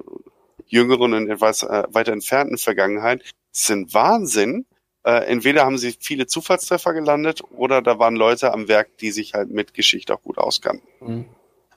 jüngeren 0.74 1.14
und 1.14 1.30
etwas 1.30 1.64
äh, 1.64 1.84
weiter 1.90 2.12
entfernten 2.12 2.58
Vergangenheit 2.58 3.22
sind 3.52 3.94
Wahnsinn. 3.94 4.66
Äh, 5.04 5.26
entweder 5.26 5.66
haben 5.66 5.78
sie 5.78 5.95
viele 5.98 6.26
Zufallstreffer 6.26 6.94
gelandet 6.94 7.41
oder 7.52 7.82
da 7.82 8.00
waren 8.00 8.16
Leute 8.16 8.54
am 8.54 8.68
Werk, 8.68 8.98
die 8.98 9.12
sich 9.12 9.36
halt 9.36 9.52
mit 9.52 9.76
Geschichte 9.76 10.14
auch 10.14 10.24
gut 10.24 10.40
auskannten. 10.40 10.88
Mhm. 11.00 11.26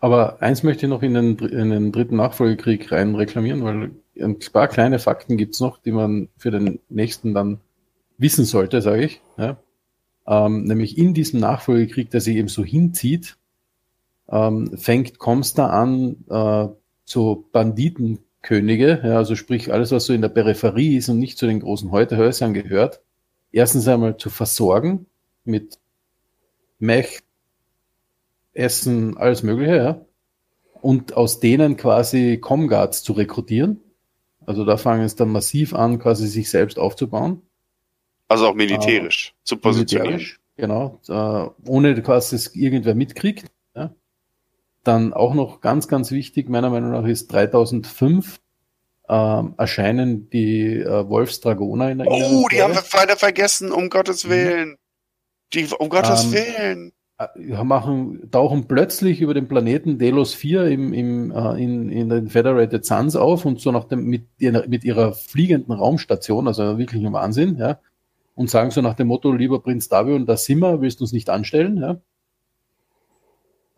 Aber 0.01 0.40
eins 0.40 0.62
möchte 0.62 0.86
ich 0.86 0.90
noch 0.90 1.02
in 1.02 1.14
den, 1.14 1.39
in 1.39 1.70
den 1.70 1.93
dritten 1.93 2.16
Nachfolgekrieg 2.16 2.90
rein 2.93 3.14
reklamieren, 3.14 3.64
weil 3.64 3.90
ein 4.18 4.39
paar 4.52 4.68
kleine 4.68 4.98
Fakten 4.98 5.36
gibt's 5.36 5.60
noch, 5.60 5.78
die 5.78 5.93
man 5.93 6.28
für 6.36 6.51
den 6.51 6.81
nächsten 6.89 7.35
dann 7.35 7.60
wissen 8.18 8.44
sollte, 8.44 8.81
sage 8.81 9.05
ich. 9.05 9.20
Ja. 9.36 9.59
Ähm, 10.27 10.64
nämlich 10.64 10.97
in 10.97 11.12
diesem 11.12 11.40
Nachfolgekrieg, 11.40 12.10
der 12.10 12.20
sich 12.20 12.36
eben 12.36 12.48
so 12.48 12.64
hinzieht, 12.64 13.36
ähm, 14.28 14.77
fängt 14.77 15.18
Comstar 15.18 15.70
an, 15.70 16.24
äh, 16.28 16.68
so 17.05 17.44
Banditen 17.52 18.18
Könige, 18.47 19.01
ja, 19.02 19.16
also 19.16 19.35
sprich 19.35 19.73
alles, 19.73 19.90
was 19.90 20.06
so 20.06 20.12
in 20.12 20.23
der 20.23 20.28
Peripherie 20.28 20.97
ist 20.97 21.09
und 21.09 21.18
nicht 21.18 21.36
zu 21.36 21.48
den 21.48 21.59
großen 21.59 21.90
Häusern 21.90 22.55
gehört, 22.55 23.02
erstens 23.51 23.89
einmal 23.89 24.18
zu 24.18 24.31
versorgen 24.31 25.06
mit 25.44 25.81
Mech, 26.78 27.23
Essen, 28.52 29.16
alles 29.16 29.43
Mögliche, 29.43 29.77
ja, 29.77 30.06
und 30.81 31.14
aus 31.14 31.40
denen 31.40 31.77
quasi 31.77 32.39
Comguards 32.40 33.02
zu 33.02 33.14
rekrutieren. 33.14 33.81
Also 34.47 34.64
da 34.64 34.77
fangen 34.77 35.02
es 35.02 35.16
dann 35.16 35.31
massiv 35.31 35.74
an, 35.74 35.98
quasi 35.98 36.28
sich 36.28 36.48
selbst 36.48 36.78
aufzubauen. 36.78 37.43
Also 38.28 38.47
auch 38.47 38.55
militärisch 38.55 39.31
äh, 39.31 39.44
zu 39.44 39.56
positionieren. 39.56 40.18
Militärisch, 40.18 40.40
genau, 40.56 41.01
äh, 41.09 41.68
ohne 41.68 42.01
quasi 42.01 42.36
es 42.36 42.55
irgendwer 42.55 42.94
mitkriegt. 42.94 43.51
Dann 44.86 45.12
auch 45.12 45.34
noch 45.34 45.60
ganz, 45.60 45.88
ganz 45.88 46.10
wichtig, 46.12 46.48
meiner 46.48 46.70
Meinung 46.70 46.92
nach, 46.92 47.04
ist 47.04 47.32
3005 47.32 48.38
ähm, 49.08 49.54
erscheinen 49.56 50.30
die 50.30 50.80
äh, 50.80 51.08
Wolfsdragoner 51.08 51.90
in 51.90 51.98
der 51.98 52.08
Oh, 52.08 52.46
die 52.50 52.62
haben 52.62 52.74
wir 52.74 52.82
weiter 52.92 53.16
vergessen, 53.16 53.70
um 53.70 53.88
Gottes 53.88 54.24
mhm. 54.24 54.30
Willen. 54.30 54.76
Die, 55.52 55.66
um 55.78 55.88
Gottes 55.88 56.24
ähm, 56.24 56.32
Willen. 56.32 56.92
Äh, 57.18 57.64
machen, 57.64 58.30
tauchen 58.30 58.68
plötzlich 58.68 59.20
über 59.20 59.32
den 59.32 59.48
Planeten 59.48 59.98
Delos 59.98 60.34
4 60.34 60.66
im, 60.66 60.92
im, 60.92 61.30
äh, 61.30 61.62
in, 61.62 61.88
in 61.88 62.08
den 62.08 62.28
Federated 62.28 62.84
Suns 62.84 63.16
auf 63.16 63.44
und 63.44 63.60
so 63.60 63.72
nach 63.72 63.84
dem, 63.84 64.04
mit, 64.04 64.24
mit 64.40 64.84
ihrer 64.84 65.14
fliegenden 65.14 65.72
Raumstation, 65.72 66.46
also 66.46 66.78
wirklich 66.78 67.04
ein 67.04 67.12
Wahnsinn, 67.12 67.56
ja, 67.58 67.78
und 68.34 68.50
sagen 68.50 68.70
so 68.70 68.82
nach 68.82 68.94
dem 68.94 69.06
Motto, 69.06 69.32
lieber 69.32 69.62
Prinz 69.62 69.88
Davion, 69.88 70.26
da 70.26 70.36
sind 70.36 70.58
wir, 70.58 70.80
willst 70.80 71.00
du 71.00 71.04
uns 71.04 71.12
nicht 71.12 71.30
anstellen, 71.30 71.78
ja. 71.78 72.00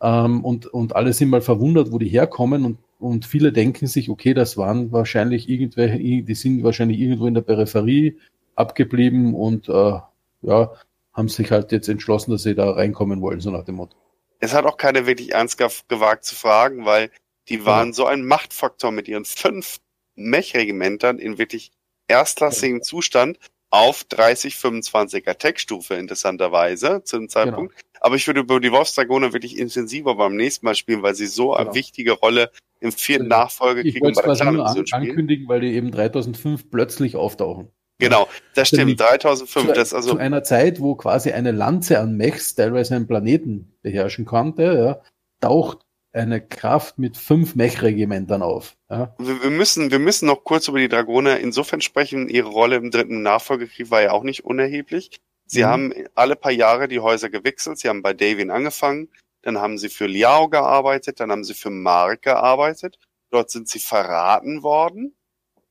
Ähm, 0.01 0.43
und, 0.43 0.65
und 0.67 0.95
alle 0.95 1.13
sind 1.13 1.29
mal 1.29 1.41
verwundert, 1.41 1.91
wo 1.91 1.99
die 1.99 2.07
herkommen 2.07 2.65
und, 2.65 2.79
und 2.99 3.25
viele 3.25 3.51
denken 3.51 3.87
sich, 3.87 4.09
okay, 4.09 4.33
das 4.33 4.57
waren 4.57 4.91
wahrscheinlich 4.91 5.49
irgendwelche, 5.49 5.97
die 6.23 6.35
sind 6.35 6.63
wahrscheinlich 6.63 6.99
irgendwo 6.99 7.27
in 7.27 7.33
der 7.33 7.41
Peripherie 7.41 8.17
abgeblieben 8.55 9.33
und 9.33 9.69
äh, 9.69 9.99
ja, 10.41 10.71
haben 11.13 11.29
sich 11.29 11.51
halt 11.51 11.71
jetzt 11.71 11.89
entschlossen, 11.89 12.31
dass 12.31 12.43
sie 12.43 12.55
da 12.55 12.71
reinkommen 12.71 13.21
wollen, 13.21 13.41
so 13.41 13.51
nach 13.51 13.65
dem 13.65 13.75
Motto. 13.75 13.97
Es 14.39 14.53
hat 14.53 14.65
auch 14.65 14.77
keiner 14.77 15.05
wirklich 15.05 15.33
ernsthaft 15.33 15.89
gewagt 15.89 16.23
zu 16.23 16.35
fragen, 16.35 16.85
weil 16.85 17.11
die 17.49 17.65
waren 17.65 17.89
ja. 17.89 17.93
so 17.93 18.05
ein 18.05 18.23
Machtfaktor 18.23 18.91
mit 18.91 19.07
ihren 19.07 19.25
fünf 19.25 19.79
Mech-Regimentern 20.15 21.19
in 21.19 21.37
wirklich 21.37 21.71
erstklassigem 22.07 22.77
ja. 22.77 22.83
Zustand 22.83 23.37
auf 23.69 24.03
30, 24.05 24.55
25er 24.55 25.37
Tech-Stufe 25.37 25.95
interessanterweise 25.95 27.03
zu 27.03 27.17
dem 27.17 27.29
Zeitpunkt. 27.29 27.75
Genau. 27.75 27.88
Aber 28.01 28.15
ich 28.15 28.27
würde 28.27 28.41
über 28.41 28.59
die 28.59 28.71
Wolfsdragoner 28.71 29.33
wirklich 29.33 29.57
intensiver 29.57 30.15
beim 30.15 30.35
nächsten 30.35 30.65
Mal 30.65 30.75
spielen, 30.75 31.03
weil 31.03 31.15
sie 31.15 31.27
so 31.27 31.53
eine 31.53 31.65
genau. 31.65 31.75
wichtige 31.75 32.11
Rolle 32.13 32.51
im 32.79 32.91
vierten 32.91 33.25
genau. 33.25 33.37
Nachfolgekrieg 33.37 34.03
und 34.03 34.15
bei 34.15 34.21
der 34.21 34.35
Clan-Mission 34.35 34.87
spielen. 34.87 35.09
ankündigen, 35.09 35.47
weil 35.47 35.61
die 35.61 35.73
eben 35.73 35.91
3005 35.91 36.69
plötzlich 36.69 37.15
auftauchen. 37.15 37.69
Genau, 37.99 38.29
das 38.55 38.69
stimmt. 38.69 38.99
3005, 38.99 39.67
zu, 39.67 39.73
das 39.73 39.93
also 39.93 40.11
zu 40.11 40.17
einer 40.17 40.43
Zeit, 40.43 40.79
wo 40.79 40.95
quasi 40.95 41.31
eine 41.31 41.51
Lanze 41.51 41.99
an 41.99 42.15
Mechs 42.15 42.55
teilweise 42.55 42.95
einen 42.95 43.07
Planeten 43.07 43.73
beherrschen 43.81 44.23
konnte, 44.25 44.63
ja, 44.63 45.01
taucht 45.41 45.79
eine 46.11 46.41
Kraft 46.41 46.97
mit 46.97 47.17
fünf 47.17 47.55
Mech-Regimentern 47.55 48.41
auf. 48.41 48.77
Ja. 48.89 49.13
Wir, 49.19 49.51
müssen, 49.51 49.91
wir 49.91 49.99
müssen 49.99 50.25
noch 50.25 50.43
kurz 50.43 50.67
über 50.67 50.79
die 50.79 50.89
Dragoner 50.89 51.39
insofern 51.39 51.81
sprechen. 51.81 52.29
Ihre 52.29 52.49
Rolle 52.49 52.77
im 52.77 52.89
dritten 52.89 53.21
Nachfolgekrieg 53.21 53.91
war 53.91 54.01
ja 54.01 54.11
auch 54.11 54.23
nicht 54.23 54.43
unerheblich. 54.43 55.21
Sie 55.49 55.63
mhm. 55.63 55.67
haben 55.67 55.93
alle 56.15 56.35
paar 56.35 56.51
Jahre 56.51 56.87
die 56.87 56.99
Häuser 56.99 57.29
gewechselt. 57.29 57.79
Sie 57.79 57.89
haben 57.89 58.03
bei 58.03 58.13
Davian 58.13 58.51
angefangen, 58.51 59.09
dann 59.41 59.57
haben 59.57 59.77
sie 59.77 59.89
für 59.89 60.05
Liao 60.05 60.47
gearbeitet, 60.47 61.19
dann 61.19 61.31
haben 61.31 61.43
sie 61.43 61.55
für 61.55 61.71
Mark 61.71 62.21
gearbeitet. 62.21 62.99
Dort 63.31 63.49
sind 63.49 63.67
sie 63.67 63.79
verraten 63.79 64.63
worden 64.63 65.15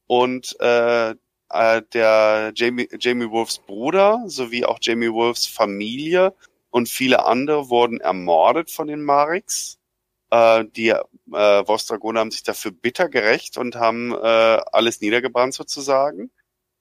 und 0.06 0.56
äh, 0.60 1.10
äh, 1.10 1.82
der 1.92 2.52
Jamie, 2.54 2.88
Jamie 2.98 3.30
Wolfs 3.30 3.58
Bruder 3.58 4.24
sowie 4.26 4.64
auch 4.64 4.78
Jamie 4.80 5.12
Wolfs 5.12 5.46
Familie 5.46 6.34
und 6.70 6.88
viele 6.88 7.24
andere 7.24 7.68
wurden 7.70 8.00
ermordet 8.00 8.70
von 8.70 8.88
den 8.88 9.02
Mariks. 9.02 9.78
Äh, 10.30 10.64
die 10.76 10.88
äh, 10.88 11.02
Wolfsdragoner 11.26 12.20
haben 12.20 12.30
sich 12.30 12.42
dafür 12.42 12.72
bitter 12.72 13.08
gerecht 13.08 13.56
und 13.56 13.76
haben 13.76 14.12
äh, 14.12 14.16
alles 14.72 15.00
niedergebrannt 15.00 15.54
sozusagen 15.54 16.30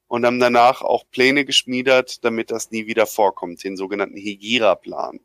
und 0.08 0.24
haben 0.26 0.40
danach 0.40 0.82
auch 0.82 1.04
Pläne 1.10 1.44
geschmiedet, 1.44 2.24
damit 2.24 2.50
das 2.50 2.70
nie 2.70 2.86
wieder 2.86 3.06
vorkommt, 3.06 3.62
den 3.62 3.76
sogenannten 3.76 4.16
Hegira-Plan. 4.16 5.20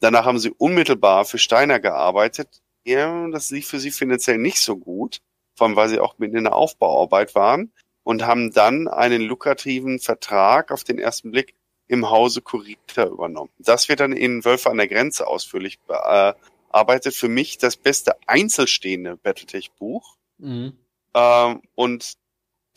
Danach 0.00 0.24
haben 0.24 0.38
sie 0.38 0.50
unmittelbar 0.50 1.24
für 1.24 1.38
Steiner 1.38 1.78
gearbeitet. 1.78 2.60
Ja, 2.84 3.28
das 3.28 3.50
lief 3.50 3.68
für 3.68 3.78
sie 3.78 3.92
finanziell 3.92 4.38
nicht 4.38 4.58
so 4.58 4.76
gut, 4.76 5.20
vor 5.54 5.66
allem 5.66 5.76
weil 5.76 5.88
sie 5.88 6.00
auch 6.00 6.18
mitten 6.18 6.36
in 6.36 6.44
der 6.44 6.56
Aufbauarbeit 6.56 7.34
waren 7.34 7.72
und 8.02 8.26
haben 8.26 8.50
dann 8.50 8.88
einen 8.88 9.22
lukrativen 9.22 10.00
Vertrag 10.00 10.72
auf 10.72 10.82
den 10.82 10.98
ersten 10.98 11.30
Blick 11.30 11.54
im 11.86 12.10
Hause 12.10 12.40
Kurita 12.40 13.04
übernommen. 13.04 13.50
Das 13.58 13.88
wird 13.88 14.00
dann 14.00 14.12
in 14.12 14.44
Wölfe 14.44 14.70
an 14.70 14.78
der 14.78 14.88
Grenze 14.88 15.26
ausführlich 15.26 15.78
bearbeitet. 15.80 17.14
Für 17.14 17.28
mich 17.28 17.58
das 17.58 17.76
beste 17.76 18.16
einzelstehende 18.26 19.16
Battletech-Buch. 19.18 20.16
Mhm. 20.38 20.78
Ähm, 21.14 21.62
und 21.74 22.14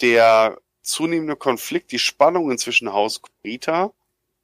der 0.01 0.57
zunehmende 0.85 1.35
Konflikt, 1.35 1.91
die 1.91 1.99
Spannungen 1.99 2.57
zwischen 2.57 2.93
Haus 2.93 3.21
Kurita 3.21 3.91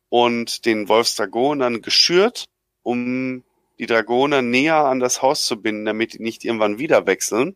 und 0.09 0.65
den 0.65 0.89
Wolfsdragonern 0.89 1.81
geschürt, 1.81 2.45
um 2.84 3.43
die 3.80 3.85
Dragoner 3.85 4.41
näher 4.41 4.85
an 4.85 4.99
das 4.99 5.22
Haus 5.22 5.45
zu 5.45 5.61
binden, 5.61 5.85
damit 5.85 6.13
die 6.13 6.22
nicht 6.22 6.43
irgendwann 6.43 6.80
wieder 6.80 7.07
wechseln, 7.07 7.55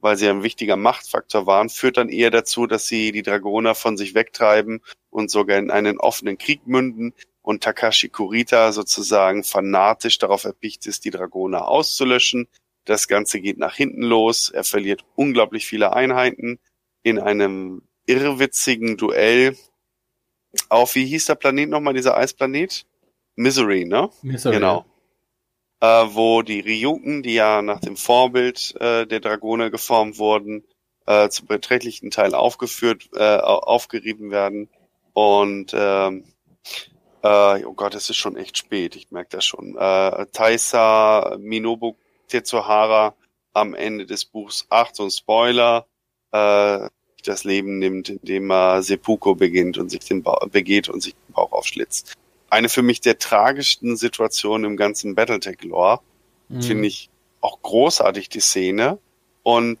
weil 0.00 0.16
sie 0.16 0.28
ein 0.28 0.42
wichtiger 0.42 0.76
Machtfaktor 0.76 1.46
waren, 1.46 1.68
führt 1.68 1.96
dann 1.96 2.08
eher 2.08 2.30
dazu, 2.30 2.66
dass 2.66 2.86
sie 2.86 3.12
die 3.12 3.22
Dragoner 3.22 3.74
von 3.74 3.96
sich 3.96 4.14
wegtreiben 4.14 4.82
und 5.10 5.30
sogar 5.30 5.58
in 5.58 5.70
einen 5.70 5.98
offenen 5.98 6.38
Krieg 6.38 6.66
münden 6.66 7.12
und 7.42 7.62
Takashi 7.62 8.08
Kurita 8.08 8.72
sozusagen 8.72 9.44
fanatisch 9.44 10.18
darauf 10.18 10.44
erpicht 10.44 10.86
ist, 10.86 11.04
die 11.04 11.10
Dragoner 11.10 11.68
auszulöschen. 11.68 12.48
Das 12.84 13.08
Ganze 13.08 13.40
geht 13.40 13.58
nach 13.58 13.74
hinten 13.74 14.02
los. 14.02 14.50
Er 14.50 14.64
verliert 14.64 15.04
unglaublich 15.14 15.66
viele 15.66 15.92
Einheiten 15.92 16.58
in 17.02 17.18
einem 17.18 17.82
irrwitzigen 18.06 18.96
Duell 18.96 19.56
auf, 20.68 20.94
wie 20.94 21.06
hieß 21.06 21.26
der 21.26 21.36
Planet 21.36 21.68
nochmal, 21.68 21.94
dieser 21.94 22.16
Eisplanet? 22.16 22.86
Misery, 23.36 23.84
ne? 23.84 24.10
Misery. 24.22 24.56
Genau. 24.56 24.84
Äh, 25.80 26.06
wo 26.10 26.42
die 26.42 26.60
Ryuken, 26.60 27.22
die 27.22 27.34
ja 27.34 27.62
nach 27.62 27.80
dem 27.80 27.96
Vorbild 27.96 28.74
äh, 28.80 29.06
der 29.06 29.20
Dragoner 29.20 29.70
geformt 29.70 30.18
wurden, 30.18 30.64
äh, 31.06 31.28
zu 31.28 31.46
beträchtlichen 31.46 32.10
Teil 32.10 32.34
aufgeführt, 32.34 33.08
äh, 33.14 33.36
aufgerieben 33.36 34.30
werden. 34.30 34.68
Und 35.12 35.72
ähm, 35.74 36.24
äh, 37.22 37.64
oh 37.64 37.72
Gott, 37.74 37.94
es 37.94 38.10
ist 38.10 38.16
schon 38.16 38.36
echt 38.36 38.58
spät, 38.58 38.96
ich 38.96 39.10
merke 39.10 39.30
das 39.30 39.44
schon. 39.44 39.76
Äh, 39.76 40.26
Taisa 40.32 41.36
Minobu 41.38 41.94
Tetsuhara 42.28 43.14
am 43.52 43.74
Ende 43.74 44.06
des 44.06 44.24
Buchs, 44.24 44.66
Achtung, 44.68 45.10
Spoiler, 45.10 45.86
äh, 46.32 46.88
das 47.22 47.44
Leben 47.44 47.78
nimmt, 47.78 48.08
indem 48.08 48.50
er 48.50 48.82
Seppuku 48.82 49.34
beginnt 49.34 49.78
und 49.78 49.90
sich 49.90 50.00
den 50.00 50.22
ba 50.22 50.46
begeht 50.50 50.88
und 50.88 51.02
sich 51.02 51.14
den 51.14 51.34
Bauch 51.34 51.52
aufschlitzt. 51.52 52.14
Eine 52.48 52.68
für 52.68 52.82
mich 52.82 53.00
der 53.00 53.18
tragischsten 53.18 53.96
Situationen 53.96 54.72
im 54.72 54.76
ganzen 54.76 55.14
Battletech-Lore. 55.14 56.00
Mhm. 56.48 56.62
Finde 56.62 56.88
ich 56.88 57.10
auch 57.40 57.62
großartig 57.62 58.28
die 58.28 58.40
Szene. 58.40 58.98
Und 59.42 59.78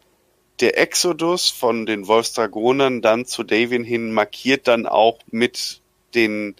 der 0.60 0.78
Exodus 0.78 1.48
von 1.48 1.86
den 1.86 2.06
Wolfsdragonern 2.06 3.02
dann 3.02 3.24
zu 3.24 3.42
Davian 3.42 3.84
hin 3.84 4.12
markiert 4.12 4.68
dann 4.68 4.86
auch 4.86 5.18
mit 5.30 5.80
den 6.14 6.54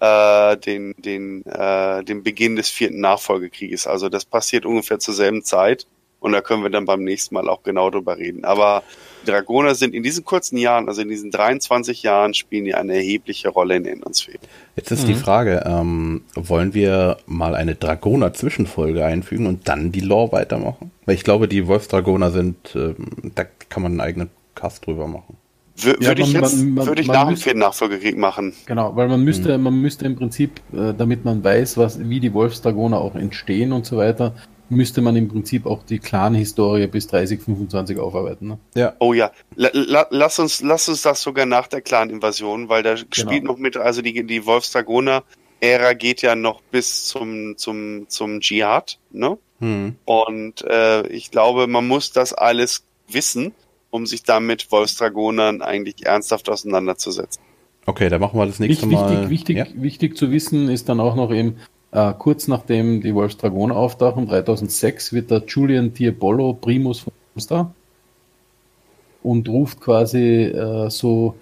äh, 0.00 0.56
den 0.56 0.94
den 0.98 1.44
äh, 1.46 2.04
den 2.04 2.22
Beginn 2.22 2.56
des 2.56 2.68
vierten 2.68 3.00
Nachfolgekrieges. 3.00 3.86
Also 3.86 4.08
das 4.08 4.24
passiert 4.24 4.66
ungefähr 4.66 4.98
zur 4.98 5.14
selben 5.14 5.42
Zeit 5.42 5.86
und 6.20 6.32
da 6.32 6.40
können 6.42 6.62
wir 6.62 6.70
dann 6.70 6.84
beim 6.84 7.02
nächsten 7.02 7.34
Mal 7.34 7.48
auch 7.48 7.62
genau 7.62 7.90
drüber 7.90 8.18
reden. 8.18 8.44
Aber 8.44 8.82
die 9.22 9.30
Dragoner 9.30 9.74
sind 9.74 9.94
in 9.94 10.02
diesen 10.02 10.24
kurzen 10.24 10.56
Jahren, 10.56 10.88
also 10.88 11.02
in 11.02 11.08
diesen 11.08 11.30
23 11.30 12.02
Jahren, 12.02 12.34
spielen 12.34 12.64
die 12.64 12.74
eine 12.74 12.94
erhebliche 12.94 13.48
Rolle 13.48 13.76
in 13.76 13.86
Endonsphäre. 13.86 14.38
Jetzt 14.76 14.90
ist 14.90 15.04
mhm. 15.04 15.08
die 15.08 15.14
Frage, 15.14 15.64
ähm, 15.66 16.22
wollen 16.34 16.74
wir 16.74 17.18
mal 17.26 17.54
eine 17.54 17.74
Dragoner-Zwischenfolge 17.74 19.04
einfügen 19.04 19.46
und 19.46 19.68
dann 19.68 19.92
die 19.92 20.00
Lore 20.00 20.32
weitermachen? 20.32 20.90
Weil 21.06 21.14
ich 21.14 21.24
glaube, 21.24 21.48
die 21.48 21.66
Wolfsdragoner 21.66 22.30
sind, 22.30 22.56
ähm, 22.74 23.32
da 23.34 23.44
kann 23.68 23.82
man 23.82 23.92
einen 23.92 24.00
eigenen 24.00 24.30
Cast 24.54 24.86
drüber 24.86 25.06
machen. 25.06 25.36
W 25.76 25.94
ja, 26.00 26.08
würde 26.08 26.22
ich 26.22 26.32
jetzt 26.32 26.56
man, 26.56 26.74
man, 26.74 26.86
würde 26.86 27.00
ich 27.00 27.08
nach 27.08 27.26
dem 27.26 27.36
vierten 27.36 27.60
Nachfolgekrieg 27.60 28.18
machen. 28.18 28.52
Genau, 28.66 28.94
weil 28.96 29.08
man 29.08 29.22
müsste, 29.22 29.56
mhm. 29.56 29.64
man 29.64 29.80
müsste 29.80 30.04
im 30.04 30.16
Prinzip, 30.16 30.60
äh, 30.72 30.92
damit 30.96 31.24
man 31.24 31.42
weiß, 31.42 31.78
was, 31.78 31.98
wie 32.08 32.20
die 32.20 32.34
Wolfsdragoner 32.34 32.98
auch 32.98 33.14
entstehen 33.14 33.72
und 33.72 33.86
so 33.86 33.96
weiter, 33.96 34.34
müsste 34.70 35.02
man 35.02 35.16
im 35.16 35.28
Prinzip 35.28 35.66
auch 35.66 35.82
die 35.82 35.98
Clan-Historie 35.98 36.86
bis 36.86 37.06
30, 37.08 37.40
25 37.40 37.98
aufarbeiten. 37.98 38.48
Ne? 38.48 38.58
Ja. 38.74 38.94
Oh 38.98 39.12
ja, 39.12 39.32
la, 39.56 39.70
la, 39.72 40.06
lass 40.10 40.38
uns, 40.38 40.62
lass 40.62 40.88
uns 40.88 41.02
das 41.02 41.22
sogar 41.22 41.46
nach 41.46 41.66
der 41.66 41.82
Clan-Invasion, 41.82 42.68
weil 42.68 42.82
da 42.82 42.94
genau. 42.94 43.06
spielt 43.10 43.44
noch 43.44 43.58
mit, 43.58 43.76
also 43.76 44.00
die, 44.00 44.24
die 44.24 44.46
Wolfsdragoner-Ära 44.46 45.92
geht 45.94 46.22
ja 46.22 46.34
noch 46.34 46.62
bis 46.62 47.06
zum, 47.06 47.56
zum, 47.56 48.08
zum 48.08 48.40
Dschihad, 48.40 48.98
ne? 49.10 49.36
Hm. 49.58 49.96
Und 50.06 50.62
äh, 50.62 51.06
ich 51.08 51.30
glaube, 51.30 51.66
man 51.66 51.86
muss 51.86 52.12
das 52.12 52.32
alles 52.32 52.84
wissen, 53.08 53.52
um 53.90 54.06
sich 54.06 54.22
damit 54.22 54.72
Wolfsdragonern 54.72 55.62
eigentlich 55.62 56.06
ernsthaft 56.06 56.48
auseinanderzusetzen. 56.48 57.42
Okay, 57.86 58.08
dann 58.08 58.20
machen 58.20 58.38
wir 58.38 58.46
das 58.46 58.60
nächste 58.60 58.88
wichtig, 58.88 59.00
Mal. 59.00 59.30
Wichtig, 59.30 59.56
ja? 59.56 59.66
wichtig 59.74 60.16
zu 60.16 60.30
wissen 60.30 60.68
ist 60.68 60.88
dann 60.88 61.00
auch 61.00 61.16
noch 61.16 61.32
eben, 61.32 61.56
äh, 61.92 62.12
kurz 62.18 62.48
nachdem 62.48 63.00
die 63.00 63.14
Wolfsdragoner 63.14 63.76
auftauchen, 63.76 64.26
3006, 64.26 65.12
wird 65.12 65.30
der 65.30 65.44
Julian 65.46 65.92
Diabolo 65.92 66.54
Primus 66.54 67.00
von 67.00 67.12
Comstar 67.34 67.72
und 69.22 69.48
ruft 69.48 69.80
quasi 69.80 70.44
äh, 70.44 70.90
so 70.90 71.36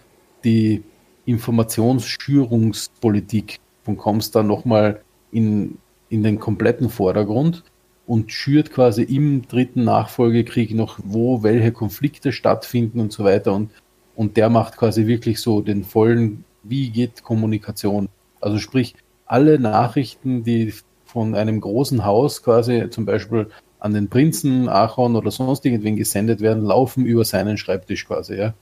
die 0.45 0.83
Informationsschürungspolitik 1.27 3.61
von 3.85 3.97
Comstar 3.97 4.43
nochmal 4.43 5.01
in, 5.31 5.79
in 6.09 6.23
den 6.23 6.39
kompletten 6.39 6.89
Vordergrund 6.89 7.65
und 8.07 8.33
schürt 8.33 8.73
quasi 8.73 9.03
im 9.03 9.47
dritten 9.47 9.85
Nachfolgekrieg 9.85 10.75
noch, 10.75 10.99
wo 11.05 11.43
welche 11.43 11.73
Konflikte 11.73 12.33
stattfinden 12.33 13.01
und 13.01 13.13
so 13.13 13.25
weiter. 13.25 13.53
Und, 13.53 13.71
und 14.17 14.39
der 14.39 14.49
macht 14.49 14.79
quasi 14.79 15.07
wirklich 15.07 15.41
so 15.41 15.61
den 15.61 15.85
vollen, 15.85 16.45
wie 16.63 16.89
geht 16.89 17.23
Kommunikation. 17.23 18.09
Also 18.41 18.57
sprich, 18.59 18.95
alle 19.29 19.59
Nachrichten, 19.59 20.43
die 20.43 20.75
von 21.05 21.35
einem 21.35 21.61
großen 21.61 22.05
Haus 22.05 22.43
quasi 22.43 22.91
zum 22.91 23.07
Beispiel 23.07 23.49
an 23.81 23.95
den 23.95 24.09
Prinzen, 24.09 24.69
Aaron 24.69 25.17
oder 25.17 25.31
sonst 25.31 25.65
irgendwen 25.65 25.97
gesendet 25.97 26.41
werden, 26.41 26.65
laufen 26.65 27.07
über 27.07 27.25
seinen 27.25 27.57
Schreibtisch 27.57 28.07
quasi, 28.07 28.35
ja. 28.37 28.55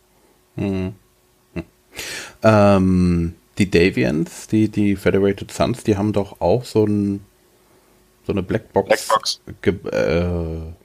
Hm. 0.57 0.93
Hm. 1.55 1.63
Ähm, 2.43 3.35
die 3.59 3.71
Davians, 3.71 4.47
die, 4.49 4.69
die 4.69 4.97
Federated 4.97 5.51
Sons, 5.51 5.85
die 5.85 5.97
haben 5.97 6.13
doch 6.13 6.41
auch 6.41 6.65
so, 6.65 6.85
ein, 6.85 7.21
so 8.27 8.33
eine 8.33 8.43
Blackbox, 8.43 8.89
Blackbox. 8.89 9.41
Äh, 9.93 10.25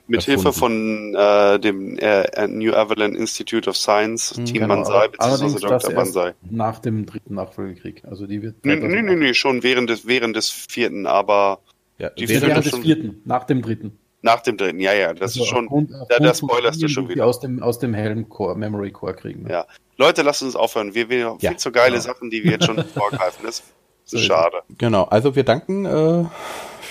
mit 0.08 0.24
Hilfe 0.24 0.54
von 0.54 1.16
äh, 1.16 1.60
dem 1.60 1.98
äh, 1.98 2.48
New 2.48 2.74
Avalon 2.74 3.16
Institute 3.16 3.68
of 3.68 3.76
Science, 3.76 4.38
mhm, 4.38 4.46
Team 4.46 4.62
genau, 4.62 4.76
Banzai 4.76 5.08
bzw. 5.08 5.60
Dr. 5.60 5.94
Banzai. 5.94 6.34
Nach 6.50 6.78
dem 6.80 7.08
dritten 7.08 7.36
Nachfolgekrieg. 7.36 8.04
Also 8.06 8.28
die 8.28 8.44
wird. 8.44 8.64
Nee, 8.64 8.76
nee, 8.76 9.02
nee, 9.02 9.16
nee, 9.16 9.34
schon 9.34 9.64
während 9.64 9.90
des, 9.90 10.06
während 10.06 10.36
des 10.36 10.52
vierten, 10.52 11.08
aber. 11.08 11.62
Ja, 11.98 12.10
die 12.12 12.30
während, 12.30 12.66
des 12.66 12.76
vierten, 12.76 13.22
nach 13.26 13.46
dem 13.46 13.62
dritten. 13.64 13.98
Nach 14.22 14.42
dem 14.42 14.58
dritten, 14.58 14.80
ja, 14.80 14.94
ja, 14.94 15.14
das 15.14 15.32
also 15.32 15.44
ist 15.44 15.50
schon, 15.50 15.66
aufgrund, 15.66 15.92
da, 16.10 16.20
da 16.20 16.34
spoilerst 16.36 16.80
du 16.80 16.88
schon 16.88 17.10
wieder. 17.10 17.26
Aus 17.26 17.40
dem, 17.40 17.64
aus 17.64 17.80
dem 17.80 17.96
Helm 17.96 18.30
Core, 18.30 18.56
Memory 18.56 18.92
Core 18.92 19.16
kriegen. 19.16 19.44
Ne? 19.44 19.52
Ja. 19.52 19.66
Leute, 19.98 20.22
lasst 20.22 20.44
uns 20.44 20.56
aufhören. 20.56 20.94
Wir, 20.94 21.10
wir 21.10 21.26
haben 21.26 21.38
ja, 21.42 21.50
viel 21.50 21.58
zu 21.58 21.72
geile 21.72 21.94
genau. 21.94 22.04
Sachen, 22.04 22.30
die 22.30 22.44
wir 22.44 22.52
jetzt 22.52 22.66
schon 22.66 22.84
vorgreifen. 22.94 23.44
Das 23.44 23.64
ist 24.12 24.20
schade. 24.20 24.62
Genau, 24.78 25.06
also 25.06 25.36
wir 25.36 25.44
danken 25.44 25.86
äh, 25.86 26.26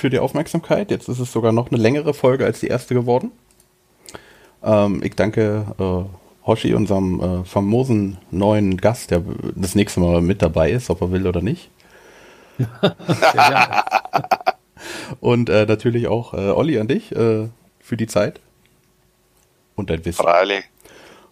für 0.01 0.11
die 0.11 0.19
Aufmerksamkeit. 0.19 0.91
Jetzt 0.91 1.09
ist 1.09 1.21
es 1.21 1.31
sogar 1.31 1.53
noch 1.53 1.71
eine 1.71 1.81
längere 1.81 2.15
Folge 2.15 2.45
als 2.45 2.61
die 2.61 2.67
erste 2.67 2.95
geworden. 2.95 3.31
Ähm, 4.65 5.01
ich 5.05 5.15
danke 5.15 5.67
äh, 5.79 6.47
Hoshi, 6.47 6.75
unserem 6.75 7.21
äh, 7.21 7.45
famosen 7.45 8.19
neuen 8.31 8.79
Gast, 8.79 9.11
der 9.11 9.23
das 9.55 9.75
nächste 9.75 10.01
Mal 10.01 10.21
mit 10.23 10.43
dabei 10.43 10.71
ist, 10.71 10.91
ob 10.91 11.03
er 11.03 11.13
will 11.13 11.27
oder 11.27 11.43
nicht. 11.43 11.71
Und 15.21 15.51
äh, 15.51 15.67
natürlich 15.67 16.09
auch 16.09 16.35
äh, 16.35 16.51
Olli 16.51 16.79
an 16.79 16.89
dich 16.89 17.13
äh, 17.13 17.49
für 17.81 17.97
die 17.97 18.07
Zeit 18.07 18.41
und 19.77 19.91
dein 19.91 20.05
Wissen. 20.05 20.23
Freilich. 20.23 20.65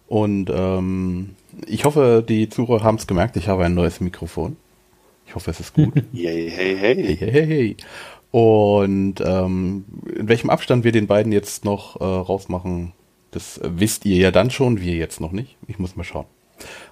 Und 0.07 0.49
ähm, 0.49 1.35
ich 1.65 1.85
hoffe, 1.85 2.23
die 2.27 2.49
Zuhörer 2.49 2.83
haben 2.83 2.95
es 2.95 3.07
gemerkt, 3.07 3.37
ich 3.37 3.47
habe 3.47 3.65
ein 3.65 3.73
neues 3.73 3.99
Mikrofon. 4.01 4.57
Ich 5.25 5.35
hoffe, 5.35 5.51
es 5.51 5.59
ist 5.59 5.73
gut. 5.73 5.93
Hey, 6.13 6.49
hey. 6.49 6.75
Hey, 6.75 6.95
hey, 6.95 7.31
hey, 7.31 7.45
hey. 7.45 7.77
Und 8.31 9.15
ähm, 9.25 9.85
in 10.15 10.27
welchem 10.27 10.49
Abstand 10.49 10.83
wir 10.83 10.91
den 10.91 11.07
beiden 11.07 11.31
jetzt 11.31 11.65
noch 11.65 11.99
äh, 11.99 12.03
rausmachen, 12.03 12.93
das 13.31 13.59
wisst 13.63 14.05
ihr 14.05 14.17
ja 14.17 14.31
dann 14.31 14.51
schon, 14.51 14.81
wir 14.81 14.95
jetzt 14.95 15.19
noch 15.19 15.31
nicht. 15.31 15.57
Ich 15.67 15.79
muss 15.79 15.95
mal 15.95 16.03
schauen. 16.03 16.25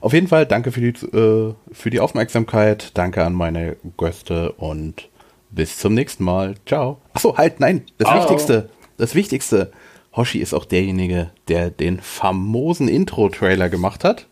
Auf 0.02 0.14
jeden 0.14 0.28
Fall 0.28 0.46
danke 0.46 0.72
für 0.72 0.82
die, 0.82 1.06
äh, 1.06 1.54
für 1.72 1.90
die 1.90 2.00
Aufmerksamkeit. 2.00 2.92
Danke 2.96 3.24
an 3.24 3.34
meine 3.34 3.76
Gäste 3.98 4.54
und 4.54 5.10
bis 5.50 5.78
zum 5.78 5.94
nächsten 5.94 6.24
Mal. 6.24 6.56
Ciao. 6.66 7.00
Achso, 7.14 7.38
halt, 7.38 7.60
nein. 7.60 7.84
Das 7.98 8.08
Ciao. 8.08 8.22
Wichtigste. 8.22 8.70
Das 8.98 9.16
Wichtigste. 9.16 9.72
Hoshi 10.16 10.40
ist 10.40 10.54
auch 10.54 10.66
derjenige, 10.66 11.30
der 11.48 11.70
den 11.70 12.00
famosen 12.00 12.88
Intro-Trailer 12.88 13.70
gemacht 13.70 14.04
hat. 14.04 14.28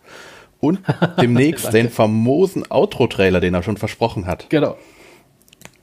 Und 0.60 0.80
demnächst 1.22 1.74
den 1.74 1.90
famosen 1.90 2.70
Outro-Trailer, 2.70 3.40
den 3.40 3.54
er 3.54 3.62
schon 3.62 3.78
versprochen 3.78 4.26
hat. 4.26 4.50
Genau. 4.50 4.78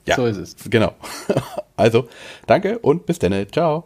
Ja, 0.05 0.15
so 0.15 0.25
ist 0.25 0.37
es. 0.37 0.55
Genau. 0.69 0.93
Also, 1.75 2.07
danke 2.45 2.77
und 2.79 3.07
bis 3.07 3.17
dann. 3.17 3.47
Ciao. 3.51 3.85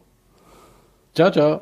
Ciao, 1.15 1.31
ciao. 1.31 1.61